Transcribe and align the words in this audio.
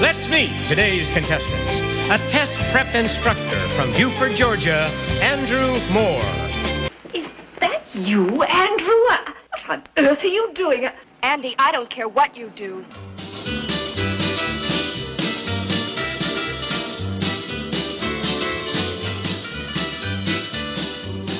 Let's 0.00 0.28
meet 0.28 0.52
today's 0.68 1.10
contestants. 1.10 1.80
A 2.08 2.18
test 2.30 2.56
prep 2.70 2.94
instructor 2.94 3.58
from 3.70 3.90
Buford, 3.94 4.36
Georgia, 4.36 4.88
Andrew 5.20 5.72
Moore. 5.92 6.22
Is 7.12 7.28
that 7.58 7.82
you, 7.92 8.44
Andrew? 8.44 8.94
What 9.08 9.34
on 9.68 9.82
earth 9.96 10.22
are 10.22 10.28
you 10.28 10.52
doing? 10.54 10.88
Andy, 11.24 11.56
I 11.58 11.72
don't 11.72 11.90
care 11.90 12.08
what 12.08 12.36
you 12.36 12.48
do. 12.50 12.84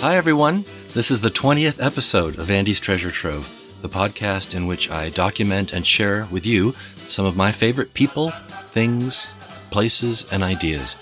Hi, 0.01 0.17
everyone. 0.17 0.65
This 0.95 1.13
is 1.13 1.21
the 1.21 1.31
20th 1.31 1.81
episode 1.81 2.41
of 2.41 2.51
Andy's 2.51 2.81
Treasure 2.81 3.13
Trove, 3.13 3.49
the 3.83 3.89
podcast 3.89 4.57
in 4.57 4.67
which 4.67 4.91
I 4.91 5.11
document 5.11 5.73
and 5.73 5.87
share 5.87 6.27
with 6.33 6.45
you 6.45 6.75
some 7.09 7.25
of 7.25 7.37
my 7.37 7.51
favorite 7.51 7.95
people, 7.95 8.31
things, 8.31 9.35
places, 9.71 10.31
and 10.31 10.43
ideas. 10.43 10.97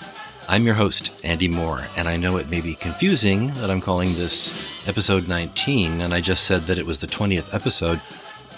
I'm 0.48 0.64
your 0.64 0.76
host, 0.76 1.10
Andy 1.24 1.48
Moore, 1.48 1.84
and 1.96 2.06
I 2.06 2.16
know 2.16 2.36
it 2.36 2.48
may 2.48 2.60
be 2.60 2.76
confusing 2.76 3.48
that 3.54 3.70
I'm 3.70 3.80
calling 3.80 4.14
this 4.14 4.88
episode 4.88 5.26
19, 5.26 6.00
and 6.00 6.14
I 6.14 6.20
just 6.20 6.44
said 6.44 6.62
that 6.62 6.78
it 6.78 6.86
was 6.86 7.00
the 7.00 7.08
20th 7.08 7.52
episode, 7.52 8.00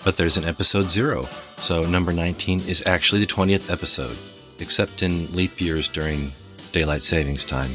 but 0.05 0.19
there's 0.19 0.37
an 0.37 0.45
episode 0.45 0.91
zero. 0.91 1.23
So 1.57 1.83
number 1.87 2.13
19 2.13 2.61
is 2.61 2.87
actually 2.87 3.23
the 3.23 3.33
20th 3.33 3.73
episode, 3.73 4.17
except 4.61 5.03
in 5.03 5.33
leap 5.33 5.59
years 5.59 5.89
during 5.89 6.33
daylight 6.73 7.03
savings 7.03 7.47
time. 7.47 7.71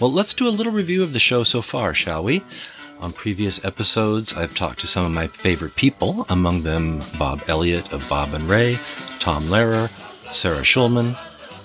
Well, 0.00 0.12
let's 0.12 0.34
do 0.34 0.46
a 0.46 0.50
little 0.50 0.72
review 0.72 1.02
of 1.02 1.12
the 1.12 1.18
show 1.18 1.42
so 1.42 1.60
far, 1.60 1.92
shall 1.92 2.22
we? 2.22 2.44
On 3.00 3.12
previous 3.12 3.62
episodes, 3.64 4.34
I've 4.34 4.54
talked 4.54 4.80
to 4.80 4.86
some 4.86 5.04
of 5.04 5.12
my 5.12 5.26
favorite 5.26 5.76
people, 5.76 6.24
among 6.30 6.62
them 6.62 7.00
Bob 7.18 7.42
Elliott 7.46 7.92
of 7.92 8.08
Bob 8.08 8.32
and 8.32 8.48
Ray, 8.48 8.78
Tom 9.18 9.42
Lehrer, 9.44 9.90
Sarah 10.32 10.62
Schulman, 10.62 11.12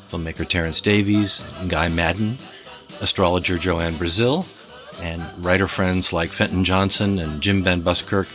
filmmaker 0.10 0.48
Terrence 0.48 0.82
Davies, 0.82 1.42
Guy 1.70 1.88
Maddin, 1.88 2.36
astrologer 3.00 3.58
Joanne 3.58 3.96
Brazil, 3.96 4.46
and 5.02 5.24
writer 5.44 5.68
friends 5.68 6.12
like 6.12 6.30
Fenton 6.30 6.66
Johnson 6.66 7.20
and 7.20 7.42
Jim 7.42 7.64
Van 7.64 7.82
Buskirk, 7.82 8.28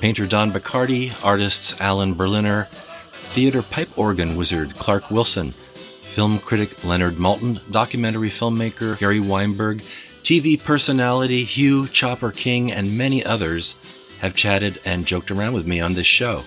painter 0.00 0.26
Don 0.26 0.50
Bachardy, 0.50 1.12
artists 1.24 1.80
Alan 1.80 2.14
Berliner, 2.14 2.64
theater 3.12 3.62
pipe 3.62 3.96
organ 3.96 4.34
wizard 4.34 4.74
Clark 4.74 5.10
Wilson, 5.10 5.52
film 5.52 6.38
critic 6.40 6.84
Leonard 6.84 7.14
Maltin, 7.14 7.60
documentary 7.70 8.28
filmmaker 8.28 8.98
Gary 8.98 9.20
Weinberg, 9.20 9.82
TV 10.30 10.62
personality 10.62 11.42
Hugh 11.42 11.88
Chopper 11.88 12.30
King, 12.30 12.70
and 12.70 12.96
many 12.96 13.24
others 13.24 13.74
have 14.20 14.32
chatted 14.32 14.78
and 14.84 15.04
joked 15.04 15.32
around 15.32 15.54
with 15.54 15.66
me 15.66 15.80
on 15.80 15.94
this 15.94 16.06
show. 16.06 16.44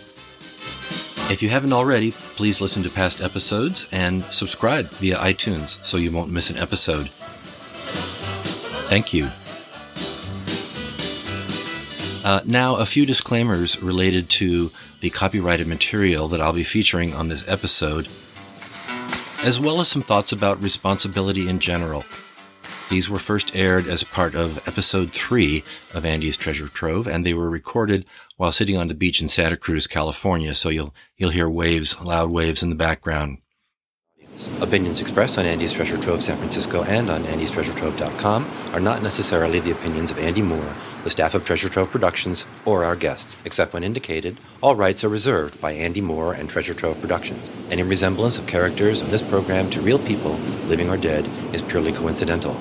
If 1.30 1.44
you 1.44 1.50
haven't 1.50 1.74
already, 1.74 2.12
please 2.12 2.62
listen 2.62 2.82
to 2.84 2.90
past 2.90 3.22
episodes 3.22 3.90
and 3.92 4.22
subscribe 4.24 4.86
via 4.86 5.18
iTunes 5.18 5.84
so 5.84 5.98
you 5.98 6.14
won't 6.14 6.32
miss 6.32 6.50
an 6.50 6.56
episode. 6.60 7.10
Thank 8.88 9.14
you. 9.14 9.26
Uh, 12.24 12.40
now, 12.46 12.78
a 12.78 12.86
few 12.86 13.06
disclaimers 13.06 13.84
related 13.84 14.30
to 14.30 14.72
the 15.02 15.10
copyrighted 15.10 15.68
material 15.68 16.30
that 16.30 16.40
I'll 16.40 16.54
be 16.54 16.64
featuring 16.64 17.14
on 17.14 17.28
this 17.28 17.50
episode, 17.50 18.08
as 19.44 19.60
well 19.60 19.82
as 19.82 19.90
some 19.90 20.04
thoughts 20.04 20.32
about 20.32 20.64
responsibility 20.64 21.50
in 21.50 21.60
general. 21.60 22.06
These 22.94 23.10
were 23.10 23.18
first 23.18 23.56
aired 23.56 23.88
as 23.88 24.04
part 24.04 24.36
of 24.36 24.60
episode 24.68 25.14
three 25.14 25.64
of 25.96 26.06
Andy's 26.06 26.38
Treasure 26.38 26.68
Trove, 26.68 27.08
and 27.08 27.26
they 27.26 27.34
were 27.34 27.50
recorded 27.50 28.06
while 28.38 28.52
sitting 28.52 28.78
on 28.78 28.86
the 28.86 28.94
beach 28.94 29.20
in 29.20 29.28
Santa 29.28 29.58
Cruz, 29.58 29.88
California. 29.88 30.54
So 30.54 30.70
you'll 30.70 30.94
you'll 31.18 31.32
hear 31.32 31.50
waves, 31.50 32.00
loud 32.00 32.30
waves 32.30 32.62
in 32.62 32.70
the 32.70 32.76
background. 32.76 33.40
Opinions 34.62 35.02
expressed 35.02 35.40
on 35.40 35.46
Andy's 35.48 35.74
Treasure 35.74 35.98
Trove 35.98 36.22
San 36.22 36.38
Francisco 36.38 36.84
and 36.84 37.10
on 37.10 37.24
andystreasuretrove.com 37.24 38.46
are 38.74 38.80
not 38.80 39.02
necessarily 39.02 39.60
the 39.60 39.72
opinions 39.72 40.12
of 40.12 40.20
Andy 40.20 40.44
Moore, 40.44 40.76
the 41.04 41.10
staff 41.10 41.34
of 41.34 41.44
Treasure 41.44 41.70
Trove 41.70 41.90
Productions, 41.90 42.46
or 42.64 42.84
our 42.84 42.96
guests, 42.96 43.38
except 43.44 43.74
when 43.74 43.84
indicated. 43.84 44.38
All 44.62 44.76
rights 44.76 45.04
are 45.04 45.10
reserved 45.10 45.60
by 45.60 45.72
Andy 45.72 46.02
Moore 46.02 46.34
and 46.34 46.48
Treasure 46.48 46.76
Trove 46.76 47.02
Productions. 47.02 47.50
Any 47.72 47.82
resemblance 47.82 48.38
of 48.38 48.46
characters 48.46 49.02
on 49.02 49.10
this 49.10 49.24
program 49.24 49.72
to 49.72 49.82
real 49.82 50.00
people, 50.00 50.34
living 50.68 50.92
or 50.92 50.98
dead, 50.98 51.28
is 51.54 51.64
purely 51.64 51.92
coincidental. 51.92 52.56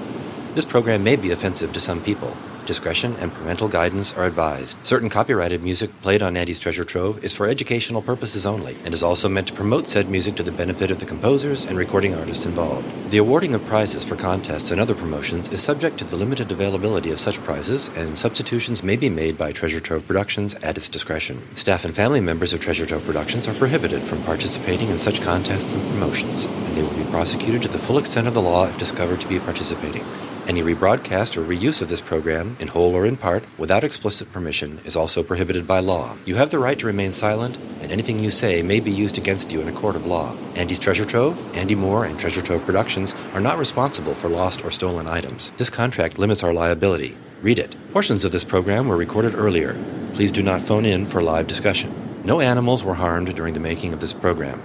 This 0.55 0.67
program 0.67 1.03
may 1.03 1.17
be 1.17 1.31
offensive 1.31 1.73
to 1.73 1.81
some 1.81 2.03
people. 2.03 2.37
Discretion 2.67 3.17
and 3.17 3.33
parental 3.33 3.69
guidance 3.69 4.13
are 4.13 4.27
advised. 4.27 4.77
Certain 4.87 5.09
copyrighted 5.09 5.63
music 5.63 5.91
played 6.03 6.23
on 6.23 6.37
Andy's 6.37 6.61
Treasure 6.61 6.85
Trove 6.85 7.25
is 7.25 7.33
for 7.33 7.49
educational 7.49 8.03
purposes 8.03 8.45
only 8.45 8.77
and 8.85 8.93
is 8.93 9.03
also 9.03 9.31
meant 9.31 9.49
to 9.49 9.55
promote 9.55 9.89
said 9.89 10.11
music 10.11 10.35
to 10.37 10.43
the 10.43 10.53
benefit 10.53 10.91
of 10.91 11.01
the 11.01 11.07
composers 11.07 11.65
and 11.65 11.79
recording 11.79 12.15
artists 12.15 12.45
involved. 12.45 13.11
The 13.11 13.17
awarding 13.17 13.55
of 13.55 13.65
prizes 13.65 14.05
for 14.05 14.15
contests 14.15 14.71
and 14.71 14.79
other 14.79 14.95
promotions 14.95 15.51
is 15.51 15.63
subject 15.63 15.97
to 15.99 16.05
the 16.05 16.17
limited 16.17 16.53
availability 16.53 17.11
of 17.11 17.19
such 17.19 17.43
prizes, 17.43 17.89
and 17.97 18.19
substitutions 18.19 18.83
may 18.83 18.97
be 18.97 19.09
made 19.09 19.39
by 19.39 19.53
Treasure 19.53 19.81
Trove 19.81 20.07
Productions 20.07 20.55
at 20.57 20.77
its 20.77 20.91
discretion. 20.91 21.41
Staff 21.57 21.87
and 21.87 21.95
family 21.95 22.21
members 22.21 22.53
of 22.53 22.61
Treasure 22.61 22.85
Trove 22.85 23.07
Productions 23.07 23.49
are 23.49 23.55
prohibited 23.55 24.03
from 24.03 24.23
participating 24.25 24.91
in 24.91 24.99
such 24.99 25.23
contests 25.23 25.75
and 25.75 25.83
promotions, 25.91 26.45
and 26.45 26.77
they 26.77 26.83
will 26.83 27.05
be 27.05 27.11
prosecuted 27.11 27.63
to 27.63 27.69
the 27.69 27.79
full 27.79 27.97
extent 27.97 28.29
of 28.29 28.35
the 28.35 28.43
law 28.43 28.69
if 28.69 28.77
discovered 28.77 29.21
to 29.23 29.29
be 29.29 29.41
participating. 29.41 30.05
Any 30.49 30.61
rebroadcast 30.61 31.37
or 31.37 31.45
reuse 31.45 31.81
of 31.81 31.89
this 31.89 32.01
program, 32.01 32.57
in 32.59 32.69
whole 32.69 32.97
or 32.97 33.07
in 33.07 33.17
part, 33.17 33.45
without 33.59 33.85
explicit 33.85 34.33
permission, 34.33 34.81
is 34.85 34.97
also 34.97 35.23
prohibited 35.23 35.69
by 35.69 35.79
law. 35.79 36.17
You 36.25 36.35
have 36.35 36.51
the 36.51 36.59
right 36.59 36.79
to 36.81 36.87
remain 36.87 37.13
silent, 37.13 37.57
and 37.81 37.93
anything 37.93 38.19
you 38.19 38.31
say 38.31 38.61
may 38.61 38.81
be 38.81 38.91
used 38.91 39.19
against 39.19 39.53
you 39.53 39.61
in 39.61 39.69
a 39.69 39.73
court 39.73 39.95
of 39.95 40.05
law. 40.05 40.35
Andy's 40.57 40.81
Treasure 40.81 41.05
Trove, 41.05 41.57
Andy 41.57 41.77
Moore, 41.77 42.05
and 42.05 42.19
Treasure 42.19 42.43
Trove 42.43 42.67
Productions 42.67 43.15
are 43.35 43.41
not 43.41 43.57
responsible 43.57 44.15
for 44.15 44.29
lost 44.29 44.65
or 44.65 44.73
stolen 44.73 45.07
items. 45.07 45.51
This 45.59 45.71
contract 45.71 46.19
limits 46.19 46.43
our 46.43 46.53
liability. 46.53 47.17
Read 47.41 47.61
it. 47.61 47.77
Portions 47.93 48.25
of 48.25 48.33
this 48.33 48.45
program 48.45 48.89
were 48.89 48.97
recorded 48.97 49.35
earlier. 49.37 49.77
Please 50.13 50.33
do 50.33 50.43
not 50.43 50.61
phone 50.61 50.85
in 50.85 51.07
for 51.07 51.23
live 51.23 51.47
discussion. 51.47 51.95
No 52.25 52.41
animals 52.41 52.83
were 52.83 52.95
harmed 52.95 53.35
during 53.37 53.55
the 53.55 53.61
making 53.61 53.93
of 53.93 54.01
this 54.01 54.13
program. 54.13 54.61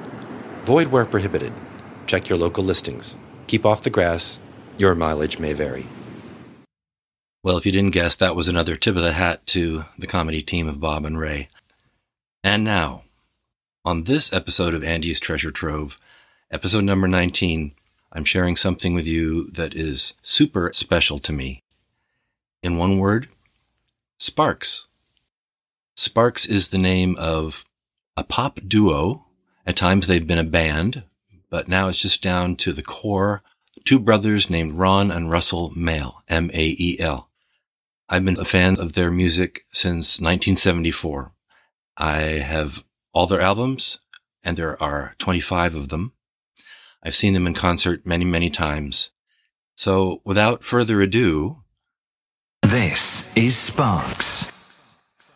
Void 0.65 0.87
where 0.87 1.05
prohibited. 1.05 1.53
Check 2.07 2.29
your 2.29 2.37
local 2.39 2.63
listings. 2.63 3.15
Keep 3.45 3.65
off 3.65 3.83
the 3.83 3.89
grass 3.89 4.39
your 4.77 4.95
mileage 4.95 5.39
may 5.39 5.53
vary. 5.53 5.87
Well, 7.43 7.57
if 7.57 7.65
you 7.65 7.71
didn't 7.71 7.93
guess, 7.93 8.15
that 8.17 8.35
was 8.35 8.47
another 8.47 8.75
tip 8.75 8.95
of 8.95 9.03
the 9.03 9.13
hat 9.13 9.45
to 9.47 9.85
the 9.97 10.07
comedy 10.07 10.41
team 10.41 10.67
of 10.67 10.81
Bob 10.81 11.05
and 11.05 11.17
Ray. 11.17 11.49
And 12.43 12.63
now, 12.63 13.03
on 13.85 14.03
this 14.03 14.33
episode 14.33 14.73
of 14.73 14.83
Andy's 14.83 15.19
Treasure 15.19 15.51
Trove, 15.51 15.97
episode 16.51 16.83
number 16.83 17.07
19, 17.07 17.73
I'm 18.11 18.25
sharing 18.25 18.55
something 18.55 18.93
with 18.93 19.07
you 19.07 19.49
that 19.51 19.73
is 19.73 20.15
super 20.21 20.71
special 20.73 21.19
to 21.19 21.31
me. 21.31 21.63
In 22.61 22.77
one 22.77 22.99
word, 22.99 23.27
Sparks. 24.17 24.87
Sparks 25.95 26.45
is 26.45 26.69
the 26.69 26.77
name 26.77 27.15
of 27.19 27.65
a 28.15 28.23
pop 28.23 28.59
duo. 28.67 29.25
At 29.65 29.75
times 29.75 30.07
they've 30.07 30.27
been 30.27 30.37
a 30.37 30.43
band, 30.43 31.03
but 31.49 31.67
now 31.67 31.87
it's 31.87 32.01
just 32.01 32.21
down 32.21 32.55
to 32.57 32.73
the 32.73 32.83
core 32.83 33.43
two 33.87 33.99
brothers 34.01 34.49
named 34.49 34.73
Ron 34.73 35.09
and 35.09 35.31
Russell 35.31 35.71
Mael, 35.73 36.21
M-A-E-L. 36.27 37.29
I've 38.09 38.25
been 38.25 38.37
a 38.37 38.43
fan 38.43 38.77
of 38.81 38.93
their 38.93 39.09
music 39.09 39.63
since 39.71 40.19
1974. 40.19 41.31
I 41.95 42.17
have 42.17 42.83
all 43.13 43.27
their 43.27 43.39
albums, 43.39 43.99
and 44.43 44.57
there 44.57 44.81
are 44.83 45.15
25 45.19 45.73
of 45.73 45.87
them. 45.87 46.11
I've 47.01 47.15
seen 47.15 47.31
them 47.31 47.47
in 47.47 47.53
concert 47.53 48.05
many, 48.05 48.25
many 48.25 48.49
times. 48.49 49.11
So 49.75 50.21
without 50.25 50.65
further 50.65 50.99
ado, 50.99 51.63
this 52.63 53.33
is 53.37 53.55
Sparks. 53.55 54.51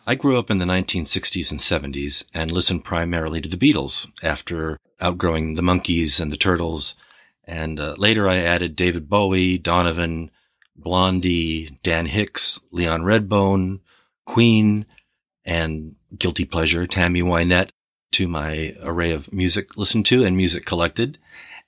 I 0.06 0.14
grew 0.14 0.38
up 0.38 0.50
in 0.50 0.58
the 0.58 0.66
1960s 0.66 1.50
and 1.50 1.58
70s 1.94 2.26
and 2.34 2.52
listened 2.52 2.84
primarily 2.84 3.40
to 3.40 3.48
the 3.48 3.56
Beatles 3.56 4.10
after 4.22 4.76
outgrowing 5.00 5.54
the 5.54 5.62
Monkees 5.62 6.20
and 6.20 6.30
the 6.30 6.36
Turtles 6.36 6.96
and 7.52 7.78
uh, 7.78 7.94
later 7.98 8.26
I 8.30 8.38
added 8.38 8.74
David 8.74 9.10
Bowie, 9.10 9.58
Donovan, 9.58 10.30
Blondie, 10.74 11.78
Dan 11.82 12.06
Hicks, 12.06 12.62
Leon 12.70 13.02
Redbone, 13.02 13.80
Queen, 14.24 14.86
and 15.44 15.96
Guilty 16.16 16.46
Pleasure, 16.46 16.86
Tammy 16.86 17.20
Wynette 17.20 17.68
to 18.12 18.26
my 18.26 18.74
array 18.82 19.12
of 19.12 19.32
music 19.34 19.76
listened 19.76 20.06
to 20.06 20.24
and 20.24 20.34
music 20.34 20.64
collected. 20.64 21.18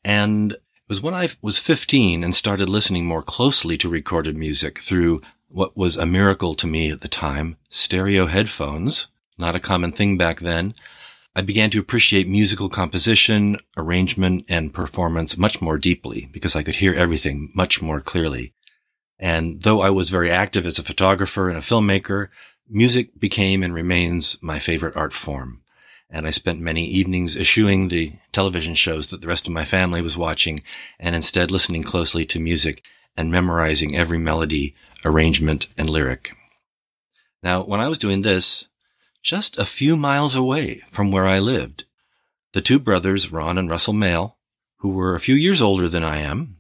And 0.02 0.52
it 0.52 0.62
was 0.88 1.02
when 1.02 1.12
I 1.12 1.28
was 1.42 1.58
15 1.58 2.24
and 2.24 2.34
started 2.34 2.70
listening 2.70 3.04
more 3.04 3.22
closely 3.22 3.76
to 3.78 3.88
recorded 3.88 4.38
music 4.38 4.78
through 4.78 5.20
what 5.50 5.76
was 5.76 5.98
a 5.98 6.06
miracle 6.06 6.54
to 6.54 6.66
me 6.66 6.90
at 6.90 7.02
the 7.02 7.08
time, 7.08 7.58
stereo 7.68 8.24
headphones, 8.24 9.08
not 9.36 9.54
a 9.54 9.60
common 9.60 9.92
thing 9.92 10.16
back 10.16 10.40
then. 10.40 10.72
I 11.36 11.42
began 11.42 11.70
to 11.70 11.80
appreciate 11.80 12.28
musical 12.28 12.68
composition, 12.68 13.58
arrangement, 13.76 14.44
and 14.48 14.72
performance 14.72 15.36
much 15.36 15.60
more 15.60 15.78
deeply 15.78 16.28
because 16.32 16.54
I 16.54 16.62
could 16.62 16.76
hear 16.76 16.94
everything 16.94 17.50
much 17.54 17.82
more 17.82 18.00
clearly. 18.00 18.54
And 19.18 19.62
though 19.62 19.80
I 19.80 19.90
was 19.90 20.10
very 20.10 20.30
active 20.30 20.64
as 20.64 20.78
a 20.78 20.84
photographer 20.84 21.48
and 21.48 21.58
a 21.58 21.62
filmmaker, 21.62 22.28
music 22.68 23.18
became 23.18 23.62
and 23.62 23.74
remains 23.74 24.38
my 24.42 24.58
favorite 24.58 24.96
art 24.96 25.12
form. 25.12 25.62
and 26.10 26.26
I 26.28 26.30
spent 26.30 26.60
many 26.60 26.86
evenings 26.86 27.36
eschewing 27.36 27.88
the 27.88 28.12
television 28.30 28.74
shows 28.74 29.08
that 29.08 29.20
the 29.20 29.26
rest 29.26 29.48
of 29.48 29.52
my 29.52 29.64
family 29.64 30.00
was 30.00 30.16
watching 30.16 30.62
and 31.00 31.16
instead 31.16 31.50
listening 31.50 31.82
closely 31.82 32.24
to 32.26 32.38
music 32.38 32.84
and 33.16 33.32
memorizing 33.32 33.96
every 33.96 34.18
melody, 34.18 34.76
arrangement, 35.04 35.66
and 35.76 35.90
lyric. 35.90 36.36
Now, 37.42 37.64
when 37.64 37.80
I 37.80 37.88
was 37.88 37.98
doing 37.98 38.22
this, 38.22 38.68
just 39.24 39.58
a 39.58 39.64
few 39.64 39.96
miles 39.96 40.36
away 40.36 40.82
from 40.90 41.10
where 41.10 41.26
I 41.26 41.38
lived, 41.38 41.84
the 42.52 42.60
two 42.60 42.78
brothers, 42.78 43.32
Ron 43.32 43.56
and 43.56 43.70
Russell 43.70 43.94
Mael, 43.94 44.36
who 44.76 44.90
were 44.90 45.14
a 45.14 45.20
few 45.20 45.34
years 45.34 45.62
older 45.62 45.88
than 45.88 46.04
I 46.04 46.18
am, 46.18 46.58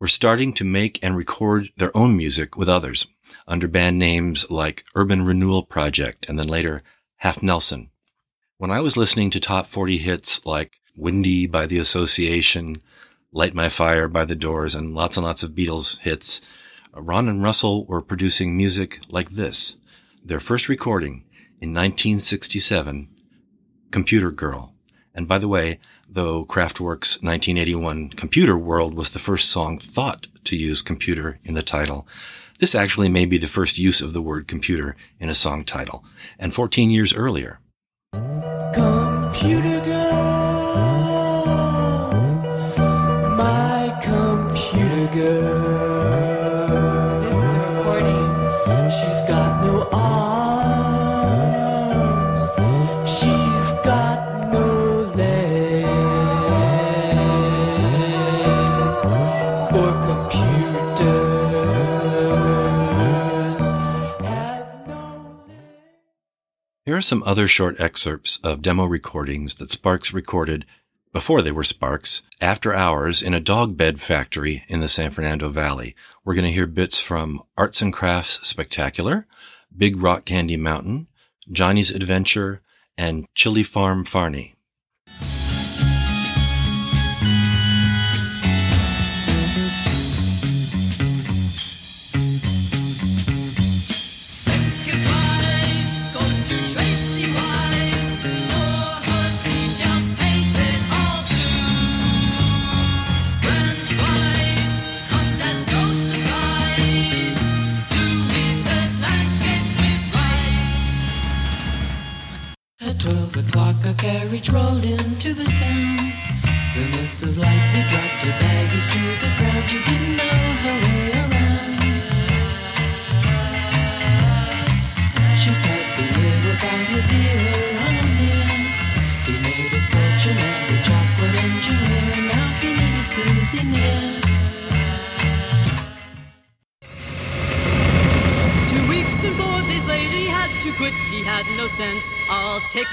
were 0.00 0.08
starting 0.08 0.52
to 0.54 0.64
make 0.64 0.98
and 1.00 1.16
record 1.16 1.70
their 1.76 1.96
own 1.96 2.16
music 2.16 2.56
with 2.56 2.68
others 2.68 3.06
under 3.46 3.68
band 3.68 4.00
names 4.00 4.50
like 4.50 4.84
Urban 4.96 5.22
Renewal 5.22 5.62
Project 5.62 6.28
and 6.28 6.36
then 6.36 6.48
later 6.48 6.82
Half 7.18 7.40
Nelson. 7.40 7.90
When 8.58 8.72
I 8.72 8.80
was 8.80 8.96
listening 8.96 9.30
to 9.30 9.40
top 9.40 9.68
40 9.68 9.98
hits 9.98 10.44
like 10.44 10.80
Windy 10.96 11.46
by 11.46 11.66
the 11.66 11.78
Association, 11.78 12.82
Light 13.30 13.54
My 13.54 13.68
Fire 13.68 14.08
by 14.08 14.24
the 14.24 14.34
Doors, 14.34 14.74
and 14.74 14.92
lots 14.92 15.16
and 15.16 15.24
lots 15.24 15.44
of 15.44 15.52
Beatles 15.52 16.00
hits, 16.00 16.40
Ron 16.92 17.28
and 17.28 17.44
Russell 17.44 17.86
were 17.86 18.02
producing 18.02 18.56
music 18.56 18.98
like 19.08 19.30
this. 19.30 19.76
Their 20.24 20.40
first 20.40 20.68
recording 20.68 21.24
in 21.62 21.68
1967, 21.68 23.08
Computer 23.92 24.32
Girl. 24.32 24.74
And 25.14 25.28
by 25.28 25.38
the 25.38 25.46
way, 25.46 25.78
though 26.08 26.44
Kraftwerk's 26.44 27.22
1981 27.22 28.10
Computer 28.10 28.58
World 28.58 28.94
was 28.94 29.12
the 29.12 29.20
first 29.20 29.48
song 29.48 29.78
thought 29.78 30.26
to 30.42 30.56
use 30.56 30.82
computer 30.82 31.38
in 31.44 31.54
the 31.54 31.62
title, 31.62 32.04
this 32.58 32.74
actually 32.74 33.08
may 33.08 33.26
be 33.26 33.38
the 33.38 33.46
first 33.46 33.78
use 33.78 34.00
of 34.00 34.12
the 34.12 34.20
word 34.20 34.48
computer 34.48 34.96
in 35.20 35.28
a 35.28 35.36
song 35.36 35.64
title. 35.64 36.04
And 36.36 36.52
14 36.52 36.90
years 36.90 37.14
earlier. 37.14 37.60
Computer 38.12 39.80
girl, 39.84 40.11
are 67.02 67.04
some 67.04 67.24
other 67.26 67.48
short 67.48 67.74
excerpts 67.80 68.38
of 68.44 68.62
demo 68.62 68.84
recordings 68.84 69.56
that 69.56 69.72
Sparks 69.72 70.14
recorded 70.14 70.64
before 71.12 71.42
they 71.42 71.50
were 71.50 71.64
Sparks, 71.64 72.22
after 72.40 72.72
hours 72.72 73.20
in 73.20 73.34
a 73.34 73.40
dog 73.40 73.76
bed 73.76 74.00
factory 74.00 74.62
in 74.68 74.78
the 74.78 74.86
San 74.86 75.10
Fernando 75.10 75.48
Valley. 75.48 75.96
We're 76.24 76.36
going 76.36 76.44
to 76.44 76.52
hear 76.52 76.68
bits 76.68 77.00
from 77.00 77.42
Arts 77.58 77.82
and 77.82 77.92
Crafts 77.92 78.46
Spectacular, 78.46 79.26
Big 79.76 79.96
Rock 79.96 80.24
Candy 80.24 80.56
Mountain, 80.56 81.08
Johnny's 81.50 81.90
Adventure, 81.90 82.62
and 82.96 83.26
Chili 83.34 83.64
Farm 83.64 84.04
Farney. 84.04 84.54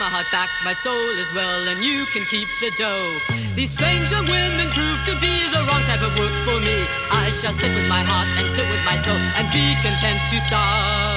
My 0.10 0.16
heart 0.16 0.32
back, 0.32 0.50
my 0.64 0.74
soul 0.74 1.20
as 1.20 1.32
well, 1.34 1.68
and 1.68 1.84
you 1.84 2.06
can 2.08 2.26
keep 2.26 2.48
the 2.62 2.72
dough. 2.72 3.20
These 3.54 3.72
strange 3.72 4.12
young 4.12 4.26
women 4.26 4.68
prove 4.72 5.00
to 5.06 5.14
be 5.22 5.50
the 5.54 5.62
wrong 5.68 5.84
type 5.84 6.02
of 6.02 6.18
work 6.18 6.34
for 6.46 6.60
me. 6.60 6.88
I 7.12 7.30
shall 7.30 7.54
sit 7.54 7.72
with 7.76 7.88
my 7.88 8.02
heart 8.02 8.28
and 8.40 8.50
sit 8.50 8.68
with 8.70 8.84
my 8.86 8.98
soul 8.98 9.18
and 9.18 9.46
be 9.52 9.76
content 9.84 10.20
to 10.32 10.40
starve. 10.40 11.09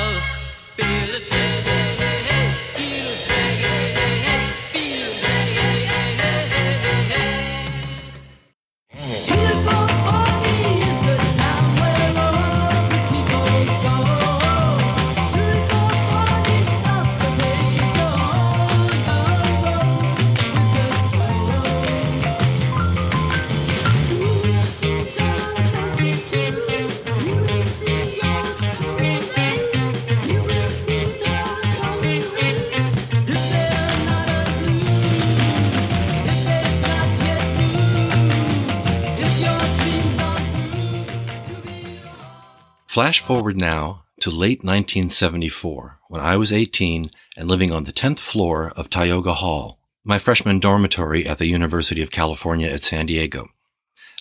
Flash 43.02 43.18
forward 43.18 43.60
now 43.60 44.04
to 44.20 44.30
late 44.30 44.62
1974, 44.62 45.98
when 46.06 46.20
I 46.20 46.36
was 46.36 46.52
18 46.52 47.06
and 47.36 47.48
living 47.48 47.72
on 47.72 47.82
the 47.82 47.92
10th 47.92 48.20
floor 48.20 48.70
of 48.76 48.88
Tioga 48.88 49.32
Hall, 49.32 49.80
my 50.04 50.20
freshman 50.20 50.60
dormitory 50.60 51.26
at 51.26 51.38
the 51.38 51.48
University 51.48 52.00
of 52.00 52.12
California 52.12 52.68
at 52.68 52.80
San 52.82 53.06
Diego. 53.06 53.48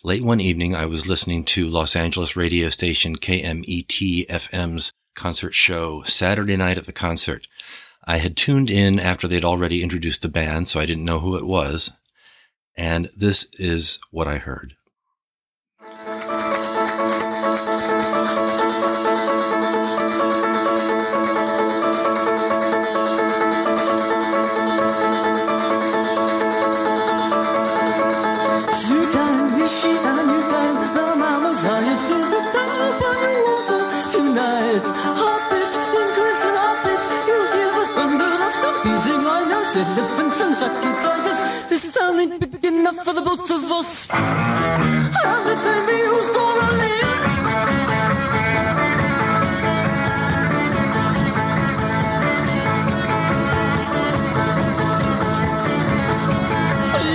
Late 0.04 0.24
one 0.24 0.42
evening, 0.42 0.74
I 0.74 0.88
was 0.88 1.08
listening 1.08 1.44
to 1.44 1.70
Los 1.70 1.96
Angeles 1.96 2.36
radio 2.36 2.72
station 2.72 3.16
KMET 3.18 4.26
FM's 4.26 4.92
concert 5.14 5.54
show, 5.54 6.02
Saturday 6.08 6.58
Night 6.58 6.80
at 6.80 6.88
the 6.88 6.92
Concert. 6.92 7.46
I 8.06 8.18
had 8.18 8.36
tuned 8.36 8.72
in 8.72 9.00
after 9.00 9.28
they'd 9.28 9.46
already 9.46 9.84
introduced 9.84 10.24
the 10.24 10.28
band, 10.28 10.68
so 10.68 10.80
I 10.80 10.88
didn't 10.88 11.06
know 11.06 11.20
who 11.20 11.38
it 11.38 11.46
was. 11.46 11.92
And 12.76 13.10
this 13.16 13.48
is 13.60 14.00
what 14.10 14.28
I 14.28 14.40
heard. 14.40 14.76
Elephants 39.74 40.42
and 40.42 40.60
jockey 40.60 40.92
tigers. 41.02 41.42
This 41.70 41.94
town 41.94 42.20
ain't 42.20 42.40
big 42.42 42.66
enough 42.66 42.98
for 43.06 43.14
the 43.14 43.22
both 43.22 43.50
of 43.50 43.72
us. 43.72 44.10
And 44.12 45.48
the 45.48 45.56
time 45.56 45.86
me 45.86 46.02
who's 46.02 46.30
gonna 46.30 46.72
live. 46.76 46.92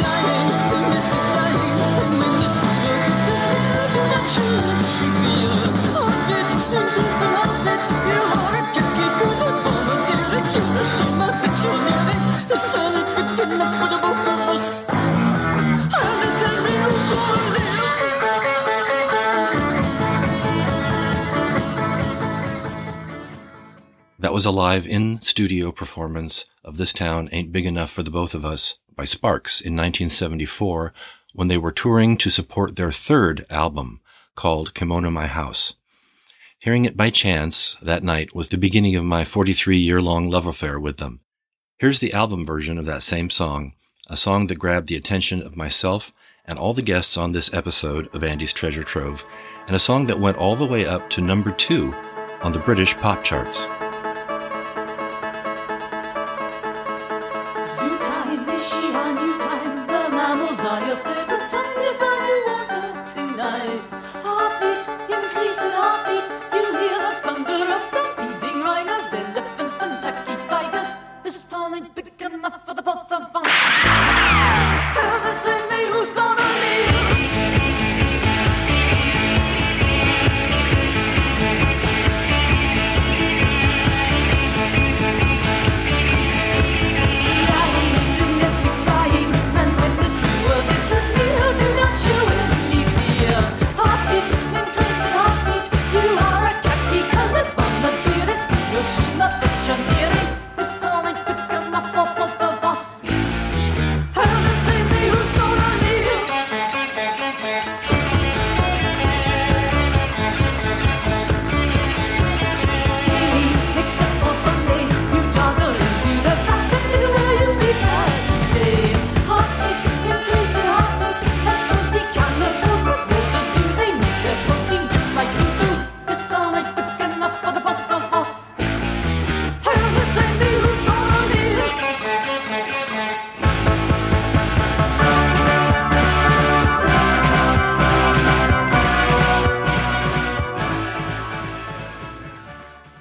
Lying, 0.02 0.50
the 0.70 0.78
mystic 0.88 1.24
lying, 1.36 1.80
and 2.04 2.14
when 2.20 2.36
was 24.32 24.46
a 24.46 24.50
live 24.50 24.86
in 24.86 25.20
studio 25.20 25.70
performance 25.70 26.46
of 26.64 26.78
This 26.78 26.92
Town 26.92 27.28
Ain't 27.32 27.52
Big 27.52 27.66
Enough 27.66 27.90
for 27.90 28.02
the 28.02 28.10
Both 28.10 28.34
of 28.34 28.44
Us 28.44 28.78
by 28.96 29.04
Sparks 29.04 29.60
in 29.60 29.74
1974 29.74 30.92
when 31.34 31.48
they 31.48 31.58
were 31.58 31.70
touring 31.70 32.16
to 32.16 32.30
support 32.30 32.76
their 32.76 32.90
third 32.90 33.44
album 33.50 34.00
called 34.34 34.74
Kimono 34.74 35.10
My 35.10 35.26
House. 35.26 35.74
Hearing 36.58 36.86
it 36.86 36.96
by 36.96 37.10
chance 37.10 37.74
that 37.82 38.02
night 38.02 38.34
was 38.34 38.48
the 38.48 38.56
beginning 38.56 38.96
of 38.96 39.04
my 39.04 39.24
43 39.24 39.76
year 39.76 40.00
long 40.00 40.30
love 40.30 40.46
affair 40.46 40.80
with 40.80 40.96
them. 40.96 41.20
Here's 41.78 42.00
the 42.00 42.14
album 42.14 42.46
version 42.46 42.78
of 42.78 42.86
that 42.86 43.02
same 43.02 43.28
song, 43.28 43.74
a 44.08 44.16
song 44.16 44.46
that 44.46 44.58
grabbed 44.58 44.88
the 44.88 44.96
attention 44.96 45.42
of 45.42 45.56
myself 45.56 46.12
and 46.46 46.58
all 46.58 46.72
the 46.72 46.80
guests 46.80 47.18
on 47.18 47.32
this 47.32 47.52
episode 47.52 48.08
of 48.14 48.24
Andy's 48.24 48.54
Treasure 48.54 48.82
Trove, 48.82 49.26
and 49.66 49.76
a 49.76 49.78
song 49.78 50.06
that 50.06 50.20
went 50.20 50.38
all 50.38 50.56
the 50.56 50.64
way 50.64 50.86
up 50.86 51.10
to 51.10 51.20
number 51.20 51.50
two 51.50 51.94
on 52.40 52.52
the 52.52 52.60
British 52.60 52.96
pop 52.96 53.22
charts. 53.22 53.66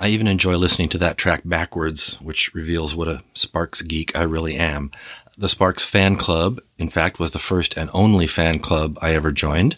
I 0.05 0.09
even 0.09 0.27
enjoy 0.27 0.55
listening 0.55 0.89
to 0.89 0.99
that 0.99 1.17
track 1.17 1.41
backwards, 1.45 2.21
which 2.21 2.53
reveals 2.53 2.95
what 2.95 3.07
a 3.07 3.23
Sparks 3.33 3.81
geek 3.81 4.15
I 4.15 4.21
really 4.21 4.55
am. 4.55 4.91
The 5.35 5.49
Sparks 5.49 5.83
fan 5.83 6.15
club, 6.15 6.61
in 6.77 6.89
fact, 6.89 7.17
was 7.17 7.31
the 7.31 7.39
first 7.39 7.75
and 7.75 7.89
only 7.91 8.27
fan 8.27 8.59
club 8.59 8.99
I 9.01 9.15
ever 9.15 9.31
joined. 9.31 9.77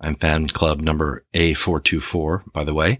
I'm 0.00 0.14
fan 0.14 0.48
club 0.48 0.80
number 0.80 1.26
A424, 1.34 2.50
by 2.50 2.64
the 2.64 2.72
way. 2.72 2.98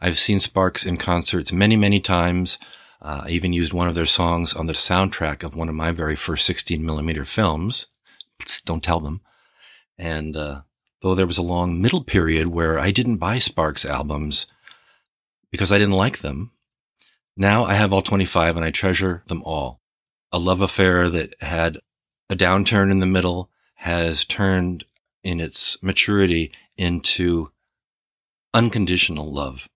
I've 0.00 0.16
seen 0.16 0.38
Sparks 0.38 0.86
in 0.86 0.98
concerts 0.98 1.52
many, 1.52 1.74
many 1.74 1.98
times. 1.98 2.58
Uh, 3.02 3.22
I 3.24 3.30
even 3.30 3.52
used 3.52 3.72
one 3.72 3.88
of 3.88 3.96
their 3.96 4.06
songs 4.06 4.54
on 4.54 4.68
the 4.68 4.74
soundtrack 4.74 5.42
of 5.42 5.56
one 5.56 5.68
of 5.68 5.74
my 5.74 5.90
very 5.90 6.14
first 6.14 6.46
16 6.46 6.86
millimeter 6.86 7.24
films. 7.24 7.88
Don't 8.64 8.84
tell 8.84 9.00
them. 9.00 9.20
And, 9.98 10.36
uh, 10.36 10.60
though 11.02 11.16
there 11.16 11.26
was 11.26 11.38
a 11.38 11.42
long 11.42 11.82
middle 11.82 12.04
period 12.04 12.46
where 12.46 12.78
I 12.78 12.92
didn't 12.92 13.16
buy 13.16 13.38
Sparks 13.38 13.84
albums, 13.84 14.46
because 15.50 15.72
I 15.72 15.78
didn't 15.78 15.94
like 15.94 16.18
them. 16.18 16.52
Now 17.36 17.64
I 17.64 17.74
have 17.74 17.92
all 17.92 18.02
25 18.02 18.56
and 18.56 18.64
I 18.64 18.70
treasure 18.70 19.22
them 19.26 19.42
all. 19.44 19.80
A 20.32 20.38
love 20.38 20.60
affair 20.60 21.08
that 21.08 21.34
had 21.40 21.78
a 22.28 22.36
downturn 22.36 22.90
in 22.90 22.98
the 22.98 23.06
middle 23.06 23.50
has 23.76 24.24
turned 24.24 24.84
in 25.22 25.40
its 25.40 25.82
maturity 25.82 26.52
into 26.76 27.50
unconditional 28.52 29.32
love. 29.32 29.68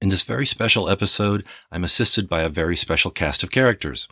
In 0.00 0.10
this 0.10 0.22
very 0.22 0.46
special 0.46 0.88
episode, 0.88 1.44
I'm 1.72 1.84
assisted 1.84 2.28
by 2.28 2.42
a 2.42 2.50
very 2.50 2.76
special 2.76 3.10
cast 3.10 3.42
of 3.42 3.50
characters. 3.50 4.08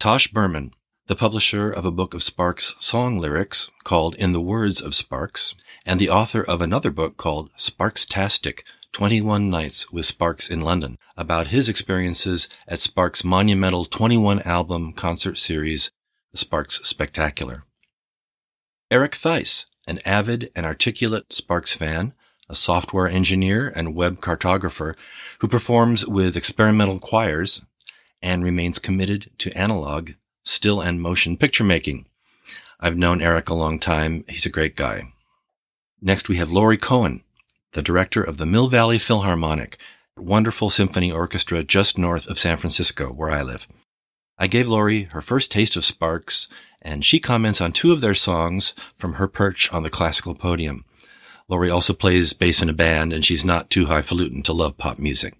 Tosh 0.00 0.28
Berman, 0.28 0.72
the 1.06 1.14
publisher 1.14 1.70
of 1.70 1.84
a 1.84 1.92
book 1.92 2.14
of 2.14 2.22
Sparks 2.22 2.74
song 2.80 3.18
lyrics 3.18 3.70
called 3.84 4.16
In 4.16 4.32
the 4.32 4.40
Words 4.40 4.80
of 4.80 4.94
Sparks, 4.94 5.54
and 5.86 6.00
the 6.00 6.10
author 6.10 6.42
of 6.42 6.60
another 6.60 6.90
book 6.90 7.16
called 7.16 7.50
Sparks-tastic, 7.56 8.64
21 8.96 9.50
Nights 9.50 9.92
with 9.92 10.06
Sparks 10.06 10.48
in 10.48 10.62
London, 10.62 10.96
about 11.18 11.48
his 11.48 11.68
experiences 11.68 12.48
at 12.66 12.78
Sparks' 12.78 13.22
monumental 13.22 13.84
21 13.84 14.40
album 14.40 14.94
concert 14.94 15.36
series, 15.36 15.90
The 16.32 16.38
Sparks 16.38 16.80
Spectacular. 16.82 17.64
Eric 18.90 19.14
Theise, 19.14 19.66
an 19.86 19.98
avid 20.06 20.48
and 20.56 20.64
articulate 20.64 21.30
Sparks 21.30 21.74
fan, 21.74 22.14
a 22.48 22.54
software 22.54 23.06
engineer 23.06 23.70
and 23.76 23.94
web 23.94 24.20
cartographer 24.20 24.96
who 25.40 25.46
performs 25.46 26.06
with 26.06 26.34
experimental 26.34 26.98
choirs 26.98 27.66
and 28.22 28.42
remains 28.42 28.78
committed 28.78 29.30
to 29.36 29.54
analog, 29.54 30.12
still 30.42 30.80
and 30.80 31.02
motion 31.02 31.36
picture 31.36 31.64
making. 31.64 32.06
I've 32.80 32.96
known 32.96 33.20
Eric 33.20 33.50
a 33.50 33.54
long 33.54 33.78
time. 33.78 34.24
He's 34.26 34.46
a 34.46 34.50
great 34.50 34.74
guy. 34.74 35.12
Next, 36.00 36.30
we 36.30 36.36
have 36.36 36.50
Laurie 36.50 36.78
Cohen, 36.78 37.22
the 37.76 37.82
director 37.82 38.22
of 38.22 38.38
the 38.38 38.46
Mill 38.46 38.68
Valley 38.68 38.98
Philharmonic, 38.98 39.76
wonderful 40.16 40.70
symphony 40.70 41.12
orchestra 41.12 41.62
just 41.62 41.98
north 41.98 42.26
of 42.30 42.38
San 42.38 42.56
Francisco, 42.56 43.08
where 43.12 43.30
I 43.30 43.42
live. 43.42 43.68
I 44.38 44.46
gave 44.46 44.66
Laurie 44.66 45.02
her 45.12 45.20
first 45.20 45.52
taste 45.52 45.76
of 45.76 45.84
Sparks, 45.84 46.48
and 46.80 47.04
she 47.04 47.20
comments 47.20 47.60
on 47.60 47.72
two 47.72 47.92
of 47.92 48.00
their 48.00 48.14
songs 48.14 48.72
from 48.94 49.14
her 49.14 49.28
perch 49.28 49.70
on 49.74 49.82
the 49.82 49.90
classical 49.90 50.34
podium. 50.34 50.86
Laurie 51.48 51.70
also 51.70 51.92
plays 51.92 52.32
bass 52.32 52.62
in 52.62 52.70
a 52.70 52.72
band, 52.72 53.12
and 53.12 53.22
she's 53.22 53.44
not 53.44 53.68
too 53.68 53.84
highfalutin 53.84 54.42
to 54.44 54.54
love 54.54 54.78
pop 54.78 54.98
music. 54.98 55.34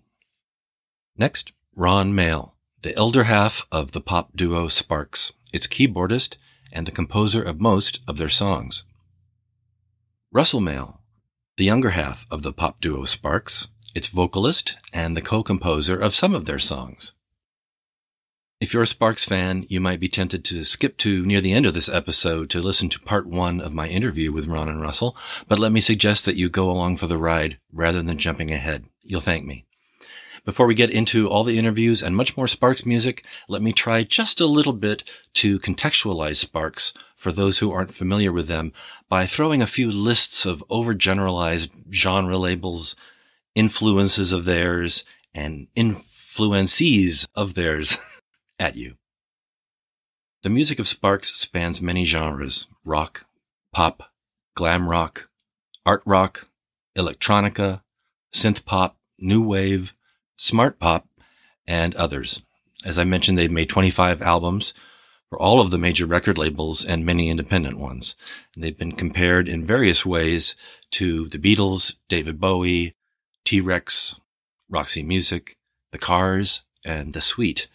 Next, 1.17 1.55
Ron 1.75 2.15
Mael, 2.15 2.55
the 2.83 2.95
elder 2.97 3.25
half 3.25 3.67
of 3.73 3.93
the 3.93 4.03
pop 4.03 4.37
duo 4.37 4.69
Sparks, 4.69 5.33
its 5.55 5.67
keyboardist 5.67 6.37
and 6.71 6.87
the 6.87 6.93
composer 6.93 7.43
of 7.43 7.63
most 7.63 8.01
of 8.07 8.19
their 8.19 8.29
songs. 8.29 8.85
Russell 10.31 10.61
Mael, 10.61 11.01
the 11.57 11.65
younger 11.65 11.91
half 11.91 12.27
of 12.31 12.43
the 12.43 12.53
pop 12.53 12.81
duo 12.83 13.05
Sparks, 13.05 13.69
its 13.95 14.09
vocalist 14.09 14.77
and 14.93 15.17
the 15.17 15.23
co-composer 15.23 15.99
of 15.99 16.15
some 16.15 16.35
of 16.35 16.45
their 16.45 16.59
songs. 16.59 17.15
If 18.61 18.75
you're 18.75 18.83
a 18.83 18.87
Sparks 18.87 19.25
fan, 19.25 19.65
you 19.69 19.81
might 19.81 20.01
be 20.01 20.09
tempted 20.09 20.45
to 20.47 20.65
skip 20.65 20.99
to 20.99 21.25
near 21.25 21.41
the 21.41 21.53
end 21.53 21.65
of 21.65 21.73
this 21.73 21.89
episode 21.89 22.51
to 22.51 22.61
listen 22.61 22.91
to 22.91 23.01
part 23.01 23.27
one 23.27 23.61
of 23.61 23.75
my 23.75 23.89
interview 23.89 24.33
with 24.33 24.47
Ron 24.47 24.69
and 24.69 24.83
Russell, 24.83 25.17
but 25.49 25.59
let 25.59 25.73
me 25.73 25.81
suggest 25.81 26.27
that 26.27 26.37
you 26.37 26.51
go 26.51 26.71
along 26.71 26.97
for 26.99 27.07
the 27.07 27.19
ride 27.19 27.59
rather 27.73 28.03
than 28.03 28.19
jumping 28.19 28.51
ahead. 28.51 28.85
You'll 29.03 29.21
thank 29.23 29.47
me. 29.47 29.65
Before 30.45 30.67
we 30.67 30.75
get 30.75 30.91
into 30.91 31.29
all 31.29 31.43
the 31.43 31.59
interviews 31.59 32.03
and 32.03 32.15
much 32.15 32.37
more 32.37 32.49
Sparks 32.49 32.87
music, 32.87 33.27
let 33.49 33.63
me 33.63 33.73
try 33.73 34.05
just 34.05 34.41
a 34.41 34.47
little 34.47 34.75
bit 34.75 35.03
to 35.35 35.59
contextualize 35.59 36.37
Sparks 36.37 36.93
for 37.27 37.33
those 37.33 37.59
who 37.59 37.73
aren't 37.73 37.91
familiar 37.91 38.31
with 38.33 38.47
them 38.47 38.73
by 39.09 39.27
throwing 39.27 39.61
a 39.61 39.67
few 39.67 39.91
lists 39.91 40.47
of 40.47 40.63
overgeneralized 40.71 41.93
genre 41.93 42.39
labels, 42.39 42.95
influences 43.57 44.31
of 44.31 44.45
theirs, 44.45 45.05
and 45.35 45.67
influencees 45.77 47.27
of 47.35 47.55
theirs 47.55 47.99
at 48.61 48.77
you. 48.77 48.95
The 50.45 50.51
music 50.51 50.79
of 50.79 50.87
Sparks 50.87 51.33
spans 51.33 51.83
many 51.83 52.05
genres 52.05 52.69
rock, 52.85 53.27
pop, 53.73 54.05
glam 54.55 54.89
rock, 54.89 55.29
art 55.85 56.05
rock, 56.07 56.47
electronica, 56.97 57.83
synth 58.33 58.65
pop, 58.65 58.99
new 59.19 59.45
wave, 59.45 59.97
smart 60.37 60.79
pop, 60.79 61.09
and 61.67 61.93
others. 61.97 62.47
As 62.85 63.01
I 63.01 63.03
mentioned, 63.03 63.37
they've 63.37 63.51
made 63.51 63.69
25 63.69 64.23
albums 64.23 64.75
for 65.29 65.41
all 65.41 65.61
of 65.61 65.71
the 65.71 65.79
major 65.79 66.07
record 66.07 66.39
labels 66.39 66.85
and 66.85 67.05
many 67.05 67.29
independent 67.29 67.79
ones. 67.79 68.15
And 68.55 68.63
they've 68.63 68.77
been 68.77 68.93
compared 68.93 69.49
in 69.49 69.67
various 69.67 70.07
ways 70.07 70.55
to 70.93 71.29
the 71.29 71.39
Beatles, 71.39 71.97
David 72.09 72.41
Bowie, 72.41 72.95
T-Rex, 73.45 74.21
Roxy 74.69 75.03
Music, 75.03 75.57
The 75.93 75.99
Cars, 75.99 76.63
and 76.85 77.13
The 77.13 77.21
Sweet. 77.21 77.69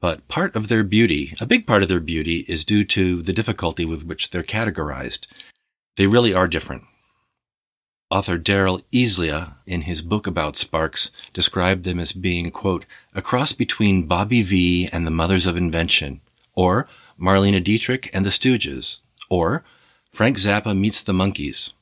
But 0.00 0.26
part 0.28 0.56
of 0.56 0.68
their 0.68 0.82
beauty, 0.82 1.34
a 1.40 1.46
big 1.46 1.66
part 1.66 1.82
of 1.82 1.88
their 1.88 2.00
beauty, 2.00 2.44
is 2.48 2.64
due 2.64 2.84
to 2.86 3.22
the 3.22 3.32
difficulty 3.32 3.84
with 3.84 4.04
which 4.04 4.30
they're 4.30 4.42
categorized. 4.42 5.32
They 5.96 6.06
really 6.06 6.34
are 6.34 6.48
different. 6.48 6.84
Author 8.10 8.38
Daryl 8.38 8.82
Easlea, 8.92 9.54
in 9.66 9.82
his 9.82 10.02
book 10.02 10.26
about 10.26 10.56
Sparks, 10.56 11.10
described 11.32 11.84
them 11.84 11.98
as 11.98 12.12
being, 12.12 12.50
quote, 12.50 12.84
a 13.14 13.22
cross 13.22 13.52
between 13.52 14.06
Bobby 14.06 14.42
Vee 14.42 14.88
and 14.92 15.06
the 15.06 15.10
Mothers 15.10 15.46
of 15.46 15.56
Invention, 15.56 16.20
or 16.54 16.88
Marlene 17.20 17.62
Dietrich 17.62 18.10
and 18.12 18.26
the 18.26 18.30
Stooges, 18.30 18.98
or 19.30 19.64
Frank 20.12 20.36
Zappa 20.36 20.76
meets 20.76 21.02
the 21.02 21.12
Monkees. 21.12 21.72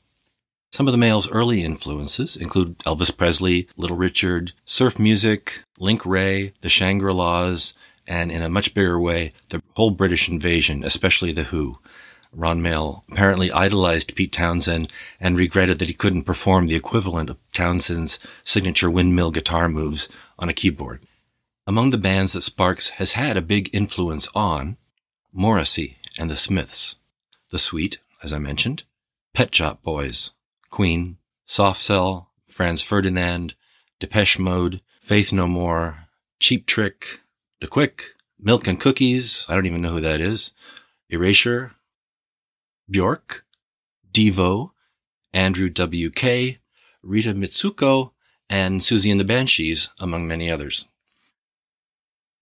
Some 0.72 0.86
of 0.86 0.92
the 0.92 0.98
Maels' 0.98 1.30
early 1.30 1.64
influences 1.64 2.36
include 2.36 2.78
Elvis 2.80 3.16
Presley, 3.16 3.68
Little 3.76 3.96
Richard, 3.96 4.52
surf 4.64 5.00
music, 5.00 5.64
Link 5.78 6.06
Wray, 6.06 6.52
the 6.60 6.68
Shangri-Las, 6.68 7.76
and 8.06 8.30
in 8.30 8.42
a 8.42 8.48
much 8.48 8.72
bigger 8.72 9.00
way, 9.00 9.32
the 9.48 9.62
whole 9.74 9.90
British 9.90 10.28
invasion, 10.28 10.84
especially 10.84 11.32
The 11.32 11.44
Who. 11.44 11.78
Ron 12.32 12.62
Mael 12.62 13.04
apparently 13.10 13.50
idolized 13.50 14.14
Pete 14.14 14.32
Townshend 14.32 14.92
and 15.18 15.36
regretted 15.36 15.80
that 15.80 15.88
he 15.88 15.94
couldn't 15.94 16.22
perform 16.22 16.68
the 16.68 16.76
equivalent 16.76 17.28
of 17.28 17.38
Townshend's 17.52 18.18
signature 18.44 18.90
windmill 18.90 19.32
guitar 19.32 19.68
moves 19.68 20.08
on 20.38 20.48
a 20.48 20.54
keyboard. 20.54 21.02
Among 21.70 21.90
the 21.90 21.98
bands 21.98 22.32
that 22.32 22.40
Sparks 22.40 22.90
has 22.98 23.12
had 23.12 23.36
a 23.36 23.40
big 23.40 23.72
influence 23.72 24.26
on, 24.34 24.76
Morrissey 25.32 25.98
and 26.18 26.28
the 26.28 26.34
Smiths, 26.34 26.96
The 27.50 27.60
Sweet, 27.60 28.00
as 28.24 28.32
I 28.32 28.40
mentioned, 28.40 28.82
Pet 29.34 29.54
Shop 29.54 29.80
Boys, 29.80 30.32
Queen, 30.68 31.18
Soft 31.46 31.80
Cell, 31.80 32.32
Franz 32.48 32.82
Ferdinand, 32.82 33.54
Depeche 34.00 34.36
Mode, 34.36 34.80
Faith 35.00 35.32
No 35.32 35.46
More, 35.46 36.08
Cheap 36.40 36.66
Trick, 36.66 37.20
The 37.60 37.68
Quick, 37.68 38.16
Milk 38.36 38.66
and 38.66 38.80
Cookies, 38.80 39.46
I 39.48 39.54
don't 39.54 39.66
even 39.66 39.80
know 39.80 39.90
who 39.90 40.00
that 40.00 40.20
is, 40.20 40.50
Erasure, 41.08 41.76
Bjork, 42.90 43.44
Devo, 44.10 44.70
Andrew 45.32 45.68
W.K., 45.68 46.58
Rita 47.04 47.32
Mitsuko, 47.32 48.10
and 48.48 48.80
Siouxsie 48.80 49.12
and 49.12 49.20
the 49.20 49.24
Banshees, 49.24 49.90
among 50.00 50.26
many 50.26 50.50
others. 50.50 50.88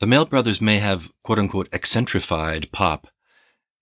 The 0.01 0.07
Mael 0.07 0.27
brothers 0.27 0.61
may 0.61 0.79
have 0.79 1.11
quote 1.23 1.39
unquote 1.39 1.69
eccentrified 1.73 2.71
pop, 2.73 3.09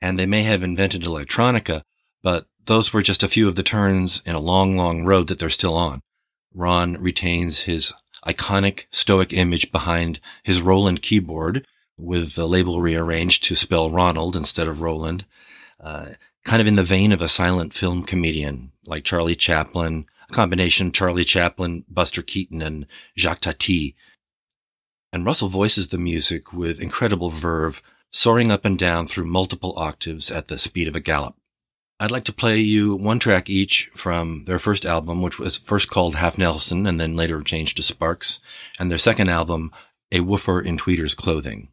and 0.00 0.18
they 0.18 0.26
may 0.26 0.42
have 0.44 0.62
invented 0.62 1.02
electronica, 1.02 1.82
but 2.22 2.46
those 2.64 2.92
were 2.92 3.02
just 3.02 3.22
a 3.22 3.28
few 3.28 3.48
of 3.48 3.54
the 3.54 3.62
turns 3.62 4.22
in 4.24 4.34
a 4.34 4.40
long, 4.40 4.76
long 4.76 5.04
road 5.04 5.28
that 5.28 5.38
they're 5.38 5.50
still 5.50 5.74
on. 5.74 6.00
Ron 6.54 6.94
retains 6.94 7.62
his 7.62 7.92
iconic 8.26 8.86
stoic 8.90 9.32
image 9.32 9.70
behind 9.70 10.20
his 10.42 10.62
Roland 10.62 11.02
keyboard 11.02 11.66
with 11.98 12.34
the 12.34 12.48
label 12.48 12.80
rearranged 12.80 13.44
to 13.44 13.54
spell 13.54 13.90
Ronald 13.90 14.36
instead 14.36 14.68
of 14.68 14.82
Roland. 14.82 15.24
Uh, 15.78 16.06
kind 16.44 16.60
of 16.60 16.66
in 16.66 16.76
the 16.76 16.82
vein 16.82 17.12
of 17.12 17.20
a 17.20 17.28
silent 17.28 17.74
film 17.74 18.02
comedian 18.02 18.72
like 18.86 19.04
Charlie 19.04 19.36
Chaplin, 19.36 20.06
a 20.28 20.32
combination 20.32 20.92
Charlie 20.92 21.24
Chaplin, 21.24 21.84
Buster 21.88 22.22
Keaton, 22.22 22.62
and 22.62 22.86
Jacques 23.16 23.40
Tati. 23.40 23.94
And 25.16 25.24
Russell 25.24 25.48
voices 25.48 25.88
the 25.88 25.96
music 25.96 26.52
with 26.52 26.78
incredible 26.78 27.30
verve, 27.30 27.82
soaring 28.12 28.52
up 28.52 28.66
and 28.66 28.78
down 28.78 29.06
through 29.06 29.24
multiple 29.24 29.72
octaves 29.78 30.30
at 30.30 30.48
the 30.48 30.58
speed 30.58 30.88
of 30.88 30.94
a 30.94 31.00
gallop. 31.00 31.36
I'd 31.98 32.10
like 32.10 32.24
to 32.24 32.34
play 32.34 32.58
you 32.58 32.94
one 32.94 33.18
track 33.18 33.48
each 33.48 33.88
from 33.94 34.44
their 34.44 34.58
first 34.58 34.84
album, 34.84 35.22
which 35.22 35.38
was 35.38 35.56
first 35.56 35.88
called 35.88 36.16
Half 36.16 36.36
Nelson 36.36 36.86
and 36.86 37.00
then 37.00 37.16
later 37.16 37.40
changed 37.40 37.78
to 37.78 37.82
Sparks, 37.82 38.40
and 38.78 38.90
their 38.90 38.98
second 38.98 39.30
album, 39.30 39.72
A 40.12 40.20
Woofer 40.20 40.60
in 40.60 40.76
Tweeter's 40.76 41.14
Clothing. 41.14 41.68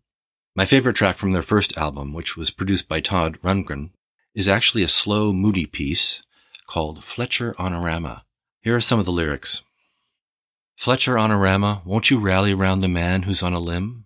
My 0.56 0.64
favorite 0.66 0.96
track 0.96 1.18
from 1.18 1.34
their 1.34 1.42
first 1.42 1.78
album, 1.78 2.14
which 2.14 2.38
was 2.38 2.50
produced 2.50 2.88
by 2.88 3.02
Todd 3.02 3.42
Rundgren, 3.44 3.90
is 4.34 4.48
actually 4.48 4.84
a 4.84 4.88
slow, 4.88 5.34
moody 5.34 5.66
piece 5.66 6.24
called 6.66 7.04
Fletcher 7.04 7.56
Honorama. 7.60 8.24
Here 8.62 8.78
are 8.78 8.80
some 8.80 9.00
of 9.00 9.06
the 9.06 9.12
lyrics. 9.12 9.64
Fletcher 10.76 11.18
Honorama, 11.18 11.82
won't 11.86 12.10
you 12.10 12.20
rally 12.20 12.54
round 12.54 12.84
the 12.84 12.90
man 12.90 13.24
who's 13.24 13.42
on 13.42 13.54
a 13.54 13.60
limb? 13.60 14.06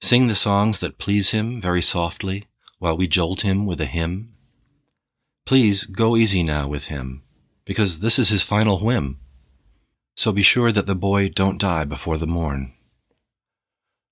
Sing 0.00 0.26
the 0.26 0.34
songs 0.34 0.80
that 0.80 0.98
please 0.98 1.30
him 1.30 1.60
very 1.60 1.80
softly 1.80 2.44
while 2.78 2.96
we 2.96 3.08
jolt 3.08 3.40
him 3.40 3.64
with 3.64 3.80
a 3.80 3.86
hymn. 3.86 4.34
Please 5.46 5.84
go 5.84 6.16
easy 6.16 6.42
now 6.42 6.68
with 6.68 6.88
him, 6.88 7.22
because 7.64 8.00
this 8.00 8.18
is 8.18 8.28
his 8.28 8.42
final 8.42 8.80
whim. 8.80 9.18
So 10.14 10.32
be 10.32 10.42
sure 10.42 10.72
that 10.72 10.86
the 10.86 10.94
boy 10.94 11.28
don't 11.28 11.60
die 11.60 11.84
before 11.84 12.18
the 12.18 12.26
morn. 12.26 12.74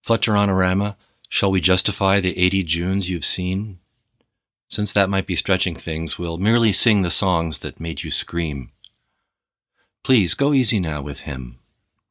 Fletcher 0.03 0.37
Honorama, 0.37 0.97
shall 1.29 1.51
we 1.51 1.61
justify 1.61 2.21
the 2.21 2.39
eighty 2.39 2.63
Junes 2.63 3.11
you've 3.11 3.25
seen? 3.25 3.81
Since 4.69 4.93
that 4.93 5.11
might 5.11 5.27
be 5.27 5.37
stretching 5.37 5.75
things, 5.75 6.19
we'll 6.19 6.39
merely 6.39 6.73
sing 6.73 7.03
the 7.03 7.11
songs 7.11 7.59
that 7.59 7.81
made 7.81 8.03
you 8.03 8.11
scream. 8.11 8.71
Please 10.05 10.35
go 10.35 10.53
easy 10.53 10.79
now 10.79 11.01
with 11.01 11.21
him, 11.21 11.59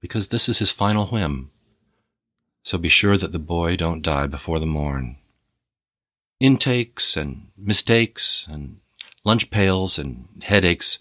because 0.01 0.29
this 0.29 0.49
is 0.49 0.57
his 0.57 0.71
final 0.71 1.05
whim. 1.05 1.51
So 2.63 2.79
be 2.79 2.89
sure 2.89 3.17
that 3.17 3.33
the 3.33 3.39
boy 3.39 3.75
don't 3.75 4.01
die 4.01 4.25
before 4.25 4.59
the 4.59 4.65
morn. 4.65 5.17
Intakes 6.39 7.15
and 7.15 7.49
mistakes 7.55 8.47
and 8.51 8.79
lunch 9.23 9.51
pails 9.51 9.99
and 9.99 10.27
headaches 10.41 10.97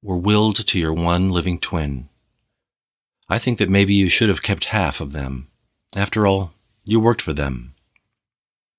were 0.00 0.16
willed 0.16 0.64
to 0.64 0.78
your 0.78 0.92
one 0.92 1.30
living 1.30 1.58
twin. 1.58 2.08
I 3.28 3.40
think 3.40 3.58
that 3.58 3.68
maybe 3.68 3.92
you 3.92 4.08
should 4.08 4.28
have 4.28 4.44
kept 4.44 4.66
half 4.66 5.00
of 5.00 5.14
them. 5.14 5.48
After 5.96 6.24
all, 6.24 6.52
you 6.84 7.00
worked 7.00 7.22
for 7.22 7.32
them. 7.32 7.74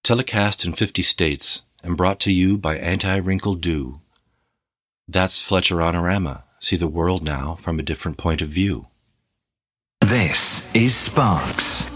Telecast 0.01 0.63
in 0.63 0.71
50 0.71 1.01
states 1.01 1.63
and 1.83 1.97
brought 1.97 2.21
to 2.21 2.31
you 2.31 2.57
by 2.57 2.77
Anti-Wrinkle 2.77 3.55
Dew. 3.55 3.99
That's 5.09 5.41
Fletcher 5.41 5.81
Honorama. 5.81 6.45
See 6.63 6.77
the 6.77 6.87
world 6.87 7.25
now 7.25 7.55
from 7.55 7.77
a 7.77 7.83
different 7.83 8.17
point 8.17 8.41
of 8.41 8.47
view. 8.47 8.87
This 9.99 10.65
is 10.73 10.95
Sparks. 10.95 11.91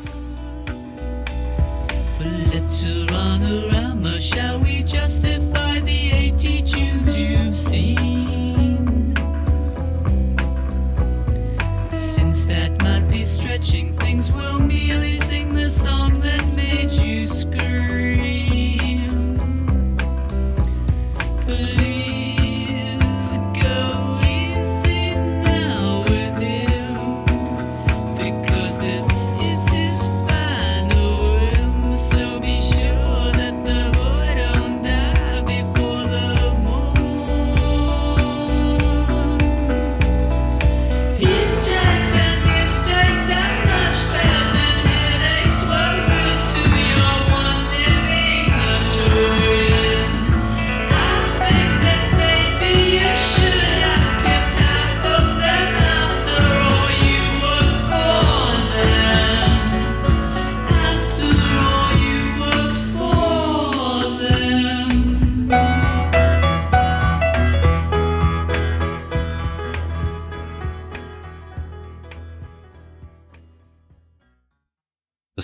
Letterama, 2.20 4.20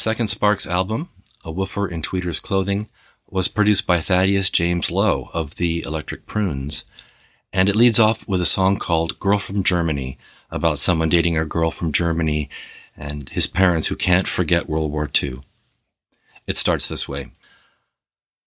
second 0.03 0.27
Sparks 0.27 0.67
album, 0.67 1.07
A 1.45 1.51
Woofer 1.51 1.87
in 1.87 2.01
Tweeter's 2.01 2.41
Clothing, 2.41 2.89
was 3.29 3.47
produced 3.47 3.87
by 3.87 4.01
Thaddeus 4.01 4.49
James 4.49 4.91
Lowe 4.91 5.29
of 5.33 5.55
the 5.55 5.81
Electric 5.85 6.25
Prunes, 6.25 6.83
and 7.53 7.69
it 7.69 7.75
leads 7.77 8.01
off 8.01 8.27
with 8.27 8.41
a 8.41 8.45
song 8.45 8.75
called 8.75 9.17
Girl 9.17 9.39
from 9.39 9.63
Germany 9.63 10.17
about 10.51 10.77
someone 10.77 11.07
dating 11.07 11.37
a 11.37 11.45
girl 11.45 11.71
from 11.71 11.93
Germany 11.93 12.49
and 12.97 13.29
his 13.29 13.47
parents 13.47 13.87
who 13.87 13.95
can't 13.95 14.27
forget 14.27 14.67
World 14.67 14.91
War 14.91 15.09
II. 15.23 15.39
It 16.47 16.57
starts 16.57 16.89
this 16.89 17.07
way. 17.07 17.31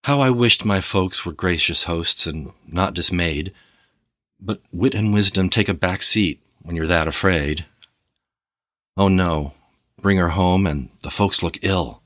How 0.04 0.20
I 0.20 0.28
wished 0.28 0.66
my 0.66 0.82
folks 0.82 1.24
were 1.24 1.32
gracious 1.32 1.84
hosts 1.84 2.26
and 2.26 2.50
not 2.68 2.92
dismayed, 2.92 3.50
but 4.38 4.60
wit 4.72 4.94
and 4.94 5.10
wisdom 5.10 5.48
take 5.48 5.70
a 5.70 5.74
back 5.74 6.02
seat 6.02 6.38
when 6.60 6.76
you're 6.76 6.86
that 6.86 7.08
afraid. 7.08 7.64
Oh 8.94 9.08
no, 9.08 9.54
bring 10.06 10.18
her 10.18 10.28
home 10.28 10.68
and 10.68 10.88
the 11.02 11.10
folks 11.10 11.42
look 11.42 11.58
ill. 11.64 12.00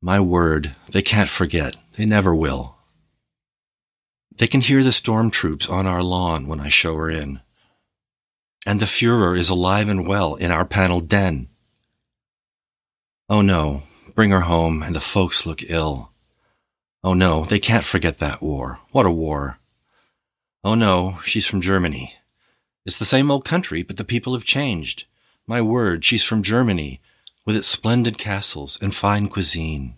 My 0.00 0.20
word, 0.20 0.76
they 0.88 1.02
can't 1.02 1.28
forget. 1.28 1.76
They 1.96 2.06
never 2.06 2.32
will. 2.32 2.76
They 4.36 4.46
can 4.46 4.60
hear 4.60 4.84
the 4.84 4.92
storm 4.92 5.32
troops 5.32 5.68
on 5.68 5.88
our 5.88 6.04
lawn 6.04 6.46
when 6.46 6.60
I 6.60 6.68
show 6.68 6.94
her 6.94 7.10
in. 7.10 7.40
And 8.64 8.78
the 8.78 8.86
Fuhrer 8.86 9.36
is 9.36 9.48
alive 9.48 9.88
and 9.88 10.06
well 10.06 10.36
in 10.36 10.52
our 10.52 10.64
paneled 10.64 11.08
den. 11.08 11.48
Oh 13.28 13.42
no, 13.42 13.82
bring 14.14 14.30
her 14.30 14.42
home 14.42 14.84
and 14.84 14.94
the 14.94 15.00
folks 15.00 15.44
look 15.44 15.68
ill. 15.68 16.12
Oh 17.02 17.12
no, 17.12 17.42
they 17.42 17.58
can't 17.58 17.82
forget 17.82 18.20
that 18.20 18.40
war. 18.40 18.78
What 18.92 19.04
a 19.04 19.10
war. 19.10 19.58
Oh 20.62 20.76
no, 20.76 21.18
she's 21.24 21.44
from 21.44 21.60
Germany. 21.60 22.14
It's 22.86 23.00
the 23.00 23.04
same 23.04 23.32
old 23.32 23.44
country, 23.44 23.82
but 23.82 23.96
the 23.96 24.04
people 24.04 24.34
have 24.34 24.44
changed. 24.44 25.06
My 25.50 25.62
word, 25.62 26.04
she's 26.04 26.24
from 26.24 26.42
Germany, 26.42 27.00
with 27.46 27.56
its 27.56 27.66
splendid 27.66 28.18
castles 28.18 28.78
and 28.82 28.94
fine 28.94 29.28
cuisine. 29.28 29.94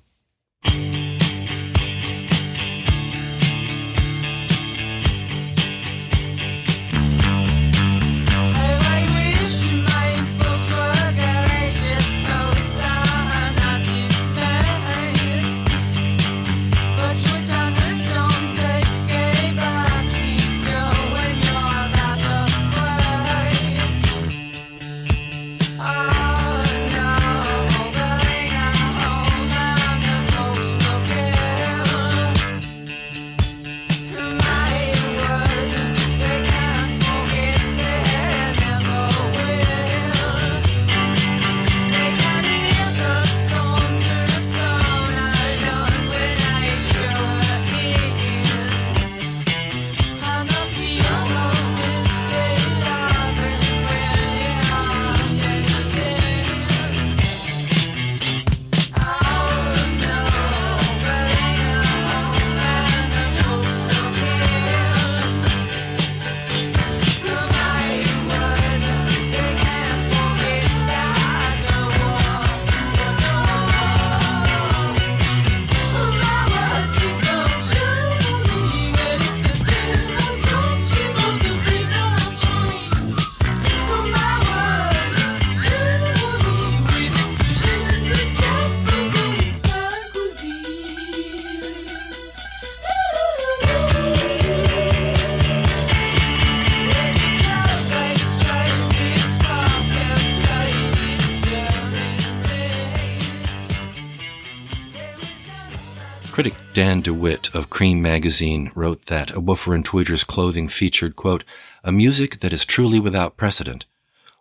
Cream 108.01 108.13
magazine 108.15 108.73
wrote 108.75 109.07
that 109.07 109.31
a 109.37 109.41
Woofer 109.41 109.75
and 109.75 109.85
Tweeter's 109.85 110.25
clothing 110.25 110.69
featured, 110.69 111.17
quote, 111.17 111.45
a 111.85 111.93
music 111.93 112.41
that 112.41 112.51
is 112.51 112.65
truly 112.65 112.99
without 112.99 113.37
precedent. 113.37 113.85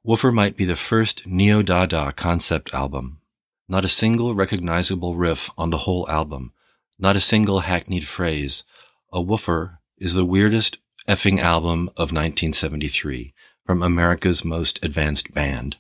Woofer 0.02 0.32
might 0.32 0.56
be 0.56 0.64
the 0.64 0.78
first 0.78 1.28
neo-dada 1.28 2.14
concept 2.14 2.74
album. 2.74 3.20
Not 3.68 3.84
a 3.84 3.90
single 3.90 4.34
recognizable 4.34 5.18
riff 5.18 5.50
on 5.58 5.72
the 5.72 5.80
whole 5.80 6.10
album. 6.10 6.54
Not 6.98 7.18
a 7.18 7.20
single 7.20 7.60
hackneyed 7.60 8.08
phrase. 8.08 8.64
A 9.12 9.22
Woofer 9.22 9.80
is 9.98 10.14
the 10.14 10.24
weirdest 10.24 10.78
effing 11.06 11.40
album 11.40 11.90
of 11.98 12.14
1973 12.14 13.34
from 13.66 13.84
America's 13.84 14.46
most 14.46 14.82
advanced 14.86 15.34
band. 15.34 15.76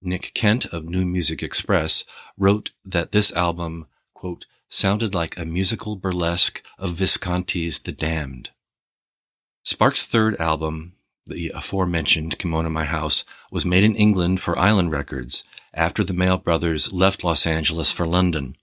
Nick 0.00 0.30
Kent 0.32 0.66
of 0.66 0.84
New 0.84 1.06
Music 1.06 1.42
Express 1.42 2.04
wrote 2.38 2.70
that 2.84 3.10
this 3.10 3.32
album, 3.32 3.88
quote, 4.14 4.46
sounded 4.68 5.14
like 5.14 5.38
a 5.38 5.44
musical 5.44 5.96
burlesque 5.96 6.64
of 6.78 6.94
Visconti's 6.94 7.78
The 7.80 7.92
Damned. 7.92 8.50
Sparks' 9.64 10.06
third 10.06 10.36
album, 10.36 10.94
the 11.26 11.50
aforementioned 11.54 12.38
Kimono 12.38 12.70
My 12.70 12.84
House, 12.84 13.24
was 13.50 13.66
made 13.66 13.84
in 13.84 13.96
England 13.96 14.40
for 14.40 14.58
Island 14.58 14.92
Records 14.92 15.44
after 15.74 16.02
the 16.02 16.14
Mael 16.14 16.38
brothers 16.38 16.92
left 16.92 17.24
Los 17.24 17.46
Angeles 17.46 17.92
for 17.92 18.06
London, 18.06 18.56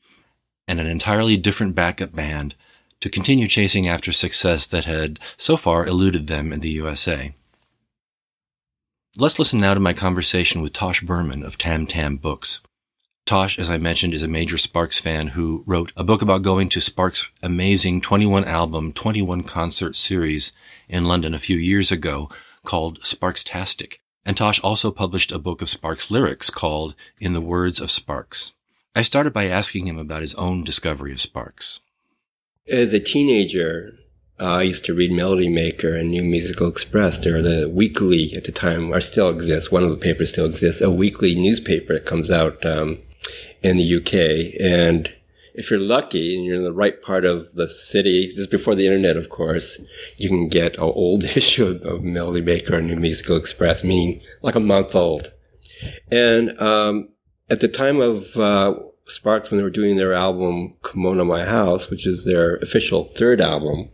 and 0.67 0.79
an 0.79 0.87
entirely 0.87 1.37
different 1.37 1.75
backup 1.75 2.13
band 2.13 2.55
to 2.99 3.09
continue 3.09 3.47
chasing 3.47 3.87
after 3.87 4.13
success 4.13 4.65
that 4.67 4.85
had 4.85 5.19
so 5.37 5.57
far 5.57 5.85
eluded 5.85 6.27
them 6.27 6.53
in 6.53 6.61
the 6.61 6.69
USA. 6.69 7.35
Let's 9.19 9.37
listen 9.37 9.59
now 9.59 9.73
to 9.73 9.79
my 9.79 9.93
conversation 9.93 10.61
with 10.61 10.73
Tosh 10.73 11.01
Berman 11.01 11.43
of 11.43 11.57
Tam 11.57 11.85
Tam 11.85 12.15
Books. 12.15 12.61
Tosh, 13.25 13.57
as 13.57 13.69
I 13.69 13.77
mentioned, 13.77 14.13
is 14.13 14.21
a 14.21 14.27
major 14.27 14.57
Sparks 14.57 14.99
fan 14.99 15.27
who 15.27 15.63
wrote 15.65 15.93
a 15.95 16.03
book 16.03 16.21
about 16.21 16.41
going 16.41 16.67
to 16.69 16.81
Sparks' 16.81 17.31
amazing 17.41 18.01
21 18.01 18.43
album, 18.43 18.91
21 18.91 19.43
concert 19.43 19.95
series 19.95 20.51
in 20.89 21.05
London 21.05 21.33
a 21.33 21.39
few 21.39 21.55
years 21.55 21.89
ago 21.89 22.29
called 22.65 23.03
Sparks-tastic. 23.05 24.01
And 24.25 24.35
Tosh 24.35 24.59
also 24.61 24.91
published 24.91 25.31
a 25.31 25.39
book 25.39 25.61
of 25.61 25.69
Sparks 25.69 26.11
lyrics 26.11 26.49
called 26.49 26.95
In 27.17 27.31
the 27.31 27.41
Words 27.41 27.79
of 27.79 27.89
Sparks. 27.89 28.51
I 28.93 29.03
started 29.03 29.31
by 29.31 29.45
asking 29.45 29.87
him 29.87 29.97
about 29.97 30.21
his 30.21 30.35
own 30.35 30.65
discovery 30.65 31.13
of 31.13 31.21
Sparks. 31.21 31.79
As 32.69 32.93
a 32.93 32.99
teenager, 32.99 33.93
uh, 34.37 34.45
I 34.45 34.63
used 34.63 34.83
to 34.85 34.93
read 34.93 35.13
Melody 35.13 35.47
Maker 35.47 35.95
and 35.95 36.11
New 36.11 36.23
Musical 36.23 36.67
Express. 36.67 37.23
They're 37.23 37.41
the 37.41 37.69
weekly 37.69 38.33
at 38.35 38.43
the 38.43 38.51
time, 38.51 38.93
or 38.93 38.99
still 38.99 39.29
exists. 39.29 39.71
One 39.71 39.83
of 39.83 39.91
the 39.91 39.97
papers 39.97 40.29
still 40.29 40.45
exists. 40.45 40.81
A 40.81 40.91
weekly 40.91 41.35
newspaper 41.35 41.93
that 41.93 42.05
comes 42.05 42.29
out 42.29 42.65
um, 42.65 42.99
in 43.61 43.77
the 43.77 43.95
UK. 43.97 44.59
And 44.61 45.13
if 45.53 45.69
you're 45.69 45.79
lucky 45.79 46.35
and 46.35 46.45
you're 46.45 46.57
in 46.57 46.63
the 46.63 46.73
right 46.73 47.01
part 47.01 47.25
of 47.25 47.53
the 47.53 47.69
city, 47.69 48.33
just 48.35 48.49
before 48.49 48.75
the 48.75 48.85
internet, 48.85 49.17
of 49.17 49.29
course, 49.29 49.79
you 50.17 50.29
can 50.29 50.47
get 50.47 50.75
an 50.75 50.81
old 50.81 51.23
issue 51.35 51.79
of 51.83 52.03
Melody 52.03 52.41
Maker 52.41 52.75
and 52.77 52.87
New 52.87 52.95
Musical 52.95 53.37
Express, 53.37 53.83
meaning 53.83 54.21
like 54.41 54.55
a 54.55 54.59
month 54.59 54.95
old. 54.95 55.31
And 56.11 56.59
um, 56.61 57.09
at 57.49 57.59
the 57.59 57.67
time 57.67 58.01
of 58.01 58.35
uh, 58.37 58.75
Sparks, 59.07 59.51
when 59.51 59.57
they 59.57 59.63
were 59.63 59.69
doing 59.69 59.97
their 59.97 60.13
album 60.13 60.75
Kimono 60.83 61.25
My 61.25 61.45
House, 61.45 61.89
which 61.89 62.07
is 62.07 62.25
their 62.25 62.55
official 62.57 63.05
third 63.15 63.41
album, 63.41 63.89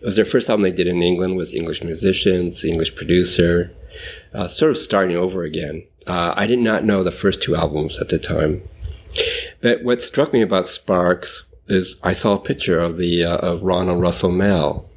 it 0.00 0.04
was 0.04 0.16
their 0.16 0.24
first 0.24 0.48
album 0.48 0.62
they 0.62 0.72
did 0.72 0.86
in 0.86 1.02
England 1.02 1.36
with 1.36 1.52
English 1.52 1.82
musicians, 1.82 2.64
English 2.64 2.94
producer, 2.94 3.72
uh, 4.32 4.48
sort 4.48 4.70
of 4.70 4.76
starting 4.76 5.16
over 5.16 5.42
again. 5.42 5.86
Uh, 6.06 6.34
I 6.36 6.46
did 6.46 6.58
not 6.58 6.84
know 6.84 7.02
the 7.02 7.10
first 7.10 7.42
two 7.42 7.56
albums 7.56 8.00
at 8.00 8.08
the 8.08 8.18
time. 8.18 8.62
But 9.60 9.82
what 9.82 10.02
struck 10.02 10.32
me 10.32 10.42
about 10.42 10.68
Sparks 10.68 11.44
is 11.68 11.96
I 12.02 12.12
saw 12.12 12.34
a 12.34 12.40
picture 12.40 12.78
of 12.78 12.96
the 12.96 13.24
uh, 13.24 13.36
of 13.38 13.62
Ron 13.62 13.88
and 13.88 14.00
Russell 14.00 14.30
Mael, 14.30 14.88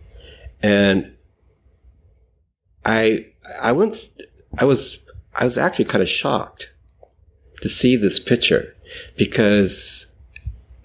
and 0.62 1.12
I 2.86 3.28
I 3.62 3.72
once 3.72 4.12
I 4.58 4.66
was 4.66 5.00
I 5.34 5.46
was 5.46 5.58
actually 5.58 5.86
kind 5.86 6.02
of 6.02 6.10
shocked 6.10 6.70
to 7.62 7.70
see 7.70 7.96
this 7.96 8.20
picture 8.20 8.76
because 9.18 10.08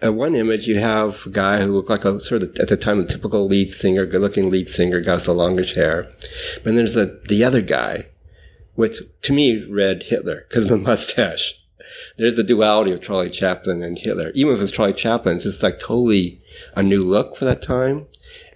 at 0.00 0.14
one 0.14 0.34
image 0.34 0.66
you 0.66 0.78
have 0.78 1.26
a 1.26 1.30
guy 1.30 1.62
who 1.62 1.72
looked 1.72 1.90
like 1.90 2.04
a 2.04 2.20
sort 2.20 2.42
of 2.42 2.56
at 2.58 2.68
the 2.68 2.76
time 2.76 3.00
a 3.00 3.04
typical 3.04 3.46
lead 3.46 3.72
singer, 3.72 4.06
good 4.06 4.20
looking 4.20 4.50
lead 4.50 4.68
singer, 4.68 4.98
with 4.98 5.24
the 5.24 5.34
longish 5.34 5.74
hair, 5.74 6.08
but 6.56 6.64
then 6.64 6.76
there's 6.76 6.96
a 6.96 7.06
the 7.28 7.42
other 7.44 7.62
guy, 7.62 8.06
which 8.74 9.00
to 9.22 9.32
me 9.32 9.64
read 9.64 10.04
Hitler 10.04 10.46
because 10.48 10.64
of 10.64 10.70
the 10.70 10.76
mustache. 10.90 11.54
there's 12.16 12.36
the 12.36 12.42
duality 12.42 12.92
of 12.92 13.02
Charlie 13.02 13.30
Chaplin 13.30 13.82
and 13.82 13.98
Hitler. 13.98 14.30
Even 14.34 14.54
if 14.54 14.60
it's 14.60 14.72
Charlie 14.72 14.92
Chaplin, 14.92 15.36
it's 15.36 15.44
just 15.44 15.62
like 15.62 15.78
totally 15.78 16.40
a 16.74 16.82
new 16.82 17.04
look 17.04 17.36
for 17.36 17.44
that 17.44 17.62
time. 17.62 18.06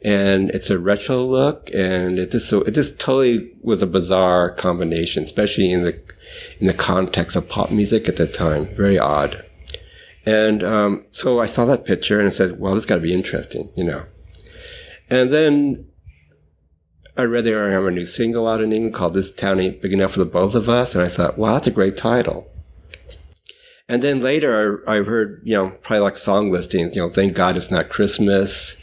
And 0.03 0.51
it's 0.51 0.71
a 0.71 0.79
retro 0.79 1.25
look 1.25 1.71
and 1.75 2.19
it 2.19 2.31
just 2.31 2.49
so, 2.49 2.63
it 2.63 2.73
just 2.73 3.01
totally 3.01 3.53
was 3.63 3.83
a 3.83 3.87
bizarre 3.87 4.51
combination, 4.51 5.25
especially 5.25 5.73
in 5.73 5.83
the, 5.83 6.01
in 6.61 6.69
the 6.69 6.73
context 6.73 7.35
of 7.35 7.49
pop 7.49 7.71
music 7.71 8.09
at 8.09 8.17
the 8.17 8.27
time. 8.27 8.67
Very 8.67 8.99
odd. 8.99 9.45
And, 10.25 10.63
um, 10.63 11.05
so 11.11 11.41
I 11.41 11.47
saw 11.47 11.65
that 11.65 11.85
picture 11.85 12.21
and 12.21 12.29
I 12.29 12.33
said, 12.33 12.61
well, 12.61 12.75
this 12.75 12.87
gotta 12.87 13.01
be 13.01 13.15
interesting, 13.15 13.71
you 13.75 13.85
know. 13.85 14.05
And 15.11 15.33
then 15.33 15.87
I 17.19 17.25
read 17.25 17.49
I 17.49 17.73
have 17.73 17.85
a 17.85 17.91
new 17.91 18.05
single 18.05 18.47
out 18.47 18.61
in 18.61 18.73
England 18.73 18.95
called 18.95 19.15
This 19.15 19.33
Town 19.33 19.59
Ain't 19.59 19.83
Big 19.83 19.93
Enough 19.93 20.13
for 20.13 20.21
the 20.21 20.25
Both 20.25 20.55
of 20.55 20.69
Us. 20.69 20.95
And 20.95 21.03
I 21.03 21.09
thought, 21.09 21.37
wow, 21.37 21.55
that's 21.55 21.67
a 21.67 21.73
great 21.73 21.97
title. 21.97 22.49
And 23.89 24.05
then 24.05 24.21
later 24.21 24.85
I, 24.87 24.99
I 24.99 25.03
heard, 25.03 25.43
you 25.43 25.57
know, 25.57 25.71
probably 25.83 25.99
like 25.99 26.17
song 26.17 26.53
listings, 26.53 26.95
you 26.95 27.03
know, 27.03 27.11
Thank 27.11 27.35
God 27.35 27.57
It's 27.57 27.73
Not 27.73 27.89
Christmas, 27.89 28.77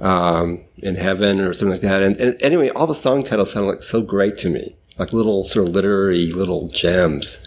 um, 0.00 0.60
in 0.76 0.94
heaven 0.94 1.40
or 1.40 1.52
something 1.54 1.72
like 1.72 1.80
that. 1.80 2.04
And, 2.04 2.16
and 2.18 2.40
anyway, 2.40 2.68
all 2.68 2.86
the 2.86 2.94
song 2.94 3.24
titles 3.24 3.50
sounded 3.50 3.70
like 3.70 3.82
so 3.82 4.00
great 4.00 4.38
to 4.38 4.48
me, 4.48 4.76
like 4.96 5.12
little 5.12 5.44
sort 5.44 5.66
of 5.66 5.74
literary 5.74 6.30
little 6.30 6.68
gems. 6.68 7.44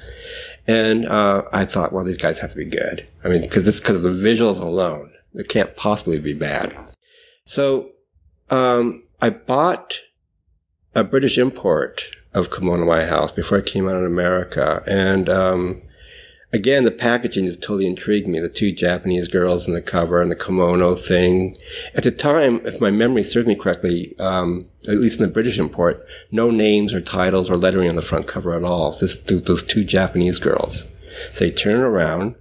And, 0.68 1.06
uh, 1.06 1.44
I 1.54 1.64
thought, 1.64 1.94
well, 1.94 2.04
these 2.04 2.18
guys 2.18 2.40
have 2.40 2.50
to 2.50 2.58
be 2.58 2.66
good. 2.66 3.08
I 3.24 3.30
mean, 3.30 3.48
cause 3.50 3.64
this, 3.64 3.80
cause 3.80 4.04
of 4.04 4.18
the 4.18 4.30
visuals 4.30 4.60
alone, 4.60 5.14
it 5.34 5.48
can't 5.48 5.78
possibly 5.78 6.20
be 6.20 6.34
bad. 6.34 6.76
So, 7.46 7.92
um, 8.50 9.04
I 9.22 9.30
bought 9.30 10.02
a 10.96 11.04
British 11.04 11.38
import 11.38 12.06
of 12.34 12.50
Kimono 12.50 12.86
My 12.86 13.06
House 13.06 13.32
before 13.32 13.58
it 13.58 13.66
came 13.66 13.88
out 13.88 13.98
in 13.98 14.06
America. 14.06 14.84
And, 14.88 15.30
um, 15.30 15.82
again, 16.54 16.86
the 16.86 16.92
packaging 16.92 17.46
just 17.46 17.62
totally 17.62 17.86
intrigued 17.86 18.28
me. 18.28 18.40
The 18.40 18.50
two 18.50 18.72
Japanese 18.72 19.28
girls 19.28 19.68
in 19.68 19.74
the 19.74 19.82
cover 19.82 20.22
and 20.22 20.32
the 20.32 20.36
kimono 20.36 20.96
thing. 20.96 21.58
At 21.94 22.04
the 22.04 22.12
time, 22.12 22.62
if 22.66 22.80
my 22.80 22.92
memory 22.92 23.24
serves 23.24 23.48
me 23.48 23.56
correctly, 23.56 24.16
um, 24.20 24.68
at 24.88 24.98
least 24.98 25.20
in 25.20 25.26
the 25.26 25.32
British 25.32 25.60
import, 25.60 26.06
no 26.32 26.50
names 26.50 26.94
or 26.94 27.02
titles 27.02 27.50
or 27.50 27.58
lettering 27.58 27.90
on 27.90 27.96
the 27.96 28.02
front 28.02 28.28
cover 28.28 28.54
at 28.54 28.64
all. 28.64 28.98
Just 28.98 29.28
those 29.28 29.64
two 29.64 29.84
Japanese 29.84 30.40
girls. 30.40 30.86
So 31.34 31.50
turn 31.50 31.82
around 31.82 32.36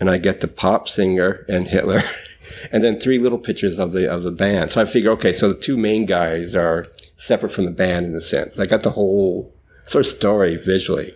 and 0.00 0.08
I 0.08 0.18
get 0.18 0.40
the 0.40 0.48
pop 0.48 0.88
singer 0.88 1.44
and 1.48 1.68
Hitler. 1.68 2.02
and 2.72 2.82
then 2.82 2.98
three 2.98 3.18
little 3.18 3.38
pictures 3.38 3.78
of 3.78 3.92
the 3.92 4.10
of 4.12 4.22
the 4.22 4.30
band. 4.30 4.72
So 4.72 4.80
I 4.80 4.84
figure, 4.84 5.10
okay, 5.12 5.32
so 5.32 5.48
the 5.52 5.60
two 5.60 5.76
main 5.76 6.06
guys 6.06 6.54
are 6.54 6.86
separate 7.18 7.52
from 7.52 7.66
the 7.66 7.70
band 7.70 8.06
in 8.06 8.14
a 8.14 8.20
sense. 8.20 8.58
I 8.58 8.66
got 8.66 8.82
the 8.82 8.92
whole 8.92 9.54
sort 9.84 10.06
of 10.06 10.10
story 10.10 10.56
visually. 10.56 11.12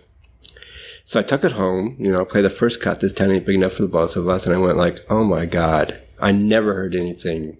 So 1.05 1.19
I 1.19 1.23
took 1.23 1.43
it 1.43 1.53
home, 1.53 1.95
you 1.99 2.11
know, 2.11 2.21
I 2.21 2.23
played 2.23 2.45
the 2.45 2.49
first 2.49 2.79
cut. 2.79 2.99
This 2.99 3.11
town 3.11 3.31
ain't 3.31 3.45
big 3.45 3.55
enough 3.55 3.73
for 3.73 3.81
the 3.81 3.87
both 3.89 4.15
of 4.15 4.27
us, 4.29 4.45
and 4.45 4.55
I 4.55 4.57
went 4.57 4.77
like, 4.77 4.99
oh 5.09 5.23
my 5.23 5.45
god, 5.45 5.99
I 6.19 6.31
never 6.31 6.73
heard 6.73 6.95
anything 6.95 7.57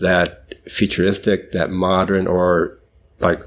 that 0.00 0.54
futuristic, 0.70 1.52
that 1.52 1.70
modern, 1.70 2.26
or 2.26 2.80
like 3.20 3.42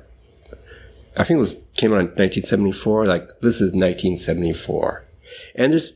I 1.17 1.23
think 1.23 1.37
it 1.37 1.41
was 1.41 1.57
came 1.75 1.91
out 1.91 1.99
in 1.99 2.07
1974. 2.07 3.05
Like 3.05 3.27
this 3.41 3.55
is 3.55 3.73
1974, 3.73 5.05
and 5.55 5.73
there's 5.73 5.93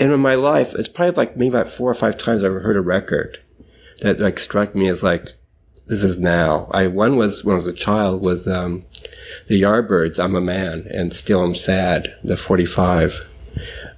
and 0.00 0.12
in 0.12 0.20
my 0.20 0.34
life, 0.34 0.74
it's 0.74 0.88
probably 0.88 1.12
like 1.12 1.36
maybe 1.36 1.48
about 1.48 1.72
four 1.72 1.90
or 1.90 1.94
five 1.94 2.18
times 2.18 2.42
I've 2.42 2.52
heard 2.52 2.76
a 2.76 2.80
record 2.80 3.38
that 4.00 4.18
like 4.18 4.38
struck 4.38 4.74
me 4.74 4.88
as 4.88 5.02
like, 5.02 5.28
this 5.86 6.02
is 6.02 6.18
now. 6.18 6.68
I, 6.70 6.86
one 6.86 7.16
was 7.16 7.44
when 7.44 7.54
I 7.54 7.56
was 7.56 7.66
a 7.66 7.72
child 7.72 8.24
was, 8.24 8.46
um, 8.48 8.84
the 9.48 9.60
Yardbirds, 9.60 10.22
I'm 10.22 10.34
a 10.34 10.40
Man, 10.40 10.86
and 10.90 11.12
Still 11.12 11.42
I'm 11.42 11.54
Sad, 11.54 12.16
the 12.22 12.36
45. 12.36 13.30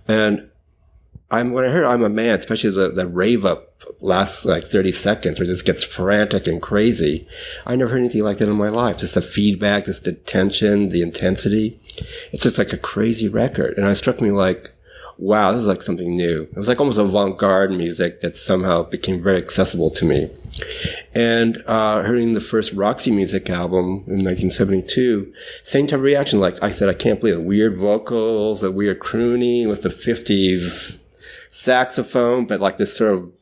And 0.08 0.48
I'm, 1.30 1.52
when 1.52 1.64
I 1.64 1.68
heard 1.68 1.84
I'm 1.84 2.02
a 2.02 2.08
Man, 2.08 2.38
especially 2.38 2.70
the, 2.70 2.90
the 2.90 3.06
rave 3.06 3.44
up 3.44 3.76
lasts 4.00 4.44
like 4.44 4.66
30 4.66 4.92
seconds 4.92 5.40
or 5.40 5.44
just 5.44 5.64
gets 5.64 5.82
frantic 5.82 6.46
and 6.46 6.60
crazy. 6.60 7.26
I 7.64 7.76
never 7.76 7.90
heard 7.90 7.98
anything 7.98 8.22
like 8.22 8.38
that 8.38 8.48
in 8.48 8.56
my 8.56 8.68
life. 8.68 8.98
Just 8.98 9.14
the 9.14 9.22
feedback, 9.22 9.86
just 9.86 10.04
the 10.04 10.12
tension, 10.12 10.90
the 10.90 11.02
intensity. 11.02 11.80
It's 12.32 12.42
just 12.42 12.58
like 12.58 12.72
a 12.72 12.78
crazy 12.78 13.28
record. 13.28 13.76
And 13.76 13.86
it 13.86 13.94
struck 13.96 14.20
me 14.20 14.30
like, 14.30 14.72
wow, 15.18 15.52
this 15.52 15.62
is 15.62 15.66
like 15.66 15.82
something 15.82 16.16
new. 16.16 16.42
It 16.42 16.56
was 16.56 16.68
like 16.68 16.78
almost 16.78 16.98
avant-garde 16.98 17.70
music 17.70 18.20
that 18.20 18.36
somehow 18.36 18.82
became 18.82 19.22
very 19.22 19.42
accessible 19.42 19.90
to 19.92 20.04
me. 20.04 20.30
And 21.14 21.62
uh, 21.66 22.02
hearing 22.02 22.34
the 22.34 22.40
first 22.40 22.72
Roxy 22.72 23.10
Music 23.10 23.48
album 23.48 24.04
in 24.06 24.22
1972, 24.24 25.32
same 25.62 25.86
type 25.86 25.96
of 25.96 26.02
reaction. 26.02 26.40
Like 26.40 26.62
I 26.62 26.70
said, 26.70 26.88
I 26.88 26.94
can't 26.94 27.20
believe 27.20 27.36
the 27.36 27.40
Weird 27.40 27.76
vocals, 27.76 28.60
the 28.60 28.70
weird 28.70 29.00
crooning 29.00 29.68
with 29.68 29.82
the 29.82 29.88
50s 29.88 31.00
saxophone, 31.50 32.46
but 32.46 32.60
like 32.60 32.78
this 32.78 32.96
sort 32.96 33.14
of 33.14 33.32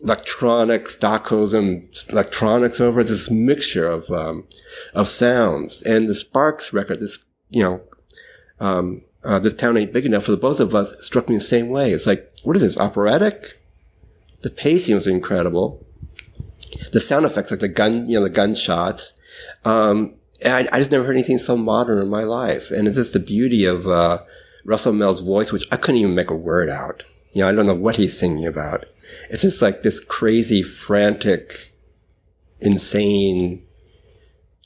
electronic 0.00 0.88
Stockhausen 0.88 1.88
electronics 2.10 2.80
over 2.80 3.00
it. 3.00 3.06
This 3.06 3.30
mixture 3.30 3.88
of 3.88 4.10
um, 4.10 4.46
of 4.92 5.08
sounds. 5.08 5.82
And 5.82 6.08
the 6.08 6.14
Sparks 6.14 6.72
record, 6.72 7.00
this 7.00 7.20
you 7.50 7.62
know. 7.62 7.80
Um, 8.60 9.02
uh, 9.24 9.38
this 9.38 9.54
town 9.54 9.76
ain't 9.76 9.92
big 9.92 10.06
enough 10.06 10.24
for 10.24 10.30
the 10.30 10.36
both 10.36 10.60
of 10.60 10.74
us 10.74 10.94
struck 11.04 11.28
me 11.28 11.36
the 11.36 11.40
same 11.40 11.68
way. 11.68 11.92
It's 11.92 12.06
like, 12.06 12.30
what 12.42 12.56
is 12.56 12.62
this, 12.62 12.78
operatic? 12.78 13.60
The 14.42 14.50
pacing 14.50 14.94
was 14.94 15.06
incredible. 15.06 15.84
The 16.92 17.00
sound 17.00 17.24
effects, 17.24 17.50
like 17.50 17.60
the 17.60 17.68
gun, 17.68 18.08
you 18.08 18.18
know, 18.18 18.24
the 18.24 18.30
gunshots. 18.30 19.14
Um, 19.64 20.14
I, 20.44 20.68
I, 20.70 20.78
just 20.78 20.90
never 20.90 21.04
heard 21.04 21.16
anything 21.16 21.38
so 21.38 21.56
modern 21.56 22.02
in 22.02 22.08
my 22.08 22.22
life. 22.22 22.70
And 22.70 22.86
it's 22.86 22.96
just 22.96 23.14
the 23.14 23.18
beauty 23.18 23.64
of, 23.64 23.86
uh, 23.86 24.22
Russell 24.64 24.92
Mael's 24.92 25.20
voice, 25.20 25.52
which 25.52 25.66
I 25.70 25.76
couldn't 25.76 26.00
even 26.00 26.14
make 26.14 26.30
a 26.30 26.36
word 26.36 26.70
out. 26.70 27.02
You 27.32 27.42
know, 27.42 27.48
I 27.48 27.52
don't 27.52 27.66
know 27.66 27.74
what 27.74 27.96
he's 27.96 28.18
singing 28.18 28.46
about. 28.46 28.86
It's 29.30 29.42
just 29.42 29.60
like 29.60 29.82
this 29.82 30.00
crazy, 30.00 30.62
frantic, 30.62 31.72
insane, 32.60 33.66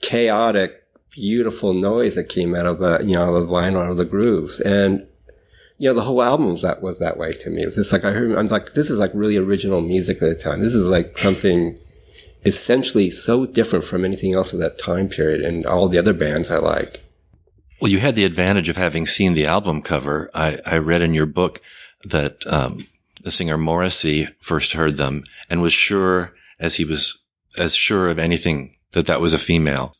chaotic 0.01 0.85
beautiful 1.18 1.72
noise 1.72 2.14
that 2.14 2.28
came 2.28 2.54
out 2.54 2.66
of 2.66 2.78
the, 2.78 3.00
you 3.02 3.14
know, 3.14 3.40
the 3.40 3.46
vinyl 3.46 3.83
out 3.83 3.90
of 3.90 3.96
the 3.96 4.04
grooves. 4.04 4.61
And, 4.61 5.04
you 5.76 5.88
know, 5.88 5.94
the 5.94 6.02
whole 6.02 6.22
album 6.22 6.52
was 6.52 6.62
that, 6.62 6.81
was 6.81 7.00
that 7.00 7.18
way 7.18 7.33
to 7.33 7.50
me. 7.50 7.62
It 7.62 7.66
was 7.66 7.74
just 7.74 7.92
like, 7.92 8.04
I 8.04 8.12
heard, 8.12 8.37
I'm 8.37 8.46
like, 8.46 8.74
this 8.74 8.88
is 8.88 8.98
like 8.98 9.11
really 9.14 9.37
original 9.37 9.81
music 9.81 10.22
at 10.22 10.28
the 10.28 10.35
time. 10.37 10.61
This 10.61 10.74
is 10.74 10.87
like 10.87 11.18
something 11.18 11.76
essentially 12.44 13.11
so 13.11 13.46
different 13.46 13.85
from 13.85 14.04
anything 14.04 14.35
else 14.35 14.52
of 14.52 14.61
that 14.61 14.78
time 14.78 15.09
period 15.09 15.40
and 15.40 15.66
all 15.66 15.88
the 15.88 15.98
other 15.98 16.14
bands 16.14 16.52
I 16.52 16.59
like. 16.59 17.00
Well, 17.81 17.90
you 17.90 17.98
had 17.98 18.14
the 18.14 18.24
advantage 18.24 18.68
of 18.68 18.76
having 18.76 19.07
seen 19.07 19.35
the 19.35 19.46
album 19.46 19.83
cover. 19.83 20.31
I, 20.35 20.59
I 20.64 20.78
read 20.78 21.02
in 21.02 21.14
your 21.14 21.26
book 21.26 21.61
that, 22.04 22.46
um, 22.46 22.78
the 23.22 23.33
singer 23.33 23.59
Morrissey 23.59 24.28
first 24.40 24.72
heard 24.72 24.96
them 24.96 25.24
and 25.50 25.61
was 25.61 25.72
sure 25.72 26.35
as 26.61 26.76
he 26.76 26.85
was 26.85 27.18
as 27.59 27.74
sure 27.74 28.09
of 28.09 28.18
anything 28.18 28.76
that 28.92 29.07
that 29.07 29.20
was 29.20 29.35
a 29.35 29.38
female. 29.38 29.94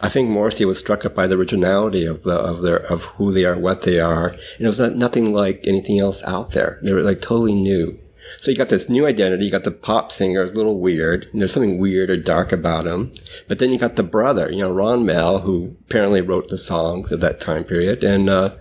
I 0.00 0.08
think 0.08 0.28
Morrissey 0.28 0.64
was 0.64 0.78
struck 0.78 1.04
up 1.04 1.14
by 1.14 1.26
the 1.26 1.36
originality 1.36 2.04
of 2.04 2.22
the, 2.22 2.34
of 2.34 2.62
their, 2.62 2.76
of 2.76 3.04
who 3.04 3.32
they 3.32 3.44
are, 3.44 3.58
what 3.58 3.82
they 3.82 3.98
are. 4.00 4.28
And 4.28 4.60
it 4.60 4.66
was 4.66 4.80
not, 4.80 4.96
nothing 4.96 5.32
like 5.32 5.66
anything 5.66 5.98
else 5.98 6.22
out 6.24 6.52
there. 6.52 6.78
They 6.82 6.92
were 6.92 7.02
like 7.02 7.20
totally 7.20 7.54
new. 7.54 7.98
So 8.38 8.50
you 8.50 8.56
got 8.56 8.68
this 8.68 8.88
new 8.88 9.06
identity. 9.06 9.44
You 9.44 9.50
got 9.50 9.64
the 9.64 9.70
pop 9.70 10.12
singer, 10.12 10.42
a 10.42 10.46
little 10.46 10.80
weird. 10.80 11.28
And 11.32 11.40
there's 11.40 11.52
something 11.52 11.78
weird 11.78 12.10
or 12.10 12.16
dark 12.16 12.52
about 12.52 12.86
him. 12.86 13.12
But 13.48 13.58
then 13.58 13.70
you 13.70 13.78
got 13.78 13.96
the 13.96 14.02
brother, 14.02 14.50
you 14.50 14.58
know, 14.58 14.72
Ron 14.72 15.06
Mael, 15.06 15.40
who 15.40 15.76
apparently 15.86 16.20
wrote 16.20 16.48
the 16.48 16.58
songs 16.58 17.12
of 17.12 17.20
that 17.20 17.40
time 17.40 17.64
period 17.64 18.02
and, 18.04 18.28
uh, 18.28 18.54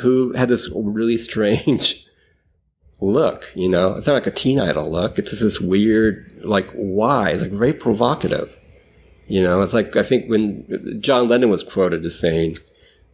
who 0.00 0.32
had 0.32 0.48
this 0.48 0.70
really 0.74 1.18
strange 1.18 2.06
look, 3.00 3.52
you 3.54 3.68
know, 3.68 3.94
it's 3.94 4.06
not 4.06 4.14
like 4.14 4.26
a 4.26 4.30
teen 4.30 4.58
idol 4.58 4.90
look. 4.90 5.18
It's 5.18 5.30
just 5.30 5.42
this 5.42 5.60
weird, 5.60 6.40
like, 6.42 6.70
why? 6.72 7.30
It's 7.30 7.42
like 7.42 7.50
very 7.50 7.74
provocative. 7.74 8.56
You 9.32 9.42
know, 9.42 9.62
it's 9.62 9.72
like, 9.72 9.96
I 9.96 10.02
think 10.02 10.28
when 10.28 11.00
John 11.00 11.26
Lennon 11.26 11.48
was 11.48 11.64
quoted 11.64 12.04
as 12.04 12.20
saying, 12.20 12.58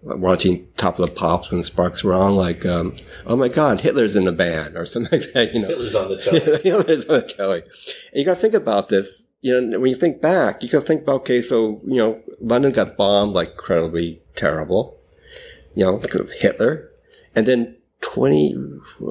watching 0.03 0.67
Top 0.77 0.99
of 0.99 1.09
the 1.09 1.15
Pops 1.15 1.53
when 1.53 1.63
Sparks 1.63 2.03
were 2.03 2.13
on, 2.13 2.35
like, 2.35 2.67
um, 2.67 2.97
oh 3.25 3.37
my 3.37 3.47
God, 3.47 3.83
Hitler's 3.83 4.17
in 4.17 4.25
the 4.25 4.33
band 4.33 4.77
or 4.77 4.85
something 4.85 5.21
like 5.21 5.33
that, 5.33 5.55
you 5.55 5.63
know. 5.63 5.69
Hitler's 5.69 5.95
on 5.95 6.09
the 6.09 6.17
telly. 6.21 6.63
Hitler's 6.63 7.05
on 7.05 7.21
the 7.21 7.23
telly. 7.23 7.63
And 7.63 8.15
you 8.15 8.25
gotta 8.25 8.41
think 8.41 8.55
about 8.55 8.89
this, 8.89 9.27
you 9.43 9.61
know, 9.61 9.79
when 9.79 9.91
you 9.91 9.95
think 9.95 10.21
back, 10.21 10.61
you 10.61 10.69
gotta 10.69 10.85
think 10.85 11.03
about, 11.03 11.21
okay, 11.21 11.41
so, 11.41 11.81
you 11.87 11.99
know, 11.99 12.21
London 12.41 12.73
got 12.73 12.97
bombed 12.97 13.35
like 13.35 13.53
incredibly 13.53 14.21
terrible, 14.35 14.99
you 15.77 15.85
know, 15.85 15.99
because 15.99 16.23
of 16.23 16.33
Hitler. 16.33 16.91
And 17.37 17.47
then 17.47 17.77
20, 18.01 18.57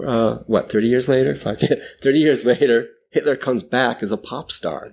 uh, 0.06 0.40
what, 0.40 0.70
30 0.70 0.88
years 0.88 1.08
later? 1.08 1.34
30 2.02 2.20
years 2.20 2.44
later, 2.44 2.90
Hitler 3.12 3.38
comes 3.38 3.64
back 3.64 4.04
as 4.04 4.12
a 4.12 4.18
pop 4.18 4.52
star. 4.52 4.92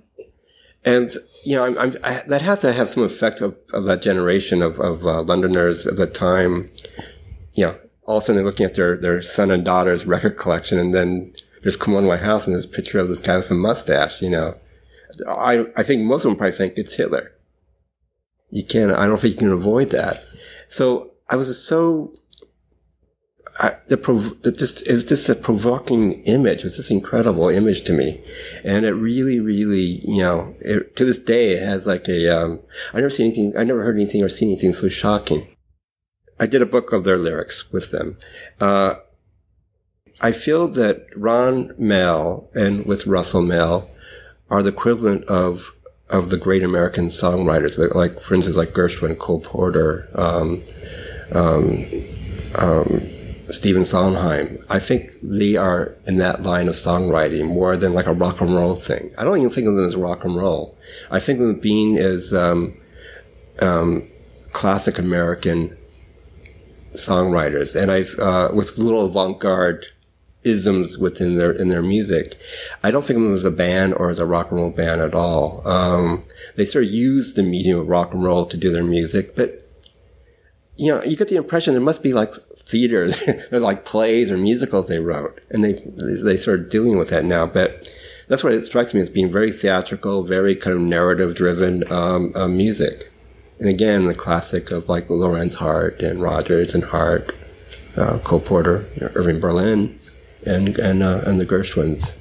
And 0.85 1.17
you 1.45 1.57
know, 1.57 1.65
I'm, 1.65 1.79
I'm, 1.79 1.99
I, 2.03 2.23
that 2.27 2.43
has 2.43 2.61
to 2.61 2.73
have 2.73 2.89
some 2.89 3.03
effect 3.03 3.41
of, 3.41 3.57
of 3.73 3.85
that 3.85 4.03
generation 4.03 4.63
of, 4.63 4.81
of 4.81 5.07
uh, 5.07 5.23
Londoners 5.23 5.87
at 5.87 5.97
the 5.97 6.07
time. 6.07 6.71
You 7.55 7.67
know, 7.67 7.79
all 8.05 8.19
of 8.19 8.23
a 8.23 8.27
sudden 8.27 8.37
they're 8.37 8.45
looking 8.45 8.67
at 8.67 8.75
their, 8.75 8.97
their 8.97 9.23
son 9.23 9.51
and 9.51 9.65
daughter's 9.65 10.07
record 10.07 10.37
collection, 10.37 10.79
and 10.79 10.95
then 10.95 11.35
there's 11.63 11.77
Kimono 11.77 12.09
My 12.09 12.17
House 12.17 12.47
and 12.47 12.55
there's 12.55 12.65
a 12.65 12.69
picture 12.69 12.99
of 12.99 13.09
this 13.09 13.21
guy 13.21 13.37
with 13.37 13.51
a 13.51 13.55
mustache. 13.55 14.21
You 14.23 14.31
know, 14.31 14.55
I 15.29 15.67
I 15.77 15.83
think 15.83 16.03
most 16.03 16.25
of 16.25 16.31
them 16.31 16.39
probably 16.39 16.57
think 16.57 16.75
it's 16.77 16.95
Hitler. 16.95 17.33
You 18.51 18.65
can't. 18.65 18.93
I 18.93 19.07
don't 19.07 19.21
think 19.21 19.35
you 19.35 19.39
can 19.39 19.53
avoid 19.53 19.91
that. 19.91 20.19
So 20.69 21.13
I 21.29 21.37
was 21.37 21.59
so 21.59 22.13
The 23.87 23.97
prov- 23.97 24.43
the, 24.43 24.51
just, 24.51 24.87
it 24.89 24.95
was 24.95 25.05
just 25.05 25.29
a 25.29 25.35
provoking 25.35 26.25
image. 26.25 26.59
It 26.59 26.65
was 26.65 26.77
just 26.77 26.91
incredible 26.91 27.49
image 27.49 27.83
to 27.85 27.93
me. 27.93 28.21
And 28.65 28.85
it 28.85 28.93
really, 28.93 29.39
really, 29.39 30.01
you 30.05 30.23
know, 30.23 30.55
it, 30.61 30.97
to 30.97 31.05
this 31.05 31.19
day, 31.19 31.53
it 31.53 31.63
has 31.63 31.87
like 31.87 32.09
a, 32.09 32.29
um, 32.29 32.61
I 32.93 32.97
never 32.97 33.11
seen 33.11 33.27
anything, 33.27 33.57
I 33.57 33.63
never 33.63 33.85
heard 33.85 33.97
anything 33.97 34.23
or 34.23 34.29
seen 34.29 34.49
anything 34.49 34.73
so 34.73 34.89
shocking. 34.89 35.47
I 36.41 36.47
did 36.47 36.63
a 36.63 36.67
book 36.67 36.93
of 36.93 37.05
their 37.05 37.19
lyrics 37.19 37.71
with 37.71 37.93
them. 37.93 38.17
Uh, 38.61 38.97
I 40.21 40.33
feel 40.33 40.69
that 40.69 41.07
Ron 41.15 41.75
Mael 41.79 42.49
and 42.55 42.87
with 42.87 43.07
Russell 43.07 43.43
Mael 43.43 43.89
are 44.51 44.63
the 44.63 44.71
equivalent 44.71 45.25
of 45.25 45.73
of 46.11 46.31
the 46.31 46.37
great 46.37 46.63
American 46.63 47.07
songwriters, 47.07 47.79
like 47.95 48.21
for 48.21 48.35
instance, 48.35 48.57
like 48.57 48.71
Gershwin, 48.71 49.19
Cole 49.19 49.41
Porter, 49.41 50.09
um, 50.15 50.63
um, 51.33 51.85
um, 52.61 53.01
Stephen 53.55 53.85
Sondheim. 53.85 54.59
I 54.69 54.79
think 54.79 55.11
they 55.23 55.57
are 55.57 55.97
in 56.07 56.19
that 56.19 56.43
line 56.43 56.69
of 56.69 56.75
songwriting 56.75 57.47
more 57.47 57.77
than 57.77 57.95
like 57.95 58.07
a 58.07 58.13
rock 58.13 58.41
and 58.41 58.55
roll 58.55 58.75
thing. 58.75 59.13
I 59.17 59.25
don't 59.25 59.39
even 59.39 59.51
think 59.51 59.67
of 59.67 59.77
them 59.77 59.87
as 59.87 59.97
rock 59.97 60.25
and 60.25 60.37
roll. 60.37 60.77
I 61.11 61.21
think 61.21 61.41
of 61.41 61.47
them 61.47 61.61
being 61.61 61.97
as 61.97 62.35
um, 62.35 62.77
um, 63.61 64.09
classic 64.53 64.99
American 64.99 65.77
songwriters, 66.95 67.81
and 67.81 67.91
I've 67.91 68.19
uh, 68.19 68.51
with 68.55 68.79
little 68.79 69.07
avant-garde 69.07 69.87
isms 70.45 70.99
within 70.99 71.37
their 71.37 71.53
in 71.53 71.69
their 71.69 71.83
music. 71.83 72.35
I 72.83 72.91
don't 72.91 73.05
think 73.05 73.17
of 73.17 73.23
them 73.23 73.35
as 73.35 73.45
a 73.45 73.51
band 73.51 73.95
or 73.95 74.11
as 74.11 74.19
a 74.19 74.27
rock 74.27 74.51
and 74.51 74.61
roll 74.61 74.71
band 74.71 75.01
at 75.01 75.15
all. 75.15 75.67
Um, 75.67 76.25
they 76.57 76.67
sort 76.67 76.85
of 76.85 76.91
use 76.91 77.35
the 77.35 77.43
medium 77.43 77.79
of 77.79 77.89
rock 77.89 78.13
and 78.13 78.23
roll 78.23 78.47
to 78.47 78.57
do 78.57 78.71
their 78.71 78.85
music, 78.85 79.35
but 79.35 79.61
you 80.77 80.91
know, 80.91 81.03
you 81.05 81.17
get 81.17 81.29
the 81.29 81.37
impression 81.37 81.73
there 81.73 81.81
must 81.81 82.03
be 82.03 82.13
like 82.13 82.31
theaters, 82.67 83.23
or 83.53 83.61
like 83.61 83.85
plays 83.85 84.31
or 84.31 84.37
musicals 84.37 84.89
they 84.89 84.99
wrote, 84.99 85.41
and 85.51 85.65
they 85.65 85.83
they 85.97 86.37
start 86.37 86.71
dealing 86.71 86.99
with 86.99 87.11
that 87.11 87.25
now. 87.25 87.47
But 87.47 87.91
that's 88.29 88.43
what 88.43 88.55
it 88.55 88.67
strikes 88.67 88.95
me 88.95 89.01
as 89.01 89.11
being 89.11 89.31
very 89.31 89.53
theatrical, 89.53 90.23
very 90.25 90.57
kind 90.57 90.77
of 90.77 90.83
narrative 90.83 91.35
driven 91.35 91.91
um, 91.93 92.33
uh, 92.35 92.49
music. 92.49 93.11
And 93.61 93.69
again, 93.69 94.07
the 94.07 94.15
classic 94.15 94.71
of 94.71 94.89
like 94.89 95.09
Lorenz 95.09 95.57
Hart 95.57 96.01
and 96.01 96.21
Rodgers 96.21 96.75
and 96.75 96.85
Hart, 96.85 97.31
uh, 97.97 98.19
Cole 98.25 98.41
Porter, 98.41 98.87
you 98.97 99.03
know, 99.03 99.13
Irving 99.15 99.41
Berlin, 99.41 99.99
and 100.47 100.79
and 100.79 101.03
uh, 101.03 101.23
and 101.27 101.41
the 101.41 101.47
Gershwins. 101.47 102.19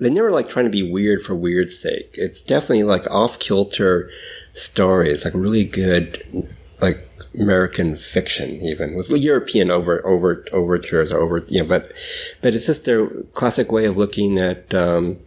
They 0.00 0.10
never 0.10 0.32
like 0.32 0.48
trying 0.48 0.64
to 0.64 0.70
be 0.70 0.82
weird 0.82 1.22
for 1.22 1.34
weird's 1.34 1.78
sake. 1.78 2.10
It's 2.14 2.40
definitely 2.40 2.82
like 2.82 3.08
off 3.10 3.38
kilter 3.38 4.10
stories, 4.52 5.24
like 5.24 5.34
really 5.34 5.64
good, 5.64 6.48
like 6.80 6.98
American 7.38 7.96
fiction, 7.96 8.60
even 8.62 8.94
with 8.94 9.08
European 9.10 9.70
over 9.70 10.04
over 10.06 10.44
overtures 10.52 11.12
over 11.12 11.44
you 11.48 11.60
know, 11.62 11.68
but 11.68 11.92
but 12.40 12.54
it's 12.54 12.66
just 12.66 12.84
their 12.84 13.06
classic 13.34 13.72
way 13.72 13.84
of 13.84 13.96
looking 13.96 14.38
at. 14.38 14.72
Um, 14.74 15.18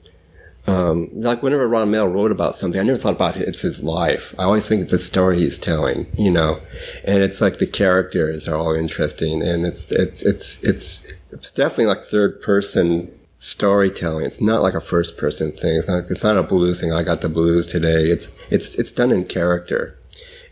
um, 0.67 1.09
like 1.13 1.43
whenever 1.43 1.67
Ron 1.67 1.91
Mael 1.91 2.07
wrote 2.07 2.31
about 2.31 2.55
something, 2.55 2.81
I 2.81 2.83
never 2.83 2.97
thought 2.97 3.13
about 3.13 3.37
it. 3.37 3.47
It's 3.47 3.61
his 3.61 3.83
life. 3.83 4.33
I 4.39 4.45
always 4.45 4.67
think 4.67 4.81
it's 4.81 4.93
a 4.93 4.97
story 4.97 5.37
he's 5.37 5.59
telling, 5.59 6.07
you 6.17 6.31
know, 6.31 6.57
and 7.03 7.21
it's 7.21 7.39
like 7.39 7.59
the 7.59 7.67
characters 7.67 8.47
are 8.47 8.55
all 8.55 8.73
interesting, 8.73 9.43
and 9.43 9.63
it's 9.63 9.91
it's 9.91 10.23
it's 10.23 10.63
it's 10.63 11.13
it's 11.31 11.51
definitely 11.51 11.85
like 11.85 12.03
third 12.03 12.41
person 12.41 13.11
storytelling. 13.39 14.25
It's 14.25 14.41
not 14.41 14.63
like 14.63 14.73
a 14.73 14.81
first 14.81 15.17
person 15.17 15.51
thing. 15.51 15.77
It's 15.77 15.87
not 15.87 16.09
it's 16.09 16.23
not 16.23 16.37
a 16.37 16.43
blues 16.43 16.81
thing. 16.81 16.91
I 16.91 17.03
got 17.03 17.21
the 17.21 17.29
blues 17.29 17.67
today. 17.67 18.05
It's 18.05 18.31
it's 18.49 18.73
it's 18.75 18.91
done 18.91 19.11
in 19.11 19.25
character, 19.25 19.97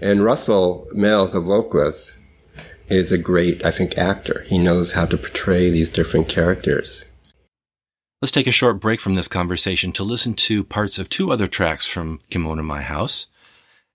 and 0.03 0.21
Russell 0.21 0.85
Mael, 0.93 1.23
a 1.33 1.39
vocalist, 1.39 2.17
is 2.89 3.13
a 3.13 3.17
great 3.17 3.63
I 3.65 3.71
think 3.71 3.97
actor. 3.97 4.43
He 4.47 4.57
knows 4.57 4.91
how 4.91 5.05
to 5.05 5.17
portray 5.17 5.71
these 5.71 5.89
different 5.89 6.27
characters. 6.27 7.05
Let's 8.21 8.31
take 8.31 8.45
a 8.45 8.51
short 8.51 8.81
break 8.81 8.99
from 8.99 9.15
this 9.15 9.29
conversation 9.29 9.93
to 9.93 10.03
listen 10.03 10.33
to 10.33 10.65
parts 10.65 10.99
of 10.99 11.07
two 11.07 11.31
other 11.31 11.47
tracks 11.47 11.87
from 11.87 12.19
Kimono 12.29 12.63
My 12.63 12.81
House. 12.81 13.27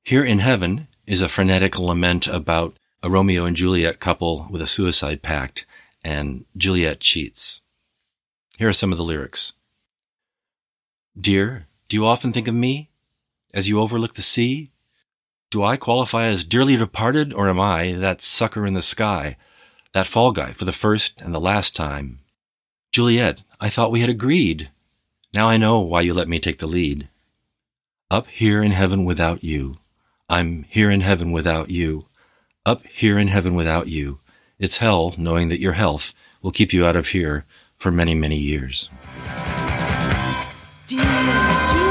Here 0.03 0.25
in 0.25 0.39
Heaven 0.39 0.89
is 1.07 1.21
a 1.21 1.29
frenetic 1.29 1.79
lament 1.79 2.27
about 2.27 2.75
a 3.03 3.11
Romeo 3.11 3.45
and 3.45 3.55
Juliet 3.55 4.01
couple 4.01 4.47
with 4.51 4.63
a 4.63 4.67
suicide 4.67 5.21
pact, 5.23 5.67
and 6.03 6.47
Juliet 6.57 7.01
cheats. 7.01 7.61
Here 8.59 8.69
are 8.71 8.73
some 8.73 8.93
of 8.93 8.99
the 8.99 9.05
lyrics. 9.05 9.53
Dear, 11.21 11.67
do 11.91 11.97
you 11.97 12.07
often 12.07 12.33
think 12.33 12.49
of 12.49 12.55
me 12.55 12.89
as 13.53 13.69
you 13.69 13.79
overlook 13.79 14.15
the 14.15 14.23
sea? 14.23 14.71
Do 15.51 15.65
I 15.65 15.79
qualify 15.79 16.27
as 16.27 16.45
dearly 16.45 16.77
departed, 16.77 17.33
or 17.33 17.49
am 17.49 17.59
I 17.59 17.93
that 17.93 18.21
sucker 18.21 18.67
in 18.67 18.75
the 18.75 18.83
sky, 18.83 19.39
that 19.93 20.07
fall 20.07 20.33
guy 20.33 20.53
for 20.53 20.67
the 20.67 20.73
first 20.73 21.23
and 21.23 21.35
the 21.35 21.41
last 21.41 21.75
time? 21.75 22.19
Juliet, 22.93 23.43
I 23.59 23.71
thought 23.71 23.91
we 23.91 24.01
had 24.01 24.11
agreed. 24.11 24.71
Now 25.33 25.49
I 25.49 25.57
know 25.57 25.81
why 25.81 26.03
you 26.03 26.13
let 26.13 26.29
me 26.29 26.39
take 26.39 26.59
the 26.59 26.67
lead. 26.67 27.09
Up 28.11 28.27
here 28.27 28.63
in 28.63 28.73
heaven 28.73 29.07
without 29.07 29.43
you. 29.43 29.77
I'm 30.29 30.65
here 30.65 30.91
in 30.91 31.01
heaven 31.01 31.33
without 31.33 31.71
you. 31.71 32.05
Up 32.67 32.87
here 32.87 33.19
in 33.19 33.29
heaven 33.29 33.55
without 33.55 33.89
you. 33.89 34.19
It's 34.59 34.79
hell 34.79 35.15
knowing 35.17 35.49
that 35.49 35.61
your 35.61 35.73
health 35.73 36.13
will 36.43 36.51
keep 36.51 36.75
you 36.75 36.85
out 36.85 36.97
of 36.97 37.09
here 37.09 37.47
for 37.79 37.91
many, 37.91 38.15
many 38.15 38.37
years. 38.37 38.91
Dear, 40.87 41.01
do 41.01 41.88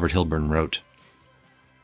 Robert 0.00 0.12
Hilburn 0.12 0.48
wrote, 0.48 0.80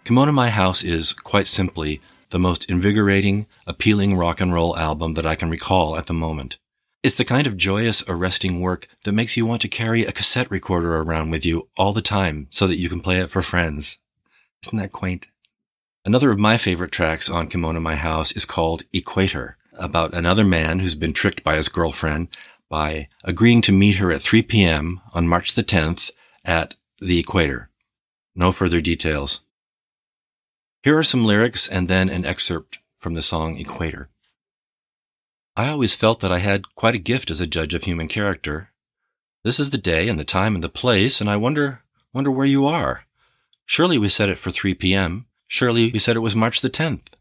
Kimono 0.05 0.33
My 0.33 0.49
House 0.49 0.83
is, 0.83 1.13
quite 1.13 1.47
simply, 1.47 2.01
the 2.31 2.39
most 2.39 2.65
invigorating, 2.71 3.45
appealing 3.67 4.17
rock 4.17 4.41
and 4.41 4.55
roll 4.55 4.75
album 4.79 5.13
that 5.15 5.27
I 5.27 5.35
can 5.35 5.51
recall 5.51 5.99
at 5.99 6.07
the 6.07 6.15
moment. 6.15 6.57
It's 7.03 7.17
the 7.17 7.27
kind 7.27 7.47
of 7.47 7.59
joyous, 7.59 8.03
arresting 8.09 8.63
work 8.63 8.89
that 9.05 9.13
makes 9.13 9.37
you 9.37 9.45
want 9.45 9.61
to 9.61 9.69
carry 9.69 10.07
a 10.07 10.13
cassette 10.13 10.51
recorder 10.51 10.97
around 10.97 11.29
with 11.29 11.45
you 11.45 11.69
all 11.77 11.93
the 11.93 12.01
time 12.01 12.47
so 12.49 12.67
that 12.67 12.79
you 12.79 12.89
can 12.89 13.03
play 13.03 13.21
it 13.21 13.29
for 13.29 13.43
friends. 13.43 13.99
Isn't 14.65 14.79
that 14.79 14.93
quaint? 14.93 15.27
Another 16.07 16.31
of 16.31 16.39
my 16.39 16.57
favorite 16.57 16.93
tracks 16.93 17.29
on 17.29 17.49
Kimono 17.49 17.81
My 17.81 17.97
House 17.97 18.33
is 18.33 18.47
called 18.47 18.85
Equator, 18.95 19.59
about 19.79 20.15
another 20.15 20.47
man 20.47 20.79
who's 20.79 20.95
been 20.95 21.13
tricked 21.13 21.45
by 21.45 21.57
his 21.57 21.69
girlfriend 21.69 22.29
by 22.71 23.09
agreeing 23.25 23.61
to 23.61 23.73
meet 23.73 23.97
her 23.97 24.11
at 24.11 24.23
3 24.23 24.41
p.m. 24.41 25.03
on 25.13 25.29
March 25.29 25.53
the 25.53 25.63
10th 25.63 26.13
at 26.47 26.77
the 26.99 27.21
equator. 27.21 27.69
No 28.37 28.53
further 28.53 28.83
details. 28.83 29.41
Here 30.83 30.97
are 30.99 31.03
some 31.03 31.25
lyrics 31.25 31.67
and 31.67 31.89
then 31.89 32.11
an 32.11 32.27
excerpt 32.27 32.79
from 32.99 33.15
the 33.15 33.23
song 33.23 33.57
Equator. 33.57 34.11
I 35.57 35.71
always 35.71 35.95
felt 35.95 36.21
that 36.21 36.31
I 36.31 36.41
had 36.41 36.75
quite 36.75 36.95
a 36.95 36.99
gift 36.99 37.31
as 37.31 37.41
a 37.41 37.47
judge 37.47 37.73
of 37.73 37.85
human 37.85 38.09
character. 38.09 38.73
This 39.43 39.59
is 39.59 39.71
the 39.71 39.79
day 39.79 40.09
and 40.09 40.19
the 40.19 40.25
time 40.25 40.55
and 40.55 40.63
the 40.63 40.69
place, 40.69 41.19
and 41.19 41.31
I 41.31 41.37
wonder, 41.37 41.83
wonder 42.13 42.31
where 42.31 42.47
you 42.47 42.67
are. 42.67 43.07
Surely 43.65 43.97
we 43.97 44.11
said 44.11 44.29
it 44.29 44.39
for 44.39 44.51
3 44.51 44.75
p.m. 44.75 45.25
Surely 45.49 45.91
we 45.91 45.99
said 45.99 46.15
it 46.15 46.21
was 46.21 46.37
March 46.37 46.61
the 46.61 46.69
10th. 46.69 47.15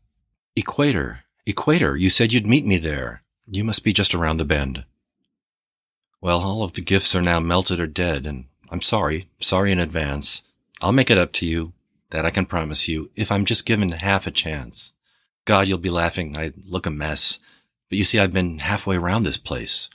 Equator, 0.57 1.21
equator, 1.45 1.95
you 1.95 2.09
said 2.09 2.33
you'd 2.33 2.45
meet 2.45 2.65
me 2.65 2.77
there. 2.77 3.23
You 3.47 3.63
must 3.63 3.85
be 3.85 3.93
just 3.93 4.13
around 4.13 4.37
the 4.37 4.45
bend. 4.45 4.83
Well, 6.19 6.41
all 6.41 6.61
of 6.61 6.73
the 6.73 6.81
gifts 6.81 7.15
are 7.15 7.21
now 7.21 7.39
melted 7.39 7.79
or 7.79 7.87
dead, 7.87 8.25
and 8.27 8.45
I'm 8.69 8.81
sorry, 8.81 9.29
sorry 9.39 9.71
in 9.71 9.79
advance. 9.79 10.43
I'll 10.85 10.91
make 10.91 11.09
it 11.09 11.17
up 11.17 11.33
to 11.33 11.47
you, 11.47 11.73
that 12.11 12.27
I 12.27 12.29
can 12.29 12.45
promise 12.45 12.87
you, 12.87 13.09
if 13.15 13.31
I'm 13.31 13.45
just 13.45 13.65
given 13.65 13.89
half 13.89 14.27
a 14.27 14.31
chance. 14.31 14.93
God, 15.43 15.67
you'll 15.67 15.79
be 15.79 15.89
laughing. 15.89 16.37
I 16.37 16.53
look 16.63 16.85
a 16.85 16.91
mess. 16.91 17.39
But 17.89 17.97
you 17.97 18.03
see, 18.03 18.19
I've 18.19 18.31
been 18.31 18.59
halfway 18.59 18.95
around 18.95 19.23
this 19.23 19.39
place. 19.39 19.89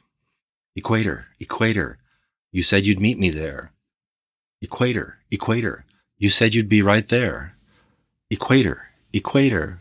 Equator, 0.74 1.28
equator. 1.38 1.99
You 2.51 2.64
said 2.64 2.86
you'd 2.86 2.99
meet 2.99 3.20
me 3.20 3.30
there. 3.30 3.70
Equator, 4.61 5.18
equator. 5.30 5.84
You 6.18 6.28
said 6.28 6.57
you'd 6.57 6.68
be 6.68 6.82
right 6.82 7.09
there. 7.09 7.55
Equator, 8.28 8.88
equator. 9.12 9.78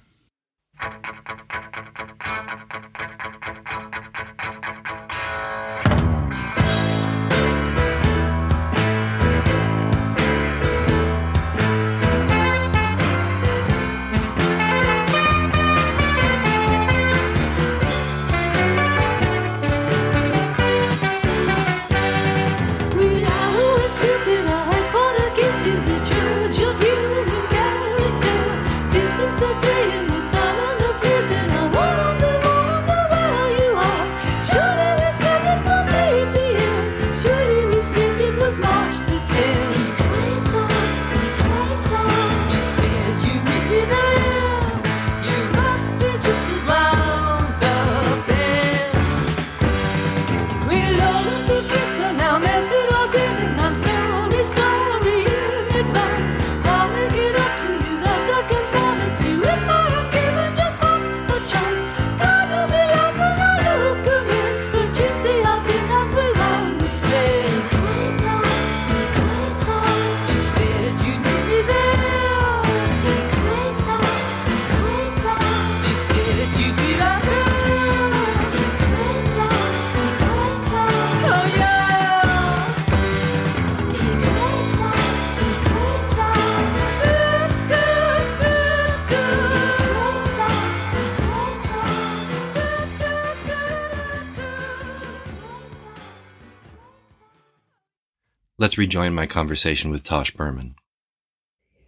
Let's 98.60 98.78
rejoin 98.78 99.14
my 99.14 99.26
conversation 99.26 99.89
with 99.89 100.03
Tosh 100.03 100.32
Berman. 100.32 100.76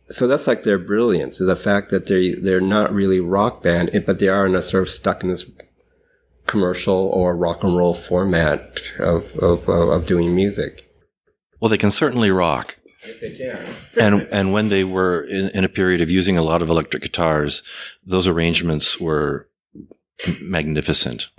So 0.09 0.25
that's 0.25 0.47
like 0.47 0.63
their 0.63 0.79
brilliance, 0.79 1.37
the 1.37 1.55
fact 1.55 1.89
that 1.89 2.07
they 2.07 2.31
they're 2.31 2.61
not 2.61 2.93
really 2.93 3.19
rock 3.19 3.61
band, 3.61 3.91
but 4.05 4.19
they 4.19 4.29
are 4.29 4.45
in 4.45 4.55
a 4.55 4.61
sort 4.61 4.83
of 4.83 4.89
stuck 4.89 5.21
in 5.21 5.29
this 5.29 5.45
commercial 6.47 7.09
or 7.13 7.35
rock 7.35 7.63
and 7.63 7.77
roll 7.77 7.93
format 7.93 8.79
of 8.99 9.35
of, 9.37 9.67
of, 9.69 10.05
doing 10.05 10.33
music. 10.33 10.89
Well, 11.59 11.69
they 11.69 11.77
can 11.77 11.91
certainly 11.91 12.31
rock. 12.31 12.77
They 13.19 13.35
can. 13.35 13.75
and 13.99 14.27
and 14.31 14.53
when 14.53 14.69
they 14.69 14.85
were 14.85 15.23
in, 15.23 15.49
in 15.49 15.63
a 15.65 15.69
period 15.69 16.01
of 16.01 16.09
using 16.09 16.37
a 16.37 16.43
lot 16.43 16.61
of 16.61 16.69
electric 16.69 17.03
guitars, 17.03 17.63
those 18.05 18.27
arrangements 18.27 18.99
were 18.99 19.49
magnificent. 20.41 21.29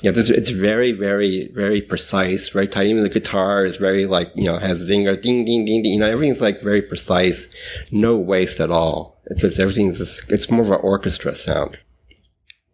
Yeah, 0.00 0.10
this, 0.10 0.30
it's 0.30 0.50
very, 0.50 0.92
very, 0.92 1.48
very 1.54 1.80
precise, 1.80 2.48
very 2.48 2.68
tight. 2.68 2.88
Even 2.88 3.02
the 3.02 3.08
guitar 3.08 3.64
is 3.64 3.76
very 3.76 4.06
like, 4.06 4.32
you 4.34 4.44
know, 4.44 4.58
has 4.58 4.88
zinger, 4.88 5.20
ding, 5.20 5.44
ding, 5.44 5.64
ding, 5.64 5.82
ding. 5.82 5.92
You 5.92 6.00
know, 6.00 6.10
everything's 6.10 6.40
like 6.40 6.62
very 6.62 6.82
precise. 6.82 7.48
No 7.90 8.16
waste 8.16 8.60
at 8.60 8.70
all. 8.70 9.20
It's 9.26 9.42
just, 9.42 9.58
everything's 9.58 9.98
just, 9.98 10.30
it's 10.30 10.50
more 10.50 10.62
of 10.62 10.70
an 10.70 10.80
orchestra 10.82 11.34
sound. 11.34 11.82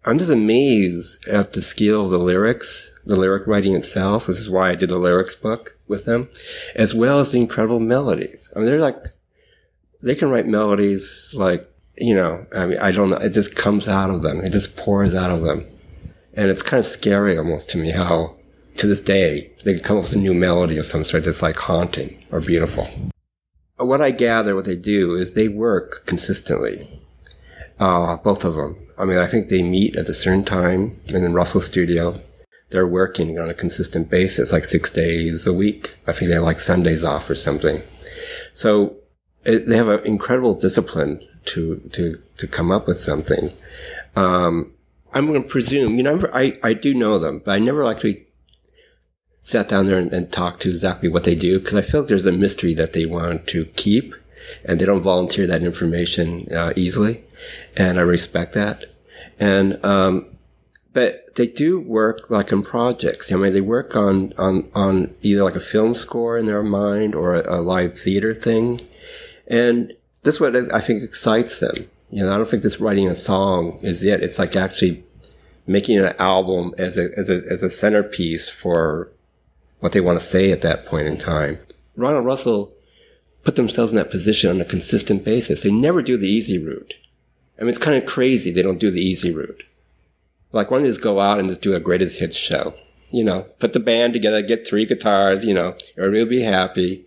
I'm 0.04 0.18
just 0.18 0.30
amazed 0.30 1.28
at 1.28 1.52
the 1.52 1.62
skill 1.62 2.06
of 2.06 2.10
the 2.10 2.18
lyrics, 2.18 2.90
the 3.04 3.14
lyric 3.16 3.46
writing 3.46 3.76
itself. 3.76 4.26
This 4.26 4.38
is 4.38 4.50
why 4.50 4.70
I 4.70 4.74
did 4.74 4.88
the 4.88 4.98
lyrics 4.98 5.36
book 5.36 5.78
with 5.86 6.06
them, 6.06 6.28
as 6.74 6.92
well 6.92 7.20
as 7.20 7.32
the 7.32 7.40
incredible 7.40 7.78
melodies. 7.78 8.50
I 8.54 8.58
mean, 8.58 8.66
they're 8.66 8.80
like, 8.80 8.96
they 10.02 10.14
can 10.14 10.30
write 10.30 10.46
melodies 10.46 11.32
like, 11.36 11.71
you 11.96 12.14
know, 12.14 12.46
I 12.54 12.66
mean, 12.66 12.78
I 12.78 12.92
don't 12.92 13.10
know. 13.10 13.18
It 13.18 13.30
just 13.30 13.54
comes 13.54 13.88
out 13.88 14.10
of 14.10 14.22
them. 14.22 14.40
It 14.40 14.50
just 14.52 14.76
pours 14.76 15.14
out 15.14 15.30
of 15.30 15.42
them. 15.42 15.64
And 16.34 16.50
it's 16.50 16.62
kind 16.62 16.80
of 16.80 16.86
scary 16.86 17.36
almost 17.36 17.70
to 17.70 17.78
me 17.78 17.90
how, 17.90 18.36
to 18.78 18.86
this 18.86 19.00
day, 19.00 19.50
they 19.64 19.74
can 19.74 19.82
come 19.82 19.98
up 19.98 20.04
with 20.04 20.14
a 20.14 20.18
new 20.18 20.32
melody 20.32 20.78
of 20.78 20.86
some 20.86 21.04
sort 21.04 21.24
that's 21.24 21.42
like 21.42 21.56
haunting 21.56 22.16
or 22.30 22.40
beautiful. 22.40 22.86
What 23.76 24.00
I 24.00 24.10
gather, 24.10 24.54
what 24.54 24.64
they 24.64 24.76
do 24.76 25.14
is 25.14 25.34
they 25.34 25.48
work 25.48 26.06
consistently. 26.06 26.88
Uh, 27.78 28.16
both 28.16 28.44
of 28.44 28.54
them. 28.54 28.78
I 28.96 29.04
mean, 29.04 29.18
I 29.18 29.26
think 29.26 29.48
they 29.48 29.62
meet 29.62 29.96
at 29.96 30.08
a 30.08 30.14
certain 30.14 30.44
time 30.44 31.00
in 31.08 31.22
the 31.22 31.30
Russell 31.30 31.60
studio. 31.60 32.14
They're 32.70 32.86
working 32.86 33.38
on 33.38 33.50
a 33.50 33.54
consistent 33.54 34.08
basis, 34.08 34.52
like 34.52 34.64
six 34.64 34.90
days 34.90 35.46
a 35.46 35.52
week. 35.52 35.94
I 36.06 36.12
think 36.12 36.28
they 36.28 36.34
have 36.34 36.44
like 36.44 36.60
Sundays 36.60 37.04
off 37.04 37.28
or 37.28 37.34
something. 37.34 37.82
So 38.52 38.96
it, 39.44 39.66
they 39.66 39.76
have 39.76 39.88
an 39.88 40.06
incredible 40.06 40.54
discipline 40.54 41.26
to, 41.46 41.76
to, 41.92 42.22
to 42.38 42.46
come 42.46 42.70
up 42.70 42.86
with 42.86 42.98
something. 42.98 43.50
Um, 44.16 44.72
I'm 45.14 45.26
going 45.26 45.42
to 45.42 45.48
presume, 45.48 45.96
you 45.96 46.02
know, 46.02 46.28
I, 46.32 46.58
I 46.62 46.74
do 46.74 46.94
know 46.94 47.18
them, 47.18 47.42
but 47.44 47.52
I 47.52 47.58
never 47.58 47.84
actually 47.84 48.26
sat 49.40 49.68
down 49.68 49.86
there 49.86 49.98
and, 49.98 50.12
and 50.12 50.32
talked 50.32 50.62
to 50.62 50.70
exactly 50.70 51.08
what 51.08 51.24
they 51.24 51.34
do 51.34 51.58
because 51.58 51.74
I 51.74 51.82
feel 51.82 52.00
like 52.00 52.08
there's 52.08 52.26
a 52.26 52.32
mystery 52.32 52.74
that 52.74 52.92
they 52.92 53.06
want 53.06 53.46
to 53.48 53.66
keep 53.66 54.14
and 54.64 54.78
they 54.78 54.84
don't 54.84 55.02
volunteer 55.02 55.46
that 55.46 55.62
information 55.62 56.46
uh, 56.52 56.72
easily. 56.76 57.24
And 57.76 57.98
I 57.98 58.02
respect 58.02 58.54
that. 58.54 58.84
And, 59.38 59.84
um, 59.84 60.26
but 60.92 61.34
they 61.36 61.46
do 61.46 61.80
work 61.80 62.30
like 62.30 62.52
in 62.52 62.62
projects. 62.62 63.32
I 63.32 63.36
mean, 63.36 63.52
they 63.52 63.60
work 63.60 63.96
on, 63.96 64.32
on, 64.38 64.70
on 64.74 65.14
either 65.22 65.42
like 65.42 65.56
a 65.56 65.60
film 65.60 65.94
score 65.94 66.38
in 66.38 66.46
their 66.46 66.62
mind 66.62 67.14
or 67.14 67.34
a, 67.34 67.58
a 67.58 67.60
live 67.60 67.98
theater 67.98 68.34
thing. 68.34 68.80
And 69.46 69.94
that's 70.22 70.40
what 70.40 70.54
I 70.56 70.80
think 70.80 71.02
excites 71.02 71.58
them. 71.58 71.88
You 72.10 72.24
know, 72.24 72.32
I 72.32 72.36
don't 72.36 72.48
think 72.48 72.62
this 72.62 72.80
writing 72.80 73.08
a 73.08 73.14
song 73.14 73.78
is 73.82 74.04
it. 74.04 74.22
It's 74.22 74.38
like 74.38 74.54
actually 74.54 75.04
making 75.66 75.98
an 75.98 76.14
album 76.18 76.74
as 76.78 76.98
a, 76.98 77.08
as 77.16 77.30
a, 77.30 77.42
as 77.50 77.62
a 77.62 77.70
centerpiece 77.70 78.48
for 78.48 79.10
what 79.80 79.92
they 79.92 80.00
want 80.00 80.18
to 80.18 80.24
say 80.24 80.52
at 80.52 80.62
that 80.62 80.86
point 80.86 81.08
in 81.08 81.16
time. 81.16 81.58
Ron 81.96 82.16
and 82.16 82.24
Russell 82.24 82.72
put 83.42 83.56
themselves 83.56 83.92
in 83.92 83.96
that 83.96 84.10
position 84.10 84.50
on 84.50 84.60
a 84.60 84.64
consistent 84.64 85.24
basis. 85.24 85.62
They 85.62 85.72
never 85.72 86.02
do 86.02 86.16
the 86.16 86.28
easy 86.28 86.58
route. 86.58 86.94
I 87.58 87.62
mean, 87.62 87.70
it's 87.70 87.78
kind 87.78 87.96
of 87.96 88.08
crazy 88.08 88.50
they 88.50 88.62
don't 88.62 88.78
do 88.78 88.90
the 88.90 89.00
easy 89.00 89.32
route. 89.32 89.62
Like, 90.52 90.70
why 90.70 90.78
don't 90.78 90.86
you 90.86 90.92
just 90.92 91.02
go 91.02 91.18
out 91.18 91.40
and 91.40 91.48
just 91.48 91.62
do 91.62 91.74
a 91.74 91.80
greatest 91.80 92.18
hits 92.18 92.36
show? 92.36 92.74
You 93.10 93.24
know, 93.24 93.42
put 93.58 93.72
the 93.72 93.80
band 93.80 94.12
together, 94.12 94.42
get 94.42 94.66
three 94.66 94.86
guitars, 94.86 95.44
you 95.44 95.54
know, 95.54 95.76
everybody 95.96 96.22
will 96.22 96.30
be 96.30 96.42
happy. 96.42 97.06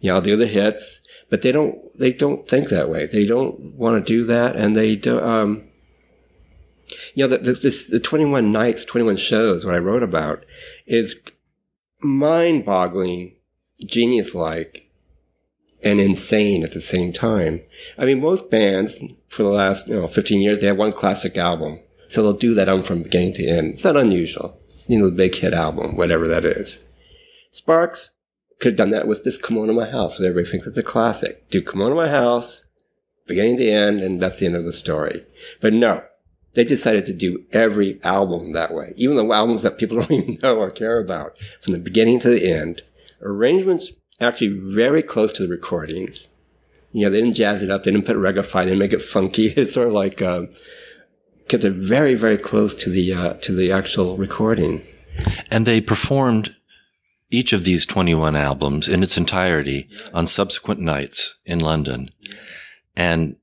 You 0.00 0.12
know, 0.12 0.20
do 0.20 0.36
the 0.36 0.46
hits. 0.46 1.00
But 1.30 1.42
they 1.42 1.52
don't, 1.52 1.78
they 1.98 2.12
don't 2.12 2.48
think 2.48 2.68
that 2.68 2.88
way. 2.88 3.06
They 3.06 3.26
don't 3.26 3.74
want 3.74 4.04
to 4.04 4.12
do 4.12 4.24
that. 4.24 4.56
And 4.56 4.74
they 4.74 4.96
do, 4.96 5.20
um, 5.20 5.64
you 7.14 7.24
know, 7.24 7.28
the, 7.28 7.38
the, 7.38 7.52
this, 7.52 7.84
the 7.84 8.00
21 8.00 8.50
nights, 8.50 8.84
21 8.84 9.16
shows, 9.16 9.64
what 9.64 9.74
I 9.74 9.78
wrote 9.78 10.02
about 10.02 10.44
is 10.86 11.16
mind 12.00 12.64
boggling, 12.64 13.36
genius 13.84 14.34
like, 14.34 14.90
and 15.82 16.00
insane 16.00 16.64
at 16.64 16.72
the 16.72 16.80
same 16.80 17.12
time. 17.12 17.60
I 17.96 18.04
mean, 18.04 18.20
most 18.20 18.50
bands 18.50 18.98
for 19.28 19.42
the 19.42 19.50
last, 19.50 19.86
you 19.86 20.00
know, 20.00 20.08
15 20.08 20.40
years, 20.40 20.60
they 20.60 20.66
have 20.66 20.78
one 20.78 20.92
classic 20.92 21.36
album. 21.36 21.80
So 22.08 22.22
they'll 22.22 22.32
do 22.32 22.54
that 22.54 22.68
album 22.68 22.84
from 22.84 23.02
beginning 23.02 23.34
to 23.34 23.46
end. 23.46 23.74
It's 23.74 23.84
not 23.84 23.96
unusual. 23.96 24.58
You 24.86 24.98
know, 24.98 25.10
the 25.10 25.16
big 25.16 25.34
hit 25.34 25.52
album, 25.52 25.96
whatever 25.96 26.26
that 26.28 26.44
is. 26.44 26.82
Sparks 27.50 28.12
could 28.60 28.72
have 28.72 28.76
done 28.76 28.90
that 28.90 29.06
with 29.06 29.24
this 29.24 29.38
Kimono 29.38 29.72
My 29.72 29.88
House, 29.88 30.18
what 30.18 30.26
everybody 30.26 30.50
thinks 30.50 30.66
it's 30.66 30.76
a 30.76 30.82
classic. 30.82 31.48
Do 31.50 31.62
Kimono 31.62 31.94
My 31.94 32.08
House, 32.08 32.66
beginning 33.26 33.56
to 33.58 33.68
end, 33.68 34.00
and 34.00 34.20
that's 34.20 34.38
the 34.38 34.46
end 34.46 34.56
of 34.56 34.64
the 34.64 34.72
story. 34.72 35.24
But 35.60 35.72
no, 35.72 36.02
they 36.54 36.64
decided 36.64 37.06
to 37.06 37.12
do 37.12 37.44
every 37.52 38.02
album 38.02 38.52
that 38.52 38.74
way, 38.74 38.94
even 38.96 39.16
the 39.16 39.32
albums 39.32 39.62
that 39.62 39.78
people 39.78 39.96
don't 40.00 40.10
even 40.10 40.38
know 40.42 40.58
or 40.58 40.70
care 40.70 40.98
about, 40.98 41.36
from 41.60 41.72
the 41.72 41.78
beginning 41.78 42.18
to 42.20 42.30
the 42.30 42.50
end. 42.52 42.82
Arrangements 43.22 43.92
actually 44.20 44.58
very 44.58 45.02
close 45.02 45.32
to 45.34 45.42
the 45.42 45.48
recordings. 45.48 46.28
You 46.92 47.04
know, 47.04 47.10
they 47.10 47.20
didn't 47.20 47.36
jazz 47.36 47.62
it 47.62 47.70
up, 47.70 47.84
they 47.84 47.92
didn't 47.92 48.06
put 48.06 48.16
reggae, 48.16 48.50
they 48.52 48.64
didn't 48.64 48.78
make 48.78 48.92
it 48.92 49.02
funky. 49.02 49.48
It's 49.56 49.74
sort 49.74 49.88
of 49.88 49.92
like 49.92 50.20
um, 50.22 50.48
kept 51.48 51.64
it 51.64 51.74
very, 51.74 52.14
very 52.14 52.38
close 52.38 52.74
to 52.76 52.90
the 52.90 53.12
uh, 53.12 53.34
to 53.34 53.52
the 53.52 53.70
actual 53.70 54.16
recording. 54.16 54.82
And 55.50 55.66
they 55.66 55.80
performed 55.80 56.54
each 57.30 57.52
of 57.52 57.64
these 57.64 57.84
21 57.84 58.36
albums 58.36 58.88
in 58.88 59.02
its 59.02 59.16
entirety 59.16 59.88
on 60.14 60.26
subsequent 60.26 60.80
nights 60.80 61.38
in 61.44 61.60
London. 61.60 62.10
And 62.96 63.36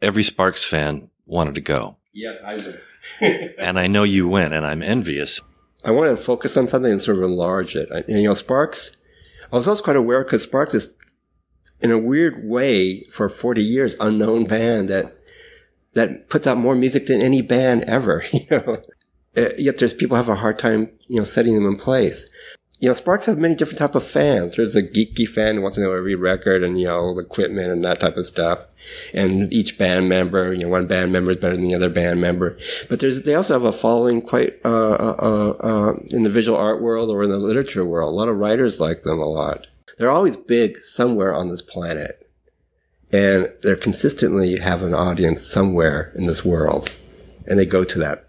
every 0.00 0.22
Sparks 0.22 0.64
fan 0.64 1.10
wanted 1.26 1.54
to 1.54 1.60
go. 1.60 1.96
Yes, 2.12 2.36
I 2.44 2.54
would. 2.54 2.80
and 3.58 3.78
I 3.78 3.86
know 3.86 4.04
you 4.04 4.28
went, 4.28 4.54
and 4.54 4.66
I'm 4.66 4.82
envious. 4.82 5.40
I 5.84 5.90
want 5.90 6.16
to 6.16 6.22
focus 6.22 6.56
on 6.56 6.68
something 6.68 6.90
and 6.90 7.02
sort 7.02 7.18
of 7.18 7.24
enlarge 7.24 7.76
it. 7.76 7.90
And, 7.90 8.04
you 8.08 8.28
know, 8.28 8.34
Sparks, 8.34 8.92
I 9.52 9.56
was 9.56 9.68
also 9.68 9.84
quite 9.84 9.96
aware 9.96 10.24
because 10.24 10.42
Sparks 10.42 10.74
is, 10.74 10.90
in 11.80 11.90
a 11.90 11.98
weird 11.98 12.48
way, 12.48 13.04
for 13.04 13.28
40 13.28 13.62
years, 13.62 13.94
unknown 14.00 14.44
band 14.46 14.88
that, 14.88 15.12
that 15.92 16.30
puts 16.30 16.46
out 16.46 16.56
more 16.56 16.74
music 16.74 17.06
than 17.06 17.20
any 17.20 17.42
band 17.42 17.84
ever, 17.84 18.24
you 18.32 18.46
know. 18.50 18.76
Uh, 19.36 19.48
yet 19.58 19.78
there's 19.78 19.92
people 19.92 20.16
have 20.16 20.28
a 20.28 20.36
hard 20.36 20.58
time, 20.58 20.88
you 21.08 21.16
know, 21.18 21.24
setting 21.24 21.54
them 21.54 21.66
in 21.66 21.76
place 21.76 22.28
you 22.80 22.88
know, 22.88 22.92
Sparks 22.92 23.26
have 23.26 23.38
many 23.38 23.54
different 23.54 23.78
type 23.78 23.94
of 23.94 24.04
fans. 24.04 24.56
There's 24.56 24.76
a 24.76 24.82
geeky 24.82 25.28
fan 25.28 25.54
who 25.54 25.62
wants 25.62 25.76
to 25.76 25.82
know 25.82 25.92
every 25.92 26.16
record 26.16 26.62
and, 26.62 26.78
you 26.78 26.86
know, 26.86 27.14
the 27.14 27.22
equipment 27.22 27.70
and 27.70 27.84
that 27.84 28.00
type 28.00 28.16
of 28.16 28.26
stuff. 28.26 28.66
And 29.14 29.52
each 29.52 29.78
band 29.78 30.08
member, 30.08 30.52
you 30.52 30.64
know, 30.64 30.68
one 30.68 30.86
band 30.86 31.12
member 31.12 31.30
is 31.30 31.36
better 31.36 31.56
than 31.56 31.68
the 31.68 31.74
other 31.74 31.88
band 31.88 32.20
member. 32.20 32.58
But 32.88 33.00
there's, 33.00 33.22
they 33.22 33.36
also 33.36 33.54
have 33.54 33.64
a 33.64 33.72
following 33.72 34.20
quite, 34.20 34.54
uh, 34.64 34.68
uh, 34.68 35.16
uh, 35.18 35.50
uh, 35.60 35.92
in 36.10 36.24
the 36.24 36.30
visual 36.30 36.58
art 36.58 36.82
world 36.82 37.10
or 37.10 37.22
in 37.22 37.30
the 37.30 37.38
literature 37.38 37.84
world. 37.84 38.12
A 38.12 38.16
lot 38.16 38.28
of 38.28 38.36
writers 38.36 38.80
like 38.80 39.02
them 39.02 39.20
a 39.20 39.26
lot. 39.26 39.66
They're 39.96 40.10
always 40.10 40.36
big 40.36 40.78
somewhere 40.78 41.32
on 41.32 41.48
this 41.48 41.62
planet. 41.62 42.28
And 43.12 43.52
they're 43.62 43.76
consistently 43.76 44.58
have 44.58 44.82
an 44.82 44.94
audience 44.94 45.46
somewhere 45.46 46.12
in 46.16 46.26
this 46.26 46.44
world. 46.44 46.94
And 47.46 47.58
they 47.58 47.66
go 47.66 47.84
to 47.84 47.98
that, 48.00 48.28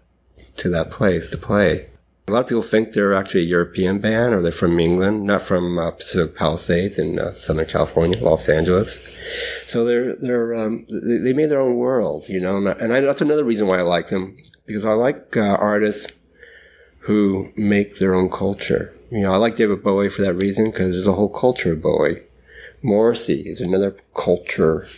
to 0.58 0.68
that 0.70 0.92
place 0.92 1.28
to 1.30 1.36
play. 1.36 1.88
A 2.28 2.32
lot 2.32 2.40
of 2.40 2.48
people 2.48 2.62
think 2.62 2.92
they're 2.92 3.14
actually 3.14 3.42
a 3.42 3.44
European 3.44 4.00
band 4.00 4.34
or 4.34 4.42
they're 4.42 4.50
from 4.50 4.80
England, 4.80 5.22
not 5.22 5.42
from 5.42 5.78
uh, 5.78 5.92
Pacific 5.92 6.34
Palisades 6.34 6.98
in 6.98 7.20
uh, 7.20 7.34
Southern 7.34 7.66
California, 7.66 8.18
Los 8.18 8.48
Angeles. 8.48 9.16
So 9.64 9.84
they're, 9.84 10.16
they're, 10.16 10.52
um, 10.52 10.86
they, 10.88 11.32
made 11.32 11.50
their 11.50 11.60
own 11.60 11.76
world, 11.76 12.28
you 12.28 12.40
know, 12.40 12.56
and, 12.56 12.68
I, 12.68 12.72
and 12.72 12.92
I, 12.92 13.00
that's 13.00 13.20
another 13.20 13.44
reason 13.44 13.68
why 13.68 13.78
I 13.78 13.82
like 13.82 14.08
them 14.08 14.36
because 14.66 14.84
I 14.84 14.94
like 14.94 15.36
uh, 15.36 15.56
artists 15.60 16.12
who 16.98 17.52
make 17.54 18.00
their 18.00 18.14
own 18.16 18.28
culture. 18.28 18.92
You 19.12 19.22
know, 19.22 19.32
I 19.32 19.36
like 19.36 19.54
David 19.54 19.84
Bowie 19.84 20.10
for 20.10 20.22
that 20.22 20.34
reason 20.34 20.72
because 20.72 20.96
there's 20.96 21.06
a 21.06 21.12
whole 21.12 21.28
culture 21.28 21.74
of 21.74 21.82
Bowie. 21.82 22.22
Morrissey 22.82 23.42
is 23.42 23.60
another 23.60 23.96
culture 24.14 24.88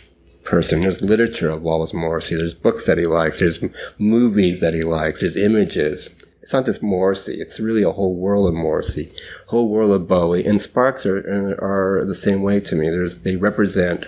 person. 0.43 0.81
There's 0.81 1.03
literature 1.03 1.51
of 1.51 1.61
Wallace 1.61 1.93
Morrissey. 1.93 2.35
There's 2.35 2.55
books 2.55 2.87
that 2.87 2.97
he 2.97 3.05
likes. 3.05 3.37
There's 3.37 3.63
movies 3.99 4.61
that 4.61 4.73
he 4.73 4.81
likes. 4.81 5.19
There's 5.19 5.37
images 5.37 6.09
it's 6.41 6.53
not 6.53 6.65
just 6.65 6.81
Morrissey. 6.81 7.41
It's 7.41 7.59
really 7.59 7.83
a 7.83 7.91
whole 7.91 8.15
world 8.15 8.47
of 8.47 8.53
Morrissey, 8.53 9.11
whole 9.47 9.69
world 9.69 9.91
of 9.91 10.07
Bowie. 10.07 10.45
And 10.45 10.61
Sparks 10.61 11.05
are, 11.05 11.19
are 11.19 12.05
the 12.05 12.15
same 12.15 12.41
way 12.41 12.59
to 12.61 12.75
me. 12.75 12.89
There's, 12.89 13.21
they 13.21 13.35
represent 13.35 14.05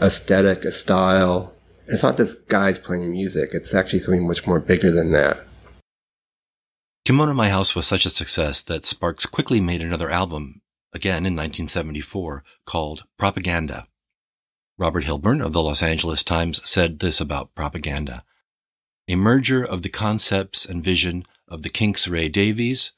aesthetic, 0.00 0.64
a 0.64 0.72
style. 0.72 1.54
It's 1.86 2.02
not 2.02 2.16
just 2.16 2.48
guys 2.48 2.78
playing 2.78 3.10
music. 3.10 3.50
It's 3.52 3.74
actually 3.74 4.00
something 4.00 4.26
much 4.26 4.46
more 4.46 4.60
bigger 4.60 4.90
than 4.90 5.12
that. 5.12 5.38
Kimono 7.04 7.34
My 7.34 7.50
House 7.50 7.74
was 7.74 7.86
such 7.86 8.06
a 8.06 8.10
success 8.10 8.62
that 8.62 8.84
Sparks 8.84 9.26
quickly 9.26 9.60
made 9.60 9.82
another 9.82 10.10
album, 10.10 10.62
again 10.92 11.26
in 11.26 11.34
1974, 11.34 12.42
called 12.64 13.04
Propaganda. 13.18 13.86
Robert 14.78 15.04
Hilburn 15.04 15.44
of 15.44 15.52
the 15.52 15.62
Los 15.62 15.82
Angeles 15.82 16.24
Times 16.24 16.66
said 16.68 16.98
this 16.98 17.20
about 17.20 17.54
Propaganda. 17.54 18.24
A 19.06 19.16
merger 19.16 19.62
of 19.62 19.82
the 19.82 19.90
concepts 19.90 20.64
and 20.64 20.82
vision 20.82 21.24
of 21.48 21.62
the 21.62 21.68
Kinks' 21.68 22.08
Ray 22.08 22.28
Davies, 22.28 22.92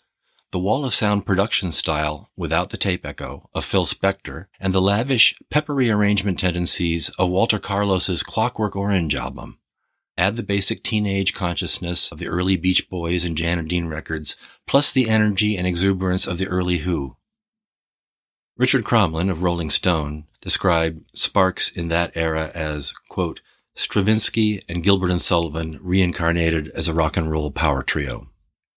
the 0.53 0.59
Wall 0.59 0.85
of 0.85 0.95
Sound 0.95 1.27
production 1.27 1.73
style 1.73 2.31
without 2.37 2.71
the 2.71 2.77
tape 2.77 3.05
echo 3.05 3.51
of 3.55 3.65
Phil 3.65 3.85
Spector, 3.85 4.47
and 4.61 4.73
the 4.73 4.81
lavish, 4.81 5.35
peppery 5.51 5.91
arrangement 5.91 6.39
tendencies 6.39 7.09
of 7.19 7.29
Walter 7.29 7.59
Carlos's 7.59 8.23
Clockwork 8.23 8.77
Orange 8.77 9.15
album. 9.15 9.59
Add 10.17 10.37
the 10.37 10.43
basic 10.43 10.83
teenage 10.83 11.35
consciousness 11.35 12.11
of 12.11 12.19
the 12.19 12.29
early 12.29 12.57
Beach 12.57 12.89
Boys 12.89 13.25
and 13.25 13.37
Jan 13.37 13.59
and 13.59 13.69
Dean 13.69 13.87
records, 13.87 14.37
plus 14.67 14.91
the 14.91 15.11
energy 15.11 15.57
and 15.57 15.67
exuberance 15.67 16.27
of 16.27 16.39
the 16.39 16.47
early 16.47 16.79
Who. 16.79 17.17
Richard 18.57 18.85
Cromelin 18.85 19.31
of 19.31 19.43
Rolling 19.43 19.69
Stone 19.69 20.25
described 20.41 21.05
Sparks 21.15 21.71
in 21.71 21.89
that 21.89 22.17
era 22.17 22.51
as, 22.55 22.95
quote, 23.11 23.43
Stravinsky 23.75 24.63
and 24.71 24.83
Gilbert 24.83 25.11
and 25.11 25.21
Sullivan 25.21 25.79
reincarnated 25.83 26.69
as 26.69 26.89
a 26.89 26.95
rock 26.95 27.19
and 27.19 27.31
roll 27.31 27.51
power 27.51 27.83
trio. 27.83 28.29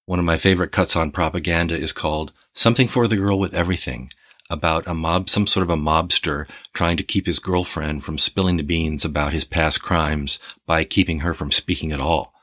One 0.10 0.18
of 0.18 0.26
my 0.26 0.38
favorite 0.38 0.72
cuts 0.72 0.96
on 0.96 1.12
propaganda 1.12 1.78
is 1.78 1.94
called 1.94 2.34
Something 2.56 2.88
for 2.88 3.08
the 3.08 3.16
Girl 3.16 3.38
with 3.38 3.54
Everything, 3.54 4.12
about 4.50 4.88
a 4.88 4.96
mob, 4.96 5.30
some 5.30 5.46
sort 5.46 5.64
of 5.64 5.70
a 5.70 5.76
mobster 5.76 6.50
trying 6.74 6.98
to 6.98 7.04
keep 7.04 7.28
his 7.28 7.38
girlfriend 7.38 8.04
from 8.04 8.18
spilling 8.18 8.58
the 8.58 8.64
beans 8.64 9.06
about 9.06 9.34
his 9.34 9.46
past 9.46 9.84
crimes 9.84 10.40
by 10.66 10.84
keeping 10.84 11.20
her 11.20 11.36
from 11.36 11.52
speaking 11.52 11.92
at 11.92 12.02
all. 12.02 12.34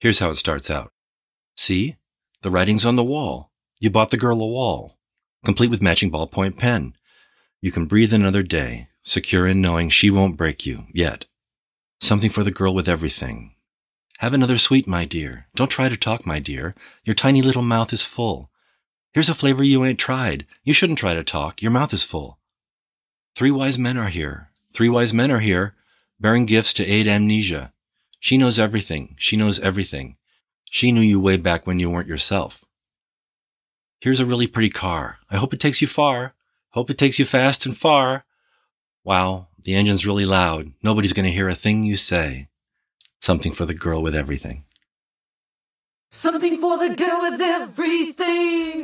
Here's 0.00 0.20
how 0.20 0.30
it 0.30 0.36
starts 0.36 0.70
out. 0.70 0.90
See? 1.54 1.96
The 2.40 2.48
writing's 2.48 2.86
on 2.86 2.96
the 2.96 3.04
wall. 3.04 3.50
You 3.78 3.90
bought 3.90 4.08
the 4.08 4.16
girl 4.16 4.40
a 4.40 4.46
wall, 4.46 4.96
complete 5.44 5.68
with 5.68 5.82
matching 5.82 6.10
ballpoint 6.10 6.56
pen. 6.56 6.94
You 7.60 7.70
can 7.70 7.84
breathe 7.84 8.14
another 8.14 8.42
day, 8.42 8.88
secure 9.02 9.46
in 9.46 9.60
knowing 9.60 9.90
she 9.90 10.10
won't 10.10 10.38
break 10.38 10.64
you, 10.64 10.86
yet. 10.94 11.26
Something 12.00 12.30
for 12.30 12.42
the 12.42 12.50
girl 12.50 12.72
with 12.72 12.88
everything. 12.88 13.54
Have 14.18 14.34
another 14.34 14.58
sweet, 14.58 14.88
my 14.88 15.04
dear. 15.04 15.46
Don't 15.54 15.70
try 15.70 15.88
to 15.88 15.96
talk, 15.96 16.26
my 16.26 16.40
dear. 16.40 16.74
Your 17.04 17.14
tiny 17.14 17.40
little 17.40 17.62
mouth 17.62 17.92
is 17.92 18.02
full. 18.02 18.50
Here's 19.12 19.28
a 19.28 19.34
flavor 19.34 19.62
you 19.62 19.84
ain't 19.84 20.00
tried. 20.00 20.44
You 20.64 20.72
shouldn't 20.72 20.98
try 20.98 21.14
to 21.14 21.22
talk. 21.22 21.62
Your 21.62 21.70
mouth 21.70 21.92
is 21.92 22.02
full. 22.02 22.40
Three 23.36 23.52
wise 23.52 23.78
men 23.78 23.96
are 23.96 24.08
here. 24.08 24.50
Three 24.74 24.88
wise 24.88 25.14
men 25.14 25.30
are 25.30 25.38
here, 25.38 25.72
bearing 26.18 26.46
gifts 26.46 26.72
to 26.74 26.84
aid 26.84 27.06
amnesia. 27.06 27.72
She 28.18 28.36
knows 28.36 28.58
everything. 28.58 29.14
She 29.18 29.36
knows 29.36 29.60
everything. 29.60 30.16
She 30.64 30.90
knew 30.90 31.00
you 31.00 31.20
way 31.20 31.36
back 31.36 31.64
when 31.64 31.78
you 31.78 31.88
weren't 31.88 32.08
yourself. 32.08 32.64
Here's 34.00 34.18
a 34.18 34.26
really 34.26 34.48
pretty 34.48 34.70
car. 34.70 35.18
I 35.30 35.36
hope 35.36 35.54
it 35.54 35.60
takes 35.60 35.80
you 35.80 35.86
far. 35.86 36.34
Hope 36.70 36.90
it 36.90 36.98
takes 36.98 37.20
you 37.20 37.24
fast 37.24 37.66
and 37.66 37.76
far. 37.76 38.24
Wow, 39.04 39.46
the 39.62 39.76
engine's 39.76 40.08
really 40.08 40.26
loud. 40.26 40.72
Nobody's 40.82 41.12
going 41.12 41.26
to 41.26 41.32
hear 41.32 41.48
a 41.48 41.54
thing 41.54 41.84
you 41.84 41.96
say. 41.96 42.48
Something 43.20 43.52
for 43.52 43.66
the 43.66 43.74
girl 43.74 44.02
with 44.02 44.14
everything. 44.14 44.64
Something 46.10 46.56
for 46.56 46.78
the 46.78 46.94
girl 46.94 47.20
with 47.20 47.40
everything. 47.40 48.80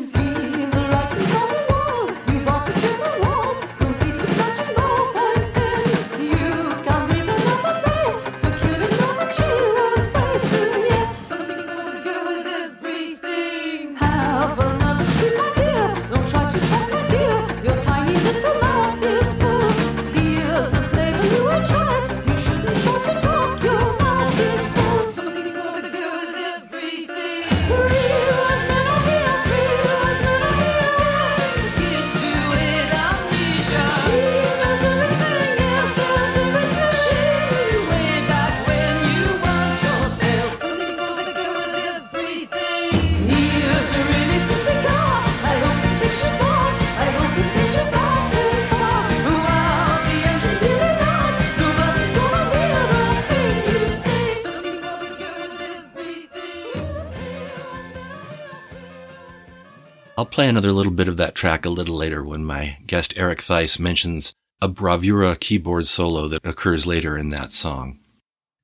Play 60.35 60.49
another 60.49 60.73
little 60.73 60.91
bit 60.91 61.07
of 61.07 61.17
that 61.19 61.37
track 61.37 61.65
a 61.65 61.71
little 61.71 61.95
later 61.95 62.21
when 62.25 62.45
my 62.45 62.79
guest 62.89 63.17
Eric 63.17 63.41
Theise 63.41 63.79
mentions 63.79 64.35
a 64.61 64.67
bravura 64.67 65.37
keyboard 65.37 65.87
solo 65.87 66.27
that 66.27 66.45
occurs 66.45 66.89
later 66.89 67.17
in 67.17 67.29
that 67.29 67.53
song. 67.53 68.01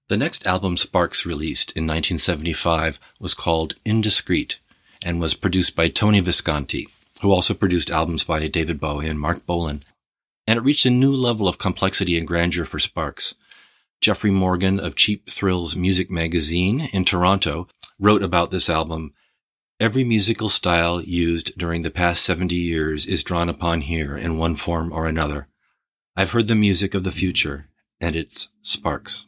The 0.09 0.17
next 0.17 0.49
album 0.49 0.77
Sparks 0.77 1.25
released 1.25 1.71
in 1.77 1.85
1975 1.85 2.99
was 3.21 3.35
called 3.35 3.77
Indiscreet 3.85 4.59
and 5.07 5.21
was 5.21 5.35
produced 5.35 5.77
by 5.77 5.87
Tony 5.87 6.19
Visconti, 6.19 6.89
who 7.23 7.31
also 7.31 7.55
produced 7.55 7.93
albums 7.93 8.25
by 8.25 8.45
David 8.49 8.81
Bowie 8.81 9.07
and 9.07 9.21
Marc 9.21 9.47
Bolan. 9.47 9.85
And 10.49 10.59
it 10.59 10.65
reached 10.65 10.87
a 10.87 10.91
new 10.91 11.13
level 11.13 11.47
of 11.47 11.59
complexity 11.59 12.19
and 12.19 12.27
grandeur 12.27 12.65
for 12.65 12.81
Sparks. 12.81 13.37
Jeffrey 14.01 14.33
Morgan 14.33 14.81
of 14.81 14.97
Cheap 14.97 15.31
Thrills 15.31 15.77
Music 15.77 16.11
Magazine 16.11 16.89
in 16.93 17.05
Toronto 17.05 17.69
wrote 18.01 18.25
about 18.25 18.51
this 18.51 18.69
album 18.69 19.13
Every 19.81 20.05
musical 20.05 20.51
style 20.51 21.01
used 21.01 21.57
during 21.57 21.81
the 21.81 21.91
past 21.91 22.23
70 22.25 22.55
years 22.55 23.07
is 23.07 23.25
drawn 23.25 23.49
upon 23.49 23.81
here 23.81 24.15
in 24.15 24.37
one 24.37 24.55
form 24.55 24.93
or 24.93 25.07
another. 25.07 25.49
I've 26.15 26.33
heard 26.33 26.49
the 26.49 26.55
music 26.55 26.93
of 26.93 27.03
the 27.03 27.11
future, 27.11 27.71
and 27.99 28.15
it's 28.15 28.51
Sparks. 28.61 29.27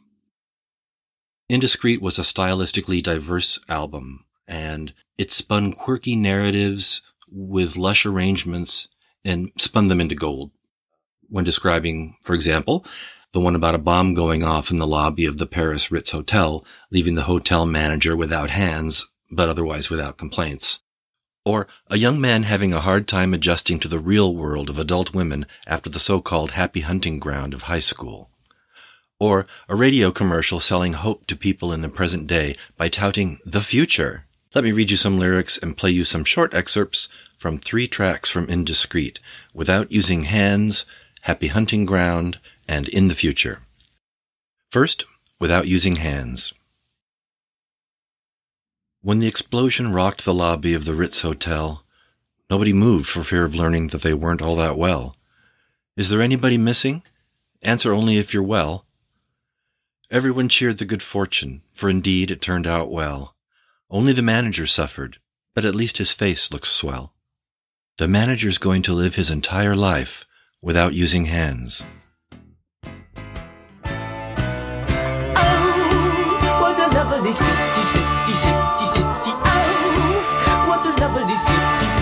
Indiscreet 1.49 2.03
was 2.03 2.19
a 2.19 2.21
stylistically 2.21 3.01
diverse 3.01 3.59
album, 3.67 4.25
and 4.47 4.93
it 5.17 5.31
spun 5.31 5.73
quirky 5.73 6.15
narratives 6.15 7.01
with 7.31 7.75
lush 7.75 8.05
arrangements 8.05 8.89
and 9.25 9.49
spun 9.57 9.87
them 9.87 9.99
into 9.99 10.13
gold. 10.13 10.51
When 11.29 11.43
describing, 11.43 12.17
for 12.21 12.35
example, 12.35 12.85
the 13.31 13.39
one 13.39 13.55
about 13.55 13.73
a 13.73 13.79
bomb 13.79 14.13
going 14.13 14.43
off 14.43 14.69
in 14.69 14.77
the 14.77 14.85
lobby 14.85 15.25
of 15.25 15.39
the 15.39 15.47
Paris 15.47 15.91
Ritz 15.91 16.11
Hotel, 16.11 16.63
leaving 16.91 17.15
the 17.15 17.23
hotel 17.23 17.65
manager 17.65 18.15
without 18.15 18.51
hands, 18.51 19.07
but 19.35 19.49
otherwise 19.49 19.89
without 19.89 20.17
complaints. 20.17 20.81
Or 21.45 21.67
a 21.87 21.97
young 21.97 22.21
man 22.21 22.43
having 22.43 22.73
a 22.73 22.79
hard 22.79 23.07
time 23.07 23.33
adjusting 23.33 23.79
to 23.79 23.87
the 23.87 23.99
real 23.99 24.33
world 24.33 24.69
of 24.69 24.79
adult 24.79 25.13
women 25.13 25.45
after 25.67 25.89
the 25.89 25.99
so-called 25.99 26.51
happy 26.51 26.81
hunting 26.81 27.19
ground 27.19 27.53
of 27.53 27.63
high 27.63 27.81
school. 27.81 28.29
Or 29.19 29.45
a 29.67 29.75
radio 29.75 30.11
commercial 30.11 30.59
selling 30.59 30.93
hope 30.93 31.27
to 31.27 31.35
people 31.35 31.73
in 31.73 31.81
the 31.81 31.89
present 31.89 32.27
day 32.27 32.55
by 32.77 32.87
touting 32.87 33.39
the 33.45 33.61
future. 33.61 34.25
Let 34.55 34.63
me 34.63 34.71
read 34.71 34.91
you 34.91 34.97
some 34.97 35.19
lyrics 35.19 35.57
and 35.57 35.75
play 35.75 35.91
you 35.91 36.03
some 36.03 36.23
short 36.23 36.53
excerpts 36.53 37.09
from 37.37 37.57
three 37.57 37.87
tracks 37.87 38.29
from 38.29 38.47
Indiscreet, 38.47 39.19
Without 39.53 39.91
Using 39.91 40.23
Hands, 40.23 40.85
Happy 41.21 41.47
Hunting 41.47 41.85
Ground, 41.85 42.39
and 42.67 42.87
In 42.87 43.09
the 43.09 43.15
Future. 43.15 43.59
First, 44.69 45.05
Without 45.39 45.67
Using 45.67 45.97
Hands. 45.97 46.53
When 49.03 49.19
the 49.19 49.27
explosion 49.27 49.91
rocked 49.91 50.23
the 50.23 50.33
lobby 50.33 50.73
of 50.73 50.85
the 50.85 50.93
Ritz 50.93 51.23
Hotel, 51.23 51.83
nobody 52.49 52.71
moved 52.71 53.09
for 53.09 53.21
fear 53.21 53.43
of 53.43 53.53
learning 53.53 53.87
that 53.87 54.01
they 54.01 54.13
weren't 54.13 54.41
all 54.41 54.55
that 54.55 54.77
well. 54.77 55.17
Is 55.97 56.07
there 56.07 56.21
anybody 56.21 56.57
missing? 56.57 57.03
Answer 57.61 57.91
only 57.91 58.15
if 58.15 58.33
you're 58.33 58.41
well. 58.41 58.85
Everyone 60.09 60.47
cheered 60.47 60.77
the 60.77 60.85
good 60.85 61.03
fortune, 61.03 61.63
for 61.73 61.89
indeed 61.89 62.31
it 62.31 62.39
turned 62.39 62.65
out 62.65 62.89
well. 62.89 63.35
Only 63.89 64.13
the 64.13 64.21
manager 64.21 64.65
suffered, 64.65 65.17
but 65.53 65.65
at 65.65 65.75
least 65.75 65.97
his 65.97 66.13
face 66.13 66.53
looks 66.53 66.71
swell. 66.71 67.11
The 67.97 68.07
manager's 68.07 68.57
going 68.57 68.83
to 68.83 68.93
live 68.93 69.15
his 69.15 69.29
entire 69.29 69.75
life 69.75 70.25
without 70.61 70.93
using 70.93 71.25
hands. 71.25 71.83
Lovely 77.03 77.33
city, 77.33 77.83
city, 77.83 78.33
city, 78.33 78.85
city. 78.85 79.31
Oh, 79.35 80.65
what 80.69 80.85
a 80.85 80.91
lovely 81.01 81.35
city, 81.35 81.92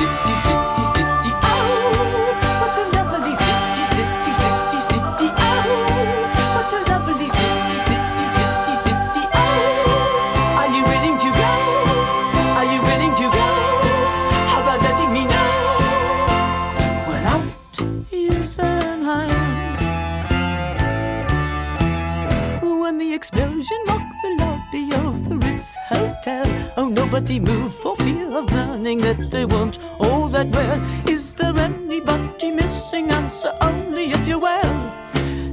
nobody 27.12 27.42
moved 27.42 27.76
for 27.76 27.94
fear 27.98 28.32
of 28.32 28.50
learning 28.54 28.98
that 29.00 29.30
they 29.30 29.44
weren't 29.44 29.78
all 30.00 30.30
that 30.30 30.48
well. 30.48 30.80
Is 31.10 31.34
there 31.34 31.58
anybody 31.58 32.52
missing? 32.52 33.12
Answer 33.12 33.52
only 33.60 34.12
if 34.12 34.26
you're 34.26 34.40
well. 34.40 34.76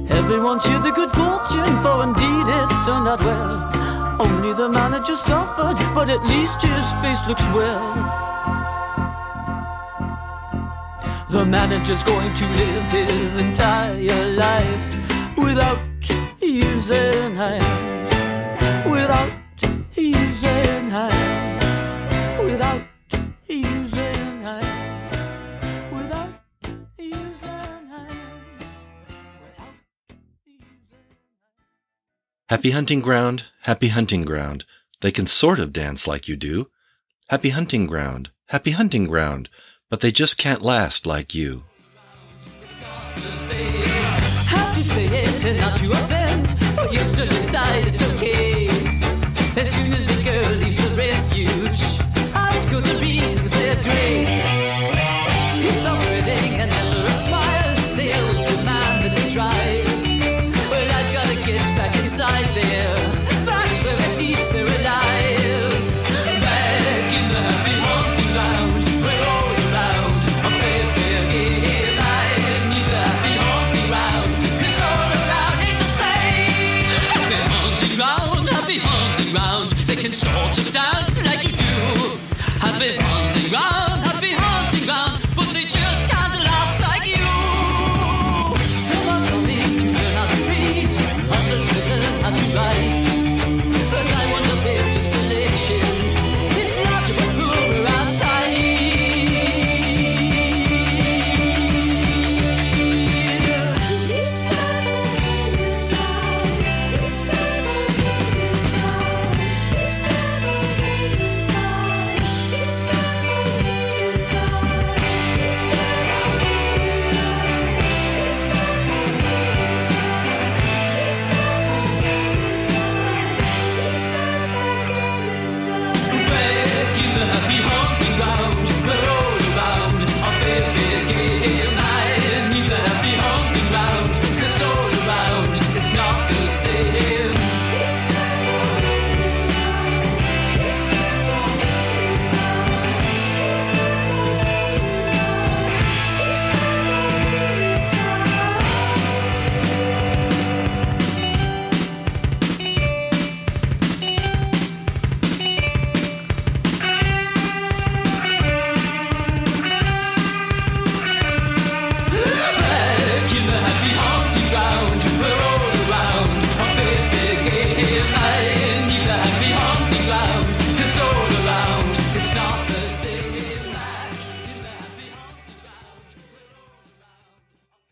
Everyone 0.09 0.61
cheered 0.61 0.83
the 0.83 0.91
good 0.91 1.11
fortune, 1.11 1.75
for 1.83 2.01
indeed 2.07 2.47
it 2.59 2.69
turned 2.85 3.09
out 3.09 3.19
well. 3.19 4.21
Only 4.21 4.53
the 4.53 4.69
manager 4.69 5.17
suffered, 5.17 5.75
but 5.93 6.09
at 6.09 6.23
least 6.23 6.61
his 6.61 6.85
face 7.01 7.27
looks 7.27 7.45
well. 7.47 7.87
The 11.29 11.45
manager's 11.45 12.03
going 12.05 12.33
to 12.35 12.45
live 12.61 12.85
his 12.85 13.35
entire 13.35 14.25
life 14.31 14.89
without 15.37 15.79
using 16.39 17.35
hands. 17.35 18.85
Without 18.89 19.38
Happy 32.49 32.71
hunting 32.71 32.99
ground, 32.99 33.43
happy 33.61 33.89
hunting 33.89 34.23
ground. 34.25 34.65
They 35.01 35.11
can 35.11 35.27
sort 35.27 35.59
of 35.59 35.71
dance 35.71 36.07
like 36.07 36.27
you 36.27 36.35
do. 36.35 36.71
Happy 37.29 37.49
hunting 37.49 37.85
ground, 37.85 38.31
happy 38.47 38.71
hunting 38.71 39.05
ground. 39.05 39.49
But 39.87 40.01
they 40.01 40.11
just 40.11 40.39
can't 40.39 40.63
last 40.63 41.05
like 41.05 41.35
you. 41.35 41.65
As 49.55 49.69
soon 49.69 49.93
as 49.93 50.09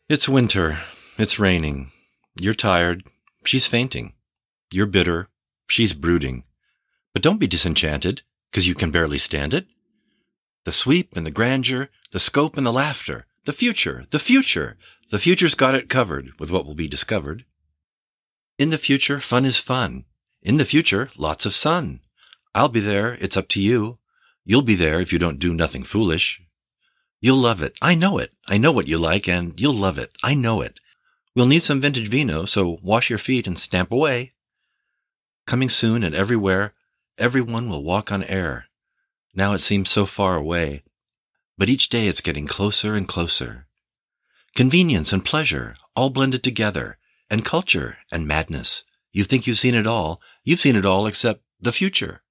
It's 0.10 0.30
winter. 0.30 0.80
It's 1.18 1.38
raining. 1.38 1.92
You're 2.40 2.54
tired. 2.54 3.04
She's 3.44 3.68
fainting. 3.68 4.14
You're 4.72 4.86
bitter. 4.86 5.28
She's 5.68 5.92
brooding. 5.92 6.46
But 7.14 7.22
don't 7.22 7.42
be 7.42 7.46
disenchanted, 7.48 8.22
because 8.50 8.70
you 8.70 8.74
can 8.74 8.90
barely 8.90 9.18
stand 9.18 9.54
it. 9.54 9.68
The 10.64 10.72
sweep 10.72 11.18
and 11.18 11.26
the 11.26 11.32
grandeur, 11.32 11.90
the 12.14 12.22
scope 12.22 12.56
and 12.56 12.66
the 12.66 12.72
laughter, 12.72 13.26
the 13.44 13.52
future, 13.52 14.06
the 14.10 14.18
future. 14.18 14.78
The 15.10 15.20
future's 15.20 15.56
got 15.56 15.76
it 15.76 15.90
covered 15.90 16.32
with 16.40 16.52
what 16.52 16.66
will 16.66 16.76
be 16.76 16.88
discovered. 16.88 17.44
In 18.58 18.70
the 18.70 18.78
future, 18.78 19.20
fun 19.20 19.44
is 19.44 19.60
fun. 19.60 20.06
In 20.42 20.56
the 20.56 20.64
future, 20.64 21.10
lots 21.18 21.46
of 21.46 21.54
sun. 21.54 22.00
I'll 22.56 22.70
be 22.70 22.80
there. 22.80 23.16
It's 23.16 23.36
up 23.36 23.50
to 23.50 23.62
you. 23.62 23.98
You'll 24.46 24.62
be 24.62 24.76
there 24.76 25.02
if 25.02 25.12
you 25.12 25.20
don't 25.20 25.38
do 25.38 25.54
nothing 25.54 25.84
foolish. 25.84 26.42
You'll 27.20 27.38
love 27.38 27.62
it. 27.64 27.78
I 27.82 27.96
know 27.96 28.18
it. 28.18 28.32
I 28.48 28.58
know 28.58 28.72
what 28.72 28.88
you 28.88 28.98
like 28.98 29.28
and 29.28 29.60
you'll 29.60 29.74
love 29.74 29.98
it. 29.98 30.12
I 30.24 30.34
know 30.34 30.62
it. 30.62 30.80
We'll 31.36 31.48
need 31.48 31.64
some 31.64 31.82
vintage 31.82 32.08
vino, 32.08 32.46
so 32.46 32.80
wash 32.82 33.10
your 33.10 33.20
feet 33.20 33.48
and 33.48 33.58
stamp 33.58 33.92
away. 33.92 34.34
Coming 35.46 35.70
soon 35.70 36.04
and 36.04 36.16
everywhere, 36.16 36.74
everyone 37.18 37.70
will 37.70 37.84
walk 37.84 38.12
on 38.12 38.24
air. 38.24 38.66
Now 39.36 39.54
it 39.54 39.60
seems 39.60 39.90
so 39.90 40.06
far 40.06 40.36
away, 40.36 40.84
but 41.58 41.70
each 41.70 41.90
day 41.90 42.08
it's 42.08 42.22
getting 42.22 42.48
closer 42.48 42.96
and 42.96 43.08
closer. 43.08 43.68
Convenience 44.56 45.14
and 45.14 45.24
pleasure 45.24 45.76
all 45.98 46.12
blended 46.12 46.44
together, 46.44 47.00
and 47.28 47.44
culture 47.44 47.98
and 48.12 48.28
madness. 48.28 48.84
You 49.12 49.24
think 49.24 49.48
you've 49.48 49.58
seen 49.58 49.74
it 49.74 49.88
all. 49.88 50.22
You've 50.44 50.60
seen 50.60 50.76
it 50.76 50.86
all 50.86 51.08
except 51.08 51.42
the 51.60 51.72
future. 51.72 52.22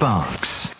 Sparks. 0.00 0.74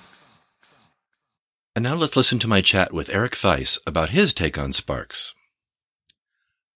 And 1.76 1.82
now 1.82 1.94
let's 1.94 2.16
listen 2.16 2.38
to 2.38 2.48
my 2.48 2.62
chat 2.62 2.94
with 2.94 3.10
Eric 3.10 3.36
Theise 3.36 3.78
about 3.86 4.16
his 4.16 4.32
take 4.32 4.56
on 4.56 4.72
Sparks. 4.72 5.34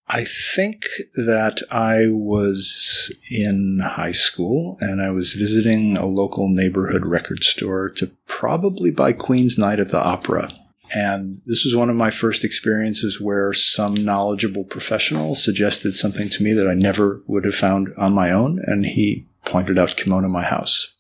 I 0.09 0.25
think 0.25 0.83
that 1.15 1.63
I 1.71 2.09
was 2.09 3.11
in 3.31 3.81
high 3.83 4.13
school 4.13 4.77
and 4.83 5.01
I 5.01 5.11
was 5.11 5.33
visiting 5.33 5.97
a 5.97 6.05
local 6.05 6.51
neighborhood 6.51 7.07
record 7.07 7.45
store 7.45 7.89
to 7.97 8.11
probably 8.27 8.91
buy 8.91 9.15
Queen's 9.15 9.57
Night 9.57 9.81
at 9.81 9.89
the 9.89 10.05
Opera. 10.05 10.53
And 10.95 11.37
this 11.47 11.65
was 11.65 11.75
one 11.75 11.89
of 11.89 11.97
my 11.97 12.11
first 12.11 12.45
experiences 12.45 13.19
where 13.19 13.55
some 13.55 13.95
knowledgeable 13.95 14.65
professional 14.65 15.35
suggested 15.35 15.95
something 15.95 16.29
to 16.29 16.43
me 16.43 16.53
that 16.53 16.69
I 16.69 16.75
never 16.75 17.23
would 17.27 17.47
have 17.47 17.57
found 17.57 17.95
on 17.97 18.13
my 18.13 18.31
own. 18.31 18.61
And 18.67 18.85
he 18.85 19.29
pointed 19.47 19.79
out 19.79 19.97
Kimono 19.97 20.29
My 20.29 20.43
House, 20.43 20.93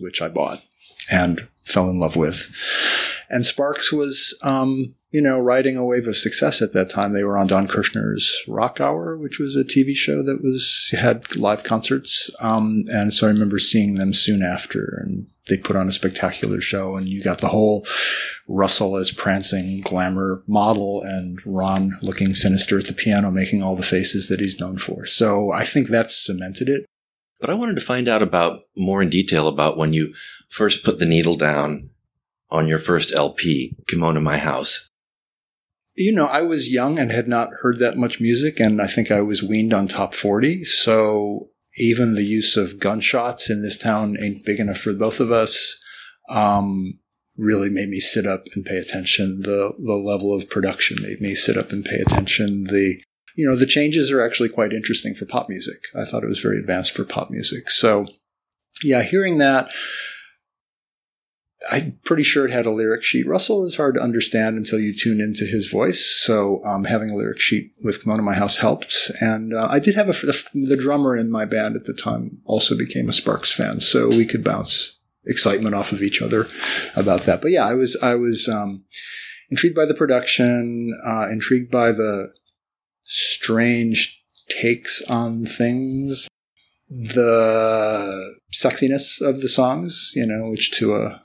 which 0.00 0.20
I 0.20 0.26
bought 0.26 0.64
and 1.10 1.48
fell 1.62 1.88
in 1.88 2.00
love 2.00 2.16
with. 2.16 2.50
And 3.28 3.46
Sparks 3.46 3.92
was, 3.92 4.36
um, 4.42 4.94
you 5.10 5.20
know, 5.20 5.38
riding 5.38 5.76
a 5.76 5.84
wave 5.84 6.06
of 6.06 6.16
success 6.16 6.60
at 6.62 6.72
that 6.72 6.90
time. 6.90 7.12
They 7.12 7.24
were 7.24 7.36
on 7.38 7.46
Don 7.46 7.68
Kirshner's 7.68 8.44
Rock 8.46 8.80
Hour, 8.80 9.16
which 9.16 9.38
was 9.38 9.56
a 9.56 9.64
TV 9.64 9.94
show 9.94 10.22
that 10.22 10.42
was 10.42 10.92
had 10.92 11.36
live 11.36 11.62
concerts. 11.62 12.30
Um, 12.40 12.84
and 12.88 13.12
so 13.12 13.26
I 13.26 13.30
remember 13.30 13.58
seeing 13.58 13.94
them 13.94 14.12
soon 14.12 14.42
after, 14.42 15.00
and 15.04 15.26
they 15.48 15.56
put 15.56 15.76
on 15.76 15.88
a 15.88 15.92
spectacular 15.92 16.60
show. 16.60 16.96
And 16.96 17.08
you 17.08 17.22
got 17.22 17.40
the 17.40 17.48
whole 17.48 17.86
Russell 18.48 18.96
as 18.96 19.10
prancing 19.10 19.80
glamour 19.80 20.42
model, 20.46 21.02
and 21.02 21.40
Ron 21.44 21.98
looking 22.02 22.34
sinister 22.34 22.78
at 22.78 22.86
the 22.86 22.94
piano, 22.94 23.30
making 23.30 23.62
all 23.62 23.76
the 23.76 23.82
faces 23.82 24.28
that 24.28 24.40
he's 24.40 24.60
known 24.60 24.78
for. 24.78 25.06
So 25.06 25.52
I 25.52 25.64
think 25.64 25.88
that 25.88 26.10
cemented 26.10 26.68
it. 26.68 26.86
But 27.40 27.50
I 27.50 27.54
wanted 27.54 27.76
to 27.76 27.80
find 27.80 28.06
out 28.06 28.22
about 28.22 28.60
more 28.76 29.02
in 29.02 29.08
detail 29.08 29.48
about 29.48 29.78
when 29.78 29.92
you 29.92 30.12
first 30.50 30.84
put 30.84 30.98
the 30.98 31.06
needle 31.06 31.36
down 31.36 31.90
on 32.50 32.68
your 32.68 32.78
first 32.78 33.12
LP, 33.14 33.76
Kimono 33.88 34.20
My 34.20 34.38
House. 34.38 34.88
you 35.96 36.12
know, 36.12 36.26
I 36.26 36.42
was 36.42 36.70
young 36.70 36.98
and 36.98 37.12
had 37.12 37.28
not 37.28 37.50
heard 37.62 37.78
that 37.78 37.96
much 37.96 38.20
music, 38.20 38.58
and 38.60 38.80
I 38.80 38.86
think 38.86 39.10
I 39.10 39.20
was 39.20 39.42
weaned 39.42 39.72
on 39.72 39.86
top 39.86 40.14
40. 40.14 40.64
So 40.64 41.50
even 41.76 42.14
the 42.14 42.24
use 42.24 42.56
of 42.56 42.80
gunshots 42.80 43.48
in 43.50 43.62
this 43.62 43.78
town 43.78 44.16
ain't 44.20 44.44
big 44.44 44.60
enough 44.60 44.78
for 44.78 44.92
both 44.92 45.20
of 45.20 45.30
us. 45.30 45.80
Um, 46.28 46.98
really 47.36 47.70
made 47.70 47.88
me 47.88 48.00
sit 48.00 48.26
up 48.26 48.44
and 48.54 48.64
pay 48.64 48.76
attention. 48.76 49.42
The 49.42 49.72
the 49.78 49.94
level 49.94 50.34
of 50.34 50.50
production 50.50 50.98
made 51.02 51.20
me 51.20 51.34
sit 51.34 51.56
up 51.56 51.70
and 51.70 51.84
pay 51.84 52.00
attention. 52.00 52.64
The 52.64 53.00
you 53.34 53.48
know 53.48 53.56
the 53.56 53.66
changes 53.66 54.10
are 54.10 54.24
actually 54.24 54.50
quite 54.50 54.72
interesting 54.72 55.14
for 55.14 55.26
pop 55.26 55.48
music. 55.48 55.84
I 55.94 56.04
thought 56.04 56.22
it 56.22 56.28
was 56.28 56.40
very 56.40 56.58
advanced 56.58 56.94
for 56.94 57.04
pop 57.04 57.30
music. 57.30 57.70
So 57.70 58.06
yeah, 58.82 59.02
hearing 59.02 59.38
that. 59.38 59.70
I'm 61.70 61.98
pretty 62.04 62.24
sure 62.24 62.46
it 62.46 62.52
had 62.52 62.66
a 62.66 62.70
lyric 62.70 63.04
sheet. 63.04 63.26
Russell 63.26 63.64
is 63.64 63.76
hard 63.76 63.94
to 63.94 64.02
understand 64.02 64.56
until 64.56 64.80
you 64.80 64.94
tune 64.94 65.20
into 65.20 65.44
his 65.44 65.68
voice. 65.68 66.04
So 66.04 66.64
um, 66.64 66.84
having 66.84 67.10
a 67.10 67.14
lyric 67.14 67.40
sheet 67.40 67.72
with 67.82 68.02
Kimono 68.02 68.22
My 68.22 68.34
House 68.34 68.56
helped. 68.56 69.10
And 69.20 69.54
uh, 69.54 69.68
I 69.70 69.78
did 69.78 69.94
have 69.94 70.08
a, 70.08 70.12
the, 70.12 70.76
drummer 70.80 71.16
in 71.16 71.30
my 71.30 71.44
band 71.44 71.76
at 71.76 71.84
the 71.84 71.92
time 71.92 72.38
also 72.44 72.76
became 72.76 73.08
a 73.08 73.12
Sparks 73.12 73.52
fan, 73.52 73.80
so 73.80 74.08
we 74.08 74.26
could 74.26 74.42
bounce 74.42 74.98
excitement 75.26 75.74
off 75.74 75.92
of 75.92 76.02
each 76.02 76.20
other 76.20 76.48
about 76.96 77.22
that. 77.22 77.40
But 77.40 77.52
yeah, 77.52 77.66
I 77.66 77.74
was 77.74 77.96
I 78.02 78.14
was 78.14 78.48
um, 78.48 78.84
intrigued 79.50 79.76
by 79.76 79.86
the 79.86 79.94
production, 79.94 80.98
uh, 81.06 81.28
intrigued 81.28 81.70
by 81.70 81.92
the 81.92 82.32
strange 83.04 84.22
takes 84.48 85.02
on 85.02 85.44
things, 85.44 86.28
the 86.88 88.34
sexiness 88.52 89.20
of 89.20 89.40
the 89.40 89.48
songs, 89.48 90.12
you 90.14 90.26
know, 90.26 90.50
which 90.50 90.72
to 90.72 90.96
a 90.96 91.22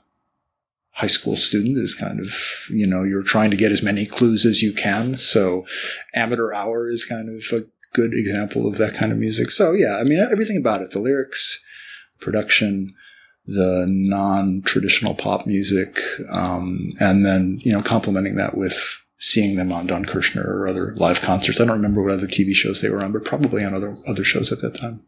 high 0.96 1.06
school 1.06 1.36
student 1.36 1.76
is 1.76 1.94
kind 1.94 2.18
of, 2.18 2.34
you 2.70 2.86
know, 2.86 3.02
you're 3.02 3.22
trying 3.22 3.50
to 3.50 3.56
get 3.56 3.70
as 3.70 3.82
many 3.82 4.06
clues 4.06 4.46
as 4.46 4.62
you 4.62 4.72
can. 4.72 5.16
So 5.18 5.66
Amateur 6.14 6.54
Hour 6.54 6.90
is 6.90 7.04
kind 7.04 7.28
of 7.28 7.44
a 7.52 7.66
good 7.92 8.14
example 8.14 8.66
of 8.66 8.78
that 8.78 8.94
kind 8.94 9.12
of 9.12 9.18
music. 9.18 9.50
So 9.50 9.72
yeah, 9.72 9.98
I 9.98 10.04
mean, 10.04 10.18
everything 10.18 10.56
about 10.56 10.80
it, 10.80 10.92
the 10.92 10.98
lyrics, 10.98 11.62
production, 12.20 12.94
the 13.46 13.84
non-traditional 13.86 15.14
pop 15.14 15.46
music, 15.46 15.98
um, 16.32 16.88
and 16.98 17.22
then 17.22 17.60
you 17.62 17.72
know 17.72 17.82
complementing 17.82 18.36
that 18.36 18.56
with 18.56 19.04
seeing 19.18 19.56
them 19.56 19.72
on 19.72 19.86
Don 19.86 20.04
Kirshner 20.04 20.44
or 20.44 20.66
other 20.66 20.94
live 20.96 21.20
concerts. 21.20 21.60
I 21.60 21.64
don't 21.64 21.76
remember 21.76 22.02
what 22.02 22.12
other 22.12 22.26
TV 22.26 22.54
shows 22.54 22.80
they 22.80 22.90
were 22.90 23.04
on, 23.04 23.12
but 23.12 23.24
probably 23.24 23.64
on 23.64 23.74
other 23.74 23.98
other 24.06 24.24
shows 24.24 24.50
at 24.50 24.62
that 24.62 24.76
time. 24.76 25.02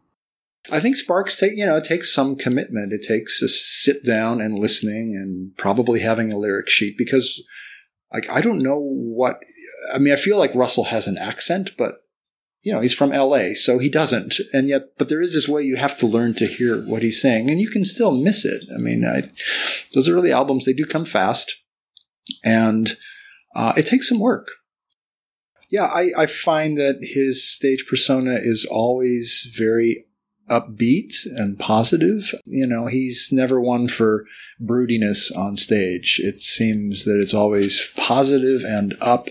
I 0.71 0.79
think 0.79 0.95
Sparks 0.95 1.35
take 1.35 1.53
you 1.55 1.65
know 1.65 1.77
it 1.77 1.85
takes 1.85 2.13
some 2.13 2.35
commitment. 2.35 2.93
It 2.93 3.03
takes 3.07 3.41
a 3.41 3.47
sit 3.47 4.03
down 4.05 4.41
and 4.41 4.59
listening, 4.59 5.15
and 5.15 5.55
probably 5.57 6.01
having 6.01 6.31
a 6.31 6.37
lyric 6.37 6.69
sheet 6.69 6.95
because 6.97 7.41
like 8.13 8.29
I 8.29 8.41
don't 8.41 8.63
know 8.63 8.79
what 8.79 9.39
I 9.93 9.99
mean. 9.99 10.13
I 10.13 10.17
feel 10.17 10.37
like 10.37 10.53
Russell 10.55 10.85
has 10.85 11.07
an 11.07 11.17
accent, 11.17 11.71
but 11.77 12.03
you 12.61 12.73
know 12.73 12.81
he's 12.81 12.93
from 12.93 13.13
L.A., 13.13 13.53
so 13.53 13.79
he 13.79 13.89
doesn't. 13.89 14.35
And 14.51 14.67
yet, 14.67 14.97
but 14.97 15.09
there 15.09 15.21
is 15.21 15.33
this 15.33 15.47
way 15.47 15.63
you 15.63 15.77
have 15.77 15.97
to 15.99 16.07
learn 16.07 16.33
to 16.35 16.47
hear 16.47 16.85
what 16.85 17.03
he's 17.03 17.21
saying, 17.21 17.49
and 17.49 17.61
you 17.61 17.69
can 17.69 17.85
still 17.85 18.11
miss 18.11 18.43
it. 18.43 18.63
I 18.75 18.79
mean, 18.79 19.05
I, 19.05 19.29
those 19.93 20.09
early 20.09 20.31
albums 20.31 20.65
they 20.65 20.73
do 20.73 20.85
come 20.85 21.05
fast, 21.05 21.55
and 22.43 22.97
uh, 23.55 23.73
it 23.77 23.85
takes 23.85 24.09
some 24.09 24.19
work. 24.19 24.49
Yeah, 25.71 25.85
I, 25.85 26.09
I 26.17 26.25
find 26.25 26.77
that 26.79 26.97
his 27.01 27.47
stage 27.47 27.85
persona 27.87 28.39
is 28.41 28.65
always 28.69 29.47
very 29.55 30.05
upbeat 30.49 31.13
and 31.25 31.57
positive. 31.57 32.33
You 32.45 32.67
know, 32.67 32.87
he's 32.87 33.29
never 33.31 33.59
one 33.61 33.87
for 33.87 34.25
broodiness 34.61 35.35
on 35.35 35.57
stage. 35.57 36.19
It 36.23 36.39
seems 36.39 37.05
that 37.05 37.19
it's 37.19 37.33
always 37.33 37.91
positive 37.95 38.63
and 38.63 38.95
up 39.01 39.29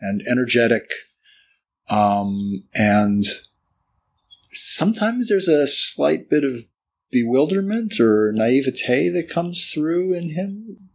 and 0.00 0.22
energetic. 0.28 0.90
Um, 1.88 2.64
and 2.74 3.24
sometimes 4.52 5.28
there's 5.28 5.48
a 5.48 5.66
slight 5.66 6.28
bit 6.28 6.44
of 6.44 6.64
bewilderment 7.10 7.98
or 8.00 8.32
naivete 8.34 9.08
that 9.08 9.30
comes 9.30 9.70
through 9.72 10.12
in 10.12 10.30
him, 10.30 10.90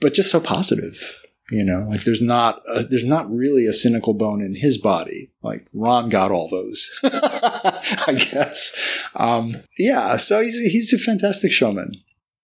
but 0.00 0.14
just 0.14 0.30
so 0.30 0.40
positive. 0.40 1.20
You 1.50 1.64
know, 1.64 1.86
like 1.88 2.02
there's 2.02 2.22
not 2.22 2.60
a, 2.68 2.82
there's 2.82 3.04
not 3.04 3.30
really 3.30 3.66
a 3.66 3.72
cynical 3.72 4.14
bone 4.14 4.42
in 4.42 4.56
his 4.56 4.78
body. 4.78 5.30
Like 5.42 5.68
Ron 5.72 6.08
got 6.08 6.32
all 6.32 6.48
those, 6.48 6.98
I 7.04 8.18
guess. 8.18 8.74
Um, 9.14 9.62
yeah, 9.78 10.16
so 10.16 10.42
he's 10.42 10.58
he's 10.58 10.92
a 10.92 10.98
fantastic 10.98 11.52
showman. 11.52 12.02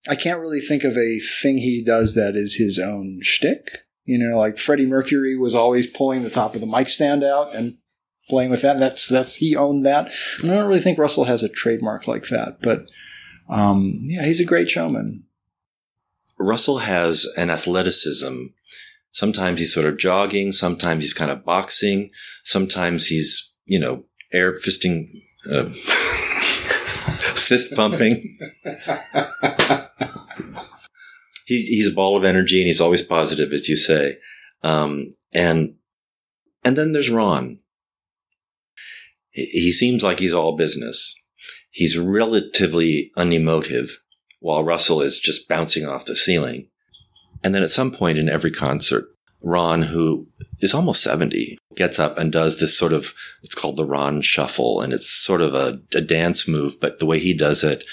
I 0.08 0.14
can't 0.14 0.40
really 0.40 0.60
think 0.60 0.84
of 0.84 0.96
a 0.96 1.18
thing 1.18 1.58
he 1.58 1.82
does 1.84 2.14
that 2.14 2.36
is 2.36 2.56
his 2.56 2.78
own 2.78 3.20
shtick. 3.22 3.86
You 4.04 4.18
know, 4.18 4.38
like 4.38 4.58
Freddie 4.58 4.86
Mercury 4.86 5.36
was 5.36 5.54
always 5.54 5.86
pulling 5.88 6.22
the 6.22 6.30
top 6.30 6.54
of 6.54 6.60
the 6.60 6.66
mic 6.66 6.88
stand 6.88 7.24
out 7.24 7.54
and 7.54 7.78
playing 8.28 8.50
with 8.50 8.62
that. 8.62 8.78
That's 8.78 9.08
that's 9.08 9.36
he 9.36 9.56
owned 9.56 9.84
that. 9.84 10.12
And 10.40 10.50
I 10.50 10.54
don't 10.54 10.68
really 10.68 10.80
think 10.80 10.98
Russell 10.98 11.24
has 11.24 11.42
a 11.42 11.48
trademark 11.48 12.06
like 12.06 12.28
that, 12.28 12.58
but 12.62 12.88
um, 13.48 13.98
yeah, 14.02 14.24
he's 14.24 14.40
a 14.40 14.44
great 14.44 14.70
showman. 14.70 15.24
Russell 16.38 16.78
has 16.78 17.26
an 17.36 17.50
athleticism 17.50 18.46
Sometimes 19.12 19.60
he's 19.60 19.74
sort 19.74 19.86
of 19.86 19.98
jogging. 19.98 20.52
Sometimes 20.52 21.04
he's 21.04 21.12
kind 21.12 21.30
of 21.30 21.44
boxing. 21.44 22.10
Sometimes 22.44 23.06
he's, 23.06 23.52
you 23.66 23.78
know, 23.78 24.04
air 24.32 24.54
fisting, 24.54 25.08
uh, 25.50 25.68
fist 27.34 27.74
pumping. 27.74 28.38
he, 31.46 31.62
he's 31.62 31.88
a 31.88 31.94
ball 31.94 32.16
of 32.16 32.24
energy 32.24 32.60
and 32.60 32.66
he's 32.66 32.80
always 32.80 33.02
positive, 33.02 33.52
as 33.52 33.68
you 33.68 33.76
say. 33.76 34.16
Um, 34.62 35.10
and, 35.34 35.74
and 36.64 36.76
then 36.76 36.92
there's 36.92 37.10
Ron. 37.10 37.58
He, 39.30 39.44
he 39.52 39.72
seems 39.72 40.02
like 40.02 40.20
he's 40.20 40.34
all 40.34 40.56
business. 40.56 41.14
He's 41.70 41.98
relatively 41.98 43.12
unemotive 43.16 43.98
while 44.40 44.64
Russell 44.64 45.02
is 45.02 45.18
just 45.18 45.48
bouncing 45.48 45.86
off 45.86 46.06
the 46.06 46.16
ceiling. 46.16 46.68
And 47.44 47.54
then 47.54 47.62
at 47.62 47.70
some 47.70 47.90
point 47.90 48.18
in 48.18 48.28
every 48.28 48.50
concert, 48.50 49.08
Ron, 49.42 49.82
who 49.82 50.28
is 50.60 50.74
almost 50.74 51.02
70, 51.02 51.58
gets 51.74 51.98
up 51.98 52.16
and 52.18 52.30
does 52.30 52.60
this 52.60 52.76
sort 52.76 52.92
of, 52.92 53.12
it's 53.42 53.54
called 53.54 53.76
the 53.76 53.84
Ron 53.84 54.20
shuffle. 54.20 54.80
And 54.80 54.92
it's 54.92 55.10
sort 55.10 55.40
of 55.40 55.54
a, 55.54 55.80
a 55.94 56.00
dance 56.00 56.46
move, 56.46 56.80
but 56.80 56.98
the 56.98 57.06
way 57.06 57.18
he 57.18 57.36
does 57.36 57.64
it 57.64 57.84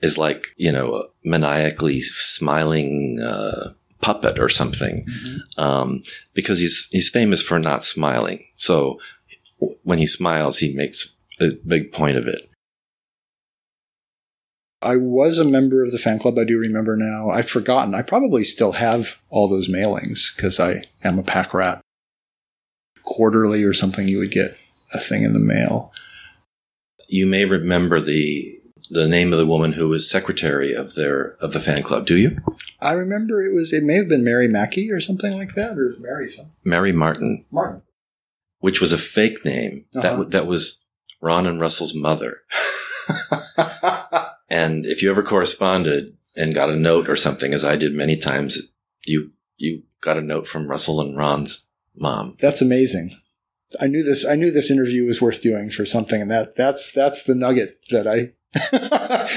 is 0.00 0.18
like, 0.18 0.48
you 0.56 0.70
know, 0.70 0.94
a 0.94 1.04
maniacally 1.24 2.00
smiling, 2.00 3.20
uh, 3.20 3.72
puppet 4.00 4.38
or 4.38 4.48
something. 4.48 5.06
Mm-hmm. 5.06 5.60
Um, 5.60 6.02
because 6.34 6.60
he's, 6.60 6.88
he's 6.90 7.08
famous 7.08 7.42
for 7.42 7.58
not 7.58 7.84
smiling. 7.84 8.44
So 8.54 8.98
when 9.82 9.98
he 9.98 10.06
smiles, 10.06 10.58
he 10.58 10.74
makes 10.74 11.14
a 11.40 11.50
big 11.66 11.92
point 11.92 12.16
of 12.16 12.26
it. 12.26 12.48
I 14.82 14.96
was 14.96 15.38
a 15.38 15.44
member 15.44 15.84
of 15.84 15.92
the 15.92 15.98
fan 15.98 16.18
club. 16.18 16.38
I 16.38 16.44
do 16.44 16.58
remember 16.58 16.96
now. 16.96 17.30
I've 17.30 17.48
forgotten. 17.48 17.94
I 17.94 18.02
probably 18.02 18.44
still 18.44 18.72
have 18.72 19.16
all 19.30 19.48
those 19.48 19.68
mailings 19.68 20.34
because 20.34 20.58
I 20.58 20.84
am 21.04 21.18
a 21.18 21.22
pack 21.22 21.54
rat. 21.54 21.80
Quarterly 23.02 23.64
or 23.64 23.72
something, 23.72 24.08
you 24.08 24.18
would 24.18 24.30
get 24.30 24.56
a 24.92 25.00
thing 25.00 25.22
in 25.22 25.32
the 25.32 25.40
mail. 25.40 25.92
You 27.08 27.26
may 27.26 27.44
remember 27.44 28.00
the 28.00 28.58
the 28.90 29.08
name 29.08 29.32
of 29.32 29.38
the 29.38 29.46
woman 29.46 29.72
who 29.72 29.88
was 29.88 30.10
secretary 30.10 30.74
of 30.74 30.94
their 30.94 31.36
of 31.36 31.52
the 31.52 31.60
fan 31.60 31.82
club. 31.82 32.06
Do 32.06 32.16
you? 32.16 32.38
I 32.80 32.92
remember 32.92 33.44
it 33.44 33.54
was. 33.54 33.72
It 33.72 33.82
may 33.82 33.96
have 33.96 34.08
been 34.08 34.24
Mary 34.24 34.48
Mackey 34.48 34.90
or 34.90 35.00
something 35.00 35.32
like 35.32 35.54
that, 35.54 35.78
or 35.78 35.96
Mary 35.98 36.28
something. 36.28 36.52
Mary 36.64 36.92
Martin. 36.92 37.44
Martin. 37.50 37.82
Which 38.58 38.80
was 38.80 38.92
a 38.92 38.98
fake 38.98 39.44
name. 39.44 39.86
Uh-huh. 39.96 40.16
That 40.16 40.30
that 40.30 40.46
was 40.46 40.82
Ron 41.20 41.46
and 41.46 41.60
Russell's 41.60 41.94
mother. 41.94 42.42
And 44.52 44.84
if 44.84 45.02
you 45.02 45.10
ever 45.10 45.22
corresponded 45.22 46.14
and 46.36 46.54
got 46.54 46.68
a 46.68 46.76
note 46.76 47.08
or 47.08 47.16
something, 47.16 47.54
as 47.54 47.64
I 47.64 47.74
did 47.74 47.94
many 47.94 48.16
times, 48.18 48.60
you 49.06 49.30
you 49.56 49.84
got 50.02 50.18
a 50.18 50.22
note 50.22 50.46
from 50.46 50.68
Russell 50.68 51.00
and 51.00 51.16
Ron's 51.16 51.66
mom. 51.96 52.36
That's 52.38 52.60
amazing. 52.60 53.16
I 53.80 53.86
knew 53.86 54.02
this. 54.02 54.26
I 54.26 54.34
knew 54.34 54.50
this 54.50 54.70
interview 54.70 55.06
was 55.06 55.22
worth 55.22 55.40
doing 55.40 55.70
for 55.70 55.86
something, 55.86 56.20
and 56.20 56.30
that 56.30 56.54
that's 56.54 56.92
that's 56.92 57.22
the 57.22 57.34
nugget 57.34 57.78
that 57.90 58.06
I 58.06 58.34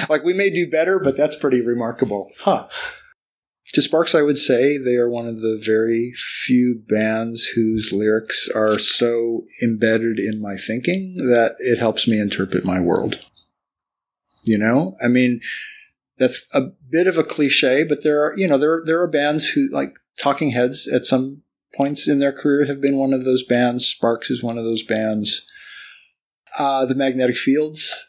like. 0.10 0.26
We 0.26 0.34
may 0.34 0.50
do 0.50 0.70
better, 0.70 1.00
but 1.00 1.16
that's 1.16 1.38
pretty 1.38 1.62
remarkable, 1.62 2.32
huh? 2.40 2.68
To 3.74 3.82
Sparks, 3.82 4.14
I 4.14 4.22
would 4.22 4.38
say 4.38 4.78
they 4.78 4.96
are 4.96 5.10
one 5.10 5.28
of 5.28 5.40
the 5.40 5.60
very 5.64 6.12
few 6.44 6.84
bands 6.90 7.46
whose 7.56 7.94
lyrics 7.94 8.50
are 8.54 8.78
so 8.78 9.46
embedded 9.64 10.20
in 10.20 10.42
my 10.42 10.56
thinking 10.56 11.16
that 11.30 11.56
it 11.60 11.80
helps 11.80 12.06
me 12.06 12.20
interpret 12.20 12.66
my 12.66 12.82
world. 12.82 13.26
You 14.46 14.58
know, 14.58 14.96
I 15.04 15.08
mean, 15.08 15.42
that's 16.18 16.46
a 16.54 16.62
bit 16.90 17.08
of 17.08 17.18
a 17.18 17.24
cliche, 17.24 17.84
but 17.84 18.04
there 18.04 18.24
are, 18.24 18.38
you 18.38 18.48
know, 18.48 18.58
there 18.58 18.82
there 18.86 19.02
are 19.02 19.08
bands 19.08 19.50
who 19.50 19.70
like 19.72 19.94
Talking 20.20 20.52
Heads 20.52 20.88
at 20.88 21.06
some 21.06 21.42
points 21.76 22.08
in 22.08 22.20
their 22.20 22.32
career 22.32 22.66
have 22.66 22.80
been 22.80 22.98
one 22.98 23.14
of 23.14 23.26
those 23.26 23.44
bands. 23.44 23.86
Sparks 23.86 24.30
is 24.30 24.44
one 24.44 24.58
of 24.58 24.64
those 24.64 24.84
bands. 24.84 25.46
Uh, 26.58 26.86
the 26.86 26.96
Magnetic 26.96 27.36
Fields 27.36 28.04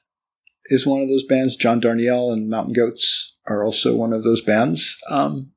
is 0.67 0.87
one 0.87 1.03
of 1.03 1.09
those 1.09 1.25
bands. 1.25 1.57
John 1.57 1.81
Darnielle 1.81 2.33
and 2.33 2.49
Mountain 2.49 2.75
Goats 2.75 3.37
are 3.47 3.65
also 3.65 3.97
one 3.97 4.13
of 4.13 4.23
those 4.23 4.41
bands. 4.41 4.97
Um, 5.09 5.53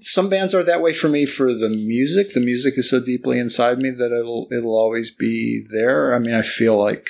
some 0.00 0.28
bands 0.30 0.54
are 0.54 0.62
that 0.62 0.80
way 0.80 0.92
for 0.92 1.08
me 1.08 1.26
for 1.26 1.54
the 1.54 1.68
music. 1.68 2.32
The 2.32 2.40
music 2.40 2.74
is 2.78 2.88
so 2.88 3.00
deeply 3.00 3.38
inside 3.38 3.78
me 3.78 3.90
that 3.90 4.16
it'll 4.16 4.48
it'll 4.50 4.78
always 4.78 5.14
be 5.14 5.64
there. 5.70 6.14
I 6.14 6.18
mean, 6.18 6.34
I 6.34 6.42
feel 6.42 6.78
like 6.78 7.06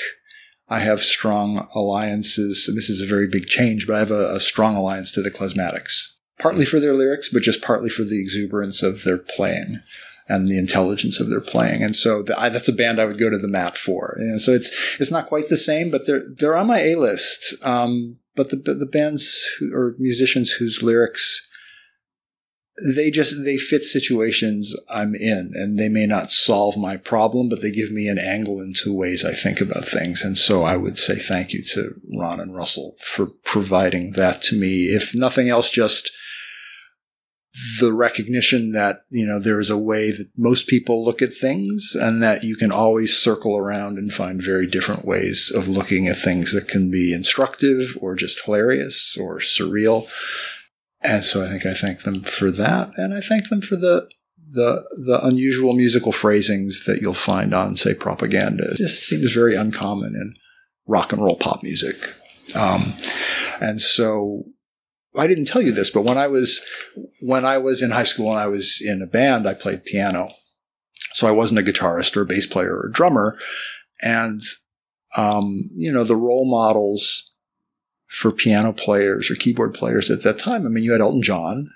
I 0.71 0.79
have 0.81 1.01
strong 1.01 1.69
alliances. 1.75 2.67
And 2.69 2.77
This 2.77 2.89
is 2.89 3.01
a 3.01 3.07
very 3.07 3.27
big 3.27 3.47
change, 3.47 3.87
but 3.87 3.97
I 3.97 3.99
have 3.99 4.13
a, 4.13 4.37
a 4.37 4.41
strong 4.41 4.77
alliance 4.77 5.13
to 5.13 5.23
the 5.23 5.31
Klezmatics, 5.31 6.13
partly 6.39 6.65
for 6.65 6.79
their 6.79 6.95
lyrics, 6.95 7.29
but 7.29 7.43
just 7.43 7.61
partly 7.61 7.91
for 7.91 8.05
the 8.05 8.21
exuberance 8.21 8.83
of 8.83 9.03
their 9.03 9.19
playing 9.19 9.81
and 10.29 10.47
the 10.47 10.59
intelligence 10.59 11.19
of 11.19 11.29
their 11.29 11.41
playing. 11.41 11.83
And 11.83 11.97
so 11.97 12.23
the, 12.23 12.39
I, 12.41 12.49
that's 12.49 12.69
a 12.69 12.73
band 12.73 13.01
I 13.01 13.05
would 13.05 13.19
go 13.19 13.31
to 13.31 13.39
the 13.39 13.49
mat 13.49 13.77
for. 13.77 14.17
And 14.19 14.41
so 14.41 14.53
it's 14.53 14.71
it's 15.01 15.11
not 15.11 15.27
quite 15.27 15.49
the 15.49 15.57
same, 15.57 15.91
but 15.91 16.07
they're 16.07 16.23
they're 16.39 16.57
on 16.57 16.69
my 16.69 16.79
A 16.79 16.95
list. 16.95 17.55
Um, 17.65 18.19
but 18.37 18.51
the 18.51 18.57
the 18.57 18.87
bands 18.87 19.45
who, 19.59 19.75
or 19.75 19.97
musicians 19.99 20.53
whose 20.53 20.85
lyrics 20.85 21.47
they 22.83 23.11
just 23.11 23.45
they 23.45 23.57
fit 23.57 23.85
situations 23.85 24.75
I'm 24.89 25.15
in, 25.15 25.53
and 25.55 25.79
they 25.79 25.89
may 25.89 26.07
not 26.07 26.33
solve 26.33 26.77
my 26.77 26.97
problem, 26.97 27.49
but 27.49 27.63
they 27.63 27.71
give 27.71 27.91
me 27.91 28.09
an 28.09 28.19
angle 28.19 28.61
into 28.61 28.95
ways 28.95 29.25
I 29.25 29.35
think 29.35 29.61
about 29.61 29.87
things. 29.87 30.23
And 30.23 30.37
so 30.37 30.65
I 30.65 30.77
would 30.77 30.99
say 30.99 31.17
thank 31.17 31.53
you 31.53 31.63
to 31.75 32.01
Ron 32.17 32.41
and 32.41 32.55
Russell 32.55 32.97
for 33.03 33.27
providing 33.27 34.13
that 34.13 34.43
to 34.43 34.59
me. 34.59 34.87
If 34.87 35.15
nothing 35.15 35.49
else, 35.49 35.71
just 35.71 36.11
the 37.81 37.93
recognition 37.93 38.73
that 38.73 39.05
you 39.11 39.27
know 39.27 39.41
there 39.41 39.59
is 39.59 39.71
a 39.71 39.79
way 39.79 40.13
that 40.13 40.29
most 40.37 40.69
people 40.69 41.05
look 41.05 41.21
at 41.21 41.35
things 41.35 41.97
and 41.99 42.23
that 42.23 42.45
you 42.45 42.57
can 42.57 42.71
always 42.71 43.17
circle 43.17 43.57
around 43.57 43.99
and 43.99 44.13
find 44.13 44.41
very 44.41 44.67
different 44.67 45.05
ways 45.05 45.53
of 45.55 45.69
looking 45.69 46.07
at 46.07 46.17
things 46.17 46.53
that 46.53 46.69
can 46.69 46.91
be 46.91 47.13
instructive 47.13 47.99
or 48.01 48.15
just 48.15 48.45
hilarious 48.45 49.17
or 49.21 49.39
surreal 49.39 50.09
and 51.03 51.25
so 51.25 51.45
I 51.45 51.49
think 51.49 51.67
I 51.67 51.75
thank 51.75 52.03
them 52.03 52.23
for 52.23 52.51
that, 52.51 52.93
and 52.97 53.15
I 53.15 53.21
thank 53.21 53.49
them 53.49 53.61
for 53.61 53.77
the 53.77 54.09
the 54.53 54.85
the 55.07 55.21
unusual 55.23 55.75
musical 55.75 56.13
phrasings 56.13 56.85
that 56.87 57.01
you'll 57.01 57.15
find 57.15 57.55
on, 57.55 57.77
say, 57.77 57.95
propaganda. 57.95 58.71
It 58.73 58.77
just 58.77 59.05
seems 59.05 59.33
very 59.33 59.57
uncommon 59.57 60.15
in 60.15 60.35
rock 60.87 61.13
and 61.13 61.23
roll 61.23 61.37
pop 61.37 61.63
music. 61.63 61.97
Um, 62.55 62.95
and 63.61 63.81
so 63.81 64.45
I 65.17 65.27
didn't 65.27 65.47
tell 65.47 65.63
you 65.63 65.73
this, 65.73 65.91
but 65.91 66.03
when 66.03 66.19
I 66.19 66.27
was 66.27 66.61
when 67.21 67.45
I 67.45 67.59
was 67.59 67.83
in 67.83 67.91
high 67.91 68.05
school 68.05 68.31
and 68.31 68.39
I 68.39 68.47
was 68.47 68.81
in 68.85 69.03
a 69.03 69.07
band, 69.07 69.49
I 69.49 69.55
played 69.55 69.85
piano. 69.85 70.33
So 71.13 71.27
I 71.27 71.33
wasn't 71.33 71.61
a 71.61 71.63
guitarist 71.63 72.17
or 72.17 72.23
a 72.23 72.27
bass 72.27 72.47
player 72.47 72.75
or 72.75 72.89
a 72.89 72.93
drummer. 72.93 73.39
And 74.03 74.41
um, 75.17 75.71
you 75.75 75.93
know, 75.93 76.05
the 76.05 76.17
role 76.17 76.49
models 76.49 77.30
for 78.11 78.33
piano 78.33 78.73
players 78.73 79.31
or 79.31 79.37
keyboard 79.37 79.73
players 79.73 80.11
at 80.11 80.23
that 80.23 80.39
time, 80.39 80.67
I 80.67 80.69
mean, 80.69 80.85
you 80.85 80.93
had 80.93 81.01
Elton 81.01 81.23
John. 81.23 81.71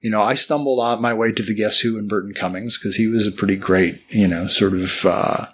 You 0.00 0.10
know, 0.10 0.22
I 0.22 0.34
stumbled 0.34 0.80
on 0.80 1.02
my 1.02 1.12
way 1.12 1.32
to 1.32 1.42
the 1.42 1.54
Guess 1.54 1.80
Who 1.80 1.98
and 1.98 2.08
Burton 2.08 2.34
Cummings 2.34 2.78
because 2.78 2.96
he 2.96 3.08
was 3.08 3.26
a 3.26 3.32
pretty 3.32 3.56
great, 3.56 4.00
you 4.10 4.28
know, 4.28 4.46
sort 4.46 4.74
of 4.74 5.04
uh, 5.04 5.46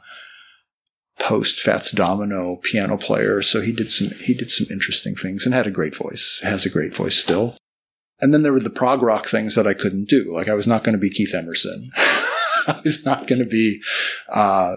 post 1.18 1.60
Fats 1.60 1.90
Domino 1.90 2.56
piano 2.56 2.96
player. 2.96 3.42
So 3.42 3.60
he 3.60 3.72
did 3.72 3.90
some 3.90 4.10
he 4.18 4.34
did 4.34 4.50
some 4.50 4.66
interesting 4.70 5.14
things 5.14 5.46
and 5.46 5.54
had 5.54 5.66
a 5.66 5.70
great 5.70 5.96
voice. 5.96 6.40
Has 6.42 6.66
a 6.66 6.70
great 6.70 6.94
voice 6.94 7.18
still. 7.18 7.56
And 8.20 8.32
then 8.32 8.42
there 8.42 8.52
were 8.52 8.60
the 8.60 8.70
prog 8.70 9.02
rock 9.02 9.26
things 9.26 9.54
that 9.54 9.66
I 9.66 9.74
couldn't 9.74 10.08
do. 10.08 10.30
Like 10.32 10.48
I 10.48 10.54
was 10.54 10.66
not 10.66 10.84
going 10.84 10.94
to 10.94 11.00
be 11.00 11.10
Keith 11.10 11.34
Emerson. 11.34 11.90
I 12.66 12.80
was 12.84 13.04
not 13.04 13.26
going 13.26 13.40
to 13.40 13.48
be 13.48 13.82
uh, 14.28 14.76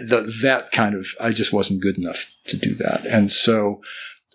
the, 0.00 0.22
that 0.42 0.72
kind 0.72 0.94
of. 0.94 1.08
I 1.20 1.30
just 1.30 1.52
wasn't 1.52 1.82
good 1.82 1.98
enough 1.98 2.26
to 2.46 2.56
do 2.56 2.74
that. 2.76 3.04
And 3.06 3.30
so 3.30 3.80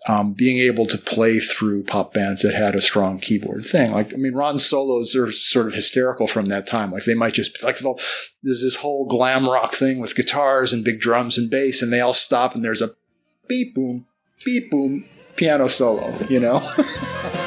um, 0.08 0.32
being 0.32 0.58
able 0.58 0.86
to 0.86 0.96
play 0.96 1.38
through 1.38 1.84
pop 1.84 2.14
bands 2.14 2.42
that 2.42 2.54
had 2.54 2.74
a 2.74 2.80
strong 2.80 3.18
keyboard 3.18 3.66
thing. 3.66 3.92
Like, 3.92 4.14
I 4.14 4.16
mean, 4.16 4.34
Ron's 4.34 4.64
solos 4.64 5.14
are 5.14 5.30
sort 5.30 5.66
of 5.66 5.74
hysterical 5.74 6.26
from 6.26 6.46
that 6.46 6.66
time. 6.66 6.90
Like, 6.90 7.04
they 7.04 7.14
might 7.14 7.34
just, 7.34 7.62
like, 7.62 7.78
there's 7.78 8.62
this 8.62 8.76
whole 8.76 9.06
glam 9.06 9.48
rock 9.48 9.74
thing 9.74 10.00
with 10.00 10.16
guitars 10.16 10.72
and 10.72 10.84
big 10.84 11.00
drums 11.00 11.36
and 11.36 11.50
bass, 11.50 11.82
and 11.82 11.92
they 11.92 12.00
all 12.00 12.14
stop 12.14 12.54
and 12.54 12.64
there's 12.64 12.82
a 12.82 12.94
beep 13.46 13.74
boom, 13.74 14.06
beep 14.44 14.70
boom 14.70 15.04
piano 15.36 15.68
solo, 15.68 16.16
you 16.28 16.40
know? 16.40 16.60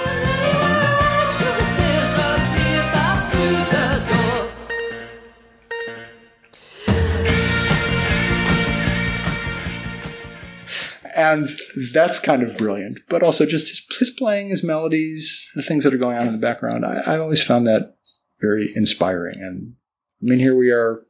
and 11.31 11.47
that's 11.93 12.19
kind 12.19 12.43
of 12.43 12.57
brilliant. 12.57 12.99
But 13.09 13.23
also 13.23 13.45
just 13.45 13.69
his, 13.69 13.85
his, 13.97 14.09
playing, 14.09 14.49
his 14.49 14.63
melodies, 14.63 15.49
the 15.55 15.61
things 15.61 15.83
that 15.83 15.93
are 15.93 15.97
going 15.97 16.17
on 16.17 16.27
in 16.27 16.33
the 16.33 16.39
background. 16.39 16.85
I, 16.85 17.01
I've 17.05 17.21
always 17.21 17.45
found 17.45 17.67
that 17.67 17.95
very 18.41 18.71
inspiring. 18.75 19.39
And 19.41 19.75
I 20.21 20.25
mean, 20.25 20.39
here 20.39 20.55
we 20.55 20.69
are 20.69 21.05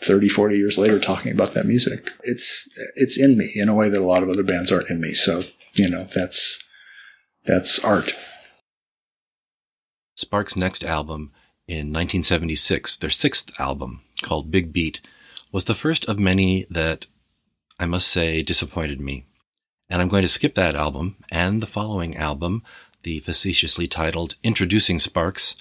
30, 0.00 0.28
40 0.28 0.56
years 0.56 0.78
later 0.78 0.98
talking 0.98 1.32
about 1.32 1.54
that 1.54 1.66
music. 1.66 2.08
It's, 2.22 2.68
it's 2.94 3.18
in 3.18 3.36
me 3.36 3.52
in 3.54 3.68
a 3.68 3.74
way 3.74 3.88
that 3.88 4.00
a 4.00 4.06
lot 4.06 4.22
of 4.22 4.28
other 4.28 4.44
bands 4.44 4.70
aren't 4.70 4.90
in 4.90 5.00
me. 5.00 5.12
So, 5.12 5.42
you 5.74 5.88
know, 5.88 6.06
that's, 6.14 6.62
that's 7.44 7.82
art. 7.84 8.14
Sparks' 10.14 10.56
next 10.56 10.84
album 10.84 11.32
in 11.66 11.92
1976, 11.92 12.96
their 12.96 13.10
sixth 13.10 13.60
album 13.60 14.02
called 14.22 14.50
Big 14.50 14.72
Beat, 14.72 15.00
was 15.52 15.66
the 15.66 15.74
first 15.74 16.04
of 16.06 16.18
many 16.18 16.66
that 16.70 17.06
I 17.78 17.86
must 17.86 18.08
say, 18.08 18.42
disappointed 18.42 19.00
me. 19.00 19.26
And 19.88 20.02
I'm 20.02 20.08
going 20.08 20.22
to 20.22 20.28
skip 20.28 20.54
that 20.54 20.74
album 20.74 21.16
and 21.30 21.62
the 21.62 21.66
following 21.66 22.16
album, 22.16 22.62
the 23.04 23.20
facetiously 23.20 23.86
titled 23.86 24.34
Introducing 24.42 24.98
Sparks, 24.98 25.54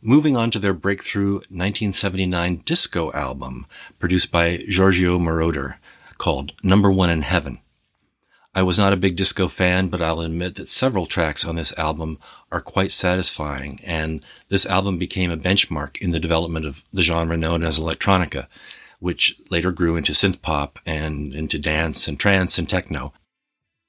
moving 0.00 0.36
on 0.36 0.52
to 0.52 0.60
their 0.60 0.74
breakthrough 0.74 1.34
1979 1.34 2.62
disco 2.64 3.12
album 3.12 3.66
produced 3.98 4.30
by 4.30 4.60
Giorgio 4.68 5.18
Moroder 5.18 5.76
called 6.18 6.52
Number 6.62 6.90
One 6.90 7.10
in 7.10 7.22
Heaven. 7.22 7.58
I 8.54 8.62
was 8.62 8.78
not 8.78 8.94
a 8.94 8.96
big 8.96 9.16
disco 9.16 9.48
fan, 9.48 9.88
but 9.88 10.00
I'll 10.00 10.20
admit 10.20 10.54
that 10.54 10.68
several 10.68 11.04
tracks 11.04 11.44
on 11.44 11.56
this 11.56 11.76
album 11.78 12.18
are 12.50 12.62
quite 12.62 12.90
satisfying, 12.90 13.80
and 13.84 14.24
this 14.48 14.64
album 14.64 14.96
became 14.96 15.30
a 15.30 15.36
benchmark 15.36 15.98
in 15.98 16.12
the 16.12 16.20
development 16.20 16.64
of 16.64 16.82
the 16.90 17.02
genre 17.02 17.36
known 17.36 17.62
as 17.62 17.78
electronica, 17.78 18.46
which 19.06 19.36
later 19.52 19.70
grew 19.70 19.94
into 19.94 20.10
synth 20.10 20.42
pop 20.42 20.80
and 20.84 21.32
into 21.32 21.60
dance 21.60 22.08
and 22.08 22.18
trance 22.18 22.58
and 22.58 22.68
techno. 22.68 23.12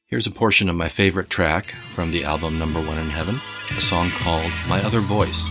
Here's 0.05 0.27
a 0.27 0.31
portion 0.31 0.69
of 0.69 0.75
my 0.75 0.89
favorite 0.89 1.27
track 1.27 1.71
from 1.87 2.11
the 2.11 2.23
album 2.23 2.59
Number 2.59 2.79
One 2.79 2.99
in 2.99 3.09
Heaven, 3.09 3.37
a 3.75 3.81
song 3.81 4.11
called 4.11 4.51
My 4.69 4.79
Other 4.83 4.99
Voice. 4.99 5.49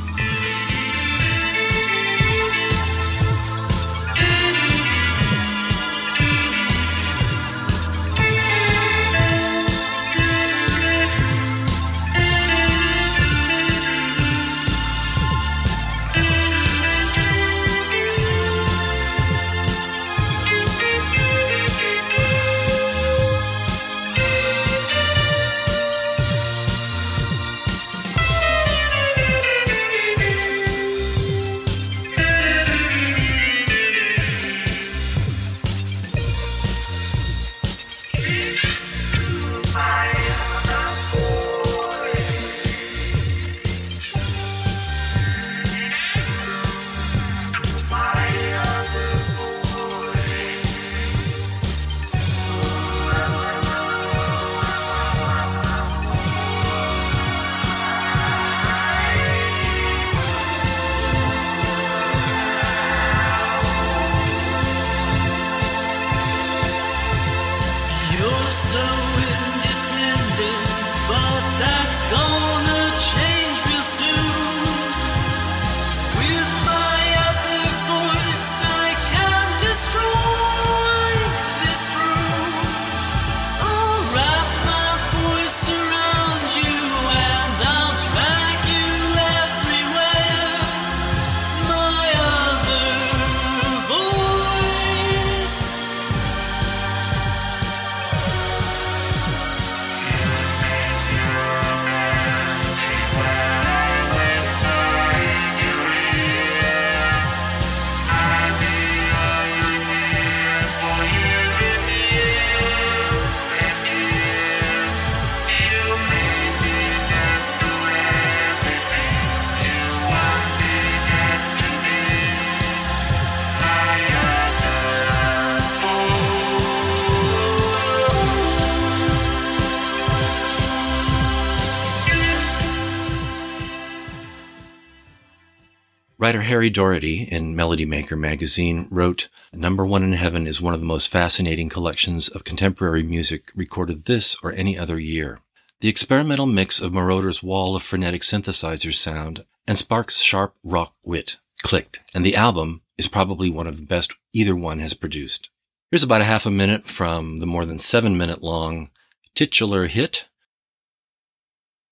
Writer 136.27 136.43
Harry 136.43 136.71
Doherty 136.71 137.23
in 137.23 137.55
Melody 137.55 137.87
Maker 137.87 138.17
magazine 138.17 138.89
wrote, 138.91 139.29
Number 139.53 139.87
One 139.87 140.03
in 140.03 140.15
Heaven 140.15 140.49
is 140.49 140.61
one 140.61 140.75
of 140.75 140.81
the 140.81 140.87
most 140.87 141.07
fascinating 141.07 141.69
collections 141.69 142.27
of 142.27 142.43
contemporary 142.43 143.05
music 143.05 143.53
recorded 143.55 144.07
this 144.07 144.35
or 144.43 144.51
any 144.51 144.77
other 144.77 144.99
year. 144.99 145.39
The 145.83 145.89
experimental 145.89 146.47
mix 146.47 146.81
of 146.81 146.93
Moroder's 146.93 147.45
wall 147.45 147.77
of 147.77 147.85
frenetic 147.85 148.23
synthesizer 148.23 148.93
sound 148.93 149.45
and 149.69 149.79
Sparks' 149.79 150.19
sharp 150.19 150.57
rock 150.65 150.97
wit 151.05 151.37
clicked, 151.63 152.01
and 152.13 152.27
the 152.27 152.35
album 152.35 152.83
is 152.99 153.07
probably 153.07 153.49
one 153.49 153.69
of 153.69 153.77
the 153.77 153.87
best 153.87 154.13
either 154.33 154.57
one 154.57 154.81
has 154.81 154.95
produced. 154.95 155.51
Here's 155.93 156.03
about 156.03 156.23
a 156.23 156.25
half 156.25 156.45
a 156.45 156.51
minute 156.51 156.89
from 156.89 157.39
the 157.39 157.47
more 157.47 157.65
than 157.65 157.79
seven 157.79 158.19
minute 158.19 158.43
long 158.43 158.91
titular 159.37 159.87
hit, 159.87 160.27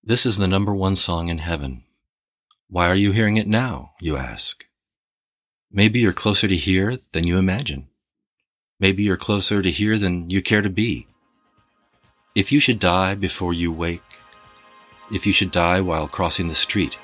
This 0.02 0.26
is 0.26 0.38
the 0.38 0.48
number 0.48 0.74
one 0.74 0.96
song 0.96 1.28
in 1.28 1.38
heaven. 1.38 1.84
Why 2.74 2.88
are 2.88 2.96
you 2.96 3.12
hearing 3.12 3.36
it 3.36 3.46
now, 3.46 3.92
you 4.00 4.16
ask? 4.16 4.66
Maybe 5.70 6.00
you're 6.00 6.12
closer 6.12 6.48
to 6.48 6.56
here 6.56 6.98
than 7.12 7.24
you 7.24 7.38
imagine. 7.38 7.86
Maybe 8.80 9.04
you're 9.04 9.16
closer 9.16 9.62
to 9.62 9.70
here 9.70 9.96
than 9.96 10.28
you 10.28 10.42
care 10.42 10.60
to 10.60 10.68
be. 10.68 11.06
If 12.34 12.50
you 12.50 12.58
should 12.58 12.80
die 12.80 13.14
before 13.14 13.54
you 13.54 13.72
wake, 13.72 14.18
if 15.12 15.24
you 15.24 15.32
should 15.32 15.52
die 15.52 15.80
while 15.82 16.08
crossing 16.08 16.48
the 16.48 16.54
street, 16.56 16.98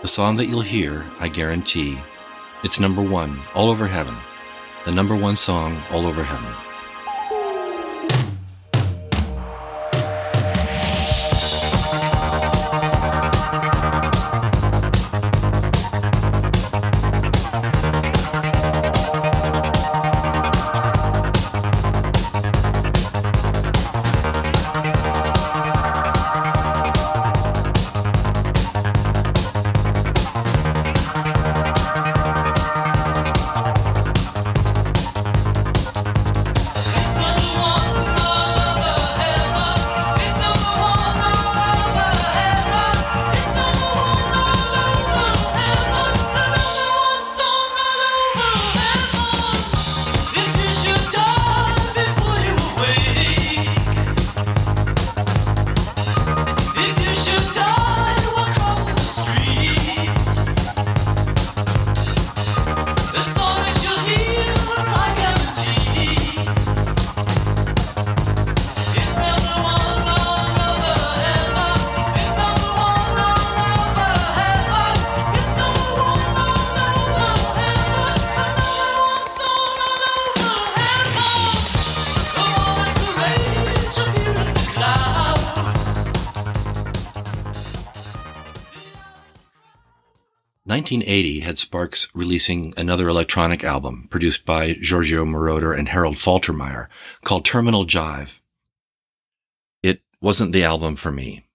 the 0.00 0.06
song 0.06 0.36
that 0.36 0.46
you'll 0.46 0.60
hear, 0.60 1.04
I 1.18 1.26
guarantee, 1.26 1.98
it's 2.62 2.78
number 2.78 3.02
one 3.02 3.36
all 3.52 3.68
over 3.68 3.88
heaven, 3.88 4.14
the 4.84 4.92
number 4.92 5.16
one 5.16 5.34
song 5.34 5.76
all 5.90 6.06
over 6.06 6.22
heaven. 6.22 6.69
1980 90.90 91.40
had 91.40 91.56
Sparks 91.56 92.08
releasing 92.16 92.74
another 92.76 93.08
electronic 93.08 93.62
album 93.62 94.08
produced 94.10 94.44
by 94.44 94.72
Giorgio 94.72 95.24
Moroder 95.24 95.78
and 95.78 95.88
Harold 95.88 96.16
Faltermeyer 96.16 96.88
called 97.22 97.44
Terminal 97.44 97.86
Jive. 97.86 98.40
It 99.84 100.02
wasn't 100.20 100.52
the 100.52 100.64
album 100.64 100.96
for 100.96 101.12
me. 101.12 101.46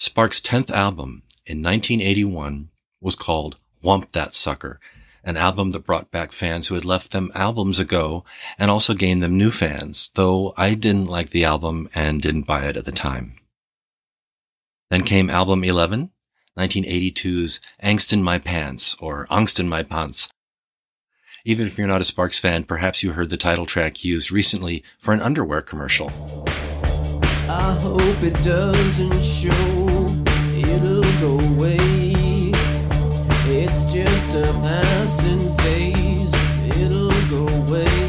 Sparks' 0.00 0.40
10th 0.40 0.72
album 0.72 1.22
in 1.46 1.62
1981 1.62 2.70
was 3.00 3.14
called 3.14 3.58
Whomp 3.84 4.10
That 4.10 4.34
Sucker, 4.34 4.80
an 5.22 5.36
album 5.36 5.70
that 5.70 5.84
brought 5.84 6.10
back 6.10 6.32
fans 6.32 6.66
who 6.66 6.74
had 6.74 6.84
left 6.84 7.12
them 7.12 7.30
albums 7.32 7.78
ago 7.78 8.24
and 8.58 8.72
also 8.72 8.94
gained 8.94 9.22
them 9.22 9.38
new 9.38 9.52
fans, 9.52 10.10
though 10.16 10.52
I 10.56 10.74
didn't 10.74 11.06
like 11.06 11.30
the 11.30 11.44
album 11.44 11.86
and 11.94 12.20
didn't 12.20 12.48
buy 12.48 12.64
it 12.64 12.76
at 12.76 12.86
the 12.86 12.90
time. 12.90 13.36
Then 14.90 15.04
came 15.04 15.30
album 15.30 15.62
11, 15.62 16.10
1982's 16.56 17.60
Angst 17.82 18.12
in 18.12 18.22
My 18.22 18.38
Pants 18.38 18.94
or 19.00 19.26
Angst 19.26 19.60
in 19.60 19.68
My 19.68 19.82
Pants. 19.82 20.28
Even 21.44 21.66
if 21.66 21.78
you're 21.78 21.86
not 21.86 22.00
a 22.00 22.04
Sparks 22.04 22.40
fan, 22.40 22.64
perhaps 22.64 23.02
you 23.02 23.12
heard 23.12 23.30
the 23.30 23.36
title 23.36 23.66
track 23.66 24.02
used 24.04 24.32
recently 24.32 24.82
for 24.98 25.14
an 25.14 25.20
underwear 25.20 25.62
commercial. 25.62 26.10
I 27.48 27.78
hope 27.80 28.22
it 28.22 28.34
doesn't 28.42 29.22
show, 29.22 30.24
it'll 30.56 31.02
go 31.20 31.38
away. 31.54 32.50
It's 33.48 33.84
just 33.92 34.34
a 34.34 34.50
passing 34.62 35.48
phase, 35.58 36.34
it'll 36.80 37.10
go 37.30 37.46
away. 37.46 38.05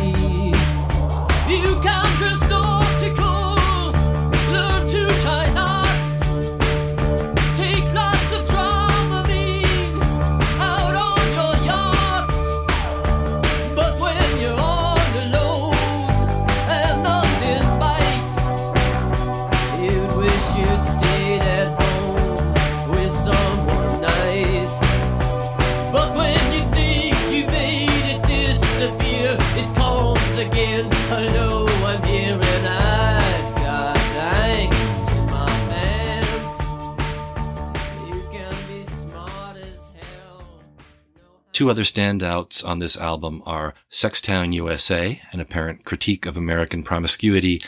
Two 41.58 41.71
other 41.71 41.82
standouts 41.82 42.63
on 42.63 42.78
this 42.78 42.96
album 42.96 43.42
are 43.47 43.74
Sextown 43.89 44.54
USA, 44.54 45.20
an 45.32 45.39
apparent 45.39 45.86
critique 45.86 46.28
of 46.28 46.38
American 46.38 46.84
promiscuity, 46.84 47.59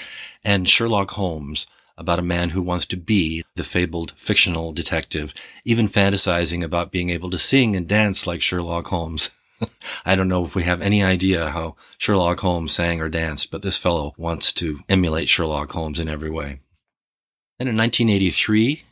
and 0.43 0.69
Sherlock 0.69 1.09
Holmes, 1.09 1.65
about 1.97 2.19
a 2.19 2.21
man 2.21 2.49
who 2.49 2.61
wants 2.61 2.85
to 2.85 2.95
be 2.95 3.43
the 3.55 3.63
fabled 3.63 4.11
fictional 4.15 4.73
detective, 4.73 5.33
even 5.65 5.87
fantasizing 5.87 6.61
about 6.61 6.91
being 6.91 7.09
able 7.09 7.31
to 7.31 7.39
sing 7.39 7.75
and 7.75 7.87
dance 7.87 8.27
like 8.27 8.43
Sherlock 8.43 8.85
Holmes. 8.89 9.31
I 10.05 10.15
don't 10.15 10.27
know 10.27 10.45
if 10.45 10.53
we 10.53 10.61
have 10.61 10.83
any 10.83 11.01
idea 11.01 11.49
how 11.49 11.75
Sherlock 11.97 12.41
Holmes 12.41 12.71
sang 12.71 13.01
or 13.01 13.09
danced, 13.09 13.49
but 13.49 13.63
this 13.63 13.79
fellow 13.79 14.13
wants 14.17 14.53
to 14.53 14.81
emulate 14.87 15.29
Sherlock 15.29 15.71
Holmes 15.71 15.99
in 15.99 16.07
every 16.07 16.29
way. 16.29 16.59
And 17.59 17.67
in 17.67 17.75
1983, 17.75 18.83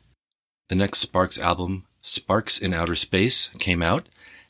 the 0.69 0.75
next 0.75 0.97
Sparks 0.97 1.37
album, 1.37 1.85
Sparks 2.01 2.57
in 2.57 2.73
Outer 2.73 2.95
Space, 2.95 3.49
came 3.59 3.83
out, 3.83 4.07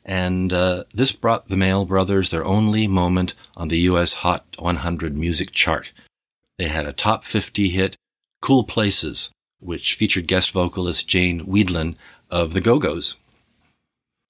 and 0.07 0.53
uh, 0.53 0.85
this 0.93 1.11
brought 1.11 1.49
the 1.49 1.57
Mael 1.57 1.85
Brothers 1.85 2.31
their 2.31 2.45
only 2.45 2.87
moment 2.87 3.33
on 3.57 3.67
the 3.67 3.79
U.S. 3.79 4.13
Hot 4.13 4.45
100 4.57 5.17
music 5.17 5.51
chart. 5.51 5.91
They 6.57 6.69
had 6.69 6.85
a 6.85 6.93
top 6.93 7.25
50 7.25 7.67
hit, 7.69 7.97
Cool 8.41 8.63
Places, 8.63 9.31
which 9.59 9.95
featured 9.95 10.27
guest 10.27 10.51
vocalist 10.51 11.07
Jane 11.09 11.41
Wiedlin 11.41 11.97
of 12.31 12.53
the 12.53 12.61
Go-Go's. 12.61 13.17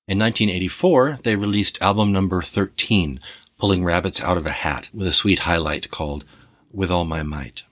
In 0.08 0.18
1984, 0.18 1.20
they 1.24 1.36
released 1.36 1.82
album 1.82 2.12
number 2.12 2.42
13, 2.42 3.20
Pulling 3.60 3.84
Rabbits 3.84 4.24
Out 4.24 4.38
of 4.38 4.46
a 4.46 4.52
Hat, 4.52 4.90
with 4.94 5.06
a 5.06 5.14
sweet 5.14 5.40
highlight 5.40 5.92
called 5.92 6.26
With 6.72 6.90
All 6.90 7.06
My 7.06 7.24
Might. 7.24 7.64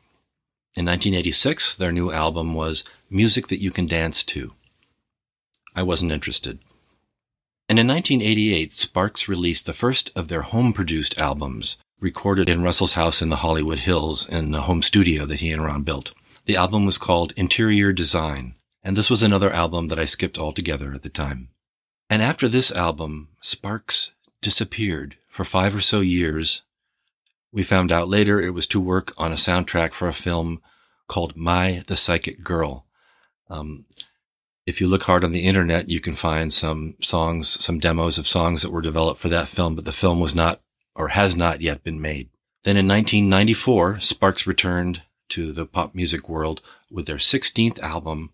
In 0.77 0.85
1986, 0.85 1.75
their 1.75 1.91
new 1.91 2.11
album 2.11 2.53
was 2.53 2.83
Music 3.09 3.47
That 3.47 3.61
You 3.61 3.71
Can 3.71 3.87
Dance 3.87 4.23
To. 4.25 4.53
I 5.73 5.83
wasn't 5.83 6.11
interested. 6.11 6.59
And 7.67 7.79
in 7.79 7.87
1988, 7.87 8.73
Sparks 8.73 9.27
released 9.27 9.65
the 9.65 9.73
first 9.73 10.11
of 10.15 10.27
their 10.27 10.43
home 10.43 10.71
produced 10.71 11.17
albums, 11.17 11.77
recorded 11.99 12.47
in 12.47 12.61
Russell's 12.61 12.93
house 12.93 13.21
in 13.21 13.29
the 13.29 13.37
Hollywood 13.37 13.79
Hills 13.79 14.29
in 14.29 14.51
the 14.51 14.61
home 14.61 14.83
studio 14.83 15.25
that 15.25 15.39
he 15.39 15.51
and 15.51 15.63
Ron 15.63 15.81
built. 15.81 16.13
The 16.45 16.57
album 16.57 16.85
was 16.85 16.99
called 16.99 17.33
Interior 17.35 17.91
Design, 17.91 18.53
and 18.83 18.95
this 18.95 19.09
was 19.09 19.23
another 19.23 19.51
album 19.51 19.87
that 19.87 19.97
I 19.97 20.05
skipped 20.05 20.37
altogether 20.37 20.93
at 20.93 21.01
the 21.01 21.09
time. 21.09 21.49
And 22.07 22.21
after 22.21 22.47
this 22.47 22.71
album, 22.71 23.29
Sparks 23.41 24.11
disappeared 24.41 25.17
for 25.27 25.43
five 25.43 25.75
or 25.75 25.81
so 25.81 26.01
years. 26.01 26.61
We 27.51 27.63
found 27.63 27.91
out 27.91 28.07
later 28.07 28.39
it 28.39 28.53
was 28.53 28.67
to 28.67 28.79
work 28.79 29.11
on 29.17 29.31
a 29.31 29.35
soundtrack 29.35 29.93
for 29.93 30.07
a 30.07 30.13
film 30.13 30.61
called 31.07 31.35
Mai 31.35 31.81
the 31.87 31.95
Psychic 31.95 32.43
Girl. 32.43 32.85
Um, 33.49 33.85
if 34.65 34.81
you 34.81 34.87
look 34.87 35.03
hard 35.03 35.23
on 35.23 35.31
the 35.31 35.45
internet, 35.45 35.89
you 35.89 35.99
can 35.99 36.15
find 36.15 36.51
some 36.51 36.95
songs, 37.01 37.63
some 37.63 37.79
demos 37.79 38.17
of 38.17 38.27
songs 38.27 38.61
that 38.61 38.71
were 38.71 38.81
developed 38.81 39.19
for 39.19 39.29
that 39.29 39.47
film, 39.47 39.75
but 39.75 39.85
the 39.85 39.91
film 39.91 40.19
was 40.19 40.33
not 40.33 40.61
or 40.95 41.09
has 41.09 41.35
not 41.35 41.61
yet 41.61 41.83
been 41.83 42.01
made. 42.01 42.29
Then 42.63 42.77
in 42.77 42.87
1994, 42.87 43.99
Sparks 43.99 44.47
returned 44.47 45.03
to 45.29 45.51
the 45.51 45.65
pop 45.65 45.93
music 45.93 46.27
world 46.27 46.61
with 46.89 47.05
their 47.05 47.17
16th 47.17 47.79
album, 47.81 48.31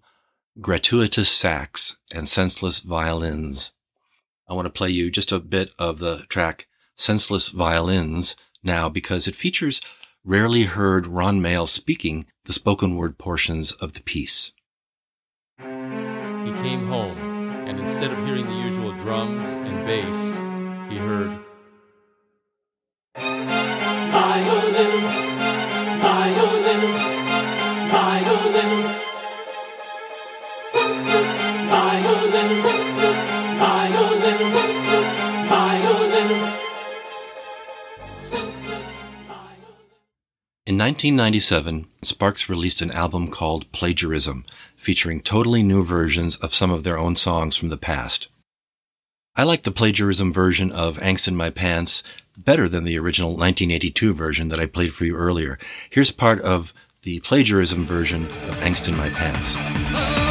gratuitous 0.60 1.30
sax, 1.30 1.98
and 2.14 2.28
senseless 2.28 2.80
violins. 2.80 3.74
I 4.48 4.53
want 4.53 4.66
to 4.66 4.70
play 4.70 4.90
you 4.90 5.10
just 5.10 5.32
a 5.32 5.40
bit 5.40 5.74
of 5.80 5.99
the 5.99 6.26
track 6.30 6.68
Senseless 6.98 7.49
Violins 7.49 8.36
now 8.64 8.90
because 8.90 9.28
it 9.28 9.36
features 9.36 9.82
rarely 10.24 10.64
heard 10.64 11.08
Ron 11.08 11.41
Mael 11.41 11.68
speaking 11.68 12.28
the 12.45 12.53
spoken 12.53 12.95
word 12.95 13.18
portions 13.18 13.72
of 13.72 13.94
the 13.94 14.03
piece. 14.03 14.52
Came 16.62 16.86
home, 16.86 17.18
and 17.68 17.80
instead 17.80 18.12
of 18.12 18.24
hearing 18.24 18.46
the 18.46 18.54
usual 18.54 18.92
drums 18.92 19.56
and 19.56 19.84
bass, 19.88 20.36
he 20.92 20.98
heard 20.98 21.40
Violins, 24.12 25.10
violins, 26.06 27.00
violins. 27.92 29.02
Senseless 30.66 31.30
violins, 31.68 32.60
senseless 32.60 33.18
violins, 33.58 34.54
senseless 34.54 34.81
In 40.72 40.77
1997, 40.77 41.85
Sparks 42.02 42.48
released 42.48 42.81
an 42.81 42.91
album 42.91 43.27
called 43.27 43.69
Plagiarism, 43.73 44.45
featuring 44.77 45.19
totally 45.19 45.64
new 45.64 45.84
versions 45.84 46.38
of 46.38 46.53
some 46.53 46.72
of 46.72 46.85
their 46.85 46.98
own 46.98 47.18
songs 47.18 47.57
from 47.57 47.68
the 47.68 47.76
past. 47.76 48.30
I 49.35 49.43
like 49.43 49.64
the 49.64 49.72
plagiarism 49.73 50.31
version 50.31 50.72
of 50.72 50.98
Angst 50.99 51.27
in 51.27 51.35
My 51.35 51.49
Pants 51.49 52.03
better 52.38 52.69
than 52.69 52.85
the 52.85 52.98
original 52.98 53.31
1982 53.31 54.14
version 54.14 54.48
that 54.48 54.61
I 54.61 54.65
played 54.65 54.93
for 54.93 55.03
you 55.03 55.18
earlier. 55.18 55.60
Here's 55.89 56.10
part 56.10 56.39
of 56.39 56.73
the 57.02 57.19
plagiarism 57.19 57.84
version 57.84 58.23
of 58.23 58.56
Angst 58.61 58.88
in 58.88 58.95
My 58.95 59.10
Pants. 59.10 60.31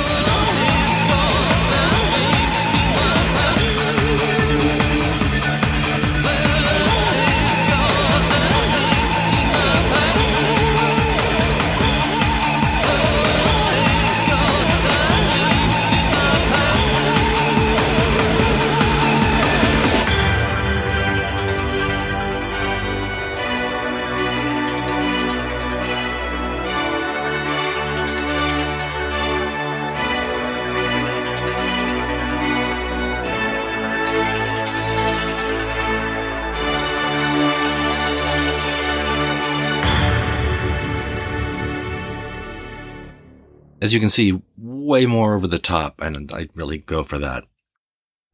As 43.80 43.94
you 43.94 44.00
can 44.00 44.10
see, 44.10 44.42
way 44.58 45.06
more 45.06 45.34
over 45.34 45.46
the 45.46 45.58
top, 45.58 46.00
and 46.02 46.30
I 46.32 46.48
really 46.54 46.78
go 46.78 47.02
for 47.02 47.18
that. 47.18 47.46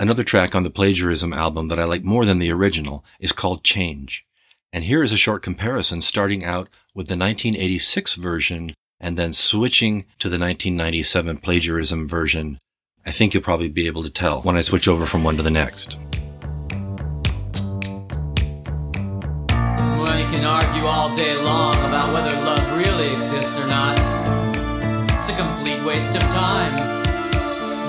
Another 0.01 0.25
track 0.25 0.57
on 0.57 0.65
the 0.65 0.71
plagiarism 0.71 1.33
album 1.33 1.69
that 1.69 1.79
I 1.79 1.85
like 1.85 2.03
more 2.03 2.25
than 2.25 2.41
the 2.41 2.51
original 2.51 3.05
is 3.21 3.33
called 3.33 3.63
Change. 3.63 4.27
And 4.73 4.85
here 4.85 5.05
is 5.05 5.13
a 5.13 5.17
short 5.17 5.43
comparison 5.43 6.03
starting 6.03 6.45
out 6.45 6.69
with 6.95 7.07
the 7.07 7.17
1986 7.17 8.17
version 8.17 8.73
and 8.99 9.17
then 9.17 9.33
switching 9.33 10.03
to 10.19 10.29
the 10.29 10.35
1997 10.35 11.39
plagiarism 11.39 12.09
version. 12.09 12.59
I 13.07 13.13
think 13.13 13.33
you'll 13.33 13.43
probably 13.43 13.69
be 13.69 13.87
able 13.87 14.03
to 14.03 14.11
tell 14.11 14.43
when 14.43 14.57
I 14.57 14.63
switch 14.63 14.89
over 14.89 15.07
from 15.07 15.23
one 15.23 15.37
to 15.37 15.43
the 15.43 15.51
next. 15.51 15.97
Well, 19.97 20.19
you 20.19 20.27
can 20.27 20.45
argue 20.45 20.87
all 20.87 21.15
day 21.15 21.37
long 21.37 21.77
about 21.77 22.13
whether 22.13 22.35
love 22.45 22.77
really 22.77 23.09
exists 23.09 23.61
or 23.61 23.69
not. 23.69 24.46
It's 25.17 25.31
a 25.31 25.37
complete 25.37 25.83
waste 25.83 26.15
of 26.15 26.21
time. 26.29 26.75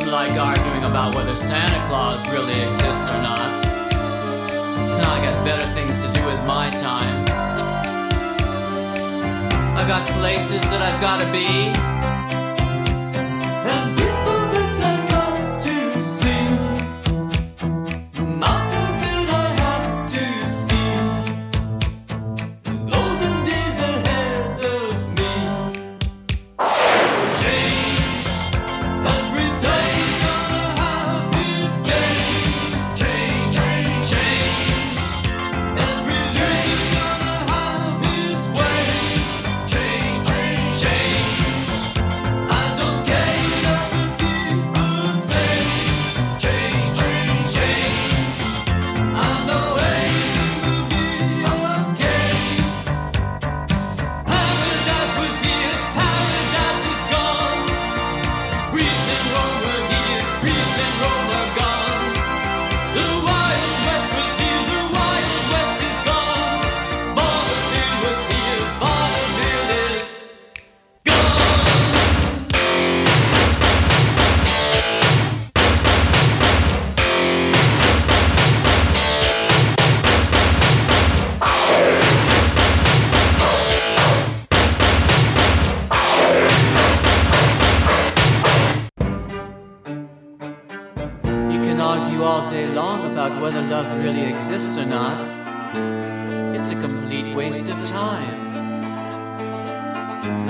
Like 0.07 0.31
arguing 0.39 0.85
about 0.85 1.13
whether 1.13 1.35
Santa 1.35 1.85
Claus 1.85 2.25
really 2.31 2.57
exists 2.61 3.11
or 3.11 3.21
not. 3.21 3.51
I 5.05 5.19
got 5.21 5.43
better 5.43 5.67
things 5.73 6.05
to 6.05 6.13
do 6.13 6.25
with 6.25 6.41
my 6.45 6.69
time. 6.69 7.25
I 9.75 9.83
got 9.85 10.07
places 10.19 10.63
that 10.71 10.81
I've 10.81 11.01
gotta 11.01 11.29
be. 11.33 12.16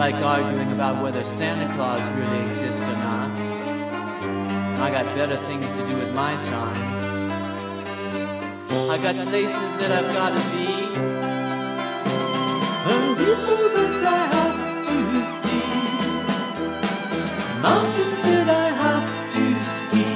Like 0.08 0.24
arguing 0.24 0.72
about 0.72 1.04
whether 1.04 1.22
Santa 1.26 1.68
Claus 1.76 2.10
really 2.12 2.46
exists 2.46 2.88
or 2.88 2.98
not. 3.00 3.38
I 4.80 4.90
got 4.90 5.04
better 5.18 5.36
things 5.36 5.70
to 5.74 5.86
do 5.86 5.98
with 5.98 6.14
my 6.14 6.32
time. 6.44 6.82
I 8.90 8.98
got 9.04 9.16
places 9.28 9.78
that 9.80 9.92
I've 9.92 10.14
gotta 10.14 10.40
be. 10.56 10.72
And 12.94 13.18
people 13.18 13.64
that 13.76 14.04
I 14.06 14.24
have 14.38 14.60
to 14.88 15.24
see. 15.26 15.68
Mountains 17.62 18.22
that 18.22 18.48
I 18.48 18.70
have 18.84 19.08
to 19.34 19.60
ski. 19.60 20.07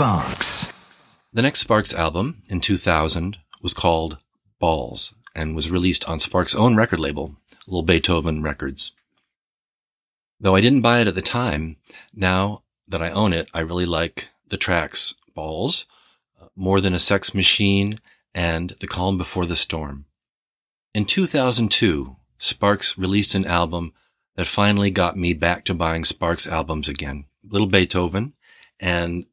Sparks. 0.00 0.72
The 1.30 1.42
next 1.42 1.60
Sparks 1.60 1.92
album 1.92 2.40
in 2.48 2.62
2000 2.62 3.36
was 3.60 3.74
called 3.74 4.16
Balls 4.58 5.14
and 5.34 5.54
was 5.54 5.70
released 5.70 6.08
on 6.08 6.18
Sparks' 6.18 6.54
own 6.54 6.74
record 6.74 7.00
label, 7.00 7.36
Little 7.66 7.82
Beethoven 7.82 8.42
Records. 8.42 8.92
Though 10.40 10.54
I 10.56 10.62
didn't 10.62 10.80
buy 10.80 11.00
it 11.00 11.06
at 11.06 11.14
the 11.14 11.20
time, 11.20 11.76
now 12.14 12.62
that 12.88 13.02
I 13.02 13.10
own 13.10 13.34
it, 13.34 13.50
I 13.52 13.60
really 13.60 13.84
like 13.84 14.30
the 14.48 14.56
tracks 14.56 15.16
Balls, 15.34 15.84
uh, 16.40 16.46
More 16.56 16.80
Than 16.80 16.94
a 16.94 16.98
Sex 16.98 17.34
Machine, 17.34 18.00
and 18.34 18.70
The 18.80 18.86
Calm 18.86 19.18
Before 19.18 19.44
the 19.44 19.54
Storm. 19.54 20.06
In 20.94 21.04
2002, 21.04 22.16
Sparks 22.38 22.96
released 22.96 23.34
an 23.34 23.46
album 23.46 23.92
that 24.36 24.46
finally 24.46 24.90
got 24.90 25.18
me 25.18 25.34
back 25.34 25.66
to 25.66 25.74
buying 25.74 26.04
Sparks 26.04 26.46
albums 26.46 26.88
again. 26.88 27.26
Little 27.44 27.68
Beethoven, 27.68 28.32
and 28.80 29.26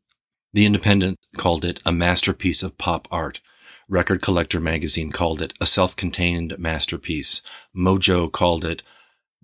The 0.57 0.65
Independent 0.65 1.19
called 1.37 1.63
it 1.63 1.79
a 1.85 1.91
masterpiece 1.91 2.63
of 2.63 2.79
pop 2.79 3.07
art. 3.11 3.41
Record 3.87 4.23
Collector 4.23 4.59
magazine 4.59 5.11
called 5.11 5.39
it 5.39 5.53
a 5.61 5.67
self-contained 5.67 6.57
masterpiece. 6.57 7.43
Mojo 7.75 8.31
called 8.31 8.65
it 8.65 8.81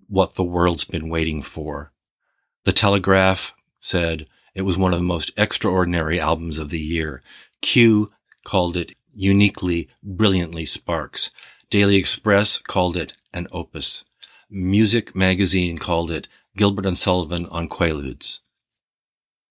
what 0.08 0.34
the 0.34 0.42
world's 0.42 0.82
been 0.84 1.08
waiting 1.08 1.40
for. 1.40 1.92
The 2.64 2.72
Telegraph 2.72 3.54
said 3.78 4.26
it 4.56 4.62
was 4.62 4.76
one 4.76 4.92
of 4.92 4.98
the 4.98 5.04
most 5.04 5.30
extraordinary 5.36 6.18
albums 6.18 6.58
of 6.58 6.70
the 6.70 6.80
year. 6.80 7.22
Q 7.62 8.10
called 8.44 8.76
it 8.76 8.90
uniquely, 9.14 9.88
brilliantly 10.02 10.66
Sparks. 10.66 11.30
Daily 11.70 11.94
Express 11.94 12.58
called 12.58 12.96
it 12.96 13.12
an 13.32 13.46
opus. 13.52 14.04
Music 14.50 15.14
magazine 15.14 15.78
called 15.78 16.10
it 16.10 16.26
Gilbert 16.56 16.86
and 16.86 16.98
Sullivan 16.98 17.46
on 17.52 17.68
Quaaludes. 17.68 18.40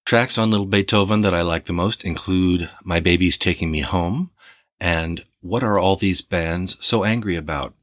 Tracks 0.05 0.38
on 0.38 0.51
Little 0.51 0.65
Beethoven 0.65 1.21
that 1.21 1.34
I 1.34 1.41
like 1.41 1.65
the 1.65 1.73
most 1.73 2.03
include 2.03 2.69
My 2.84 2.99
Baby's 2.99 3.38
Taking 3.38 3.71
Me 3.71 3.80
Home 3.80 4.31
and 4.80 5.23
What 5.39 5.63
Are 5.63 5.80
All 5.80 5.95
These 5.95 6.21
Bands 6.21 6.77
So 6.85 7.05
Angry 7.05 7.35
About? 7.35 7.73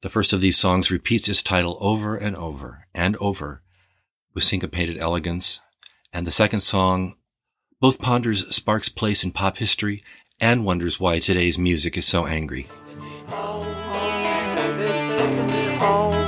The 0.00 0.08
first 0.08 0.32
of 0.32 0.40
these 0.40 0.56
songs 0.56 0.90
repeats 0.90 1.28
its 1.28 1.42
title 1.42 1.76
over 1.80 2.16
and 2.16 2.34
over 2.34 2.86
and 2.94 3.14
over 3.18 3.60
with 4.32 4.42
syncopated 4.42 4.96
elegance. 4.96 5.60
And 6.14 6.26
the 6.26 6.30
second 6.30 6.60
song 6.60 7.16
both 7.78 7.98
ponders 7.98 8.48
Sparks' 8.54 8.88
place 8.88 9.22
in 9.22 9.30
pop 9.30 9.58
history 9.58 10.00
and 10.40 10.64
wonders 10.64 10.98
why 10.98 11.18
today's 11.18 11.58
music 11.58 11.96
is 11.98 12.06
so 12.06 12.26
angry. 12.26 12.66
Hey 15.80 16.19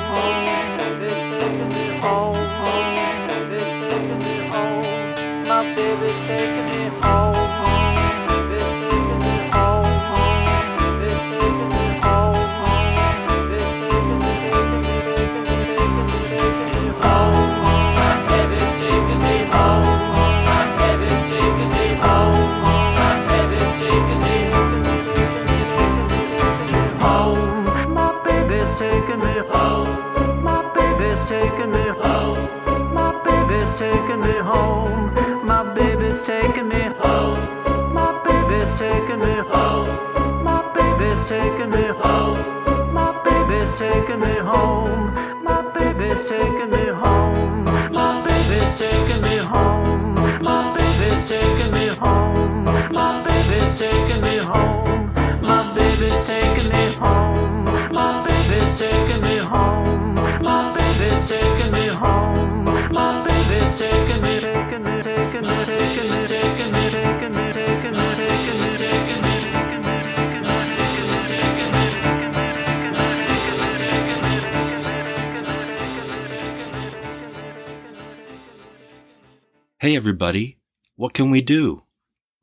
everybody, 80.02 80.58
what 80.96 81.14
can 81.14 81.30
we 81.30 81.40
do? 81.40 81.84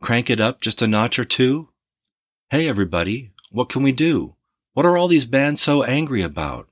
Crank 0.01 0.29
it 0.29 0.39
up 0.39 0.61
just 0.61 0.81
a 0.81 0.87
notch 0.87 1.19
or 1.19 1.25
two? 1.25 1.67
Hey 2.49 2.69
everybody, 2.69 3.31
what 3.51 3.67
can 3.67 3.83
we 3.83 3.91
do? 3.91 4.35
What 4.71 4.85
are 4.85 4.97
all 4.97 5.09
these 5.09 5.25
bands 5.25 5.61
so 5.61 5.83
angry 5.83 6.21
about? 6.21 6.69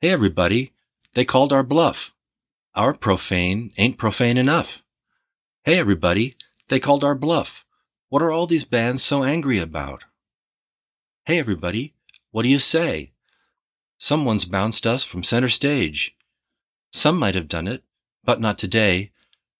Hey 0.00 0.08
everybody, 0.08 0.72
they 1.14 1.24
called 1.24 1.52
our 1.52 1.62
bluff. 1.62 2.12
Our 2.74 2.92
profane 2.92 3.70
ain't 3.78 3.96
profane 3.96 4.36
enough. 4.36 4.82
Hey 5.62 5.78
everybody, 5.78 6.34
they 6.66 6.80
called 6.80 7.04
our 7.04 7.14
bluff. 7.14 7.64
What 8.08 8.22
are 8.22 8.32
all 8.32 8.48
these 8.48 8.64
bands 8.64 9.04
so 9.04 9.22
angry 9.22 9.60
about? 9.60 10.02
Hey 11.26 11.38
everybody, 11.38 11.94
what 12.32 12.42
do 12.42 12.48
you 12.48 12.58
say? 12.58 13.12
Someone's 13.98 14.46
bounced 14.46 14.84
us 14.84 15.04
from 15.04 15.22
center 15.22 15.48
stage. 15.48 16.16
Some 16.90 17.16
might 17.16 17.36
have 17.36 17.46
done 17.46 17.68
it, 17.68 17.84
but 18.24 18.40
not 18.40 18.58
today. 18.58 19.12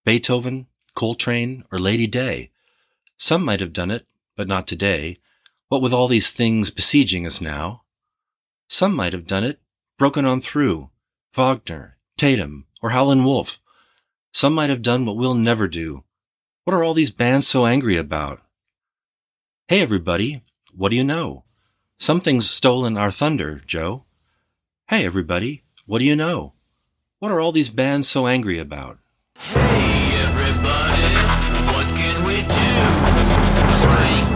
Beethoven, 0.04 0.66
Coltrane, 0.94 1.64
or 1.70 1.78
Lady 1.78 2.06
Day. 2.06 2.50
Some 3.16 3.44
might 3.44 3.60
have 3.60 3.72
done 3.72 3.90
it, 3.90 4.06
but 4.36 4.48
not 4.48 4.66
today. 4.66 5.18
What 5.68 5.82
with 5.82 5.92
all 5.92 6.08
these 6.08 6.30
things 6.30 6.70
besieging 6.70 7.26
us 7.26 7.40
now? 7.40 7.82
Some 8.68 8.94
might 8.94 9.12
have 9.12 9.26
done 9.26 9.44
it, 9.44 9.60
broken 9.98 10.24
on 10.24 10.40
through. 10.40 10.90
Wagner, 11.34 11.96
Tatum, 12.16 12.66
or 12.82 12.90
Howlin' 12.90 13.24
Wolf. 13.24 13.60
Some 14.32 14.54
might 14.54 14.70
have 14.70 14.82
done 14.82 15.04
what 15.04 15.16
we'll 15.16 15.34
never 15.34 15.68
do. 15.68 16.04
What 16.64 16.74
are 16.74 16.82
all 16.82 16.94
these 16.94 17.10
bands 17.10 17.46
so 17.46 17.66
angry 17.66 17.96
about? 17.96 18.40
Hey 19.68 19.82
everybody, 19.82 20.42
what 20.72 20.90
do 20.90 20.96
you 20.96 21.04
know? 21.04 21.44
Something's 21.98 22.50
stolen 22.50 22.96
our 22.96 23.10
thunder, 23.10 23.60
Joe. 23.66 24.04
Hey 24.88 25.04
everybody, 25.04 25.62
what 25.84 25.98
do 25.98 26.04
you 26.04 26.16
know? 26.16 26.54
What 27.18 27.30
are 27.30 27.40
all 27.40 27.52
these 27.52 27.70
bands 27.70 28.08
so 28.08 28.26
angry 28.26 28.58
about? 28.58 28.98
Hey 29.42 30.20
everybody, 30.26 31.08
what 31.72 31.86
can 31.96 32.24
we 32.26 32.42
do? 32.42 32.72
Crank 33.80 34.29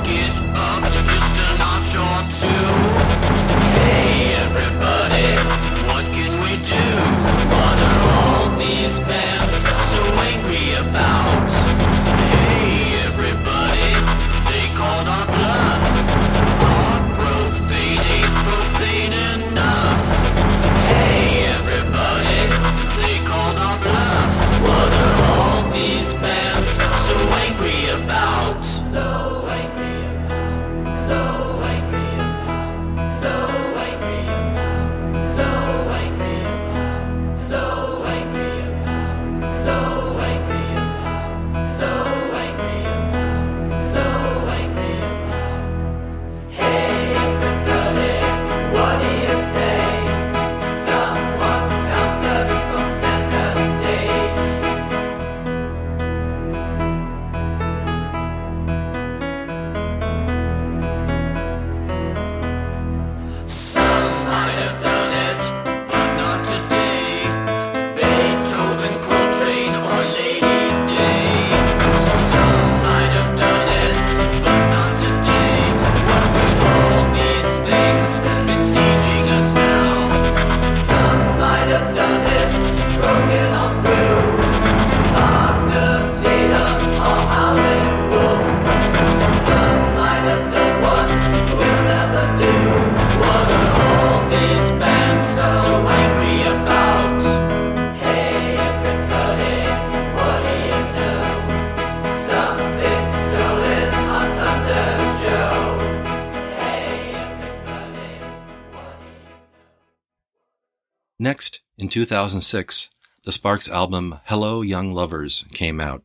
2006, 111.95 112.91
the 113.23 113.31
Sparks 113.31 113.71
album 113.71 114.19
Hello 114.25 114.63
Young 114.63 114.93
Lovers 114.93 115.45
came 115.53 115.81
out. 115.81 116.03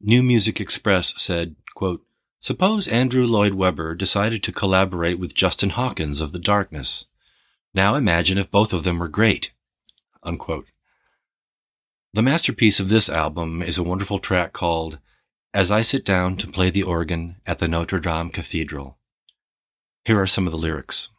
New 0.00 0.20
Music 0.20 0.60
Express 0.60 1.14
said, 1.22 1.54
quote, 1.76 2.04
Suppose 2.40 2.88
Andrew 2.88 3.24
Lloyd 3.24 3.54
Webber 3.54 3.94
decided 3.94 4.42
to 4.42 4.50
collaborate 4.50 5.20
with 5.20 5.36
Justin 5.36 5.70
Hawkins 5.70 6.20
of 6.20 6.32
The 6.32 6.40
Darkness. 6.40 7.06
Now 7.72 7.94
imagine 7.94 8.36
if 8.36 8.50
both 8.50 8.72
of 8.72 8.82
them 8.82 8.98
were 8.98 9.06
great. 9.06 9.52
Unquote. 10.24 10.66
The 12.14 12.22
masterpiece 12.22 12.80
of 12.80 12.88
this 12.88 13.08
album 13.08 13.62
is 13.62 13.78
a 13.78 13.84
wonderful 13.84 14.18
track 14.18 14.52
called 14.52 14.98
As 15.54 15.70
I 15.70 15.82
Sit 15.82 16.04
Down 16.04 16.36
to 16.36 16.48
Play 16.48 16.70
the 16.70 16.82
Organ 16.82 17.36
at 17.46 17.60
the 17.60 17.68
Notre 17.68 18.00
Dame 18.00 18.30
Cathedral. 18.30 18.98
Here 20.04 20.20
are 20.20 20.26
some 20.26 20.46
of 20.46 20.50
the 20.50 20.58
lyrics. 20.58 21.10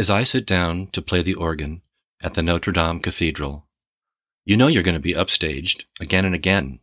As 0.00 0.10
I 0.10 0.24
sit 0.24 0.46
down 0.46 0.88
to 0.88 1.00
play 1.00 1.22
the 1.22 1.34
organ 1.34 1.82
at 2.22 2.34
the 2.34 2.42
Notre 2.42 2.72
Dame 2.72 3.00
Cathedral, 3.00 3.66
you 4.44 4.56
know 4.56 4.66
you're 4.66 4.82
going 4.82 4.94
to 4.94 5.00
be 5.00 5.14
upstaged 5.14 5.84
again 6.00 6.24
and 6.24 6.34
again. 6.34 6.80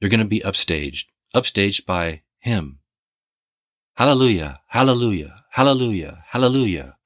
You're 0.00 0.10
going 0.10 0.20
to 0.20 0.26
be 0.26 0.40
upstaged, 0.40 1.04
upstaged 1.34 1.86
by 1.86 2.22
Him. 2.38 2.80
Hallelujah, 3.94 4.60
hallelujah, 4.66 5.44
hallelujah, 5.50 6.24
hallelujah. 6.28 6.96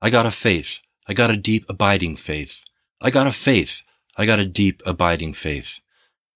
I 0.00 0.10
got 0.10 0.26
a 0.26 0.32
faith. 0.32 0.80
I 1.06 1.14
got 1.14 1.30
a 1.30 1.36
deep, 1.36 1.64
abiding 1.68 2.16
faith. 2.16 2.64
I 3.00 3.10
got 3.10 3.26
a 3.26 3.32
faith. 3.32 3.82
I 4.16 4.26
got 4.26 4.40
a 4.40 4.44
deep, 4.44 4.82
abiding 4.84 5.32
faith. 5.32 5.80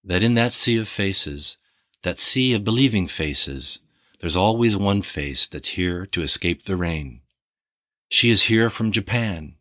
That 0.03 0.23
in 0.23 0.35
that 0.35 0.53
sea 0.53 0.79
of 0.79 0.87
faces, 0.87 1.57
that 2.03 2.19
sea 2.19 2.53
of 2.53 2.63
believing 2.63 3.07
faces, 3.07 3.79
there's 4.19 4.35
always 4.35 4.77
one 4.77 5.01
face 5.01 5.47
that's 5.47 5.69
here 5.69 6.05
to 6.07 6.21
escape 6.21 6.63
the 6.63 6.77
rain. 6.77 7.21
She 8.07 8.29
is 8.29 8.43
here 8.43 8.69
from 8.69 8.93
Japan. 8.93 9.56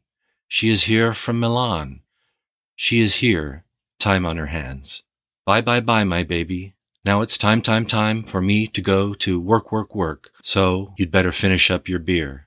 She 0.49 0.69
is 0.69 0.85
here 0.85 1.13
from 1.13 1.41
Milan. 1.41 2.01
She 2.77 3.01
is 3.01 3.17
here, 3.17 3.65
time 3.99 4.25
on 4.25 4.37
her 4.37 4.47
hands. 4.47 5.03
Bye 5.45 5.61
bye 5.61 5.81
bye, 5.81 6.05
my 6.05 6.23
baby. 6.23 6.75
Now 7.05 7.21
it's 7.21 7.39
time, 7.39 7.63
time, 7.63 7.87
time 7.87 8.23
for 8.23 8.41
me 8.41 8.67
to 8.69 8.81
go 8.81 9.15
to 9.15 9.41
work, 9.41 9.73
work, 9.73 9.95
work. 9.95 10.31
So 10.43 10.93
you'd 10.97 11.11
better 11.11 11.33
finish 11.33 11.71
up 11.71 11.89
your 11.89 11.99
beer. 11.99 12.47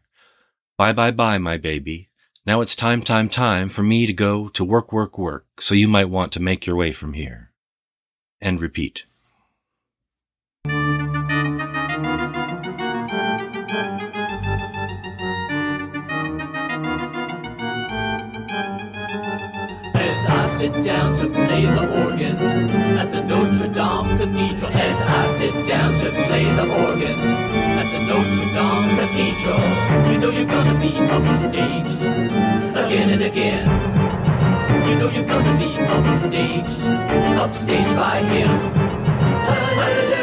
Bye 0.78 0.94
bye 0.94 1.12
bye, 1.12 1.38
my 1.38 1.58
baby. 1.58 2.10
Now 2.46 2.62
it's 2.62 2.76
time, 2.76 3.02
time, 3.02 3.30
time 3.30 3.70
for 3.70 3.84
me 3.84 4.06
to 4.06 4.14
go 4.14 4.48
to 4.50 4.64
work, 4.64 4.94
work, 4.94 5.18
work. 5.18 5.46
So 5.60 5.76
you 5.76 5.88
might 5.88 6.10
want 6.10 6.32
to 6.34 6.40
make 6.40 6.66
your 6.66 6.76
way 6.76 6.92
from 6.92 7.14
here. 7.14 7.52
And 8.42 8.62
repeat. 8.62 9.06
Sit 20.60 20.84
down 20.84 21.16
to 21.16 21.26
play 21.30 21.64
the 21.64 21.86
organ 22.04 22.36
at 23.00 23.10
the 23.14 23.22
Notre 23.24 23.72
Dame 23.72 24.18
Cathedral. 24.18 24.70
As 24.74 25.02
I 25.02 25.26
sit 25.26 25.54
down 25.66 25.94
to 26.00 26.10
play 26.28 26.44
the 26.60 26.68
organ 26.86 27.18
at 27.80 27.88
the 27.94 28.02
Notre 28.10 28.48
Dame 28.58 28.92
Cathedral. 29.00 30.12
You 30.12 30.18
know 30.20 30.32
you're 30.32 30.52
gonna 30.58 30.78
be 30.78 30.92
upstaged 31.16 32.02
again 32.76 33.10
and 33.10 33.22
again. 33.22 33.66
You 34.86 34.96
know 35.00 35.10
you're 35.10 35.32
gonna 35.36 35.58
be 35.58 35.72
upstaged, 35.96 36.82
upstaged 37.40 37.96
by 37.96 38.18
him. 38.20 38.50
Hallelujah, 39.80 40.19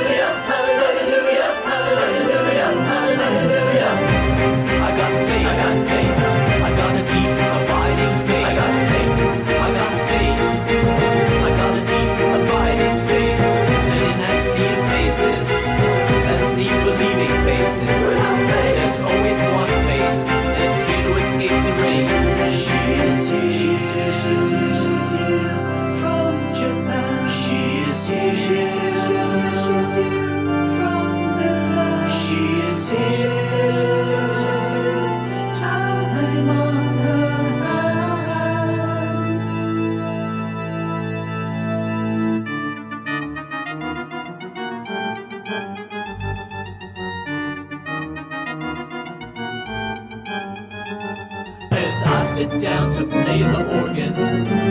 down 52.67 52.91
to 52.91 53.05
play 53.05 53.43
the 53.43 53.63
organ 53.81 54.13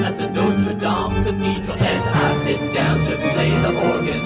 at 0.04 0.18
the 0.18 0.28
Notre 0.36 0.74
Dame 0.84 1.24
Cathedral. 1.24 1.78
As 1.80 2.08
I 2.08 2.34
sit 2.34 2.60
down 2.74 3.00
to 3.08 3.16
play 3.34 3.52
the 3.66 3.72
organ 3.90 4.22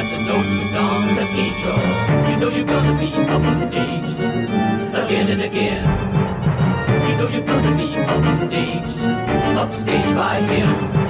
at 0.00 0.06
the 0.12 0.20
Notre 0.28 0.66
Dame 0.76 1.10
Cathedral. 1.18 1.80
You 2.28 2.36
know 2.40 2.50
you're 2.56 2.70
gonna 2.76 2.96
be 3.00 3.10
upstaged 3.36 4.18
again 5.02 5.26
and 5.34 5.40
again. 5.40 5.84
You 7.08 7.16
know 7.16 7.28
you're 7.34 7.48
gonna 7.54 7.74
be 7.82 7.88
upstaged, 8.14 8.98
upstaged 9.56 10.14
by 10.14 10.40
him. 10.52 11.07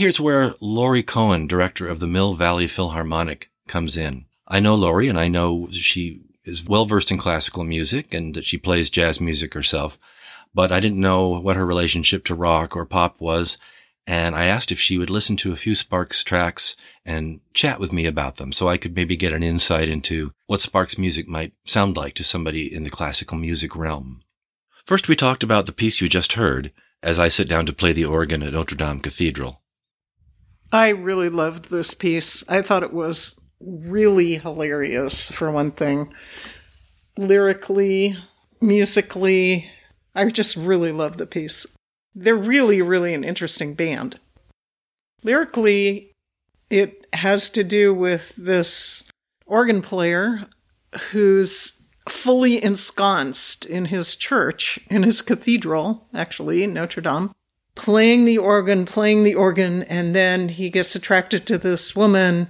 Here's 0.00 0.18
where 0.18 0.54
Laurie 0.62 1.02
Cohen, 1.02 1.46
director 1.46 1.86
of 1.86 2.00
the 2.00 2.06
Mill 2.06 2.32
Valley 2.32 2.66
Philharmonic, 2.66 3.50
comes 3.68 3.98
in. 3.98 4.24
I 4.48 4.58
know 4.58 4.74
Laurie 4.74 5.08
and 5.08 5.20
I 5.20 5.28
know 5.28 5.68
she 5.72 6.22
is 6.42 6.66
well 6.66 6.86
versed 6.86 7.10
in 7.10 7.18
classical 7.18 7.64
music 7.64 8.14
and 8.14 8.34
that 8.34 8.46
she 8.46 8.56
plays 8.56 8.88
jazz 8.88 9.20
music 9.20 9.52
herself, 9.52 9.98
but 10.54 10.72
I 10.72 10.80
didn't 10.80 11.02
know 11.02 11.38
what 11.38 11.56
her 11.56 11.66
relationship 11.66 12.24
to 12.24 12.34
rock 12.34 12.74
or 12.74 12.86
pop 12.86 13.20
was. 13.20 13.58
And 14.06 14.34
I 14.34 14.46
asked 14.46 14.72
if 14.72 14.80
she 14.80 14.96
would 14.96 15.10
listen 15.10 15.36
to 15.36 15.52
a 15.52 15.56
few 15.56 15.74
Sparks 15.74 16.24
tracks 16.24 16.76
and 17.04 17.40
chat 17.52 17.78
with 17.78 17.92
me 17.92 18.06
about 18.06 18.36
them 18.36 18.52
so 18.52 18.68
I 18.68 18.78
could 18.78 18.96
maybe 18.96 19.16
get 19.16 19.34
an 19.34 19.42
insight 19.42 19.90
into 19.90 20.32
what 20.46 20.60
Sparks 20.60 20.96
music 20.96 21.28
might 21.28 21.52
sound 21.64 21.98
like 21.98 22.14
to 22.14 22.24
somebody 22.24 22.74
in 22.74 22.84
the 22.84 22.90
classical 22.90 23.36
music 23.36 23.76
realm. 23.76 24.22
First, 24.86 25.08
we 25.08 25.14
talked 25.14 25.42
about 25.42 25.66
the 25.66 25.72
piece 25.72 26.00
you 26.00 26.08
just 26.08 26.32
heard 26.32 26.72
as 27.02 27.18
I 27.18 27.28
sit 27.28 27.50
down 27.50 27.66
to 27.66 27.74
play 27.74 27.92
the 27.92 28.06
organ 28.06 28.42
at 28.42 28.54
Notre 28.54 28.74
Dame 28.74 29.00
Cathedral. 29.00 29.59
I 30.72 30.90
really 30.90 31.28
loved 31.28 31.70
this 31.70 31.94
piece. 31.94 32.48
I 32.48 32.62
thought 32.62 32.82
it 32.82 32.92
was 32.92 33.40
really 33.60 34.38
hilarious, 34.38 35.30
for 35.30 35.50
one 35.50 35.72
thing. 35.72 36.12
Lyrically, 37.18 38.16
musically, 38.60 39.68
I 40.14 40.28
just 40.30 40.56
really 40.56 40.92
love 40.92 41.16
the 41.16 41.26
piece. 41.26 41.66
They're 42.14 42.36
really, 42.36 42.82
really 42.82 43.14
an 43.14 43.24
interesting 43.24 43.74
band. 43.74 44.18
Lyrically, 45.22 46.12
it 46.70 47.06
has 47.12 47.48
to 47.50 47.64
do 47.64 47.92
with 47.92 48.34
this 48.36 49.04
organ 49.46 49.82
player 49.82 50.46
who's 51.10 51.82
fully 52.08 52.62
ensconced 52.62 53.64
in 53.64 53.86
his 53.86 54.16
church, 54.16 54.78
in 54.88 55.02
his 55.02 55.20
cathedral, 55.20 56.08
actually, 56.14 56.66
Notre 56.66 57.02
Dame, 57.02 57.32
playing 57.80 58.26
the 58.26 58.36
organ, 58.36 58.84
playing 58.84 59.22
the 59.22 59.34
organ, 59.34 59.84
and 59.84 60.14
then 60.14 60.50
he 60.50 60.68
gets 60.68 60.94
attracted 60.94 61.46
to 61.46 61.56
this 61.56 61.96
woman. 61.96 62.46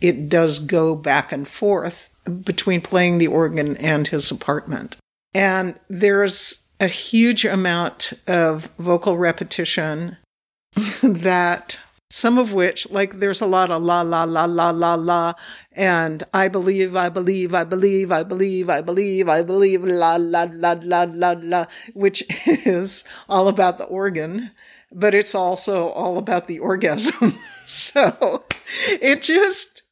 It 0.00 0.28
does 0.28 0.58
go 0.58 0.96
back 0.96 1.30
and 1.30 1.46
forth 1.46 2.10
between 2.42 2.80
playing 2.80 3.18
the 3.18 3.28
organ 3.28 3.76
and 3.76 4.08
his 4.08 4.32
apartment. 4.32 4.96
And 5.32 5.78
there's 5.88 6.66
a 6.80 6.88
huge 6.88 7.44
amount 7.44 8.14
of 8.26 8.68
vocal 8.80 9.16
repetition 9.16 10.16
that 11.02 11.78
Some 12.10 12.38
of 12.38 12.54
which, 12.54 12.88
like, 12.90 13.18
there's 13.18 13.42
a 13.42 13.46
lot 13.46 13.70
of 13.70 13.82
la, 13.82 14.00
la, 14.00 14.24
la, 14.24 14.46
la, 14.46 14.70
la, 14.70 14.94
la, 14.94 15.34
and 15.72 16.24
I 16.32 16.48
believe, 16.48 16.96
I 16.96 17.10
believe, 17.10 17.52
I 17.52 17.64
believe, 17.64 18.10
I 18.10 18.22
believe, 18.22 18.70
I 18.70 18.80
believe, 18.80 19.28
I 19.28 19.42
believe, 19.42 19.84
la, 19.84 20.16
la, 20.16 20.46
la, 20.50 20.76
la, 20.80 21.06
la, 21.10 21.34
la, 21.38 21.66
which 21.92 22.24
is 22.66 23.04
all 23.28 23.46
about 23.46 23.76
the 23.76 23.84
organ, 23.84 24.52
but 24.90 25.14
it's 25.14 25.34
also 25.34 25.88
all 25.88 26.16
about 26.16 26.46
the 26.46 26.58
orgasm. 26.60 27.38
so 27.66 28.44
it 28.88 29.20
just 29.20 29.82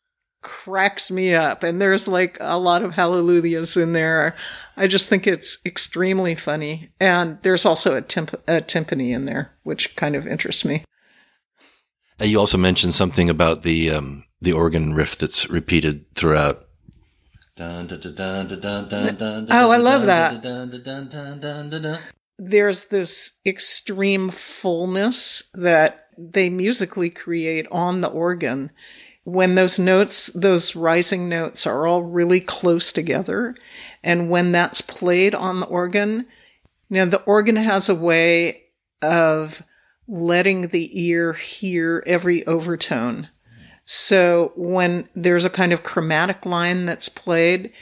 cracks 0.46 1.10
me 1.10 1.34
up. 1.34 1.64
And 1.64 1.82
there's 1.82 2.06
like 2.06 2.38
a 2.40 2.56
lot 2.56 2.82
of 2.82 2.94
hallelujahs 2.94 3.76
in 3.76 3.92
there. 3.92 4.36
I 4.76 4.86
just 4.86 5.08
think 5.08 5.26
it's 5.26 5.58
extremely 5.66 6.36
funny. 6.36 6.92
And 7.00 7.38
there's 7.42 7.66
also 7.66 7.96
a, 7.96 8.00
timp- 8.00 8.40
a 8.46 8.62
timpani 8.62 9.10
in 9.10 9.24
there, 9.24 9.52
which 9.64 9.96
kind 9.96 10.14
of 10.14 10.26
interests 10.26 10.64
me. 10.64 10.84
Uh, 12.20 12.24
You 12.24 12.38
also 12.38 12.58
mentioned 12.58 12.94
something 12.94 13.28
about 13.30 13.62
the 13.62 13.90
um, 13.90 14.24
the 14.40 14.52
organ 14.52 14.94
riff 14.94 15.16
that's 15.16 15.48
repeated 15.48 16.14
throughout. 16.14 16.66
Oh, 19.50 19.70
I 19.70 19.76
love 19.78 20.02
that. 20.06 20.42
There's 22.38 22.86
this 22.86 23.32
extreme 23.46 24.28
fullness 24.30 25.50
that 25.54 26.08
they 26.18 26.50
musically 26.50 27.08
create 27.08 27.66
on 27.70 28.02
the 28.02 28.08
organ 28.08 28.70
when 29.24 29.54
those 29.56 29.78
notes, 29.78 30.26
those 30.34 30.76
rising 30.76 31.28
notes 31.28 31.66
are 31.66 31.86
all 31.86 32.02
really 32.02 32.40
close 32.40 32.92
together. 32.92 33.56
And 34.04 34.30
when 34.30 34.52
that's 34.52 34.80
played 34.82 35.34
on 35.34 35.60
the 35.60 35.66
organ, 35.66 36.26
you 36.90 36.96
know, 36.98 37.06
the 37.06 37.22
organ 37.22 37.56
has 37.56 37.88
a 37.88 37.94
way 37.94 38.64
of 39.02 39.62
letting 40.08 40.68
the 40.68 40.90
ear 41.06 41.32
hear 41.32 42.02
every 42.06 42.46
overtone. 42.46 43.28
So 43.84 44.52
when 44.56 45.08
there's 45.14 45.44
a 45.44 45.50
kind 45.50 45.72
of 45.72 45.82
chromatic 45.82 46.44
line 46.44 46.86
that's 46.86 47.08
played, 47.08 47.72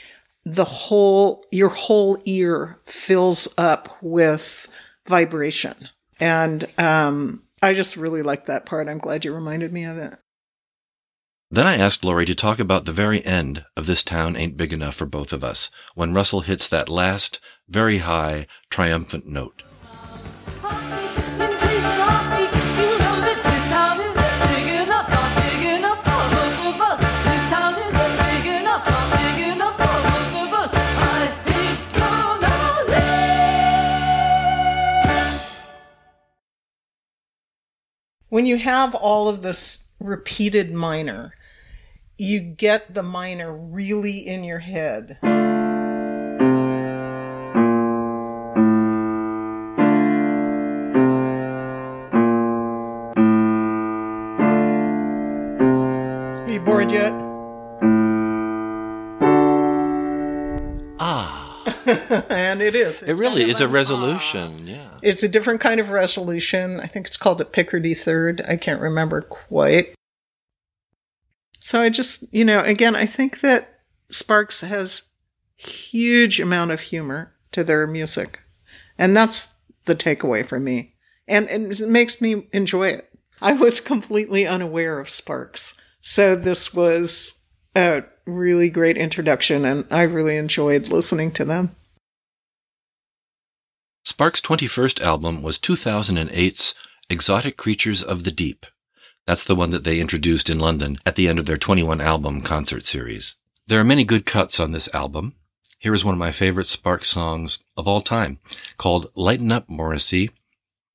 the 0.45 0.65
whole, 0.65 1.45
your 1.51 1.69
whole 1.69 2.21
ear 2.25 2.79
fills 2.85 3.47
up 3.57 3.97
with 4.01 4.67
vibration. 5.07 5.89
And, 6.19 6.65
um, 6.77 7.43
I 7.61 7.73
just 7.73 7.97
really 7.97 8.21
like 8.21 8.45
that 8.45 8.65
part. 8.65 8.87
I'm 8.87 8.99
glad 8.99 9.25
you 9.25 9.33
reminded 9.33 9.73
me 9.73 9.85
of 9.85 9.97
it. 9.97 10.15
Then 11.49 11.65
I 11.67 11.77
asked 11.77 12.03
Laurie 12.03 12.25
to 12.25 12.35
talk 12.35 12.59
about 12.59 12.85
the 12.85 12.91
very 12.91 13.23
end 13.23 13.65
of 13.77 13.85
This 13.85 14.03
Town 14.03 14.35
Ain't 14.35 14.57
Big 14.57 14.73
Enough 14.73 14.95
for 14.95 15.05
Both 15.05 15.31
of 15.31 15.43
Us, 15.43 15.71
when 15.93 16.13
Russell 16.13 16.41
hits 16.41 16.67
that 16.69 16.89
last, 16.89 17.39
very 17.67 17.99
high, 17.99 18.45
triumphant 18.69 19.25
note. 19.27 19.63
When 38.35 38.45
you 38.45 38.57
have 38.57 38.93
all 38.93 39.29
of 39.29 39.43
this 39.43 39.85
repeated 39.97 40.73
minor, 40.73 41.33
you 42.17 42.41
get 42.41 42.93
the 42.93 43.01
minor 43.01 43.55
really 43.55 44.27
in 44.27 44.43
your 44.43 44.59
head. 44.59 45.17
It 62.65 62.75
is. 62.75 63.03
It 63.03 63.13
really 63.13 63.41
kind 63.41 63.43
of 63.43 63.49
is 63.49 63.61
a 63.61 63.65
an 63.65 63.71
resolution. 63.71 64.61
Ah, 64.61 64.69
yeah. 64.69 64.87
It's 65.01 65.23
a 65.23 65.29
different 65.29 65.61
kind 65.61 65.79
of 65.79 65.89
resolution. 65.89 66.79
I 66.79 66.87
think 66.87 67.07
it's 67.07 67.17
called 67.17 67.41
a 67.41 67.45
Picardy 67.45 67.93
third. 67.93 68.43
I 68.47 68.57
can't 68.57 68.81
remember 68.81 69.21
quite. 69.21 69.93
So 71.59 71.81
I 71.81 71.89
just, 71.89 72.31
you 72.33 72.45
know, 72.45 72.59
again, 72.59 72.95
I 72.95 73.05
think 73.05 73.41
that 73.41 73.79
Sparks 74.09 74.61
has 74.61 75.09
huge 75.55 76.39
amount 76.39 76.71
of 76.71 76.81
humor 76.81 77.33
to 77.53 77.63
their 77.63 77.87
music. 77.87 78.41
And 78.97 79.15
that's 79.15 79.55
the 79.85 79.95
takeaway 79.95 80.45
for 80.45 80.59
me. 80.59 80.93
And, 81.27 81.49
and 81.49 81.71
it 81.71 81.89
makes 81.89 82.21
me 82.21 82.47
enjoy 82.53 82.89
it. 82.89 83.09
I 83.41 83.53
was 83.53 83.79
completely 83.79 84.45
unaware 84.45 84.99
of 84.99 85.09
Sparks. 85.09 85.73
So 86.01 86.35
this 86.35 86.73
was 86.73 87.41
a 87.75 88.03
really 88.25 88.69
great 88.69 88.97
introduction 88.97 89.65
and 89.65 89.85
I 89.91 90.03
really 90.03 90.37
enjoyed 90.37 90.89
listening 90.89 91.31
to 91.31 91.45
them. 91.45 91.75
Sparks' 94.07 94.39
21st 94.39 95.01
album 95.01 95.41
was 95.41 95.57
2008's 95.57 96.75
Exotic 97.09 97.57
Creatures 97.57 98.03
of 98.03 98.23
the 98.23 98.31
Deep. 98.31 98.67
That's 99.25 99.43
the 99.43 99.55
one 99.55 99.71
that 99.71 99.83
they 99.83 99.99
introduced 99.99 100.47
in 100.47 100.59
London 100.59 100.99
at 101.07 101.15
the 101.15 101.27
end 101.27 101.39
of 101.39 101.47
their 101.47 101.57
21 101.57 102.01
album 102.01 102.43
concert 102.43 102.85
series. 102.85 103.33
There 103.65 103.79
are 103.79 103.83
many 103.83 104.03
good 104.03 104.27
cuts 104.27 104.59
on 104.59 104.73
this 104.73 104.93
album. 104.93 105.33
Here 105.79 105.91
is 105.91 106.05
one 106.05 106.13
of 106.13 106.19
my 106.19 106.29
favorite 106.29 106.67
Sparks 106.67 107.07
songs 107.07 107.63
of 107.75 107.87
all 107.87 107.99
time 107.99 108.37
called 108.77 109.07
Lighten 109.15 109.51
Up 109.51 109.67
Morrissey. 109.67 110.29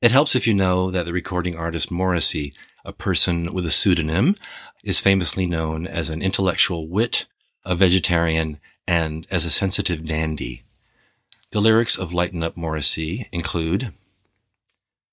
It 0.00 0.12
helps 0.12 0.36
if 0.36 0.46
you 0.46 0.54
know 0.54 0.92
that 0.92 1.04
the 1.04 1.12
recording 1.12 1.56
artist 1.56 1.90
Morrissey, 1.90 2.52
a 2.84 2.92
person 2.92 3.52
with 3.52 3.66
a 3.66 3.72
pseudonym, 3.72 4.36
is 4.84 5.00
famously 5.00 5.46
known 5.46 5.84
as 5.84 6.10
an 6.10 6.22
intellectual 6.22 6.86
wit, 6.86 7.26
a 7.64 7.74
vegetarian, 7.74 8.60
and 8.86 9.26
as 9.32 9.44
a 9.44 9.50
sensitive 9.50 10.04
dandy. 10.04 10.62
The 11.52 11.60
lyrics 11.60 11.98
of 11.98 12.12
Lighten 12.12 12.44
Up 12.44 12.56
Morrissey 12.56 13.28
include, 13.32 13.92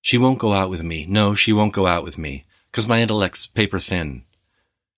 She 0.00 0.16
won't 0.16 0.38
go 0.38 0.52
out 0.52 0.70
with 0.70 0.84
me. 0.84 1.04
No, 1.08 1.34
she 1.34 1.52
won't 1.52 1.72
go 1.72 1.88
out 1.88 2.04
with 2.04 2.16
me, 2.16 2.44
'cause 2.70 2.86
my 2.86 3.02
intellect's 3.02 3.48
paper 3.48 3.80
thin. 3.80 4.22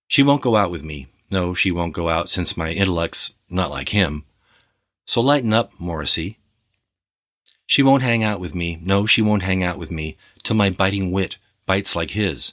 She 0.06 0.22
won't 0.22 0.42
go 0.42 0.56
out 0.56 0.70
with 0.70 0.84
me. 0.84 1.06
No, 1.30 1.54
she 1.54 1.70
won't 1.70 1.94
go 1.94 2.10
out 2.10 2.28
since 2.28 2.58
my 2.58 2.72
intellect's 2.72 3.32
not 3.48 3.70
like 3.70 3.88
him. 3.88 4.26
So 5.06 5.22
lighten 5.22 5.54
up, 5.54 5.72
Morrissey. 5.78 6.38
She 7.66 7.82
won't 7.82 8.02
hang 8.02 8.22
out 8.22 8.38
with 8.38 8.54
me. 8.54 8.78
No, 8.82 9.06
she 9.06 9.22
won't 9.22 9.42
hang 9.44 9.64
out 9.64 9.78
with 9.78 9.90
me 9.90 10.18
till 10.42 10.56
my 10.56 10.68
biting 10.68 11.10
wit 11.10 11.38
bites 11.64 11.96
like 11.96 12.10
his. 12.10 12.52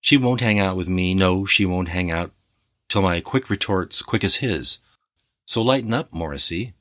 She 0.00 0.16
won't 0.16 0.40
hang 0.40 0.60
out 0.60 0.76
with 0.76 0.88
me. 0.88 1.14
No, 1.14 1.46
she 1.46 1.66
won't 1.66 1.88
hang 1.88 2.12
out 2.12 2.32
till 2.88 3.02
my 3.02 3.20
quick 3.20 3.50
retorts 3.50 4.02
quick 4.02 4.22
as 4.22 4.36
his. 4.36 4.78
So 5.46 5.62
lighten 5.62 5.92
up, 5.92 6.12
Morrissey. 6.12 6.74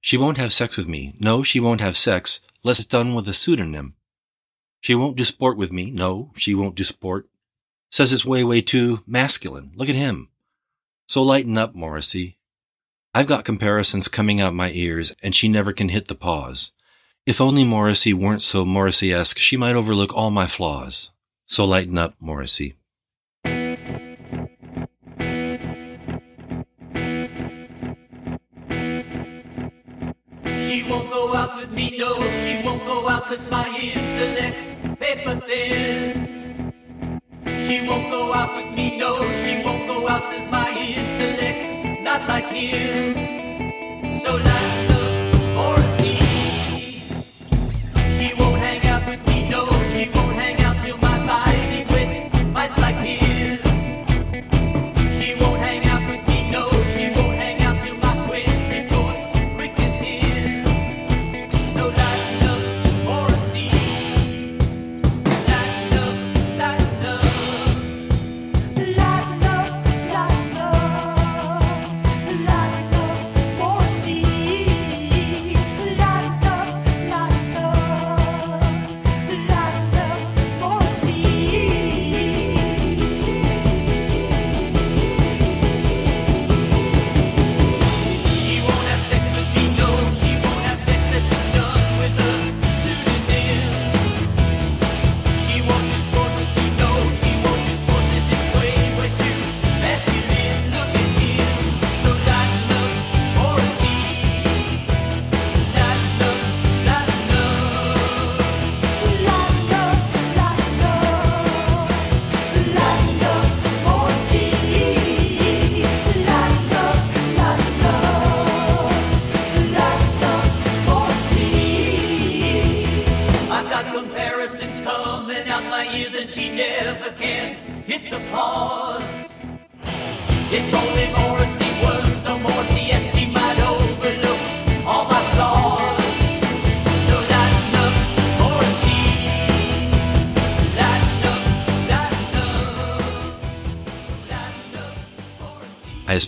She 0.00 0.16
won't 0.16 0.38
have 0.38 0.52
sex 0.52 0.76
with 0.76 0.88
me. 0.88 1.14
No, 1.18 1.42
she 1.42 1.60
won't 1.60 1.80
have 1.80 1.96
sex, 1.96 2.40
less 2.62 2.78
it's 2.78 2.86
done 2.86 3.14
with 3.14 3.28
a 3.28 3.32
pseudonym. 3.32 3.94
She 4.80 4.94
won't 4.94 5.16
do 5.16 5.24
sport 5.24 5.56
with 5.56 5.72
me. 5.72 5.90
No, 5.90 6.30
she 6.36 6.54
won't 6.54 6.76
do 6.76 6.84
sport. 6.84 7.26
Says 7.90 8.12
it's 8.12 8.24
way, 8.24 8.44
way 8.44 8.60
too 8.60 9.00
masculine. 9.06 9.72
Look 9.74 9.88
at 9.88 9.94
him. 9.94 10.28
So 11.08 11.22
lighten 11.22 11.58
up, 11.58 11.74
Morrissey. 11.74 12.36
I've 13.14 13.26
got 13.26 13.44
comparisons 13.44 14.08
coming 14.08 14.40
out 14.40 14.54
my 14.54 14.70
ears, 14.70 15.16
and 15.22 15.34
she 15.34 15.48
never 15.48 15.72
can 15.72 15.88
hit 15.88 16.08
the 16.08 16.14
pause. 16.14 16.72
If 17.26 17.40
only 17.40 17.64
Morrissey 17.64 18.14
weren't 18.14 18.42
so 18.42 18.64
Morrissey-esque, 18.64 19.38
she 19.38 19.56
might 19.56 19.74
overlook 19.74 20.14
all 20.14 20.30
my 20.30 20.46
flaws. 20.46 21.10
So 21.46 21.64
lighten 21.64 21.98
up, 21.98 22.14
Morrissey. 22.20 22.74
She 30.58 30.84
won't 30.90 31.10
go 31.10 31.34
out 31.34 31.56
with 31.56 31.70
me, 31.70 31.96
no, 31.98 32.14
she 32.42 32.62
won't 32.64 32.84
go 32.84 33.08
out 33.08 33.24
cause 33.24 33.48
my 33.50 33.66
intellect's 33.68 34.88
paper 34.98 35.36
thin. 35.46 36.72
She 37.58 37.86
won't 37.86 38.10
go 38.10 38.34
out 38.34 38.56
with 38.56 38.74
me, 38.74 38.98
no, 38.98 39.12
she 39.42 39.62
won't 39.64 39.86
go 39.86 40.08
out 40.08 40.24
since 40.28 40.50
my 40.50 40.68
intellect's 40.70 41.74
not 42.02 42.28
like 42.28 42.46
him. 42.46 44.12
So 44.12 44.36
lighten 44.36 44.97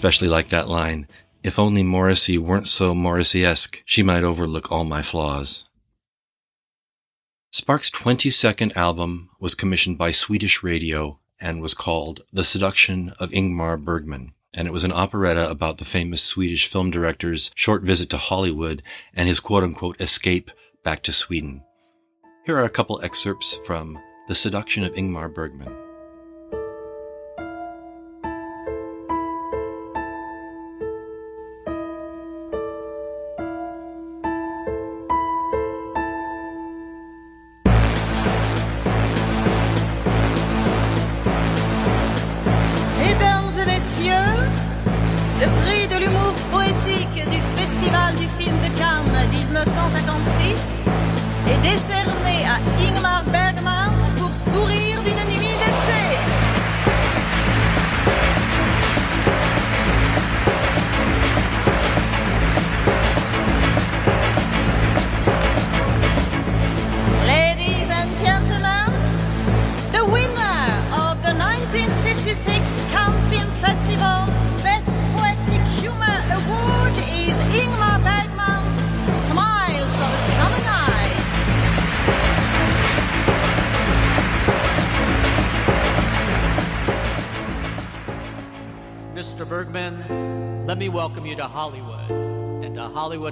especially 0.00 0.28
like 0.28 0.48
that 0.48 0.66
line. 0.66 1.06
If 1.42 1.58
only 1.58 1.82
Morrissey 1.82 2.38
weren't 2.38 2.66
so 2.66 2.94
Morrissey-esque, 2.94 3.82
she 3.84 4.02
might 4.02 4.24
overlook 4.24 4.72
all 4.72 4.84
my 4.84 5.02
flaws. 5.02 5.68
Sparks' 7.52 7.90
22nd 7.90 8.74
album 8.78 9.28
was 9.40 9.54
commissioned 9.54 9.98
by 9.98 10.10
Swedish 10.10 10.62
Radio 10.62 11.18
and 11.38 11.60
was 11.60 11.74
called 11.74 12.22
The 12.32 12.44
Seduction 12.44 13.12
of 13.20 13.30
Ingmar 13.32 13.76
Bergman. 13.76 14.32
And 14.56 14.66
it 14.66 14.72
was 14.72 14.84
an 14.84 14.92
operetta 14.92 15.50
about 15.50 15.76
the 15.76 15.84
famous 15.84 16.22
Swedish 16.22 16.66
film 16.66 16.90
director's 16.90 17.50
short 17.54 17.82
visit 17.82 18.08
to 18.08 18.16
Hollywood 18.16 18.80
and 19.12 19.28
his 19.28 19.38
quote 19.38 19.64
unquote 19.64 20.00
escape 20.00 20.50
back 20.82 21.02
to 21.02 21.12
Sweden. 21.12 21.62
Here 22.46 22.56
are 22.56 22.64
a 22.64 22.70
couple 22.70 23.02
excerpts 23.02 23.58
from 23.66 23.98
The 24.28 24.34
Seduction 24.34 24.82
of 24.82 24.94
Ingmar 24.94 25.28
Bergman. 25.34 25.79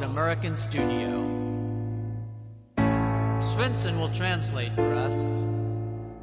American 0.03 0.55
Studio. 0.55 1.25
Svensson 3.41 3.99
will 3.99 4.13
translate 4.13 4.73
for 4.73 4.95
us, 4.95 5.43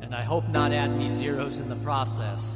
and 0.02 0.16
I 0.16 0.22
hope 0.22 0.48
not 0.48 0.72
add 0.72 0.92
any 0.92 1.10
zeros 1.10 1.60
in 1.60 1.68
the 1.68 1.76
process. 1.78 2.55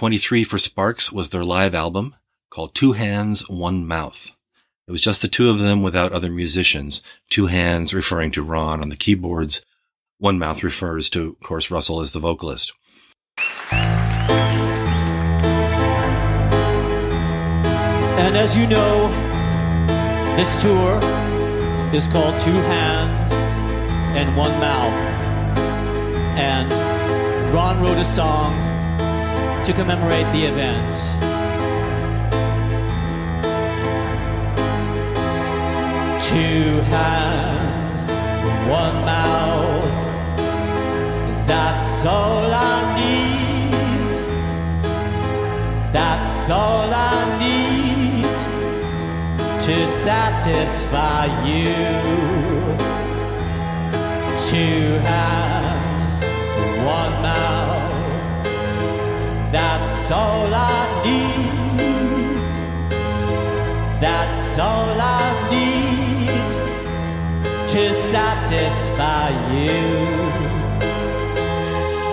Twenty-three 0.00 0.44
for 0.44 0.56
Sparks 0.56 1.12
was 1.12 1.28
their 1.28 1.44
live 1.44 1.74
album 1.74 2.16
called 2.48 2.74
Two 2.74 2.92
Hands, 2.92 3.46
One 3.50 3.86
Mouth. 3.86 4.30
It 4.88 4.92
was 4.92 5.02
just 5.02 5.20
the 5.20 5.28
two 5.28 5.50
of 5.50 5.58
them 5.58 5.82
without 5.82 6.10
other 6.10 6.30
musicians. 6.30 7.02
Two 7.28 7.48
hands 7.48 7.92
referring 7.92 8.30
to 8.30 8.42
Ron 8.42 8.80
on 8.80 8.88
the 8.88 8.96
keyboards. 8.96 9.62
One 10.16 10.38
mouth 10.38 10.62
refers 10.62 11.10
to, 11.10 11.36
of 11.38 11.40
course, 11.40 11.70
Russell 11.70 12.00
as 12.00 12.14
the 12.14 12.18
vocalist. 12.18 12.72
And 18.16 18.34
as 18.38 18.56
you 18.56 18.66
know, 18.66 19.08
this 20.34 20.62
tour 20.62 20.98
is 21.94 22.06
called 22.08 22.40
Two 22.40 22.52
Hands 22.52 23.30
and 24.16 24.34
One 24.34 24.58
Mouth. 24.60 24.96
And 26.38 26.72
Ron 27.52 27.82
wrote 27.82 27.98
a 27.98 28.04
song 28.06 28.69
to 29.64 29.72
commemorate 29.74 30.26
the 30.32 30.44
event. 30.44 30.94
Two 36.30 36.80
hands, 36.88 38.16
one 38.68 38.94
mouth. 39.04 39.96
That's 41.46 42.06
all 42.06 42.50
I 42.52 42.78
need. 43.00 44.14
That's 45.92 46.48
all 46.48 46.88
I 46.92 47.20
need 47.44 48.38
to 49.60 49.86
satisfy 49.86 51.26
you. 51.44 51.74
Two 54.48 54.98
hands, 55.04 56.24
one 56.86 57.22
mouth. 57.22 57.69
That's 59.50 60.12
all 60.12 60.48
I 60.54 61.02
need. 61.04 62.52
That's 64.00 64.58
all 64.58 64.96
I 64.98 65.48
need 65.50 66.52
to 67.68 67.92
satisfy 67.92 69.30
you. 69.52 70.39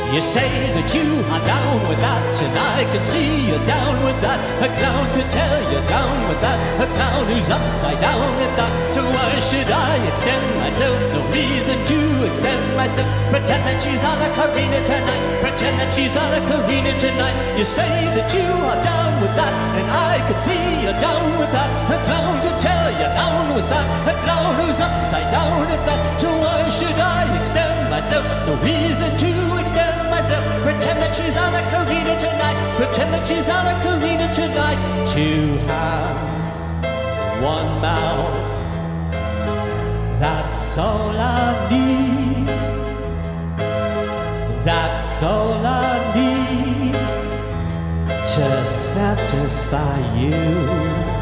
You 0.07 0.21
say 0.23 0.47
that 0.71 0.87
you 0.95 1.03
are 1.27 1.43
down 1.43 1.83
with 1.83 1.99
that, 1.99 2.23
and 2.39 2.55
I 2.55 2.87
can 2.95 3.03
see 3.03 3.43
you're 3.51 3.67
down 3.67 3.99
with 4.07 4.15
that. 4.23 4.39
A 4.63 4.71
clown 4.79 5.03
could 5.11 5.27
tell 5.27 5.59
you're 5.67 5.83
down 5.91 6.15
with 6.31 6.39
that. 6.39 6.57
A 6.79 6.87
clown 6.95 7.27
who's 7.27 7.51
upside 7.51 7.99
down 7.99 8.23
with 8.39 8.53
that. 8.55 8.71
So 8.95 9.03
why 9.03 9.35
should 9.43 9.67
I 9.67 9.99
extend 10.07 10.47
myself? 10.63 10.95
No 11.11 11.21
reason 11.35 11.75
to 11.91 11.99
extend 12.23 12.63
myself. 12.79 13.05
Pretend 13.35 13.67
that 13.67 13.83
she's 13.83 14.01
on 14.07 14.15
a 14.23 14.29
Karina 14.31 14.79
tonight. 14.87 15.23
Pretend 15.43 15.75
that 15.83 15.91
she's 15.91 16.15
on 16.15 16.31
a 16.31 16.41
Karina 16.47 16.95
tonight. 16.95 17.35
You 17.59 17.67
say 17.67 17.91
that 18.15 18.31
you 18.31 18.47
are 18.47 18.79
down 18.79 19.11
with 19.19 19.35
that, 19.35 19.53
and 19.75 19.87
I 19.91 20.23
can 20.23 20.39
see 20.39 20.87
you're 20.87 20.99
down 21.03 21.35
with 21.35 21.51
that. 21.51 21.69
A 21.91 21.97
clown 22.07 22.39
could 22.47 22.59
tell 22.63 22.76
down 23.17 23.55
with 23.55 23.67
that. 23.73 23.85
A 24.11 24.13
clown 24.23 24.53
who's 24.59 24.79
upside 24.79 25.29
down 25.33 25.65
with 25.71 25.83
that. 25.87 25.99
So 26.21 26.29
why 26.43 26.69
should 26.69 26.99
I 27.17 27.21
extend 27.39 27.89
myself? 27.89 28.23
No 28.45 28.53
reason 28.61 29.09
to 29.23 29.31
extend 29.61 29.97
myself. 30.15 30.43
Pretend 30.67 30.97
that 31.01 31.13
she's 31.17 31.37
on 31.43 31.51
a 31.61 31.63
Karina 31.71 32.15
tonight. 32.27 32.57
Pretend 32.81 33.09
that 33.13 33.25
she's 33.27 33.49
on 33.49 33.65
a 33.73 33.75
Karina 33.83 34.27
tonight. 34.41 34.79
Two 35.15 35.57
hands, 35.71 36.57
one 37.41 37.71
mouth. 37.81 38.49
That's 40.19 40.77
all 40.77 41.15
I 41.17 41.49
need. 41.73 42.47
That's 44.63 45.23
all 45.23 45.65
I 45.65 45.93
need 46.19 47.05
to 48.35 48.65
satisfy 48.65 49.97
you. 50.21 51.16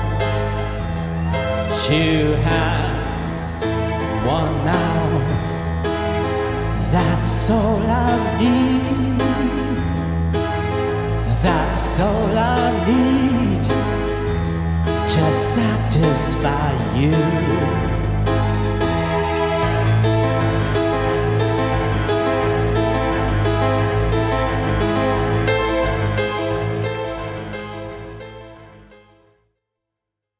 Two 1.84 2.31
hands, 2.41 3.64
one 4.26 4.56
mouth. 4.64 5.52
That's 6.91 7.49
all 7.52 7.80
I 7.81 8.38
need. 8.39 9.85
That's 11.43 11.99
all 11.99 12.38
I 12.38 12.72
need 12.88 13.65
to 15.10 15.34
satisfy 15.34 16.72
you. 16.97 17.14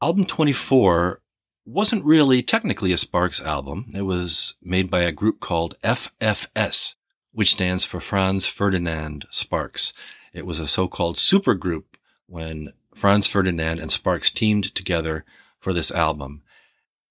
Album 0.02 0.24
24 0.24 1.20
wasn't 1.66 2.04
really 2.04 2.42
technically 2.42 2.92
a 2.92 2.96
Sparks 2.96 3.42
album. 3.42 3.86
It 3.94 4.02
was 4.02 4.54
made 4.62 4.90
by 4.90 5.02
a 5.02 5.12
group 5.12 5.40
called 5.40 5.78
FFS, 5.82 6.94
which 7.32 7.50
stands 7.50 7.84
for 7.84 8.00
Franz 8.00 8.46
Ferdinand 8.46 9.26
Sparks. 9.30 9.92
It 10.32 10.46
was 10.46 10.60
a 10.60 10.66
so-called 10.66 11.16
supergroup 11.16 11.84
when 12.26 12.68
Franz 12.94 13.26
Ferdinand 13.26 13.78
and 13.78 13.90
Sparks 13.90 14.30
teamed 14.30 14.74
together 14.74 15.24
for 15.58 15.72
this 15.72 15.90
album. 15.90 16.42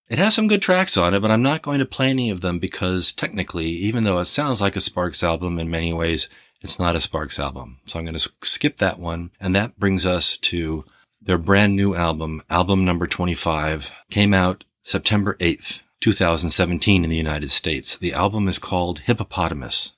It 0.09 0.19
has 0.19 0.35
some 0.35 0.47
good 0.47 0.61
tracks 0.61 0.97
on 0.97 1.13
it, 1.13 1.21
but 1.21 1.31
I'm 1.31 1.41
not 1.41 1.63
going 1.63 1.79
to 1.79 1.85
play 1.85 2.09
any 2.09 2.29
of 2.29 2.41
them 2.41 2.59
because 2.59 3.11
technically, 3.11 3.65
even 3.65 4.03
though 4.03 4.19
it 4.19 4.25
sounds 4.25 4.61
like 4.61 4.75
a 4.75 4.81
Sparks 4.81 5.23
album 5.23 5.57
in 5.57 5.69
many 5.69 5.91
ways, 5.91 6.29
it's 6.61 6.79
not 6.79 6.95
a 6.95 7.01
Sparks 7.01 7.39
album. 7.39 7.79
So 7.85 7.99
I'm 7.99 8.05
going 8.05 8.17
to 8.17 8.29
skip 8.43 8.77
that 8.77 8.99
one. 8.99 9.31
And 9.39 9.55
that 9.55 9.79
brings 9.79 10.05
us 10.05 10.37
to 10.37 10.85
their 11.25 11.37
brand 11.39 11.75
new 11.75 11.95
album, 11.95 12.41
album 12.51 12.85
number 12.85 13.07
25, 13.07 13.91
came 14.11 14.33
out 14.33 14.63
September 14.83 15.35
8th, 15.39 15.81
2017 15.99 17.03
in 17.03 17.09
the 17.09 17.15
United 17.15 17.49
States. 17.49 17.97
The 17.97 18.13
album 18.13 18.47
is 18.47 18.59
called 18.59 18.99
Hippopotamus. 18.99 19.93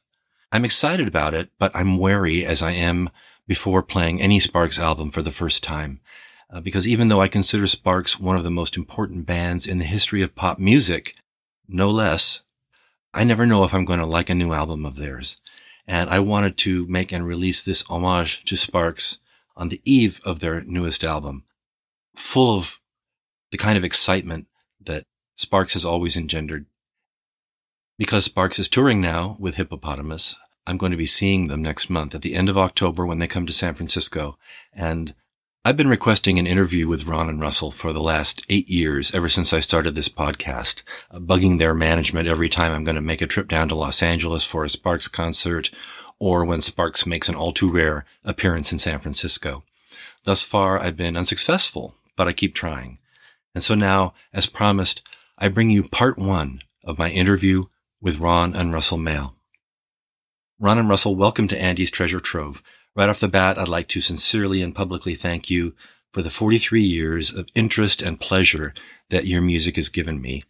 I'm 0.54 0.64
excited 0.64 1.06
about 1.06 1.34
it, 1.34 1.50
but 1.60 1.76
I'm 1.76 1.98
wary 1.98 2.46
as 2.46 2.62
I 2.62 2.72
am 2.72 3.10
before 3.46 3.84
playing 3.84 4.22
any 4.22 4.40
Sparks 4.40 4.80
album 4.80 5.12
for 5.12 5.22
the 5.22 5.32
first 5.32 5.64
time. 5.64 6.00
Uh, 6.50 6.62
because 6.62 6.88
even 6.88 7.10
though 7.10 7.20
I 7.20 7.28
consider 7.28 7.68
Sparks 7.68 8.18
one 8.18 8.38
of 8.38 8.46
the 8.46 8.50
most 8.50 8.78
important 8.78 9.26
bands 9.26 9.68
in 9.68 9.80
the 9.80 9.86
history 9.86 10.22
of 10.22 10.34
pop 10.34 10.60
music, 10.60 11.14
no 11.68 11.92
less, 11.92 12.44
I 13.14 13.26
never 13.26 13.46
know 13.46 13.66
if 13.66 13.74
I'm 13.74 13.84
going 13.84 14.00
to 14.00 14.06
like 14.06 14.30
a 14.30 14.36
new 14.36 14.54
album 14.54 14.86
of 14.86 14.96
theirs. 14.96 15.36
And 15.86 16.10
I 16.10 16.20
wanted 16.20 16.58
to 16.60 16.88
make 16.88 17.12
and 17.12 17.28
release 17.28 17.64
this 17.64 17.84
homage 17.90 18.46
to 18.46 18.56
Sparks 18.56 19.20
on 19.58 19.70
the 19.70 19.82
eve 19.84 20.22
of 20.24 20.40
their 20.40 20.64
newest 20.64 21.04
album, 21.04 21.44
full 22.16 22.56
of 22.56 22.80
the 23.52 23.58
kind 23.58 23.78
of 23.78 23.84
excitement 23.84 24.48
that 24.80 25.04
Sparks 25.36 25.74
has 25.74 25.84
always 25.84 26.16
engendered. 26.16 26.68
Because 27.98 28.26
Sparks 28.26 28.60
is 28.60 28.70
touring 28.70 29.02
now 29.02 29.36
with 29.40 29.56
Hippopotamus, 29.56 30.38
I'm 30.68 30.78
going 30.78 30.92
to 30.92 30.98
be 30.98 31.08
seeing 31.08 31.48
them 31.48 31.62
next 31.62 31.90
month 31.90 32.14
at 32.14 32.22
the 32.22 32.36
end 32.36 32.50
of 32.50 32.58
October 32.58 33.06
when 33.06 33.20
they 33.20 33.28
come 33.28 33.46
to 33.48 33.54
San 33.54 33.74
Francisco. 33.74 34.38
And 34.72 35.16
I've 35.66 35.78
been 35.78 35.88
requesting 35.88 36.38
an 36.38 36.48
interview 36.48 36.88
with 36.88 37.08
Ron 37.08 37.28
and 37.28 37.42
Russell 37.42 37.72
for 37.72 37.92
the 37.92 38.02
last 38.02 38.46
eight 38.50 38.70
years, 38.70 39.14
ever 39.16 39.28
since 39.28 39.52
I 39.52 39.60
started 39.60 39.96
this 39.96 40.10
podcast, 40.10 40.84
bugging 41.12 41.58
their 41.58 41.74
management 41.74 42.28
every 42.28 42.50
time 42.50 42.72
I'm 42.72 42.84
going 42.84 42.96
to 42.96 43.02
make 43.02 43.22
a 43.22 43.28
trip 43.28 43.48
down 43.48 43.68
to 43.70 43.76
Los 43.76 44.04
Angeles 44.04 44.46
for 44.46 44.64
a 44.64 44.70
Sparks 44.70 45.08
concert 45.08 45.72
or 46.20 46.46
when 46.46 46.62
Sparks 46.62 47.06
makes 47.06 47.30
an 47.30 47.36
all 47.36 47.54
too 47.54 47.72
rare 47.72 48.06
appearance 48.24 48.72
in 48.72 48.80
San 48.80 49.00
Francisco. 49.00 49.64
Thus 50.24 50.42
far, 50.42 50.80
I've 50.80 50.98
been 50.98 51.18
unsuccessful, 51.18 51.96
but 52.16 52.28
I 52.28 52.34
keep 52.34 52.54
trying. 52.54 53.00
And 53.54 53.64
so 53.64 53.76
now, 53.76 54.14
as 54.34 54.46
promised, 54.46 55.08
I 55.38 55.48
bring 55.48 55.70
you 55.70 55.84
part 55.84 56.18
one 56.18 56.62
of 56.84 56.98
my 56.98 57.10
interview 57.10 57.66
with 58.02 58.20
Ron 58.20 58.56
and 58.56 58.74
Russell 58.74 58.98
Mael. 58.98 59.36
Ron 60.60 60.80
and 60.80 60.90
Russell, 60.90 61.16
welcome 61.16 61.48
to 61.50 61.62
Andy's 61.62 61.92
Treasure 61.92 62.20
Trove. 62.20 62.64
Right 62.96 63.10
off 63.10 63.20
the 63.20 63.28
bat, 63.28 63.60
I'd 63.60 63.68
like 63.68 63.88
to 63.90 64.02
sincerely 64.02 64.62
and 64.62 64.74
publicly 64.76 65.14
thank 65.14 65.50
you 65.50 65.76
for 66.12 66.24
the 66.24 66.32
43 66.32 66.82
years 66.82 67.32
of 67.34 67.48
interest 67.54 68.02
and 68.02 68.20
pleasure 68.20 68.74
that 69.10 69.28
your 69.28 69.42
music 69.42 69.76
has 69.76 69.90
given 69.90 70.20
me, 70.20 70.42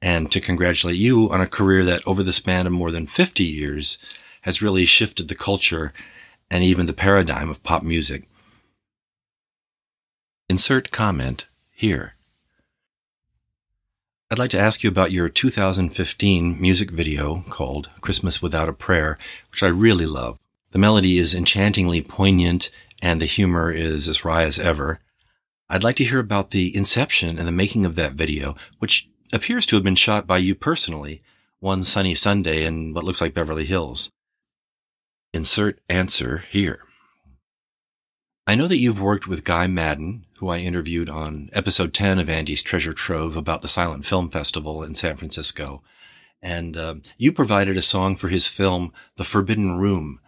and 0.00 0.32
to 0.32 0.40
congratulate 0.40 0.96
you 0.96 1.30
on 1.30 1.42
a 1.42 1.46
career 1.46 1.84
that 1.84 2.06
over 2.06 2.22
the 2.22 2.32
span 2.32 2.66
of 2.66 2.72
more 2.72 2.90
than 2.90 3.06
50 3.06 3.44
years 3.44 3.98
has 4.42 4.62
really 4.62 4.86
shifted 4.86 5.28
the 5.28 5.34
culture 5.34 5.92
and 6.50 6.64
even 6.64 6.86
the 6.86 6.92
paradigm 6.92 7.48
of 7.48 7.62
pop 7.62 7.82
music. 7.82 8.28
Insert 10.48 10.90
comment 10.90 11.46
here. 11.72 12.14
I'd 14.30 14.38
like 14.38 14.50
to 14.50 14.60
ask 14.60 14.82
you 14.82 14.90
about 14.90 15.10
your 15.10 15.28
2015 15.28 16.60
music 16.60 16.90
video 16.90 17.42
called 17.48 17.90
Christmas 18.00 18.40
Without 18.40 18.68
a 18.68 18.72
Prayer, 18.72 19.18
which 19.50 19.62
I 19.62 19.68
really 19.68 20.06
love. 20.06 20.38
The 20.70 20.78
melody 20.78 21.18
is 21.18 21.34
enchantingly 21.34 22.00
poignant 22.00 22.70
and 23.02 23.20
the 23.20 23.26
humor 23.26 23.72
is 23.72 24.06
as 24.06 24.24
wry 24.24 24.44
as 24.44 24.58
ever. 24.58 25.00
I'd 25.68 25.84
like 25.84 25.96
to 25.96 26.04
hear 26.04 26.20
about 26.20 26.50
the 26.50 26.76
inception 26.76 27.38
and 27.38 27.46
the 27.46 27.52
making 27.52 27.84
of 27.84 27.96
that 27.96 28.12
video, 28.12 28.56
which 28.78 29.08
appears 29.32 29.66
to 29.66 29.76
have 29.76 29.84
been 29.84 29.96
shot 29.96 30.26
by 30.26 30.38
you 30.38 30.54
personally 30.54 31.20
one 31.58 31.84
sunny 31.84 32.14
Sunday 32.14 32.64
in 32.64 32.94
what 32.94 33.04
looks 33.04 33.20
like 33.20 33.34
Beverly 33.34 33.66
Hills. 33.66 34.10
Insert 35.32 35.78
answer 35.88 36.44
here. 36.50 36.80
I 38.48 38.56
know 38.56 38.66
that 38.66 38.78
you've 38.78 39.00
worked 39.00 39.28
with 39.28 39.44
Guy 39.44 39.68
Maddin, 39.68 40.24
who 40.38 40.48
I 40.48 40.58
interviewed 40.58 41.08
on 41.08 41.50
episode 41.52 41.94
10 41.94 42.18
of 42.18 42.28
Andy's 42.28 42.64
Treasure 42.64 42.92
Trove 42.92 43.36
about 43.36 43.62
the 43.62 43.68
Silent 43.68 44.04
Film 44.04 44.28
Festival 44.28 44.82
in 44.82 44.96
San 44.96 45.16
Francisco. 45.16 45.84
And 46.42 46.76
uh, 46.76 46.96
you 47.16 47.32
provided 47.32 47.76
a 47.76 47.82
song 47.82 48.16
for 48.16 48.26
his 48.26 48.48
film, 48.48 48.92
The 49.14 49.24
Forbidden 49.24 49.78
Room, 49.78 50.18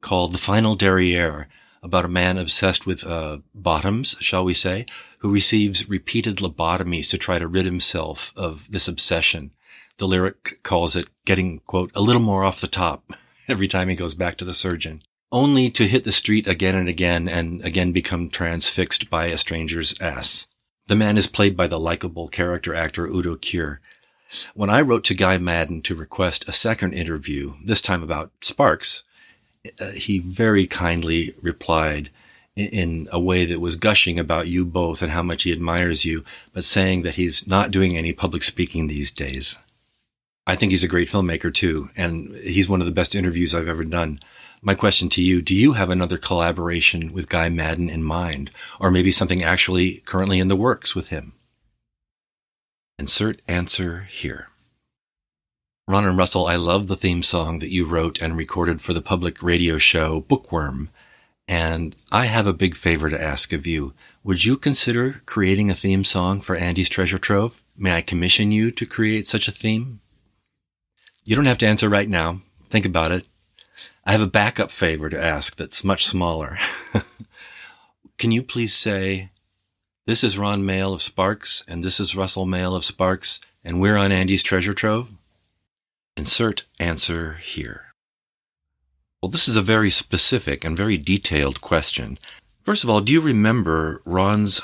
called 0.00 0.32
The 0.32 0.38
Final 0.38 0.76
Derriere, 0.76 1.48
about 1.82 2.04
a 2.04 2.08
man 2.08 2.38
obsessed 2.38 2.86
with 2.86 3.04
uh, 3.04 3.38
bottoms, 3.56 4.14
shall 4.20 4.44
we 4.44 4.54
say, 4.54 4.86
who 5.18 5.34
receives 5.34 5.88
repeated 5.88 6.36
lobotomies 6.36 7.10
to 7.10 7.18
try 7.18 7.40
to 7.40 7.48
rid 7.48 7.64
himself 7.64 8.32
of 8.36 8.70
this 8.70 8.86
obsession. 8.86 9.50
The 9.98 10.06
lyric 10.06 10.62
calls 10.62 10.94
it 10.94 11.08
getting, 11.24 11.58
quote, 11.66 11.90
a 11.96 12.00
little 12.00 12.22
more 12.22 12.44
off 12.44 12.60
the 12.60 12.68
top 12.68 13.10
every 13.48 13.68
time 13.68 13.88
he 13.88 13.94
goes 13.94 14.14
back 14.14 14.36
to 14.38 14.44
the 14.44 14.52
surgeon, 14.52 15.02
only 15.32 15.70
to 15.70 15.84
hit 15.84 16.04
the 16.04 16.12
street 16.12 16.46
again 16.46 16.74
and 16.74 16.88
again 16.88 17.28
and 17.28 17.64
again 17.64 17.92
become 17.92 18.28
transfixed 18.28 19.10
by 19.10 19.26
a 19.26 19.36
stranger's 19.36 20.00
ass. 20.00 20.46
The 20.86 20.96
man 20.96 21.16
is 21.16 21.26
played 21.26 21.56
by 21.56 21.66
the 21.66 21.80
likable 21.80 22.28
character 22.28 22.74
actor 22.74 23.06
Udo 23.06 23.36
Kier. 23.36 23.78
When 24.54 24.70
I 24.70 24.80
wrote 24.80 25.04
to 25.04 25.14
Guy 25.14 25.38
Maddin 25.38 25.82
to 25.82 25.94
request 25.94 26.48
a 26.48 26.52
second 26.52 26.92
interview, 26.92 27.54
this 27.64 27.80
time 27.80 28.02
about 28.02 28.32
Sparks, 28.42 29.02
uh, 29.80 29.92
he 29.92 30.18
very 30.18 30.66
kindly 30.66 31.30
replied 31.40 32.10
in, 32.54 32.66
in 32.68 33.08
a 33.12 33.20
way 33.20 33.44
that 33.44 33.60
was 33.60 33.76
gushing 33.76 34.18
about 34.18 34.48
you 34.48 34.64
both 34.64 35.02
and 35.02 35.12
how 35.12 35.22
much 35.22 35.44
he 35.44 35.52
admires 35.52 36.04
you, 36.04 36.24
but 36.52 36.64
saying 36.64 37.02
that 37.02 37.14
he's 37.14 37.46
not 37.46 37.70
doing 37.70 37.96
any 37.96 38.12
public 38.12 38.42
speaking 38.42 38.86
these 38.86 39.10
days. 39.10 39.56
I 40.46 40.56
think 40.56 40.70
he's 40.70 40.84
a 40.84 40.88
great 40.88 41.08
filmmaker 41.08 41.52
too, 41.52 41.88
and 41.96 42.34
he's 42.36 42.68
one 42.68 42.80
of 42.80 42.86
the 42.86 42.92
best 42.92 43.14
interviews 43.14 43.54
I've 43.54 43.68
ever 43.68 43.84
done. 43.84 44.18
My 44.60 44.74
question 44.74 45.08
to 45.10 45.22
you, 45.22 45.42
do 45.42 45.54
you 45.54 45.74
have 45.74 45.90
another 45.90 46.18
collaboration 46.18 47.12
with 47.12 47.28
Guy 47.28 47.48
Maddin 47.48 47.88
in 47.88 48.02
mind, 48.02 48.50
or 48.80 48.90
maybe 48.90 49.10
something 49.10 49.42
actually 49.42 50.02
currently 50.06 50.40
in 50.40 50.48
the 50.48 50.56
works 50.56 50.94
with 50.94 51.08
him? 51.08 51.32
Insert 52.98 53.42
answer 53.48 54.08
here. 54.10 54.48
Ron 55.86 56.06
and 56.06 56.16
Russell, 56.16 56.46
I 56.46 56.56
love 56.56 56.88
the 56.88 56.96
theme 56.96 57.22
song 57.22 57.58
that 57.58 57.70
you 57.70 57.84
wrote 57.84 58.22
and 58.22 58.36
recorded 58.36 58.80
for 58.80 58.94
the 58.94 59.02
public 59.02 59.42
radio 59.42 59.76
show 59.76 60.20
Bookworm. 60.22 60.88
And 61.46 61.94
I 62.10 62.24
have 62.24 62.46
a 62.46 62.54
big 62.54 62.74
favor 62.74 63.10
to 63.10 63.22
ask 63.22 63.52
of 63.52 63.66
you. 63.66 63.92
Would 64.22 64.46
you 64.46 64.56
consider 64.56 65.20
creating 65.26 65.70
a 65.70 65.74
theme 65.74 66.04
song 66.04 66.40
for 66.40 66.56
Andy's 66.56 66.88
Treasure 66.88 67.18
Trove? 67.18 67.62
May 67.76 67.96
I 67.96 68.00
commission 68.00 68.50
you 68.50 68.70
to 68.70 68.86
create 68.86 69.26
such 69.26 69.46
a 69.46 69.52
theme? 69.52 70.00
You 71.24 71.34
don't 71.34 71.46
have 71.46 71.58
to 71.58 71.66
answer 71.66 71.88
right 71.88 72.08
now. 72.08 72.40
Think 72.68 72.84
about 72.84 73.12
it. 73.12 73.26
I 74.04 74.12
have 74.12 74.20
a 74.20 74.26
backup 74.26 74.70
favor 74.70 75.08
to 75.08 75.22
ask 75.22 75.56
that's 75.56 75.82
much 75.82 76.04
smaller. 76.04 76.58
Can 78.18 78.30
you 78.30 78.42
please 78.42 78.74
say, 78.74 79.30
this 80.06 80.22
is 80.22 80.36
Ron 80.36 80.66
Mael 80.66 80.92
of 80.92 81.00
Sparks, 81.00 81.64
and 81.66 81.82
this 81.82 81.98
is 81.98 82.14
Russell 82.14 82.44
Mael 82.44 82.76
of 82.76 82.84
Sparks, 82.84 83.40
and 83.64 83.80
we're 83.80 83.96
on 83.96 84.12
Andy's 84.12 84.42
Treasure 84.42 84.74
Trove? 84.74 85.14
Insert 86.14 86.64
answer 86.78 87.34
here. 87.42 87.94
Well, 89.22 89.30
this 89.30 89.48
is 89.48 89.56
a 89.56 89.62
very 89.62 89.88
specific 89.88 90.62
and 90.62 90.76
very 90.76 90.98
detailed 90.98 91.62
question. 91.62 92.18
First 92.62 92.84
of 92.84 92.90
all, 92.90 93.00
do 93.00 93.12
you 93.12 93.22
remember 93.22 94.02
Ron's 94.04 94.60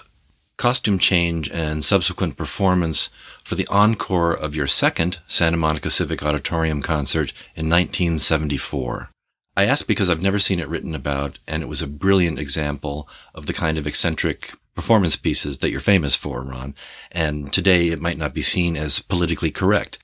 costume 0.60 0.98
change 0.98 1.48
and 1.48 1.82
subsequent 1.82 2.36
performance 2.36 3.08
for 3.42 3.54
the 3.54 3.66
encore 3.68 4.34
of 4.34 4.54
your 4.54 4.66
second 4.66 5.18
Santa 5.26 5.56
Monica 5.56 5.88
Civic 5.88 6.22
Auditorium 6.22 6.82
concert 6.82 7.32
in 7.56 7.70
1974? 7.70 9.08
I 9.56 9.64
ask 9.64 9.86
because 9.86 10.10
I've 10.10 10.20
never 10.20 10.38
seen 10.38 10.60
it 10.60 10.68
written 10.68 10.94
about, 10.94 11.38
and 11.48 11.62
it 11.62 11.68
was 11.68 11.80
a 11.80 11.86
brilliant 11.86 12.38
example 12.38 13.08
of 13.34 13.46
the 13.46 13.54
kind 13.54 13.78
of 13.78 13.86
eccentric 13.86 14.52
performance 14.74 15.16
pieces 15.16 15.60
that 15.60 15.70
you're 15.70 15.80
famous 15.80 16.14
for, 16.14 16.42
Ron. 16.42 16.74
And 17.10 17.50
today 17.50 17.88
it 17.88 18.02
might 18.02 18.18
not 18.18 18.34
be 18.34 18.42
seen 18.42 18.76
as 18.76 19.00
politically 19.00 19.50
correct. 19.50 19.98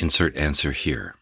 Insert 0.00 0.36
answer 0.36 0.72
here. 0.72 1.14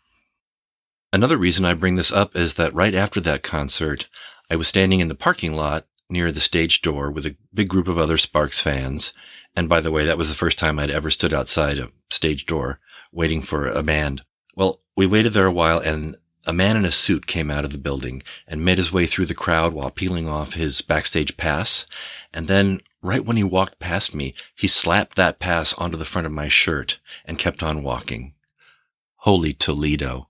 Another 1.12 1.36
reason 1.36 1.66
I 1.66 1.74
bring 1.74 1.96
this 1.96 2.12
up 2.12 2.34
is 2.34 2.54
that 2.54 2.72
right 2.72 2.94
after 2.94 3.20
that 3.20 3.42
concert, 3.42 4.08
I 4.50 4.56
was 4.56 4.68
standing 4.68 5.00
in 5.00 5.08
the 5.08 5.14
parking 5.14 5.52
lot 5.52 5.86
near 6.08 6.30
the 6.32 6.40
stage 6.40 6.82
door 6.82 7.10
with 7.10 7.26
a 7.26 7.36
big 7.52 7.68
group 7.68 7.88
of 7.88 7.98
other 7.98 8.18
Sparks 8.18 8.60
fans. 8.60 9.12
And 9.54 9.68
by 9.68 9.80
the 9.80 9.90
way, 9.90 10.04
that 10.04 10.18
was 10.18 10.28
the 10.28 10.36
first 10.36 10.58
time 10.58 10.78
I'd 10.78 10.90
ever 10.90 11.10
stood 11.10 11.34
outside 11.34 11.78
a 11.78 11.90
stage 12.10 12.46
door 12.46 12.78
waiting 13.12 13.42
for 13.42 13.66
a 13.66 13.82
band. 13.82 14.22
Well, 14.54 14.80
we 14.96 15.06
waited 15.06 15.32
there 15.32 15.46
a 15.46 15.52
while 15.52 15.78
and 15.78 16.16
a 16.46 16.52
man 16.52 16.76
in 16.76 16.84
a 16.84 16.92
suit 16.92 17.26
came 17.26 17.50
out 17.50 17.64
of 17.64 17.72
the 17.72 17.78
building 17.78 18.22
and 18.46 18.64
made 18.64 18.78
his 18.78 18.92
way 18.92 19.06
through 19.06 19.26
the 19.26 19.34
crowd 19.34 19.72
while 19.72 19.90
peeling 19.90 20.28
off 20.28 20.52
his 20.52 20.80
backstage 20.80 21.36
pass. 21.36 21.86
And 22.32 22.46
then 22.46 22.80
right 23.02 23.24
when 23.24 23.36
he 23.36 23.42
walked 23.42 23.80
past 23.80 24.14
me, 24.14 24.34
he 24.54 24.68
slapped 24.68 25.16
that 25.16 25.40
pass 25.40 25.74
onto 25.74 25.96
the 25.96 26.04
front 26.04 26.26
of 26.26 26.32
my 26.32 26.48
shirt 26.48 26.98
and 27.24 27.38
kept 27.38 27.62
on 27.62 27.82
walking. 27.82 28.34
Holy 29.16 29.52
Toledo. 29.52 30.28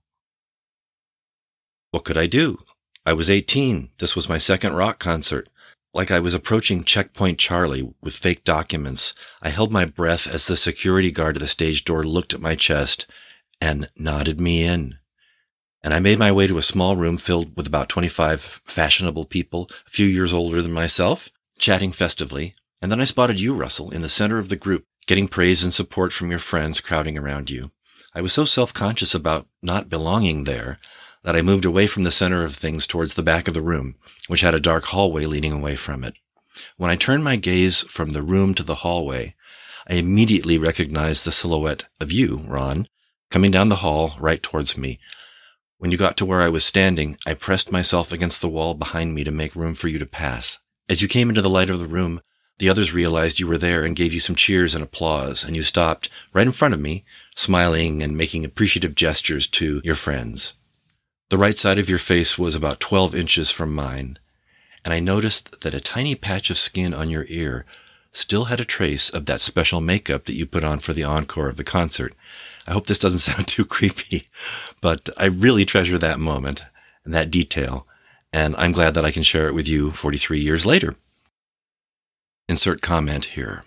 What 1.91 2.03
could 2.03 2.17
I 2.17 2.25
do? 2.25 2.57
I 3.05 3.13
was 3.13 3.29
18. 3.29 3.91
This 3.99 4.15
was 4.15 4.27
my 4.27 4.37
second 4.37 4.73
rock 4.73 4.99
concert. 4.99 5.47
Like 5.97 6.11
I 6.11 6.19
was 6.19 6.35
approaching 6.35 6.83
Checkpoint 6.83 7.39
Charlie 7.39 7.91
with 8.03 8.15
fake 8.15 8.43
documents, 8.43 9.15
I 9.41 9.49
held 9.49 9.71
my 9.71 9.83
breath 9.83 10.27
as 10.27 10.45
the 10.45 10.55
security 10.55 11.09
guard 11.09 11.37
at 11.37 11.39
the 11.39 11.47
stage 11.47 11.83
door 11.85 12.03
looked 12.03 12.35
at 12.35 12.39
my 12.39 12.53
chest 12.53 13.07
and 13.59 13.89
nodded 13.97 14.39
me 14.39 14.63
in. 14.63 14.99
And 15.83 15.95
I 15.95 15.99
made 15.99 16.19
my 16.19 16.31
way 16.31 16.45
to 16.45 16.59
a 16.59 16.61
small 16.61 16.95
room 16.95 17.17
filled 17.17 17.57
with 17.57 17.65
about 17.65 17.89
25 17.89 18.61
fashionable 18.67 19.25
people, 19.25 19.71
a 19.87 19.89
few 19.89 20.05
years 20.05 20.33
older 20.33 20.61
than 20.61 20.71
myself, 20.71 21.31
chatting 21.57 21.91
festively. 21.91 22.53
And 22.79 22.91
then 22.91 23.01
I 23.01 23.05
spotted 23.05 23.39
you, 23.39 23.55
Russell, 23.55 23.89
in 23.89 24.03
the 24.03 24.07
center 24.07 24.37
of 24.37 24.49
the 24.49 24.55
group, 24.55 24.83
getting 25.07 25.27
praise 25.27 25.63
and 25.63 25.73
support 25.73 26.13
from 26.13 26.29
your 26.29 26.37
friends 26.37 26.79
crowding 26.79 27.17
around 27.17 27.49
you. 27.49 27.71
I 28.13 28.21
was 28.21 28.33
so 28.33 28.45
self-conscious 28.45 29.15
about 29.15 29.47
not 29.63 29.89
belonging 29.89 30.43
there 30.43 30.77
that 31.23 31.35
I 31.35 31.41
moved 31.41 31.65
away 31.65 31.87
from 31.87 32.03
the 32.03 32.11
center 32.11 32.43
of 32.43 32.55
things 32.55 32.87
towards 32.87 33.15
the 33.15 33.23
back 33.23 33.47
of 33.47 33.53
the 33.53 33.61
room, 33.61 33.95
which 34.27 34.41
had 34.41 34.53
a 34.53 34.59
dark 34.59 34.85
hallway 34.85 35.25
leading 35.25 35.51
away 35.51 35.75
from 35.75 36.03
it. 36.03 36.15
When 36.77 36.89
I 36.91 36.95
turned 36.95 37.23
my 37.23 37.35
gaze 37.35 37.81
from 37.83 38.11
the 38.11 38.23
room 38.23 38.53
to 38.55 38.63
the 38.63 38.75
hallway, 38.75 39.35
I 39.89 39.95
immediately 39.95 40.57
recognized 40.57 41.25
the 41.25 41.31
silhouette 41.31 41.85
of 41.99 42.11
you, 42.11 42.41
Ron, 42.47 42.87
coming 43.29 43.51
down 43.51 43.69
the 43.69 43.77
hall 43.77 44.15
right 44.19 44.41
towards 44.41 44.77
me. 44.77 44.99
When 45.77 45.91
you 45.91 45.97
got 45.97 46.17
to 46.17 46.25
where 46.25 46.41
I 46.41 46.49
was 46.49 46.65
standing, 46.65 47.17
I 47.25 47.35
pressed 47.35 47.71
myself 47.71 48.11
against 48.11 48.41
the 48.41 48.49
wall 48.49 48.73
behind 48.73 49.13
me 49.13 49.23
to 49.23 49.31
make 49.31 49.55
room 49.55 49.75
for 49.75 49.87
you 49.87 49.99
to 49.99 50.05
pass. 50.05 50.59
As 50.89 51.01
you 51.01 51.07
came 51.07 51.29
into 51.29 51.41
the 51.41 51.49
light 51.49 51.69
of 51.69 51.79
the 51.79 51.87
room, 51.87 52.21
the 52.59 52.69
others 52.69 52.93
realized 52.93 53.39
you 53.39 53.47
were 53.47 53.57
there 53.57 53.83
and 53.83 53.95
gave 53.95 54.13
you 54.13 54.19
some 54.19 54.35
cheers 54.35 54.73
and 54.73 54.83
applause, 54.83 55.43
and 55.43 55.55
you 55.55 55.61
stopped 55.63 56.09
right 56.33 56.47
in 56.47 56.53
front 56.53 56.73
of 56.73 56.79
me, 56.79 57.05
smiling 57.35 58.01
and 58.01 58.17
making 58.17 58.43
appreciative 58.43 58.95
gestures 58.95 59.45
to 59.47 59.81
your 59.83 59.95
friends. 59.95 60.53
The 61.29 61.37
right 61.37 61.57
side 61.57 61.77
of 61.77 61.89
your 61.89 61.99
face 61.99 62.37
was 62.37 62.55
about 62.55 62.79
12 62.79 63.13
inches 63.13 63.51
from 63.51 63.75
mine, 63.75 64.17
and 64.85 64.93
I 64.93 65.01
noticed 65.01 65.59
that 65.59 65.73
a 65.73 65.81
tiny 65.81 66.15
patch 66.15 66.49
of 66.49 66.57
skin 66.57 66.93
on 66.93 67.09
your 67.09 67.25
ear 67.27 67.65
still 68.13 68.45
had 68.45 68.61
a 68.61 68.65
trace 68.65 69.09
of 69.09 69.25
that 69.25 69.41
special 69.41 69.81
makeup 69.81 70.23
that 70.25 70.35
you 70.35 70.45
put 70.45 70.63
on 70.63 70.79
for 70.79 70.93
the 70.93 71.03
encore 71.03 71.49
of 71.49 71.57
the 71.57 71.65
concert. 71.65 72.15
I 72.65 72.71
hope 72.71 72.87
this 72.87 72.99
doesn't 72.99 73.19
sound 73.31 73.45
too 73.45 73.65
creepy, 73.65 74.29
but 74.79 75.09
I 75.17 75.25
really 75.25 75.65
treasure 75.65 75.97
that 75.97 76.17
moment 76.17 76.63
and 77.03 77.13
that 77.13 77.29
detail, 77.29 77.85
and 78.31 78.55
I'm 78.55 78.71
glad 78.71 78.93
that 78.93 79.05
I 79.05 79.11
can 79.11 79.23
share 79.23 79.49
it 79.49 79.53
with 79.53 79.67
you 79.67 79.91
43 79.91 80.39
years 80.39 80.65
later. 80.65 80.95
Insert 82.47 82.81
comment 82.81 83.25
here. 83.25 83.65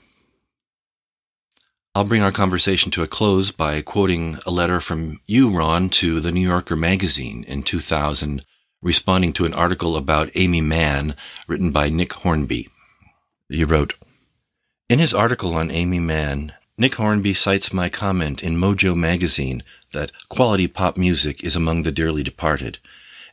I'll 1.92 2.04
bring 2.04 2.22
our 2.22 2.30
conversation 2.30 2.92
to 2.92 3.02
a 3.02 3.08
close 3.08 3.50
by 3.50 3.82
quoting 3.82 4.38
a 4.46 4.52
letter 4.52 4.80
from 4.80 5.20
you, 5.26 5.50
Ron, 5.50 5.88
to 5.88 6.20
the 6.20 6.30
New 6.30 6.46
Yorker 6.46 6.76
magazine 6.76 7.42
in 7.48 7.64
2000, 7.64 8.44
responding 8.80 9.32
to 9.32 9.44
an 9.44 9.54
article 9.54 9.96
about 9.96 10.30
Aimee 10.36 10.60
Mann 10.60 11.16
written 11.48 11.72
by 11.72 11.88
Nick 11.88 12.12
Hornby. 12.12 12.68
You 13.48 13.66
wrote, 13.66 13.94
In 14.88 15.00
his 15.00 15.12
article 15.12 15.56
on 15.56 15.72
Aimee 15.72 15.98
Mann, 15.98 16.52
Nick 16.78 16.94
Hornby 16.94 17.34
cites 17.34 17.72
my 17.72 17.88
comment 17.88 18.40
in 18.40 18.56
Mojo 18.56 18.94
magazine 18.94 19.64
that 19.92 20.12
quality 20.28 20.68
pop 20.68 20.96
music 20.96 21.42
is 21.42 21.56
among 21.56 21.82
the 21.82 21.90
dearly 21.90 22.22
departed, 22.22 22.78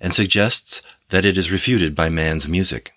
and 0.02 0.16
suggests 0.16 0.82
that 1.10 1.26
it 1.26 1.38
is 1.38 1.52
refuted 1.52 1.94
by 1.94 2.10
Mann's 2.10 2.48
music. 2.48 2.94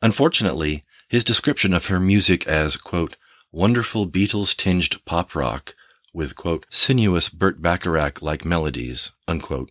Unfortunately, 0.00 0.82
his 1.08 1.24
description 1.24 1.74
of 1.74 1.88
her 1.88 2.00
music 2.00 2.48
as, 2.48 2.78
quote, 2.78 3.16
wonderful 3.52 4.08
Beatles 4.08 4.56
tinged 4.56 5.04
pop 5.04 5.34
rock 5.34 5.74
with, 6.14 6.34
quote, 6.34 6.66
sinuous 6.70 7.28
Burt 7.28 7.62
Bacharach 7.62 8.22
like 8.22 8.44
melodies, 8.44 9.12
unquote, 9.28 9.70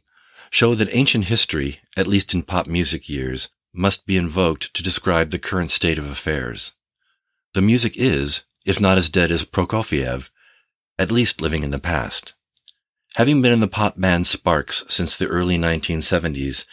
show 0.49 0.75
that 0.75 0.89
ancient 0.95 1.25
history, 1.25 1.79
at 1.97 2.07
least 2.07 2.33
in 2.33 2.43
pop 2.43 2.67
music 2.67 3.09
years, 3.09 3.49
must 3.73 4.05
be 4.05 4.17
invoked 4.17 4.73
to 4.73 4.83
describe 4.83 5.31
the 5.31 5.39
current 5.39 5.71
state 5.71 5.97
of 5.97 6.09
affairs. 6.09 6.73
The 7.53 7.61
music 7.61 7.97
is, 7.97 8.43
if 8.65 8.79
not 8.79 8.97
as 8.97 9.09
dead 9.09 9.31
as 9.31 9.45
Prokofiev, 9.45 10.29
at 10.99 11.11
least 11.11 11.41
living 11.41 11.63
in 11.63 11.71
the 11.71 11.79
past. 11.79 12.33
Having 13.15 13.41
been 13.41 13.51
in 13.51 13.59
the 13.59 13.67
pop 13.67 13.99
band 13.99 14.27
Sparks 14.27 14.85
since 14.87 15.17
the 15.17 15.27
early 15.27 15.57
1970s, 15.57 16.65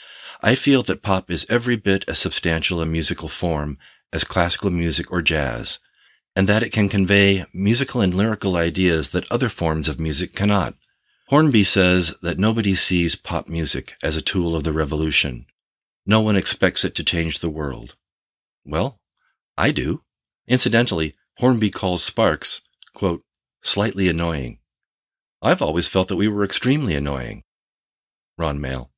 I 0.42 0.54
feel 0.54 0.82
that 0.84 1.02
pop 1.02 1.30
is 1.30 1.46
every 1.48 1.76
bit 1.76 2.04
as 2.08 2.18
substantial 2.18 2.80
a 2.80 2.86
musical 2.86 3.28
form 3.28 3.78
as 4.12 4.24
classical 4.24 4.70
music 4.70 5.10
or 5.10 5.20
jazz, 5.20 5.78
and 6.38 6.48
that 6.48 6.62
it 6.62 6.70
can 6.70 6.88
convey 6.88 7.44
musical 7.52 8.00
and 8.00 8.14
lyrical 8.14 8.54
ideas 8.54 9.08
that 9.08 9.28
other 9.28 9.48
forms 9.48 9.88
of 9.88 9.98
music 9.98 10.36
cannot. 10.36 10.72
Hornby 11.30 11.64
says 11.64 12.14
that 12.22 12.38
nobody 12.38 12.76
sees 12.76 13.16
pop 13.16 13.48
music 13.48 13.96
as 14.04 14.14
a 14.14 14.22
tool 14.22 14.54
of 14.54 14.62
the 14.62 14.72
revolution. 14.72 15.46
No 16.06 16.20
one 16.20 16.36
expects 16.36 16.84
it 16.84 16.94
to 16.94 17.02
change 17.02 17.40
the 17.40 17.50
world. 17.50 17.96
Well, 18.64 19.00
I 19.56 19.72
do. 19.72 20.02
Incidentally, 20.46 21.16
Hornby 21.38 21.70
calls 21.70 22.04
Sparks, 22.04 22.60
quote, 22.94 23.24
slightly 23.60 24.08
annoying. 24.08 24.60
I've 25.42 25.60
always 25.60 25.88
felt 25.88 26.06
that 26.06 26.14
we 26.14 26.28
were 26.28 26.44
extremely 26.44 26.94
annoying. 26.94 27.42
Ron 28.38 28.60
Mael. 28.60 28.92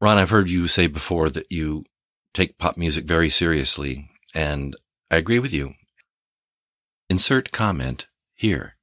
Ron, 0.00 0.16
I've 0.16 0.30
heard 0.30 0.48
you 0.48 0.68
say 0.68 0.86
before 0.86 1.28
that 1.28 1.50
you 1.50 1.86
take 2.32 2.56
pop 2.56 2.76
music 2.76 3.04
very 3.04 3.30
seriously, 3.30 4.08
and 4.32 4.76
I 5.10 5.16
agree 5.16 5.40
with 5.40 5.52
you. 5.52 5.74
Insert 7.10 7.52
comment 7.52 8.06
here. 8.34 8.76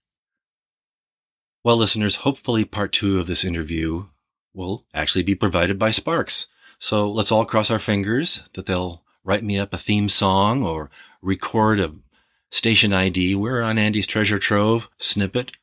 Well, 1.63 1.77
listeners, 1.77 2.17
hopefully 2.17 2.65
part 2.65 2.91
two 2.91 3.19
of 3.19 3.27
this 3.27 3.45
interview 3.45 4.05
will 4.51 4.85
actually 4.95 5.23
be 5.23 5.35
provided 5.35 5.77
by 5.77 5.91
Sparks. 5.91 6.47
So 6.79 7.11
let's 7.11 7.31
all 7.31 7.45
cross 7.45 7.69
our 7.69 7.77
fingers 7.77 8.49
that 8.53 8.65
they'll 8.65 9.03
write 9.23 9.43
me 9.43 9.59
up 9.59 9.73
a 9.73 9.77
theme 9.77 10.09
song 10.09 10.63
or 10.63 10.89
record 11.21 11.79
a 11.79 11.93
station 12.49 12.93
ID. 12.93 13.35
We're 13.35 13.61
on 13.61 13.77
Andy's 13.77 14.07
Treasure 14.07 14.39
Trove 14.39 14.89
snippet. 14.97 15.57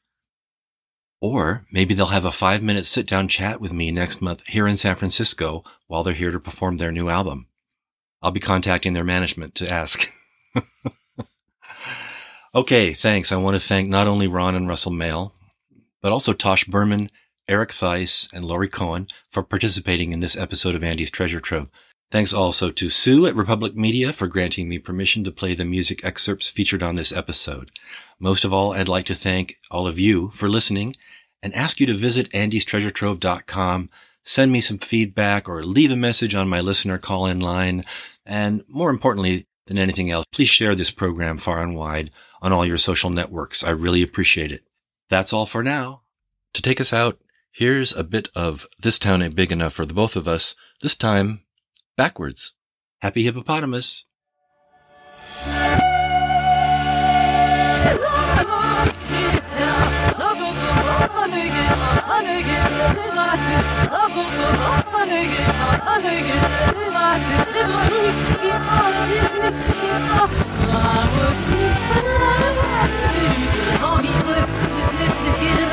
Or 1.21 1.67
maybe 1.73 1.95
they'll 1.95 2.07
have 2.07 2.25
a 2.25 2.33
five 2.33 2.63
minute 2.63 2.87
sit 2.87 3.09
down 3.09 3.27
chat 3.27 3.61
with 3.61 3.73
me 3.73 3.91
next 3.91 4.21
month 4.23 4.45
here 4.47 4.69
in 4.69 4.77
San 4.77 4.95
Francisco 4.95 5.65
while 5.89 6.05
they're 6.05 6.15
here 6.15 6.33
to 6.33 6.41
perform 6.41 6.77
their 6.77 6.93
new 6.93 7.09
album. 7.09 7.49
I'll 8.23 8.31
be 8.31 8.41
contacting 8.41 8.93
their 8.93 9.05
management 9.05 9.57
to 9.57 9.69
ask. 9.69 10.13
okay, 12.55 12.93
thanks. 12.93 13.33
I 13.33 13.37
want 13.37 13.55
to 13.55 13.61
thank 13.61 13.89
not 13.89 14.07
only 14.07 14.27
Ron 14.27 14.55
and 14.55 14.69
Russell 14.69 14.93
Mael, 14.93 15.35
but 16.01 16.13
also 16.13 16.33
Tosh 16.33 16.65
Berman, 16.65 17.11
Eric 17.49 17.73
Theise, 17.73 18.29
and 18.33 18.45
Laurie 18.45 18.69
Cohen 18.69 19.07
for 19.31 19.43
participating 19.43 20.13
in 20.13 20.21
this 20.21 20.37
episode 20.37 20.75
of 20.75 20.85
Andy's 20.85 21.11
Treasure 21.11 21.41
Trove. 21.41 21.69
Thanks 22.11 22.35
also 22.35 22.71
to 22.71 22.91
Sue 22.91 23.27
at 23.27 23.35
Republic 23.35 23.75
Media 23.75 24.13
for 24.13 24.27
granting 24.27 24.69
me 24.69 24.79
permission 24.79 25.25
to 25.25 25.33
play 25.33 25.55
the 25.55 25.65
music 25.65 26.05
excerpts 26.05 26.51
featured 26.51 26.83
on 26.83 26.97
this 26.97 27.11
episode. 27.11 27.71
Most 28.21 28.45
of 28.45 28.53
all, 28.53 28.75
I'd 28.75 28.87
like 28.87 29.07
to 29.07 29.15
thank 29.15 29.57
all 29.71 29.87
of 29.87 29.99
you 29.99 30.29
for 30.33 30.49
listening 30.49 30.95
and 31.43 31.55
ask 31.55 31.81
you 31.81 31.87
to 31.87 31.95
visit 31.95 32.31
andystreasuretrove.com, 32.33 33.89
send 34.23 34.53
me 34.53 34.61
some 34.61 34.77
feedback 34.77 35.49
or 35.49 35.65
leave 35.65 35.91
a 35.91 35.97
message 35.97 36.35
on 36.35 36.49
my 36.49 36.61
listener 36.61 36.99
call-in 36.99 37.41
line. 37.41 37.83
And 38.27 38.63
more 38.69 38.91
importantly 38.91 39.47
than 39.67 39.79
anything 39.79 40.11
else, 40.11 40.27
please 40.33 40.51
share 40.51 40.75
this 40.75 40.91
program 40.91 41.39
far 41.39 41.63
and 41.63 41.75
wide 41.75 42.11
on 42.43 42.53
all 42.53 42.67
your 42.67 42.77
social 42.77 43.09
networks. 43.09 43.65
I 43.65 43.71
really 43.71 44.03
appreciate 44.03 44.53
it. 44.53 44.65
That's 45.09 45.33
all 45.33 45.47
for 45.47 45.63
now. 45.63 46.03
To 46.53 46.61
take 46.61 46.81
us 46.81 46.93
out, 46.93 47.19
here's 47.51 47.95
a 47.95 48.05
bit 48.05 48.29
of 48.37 48.67
This 48.79 48.99
Town 48.99 49.23
Ain't 49.23 49.37
Big 49.37 49.53
Enough 49.53 49.73
for 49.73 49.87
the 49.87 49.95
both 49.95 50.17
of 50.17 50.29
us, 50.29 50.55
this 50.83 50.95
time 50.95 51.45
backwards. 51.97 52.53
Happy 53.01 53.23
hippopotamus! 53.23 54.05
Siz 74.73 74.89
nesiz 75.01 75.35
gelir 75.41 75.69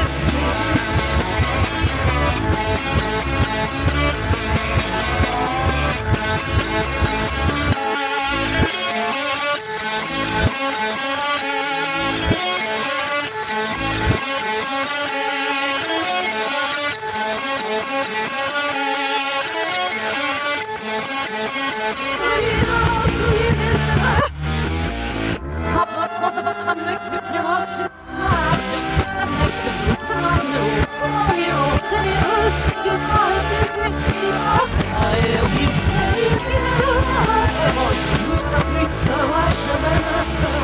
Тобі 35.53 35.67
перед 35.87 36.39
Тобою, 36.77 38.29
ніж 38.31 38.41
та 38.41 38.61
крикта 38.61 39.25
ваша 39.31 39.73
дана. 39.81 40.58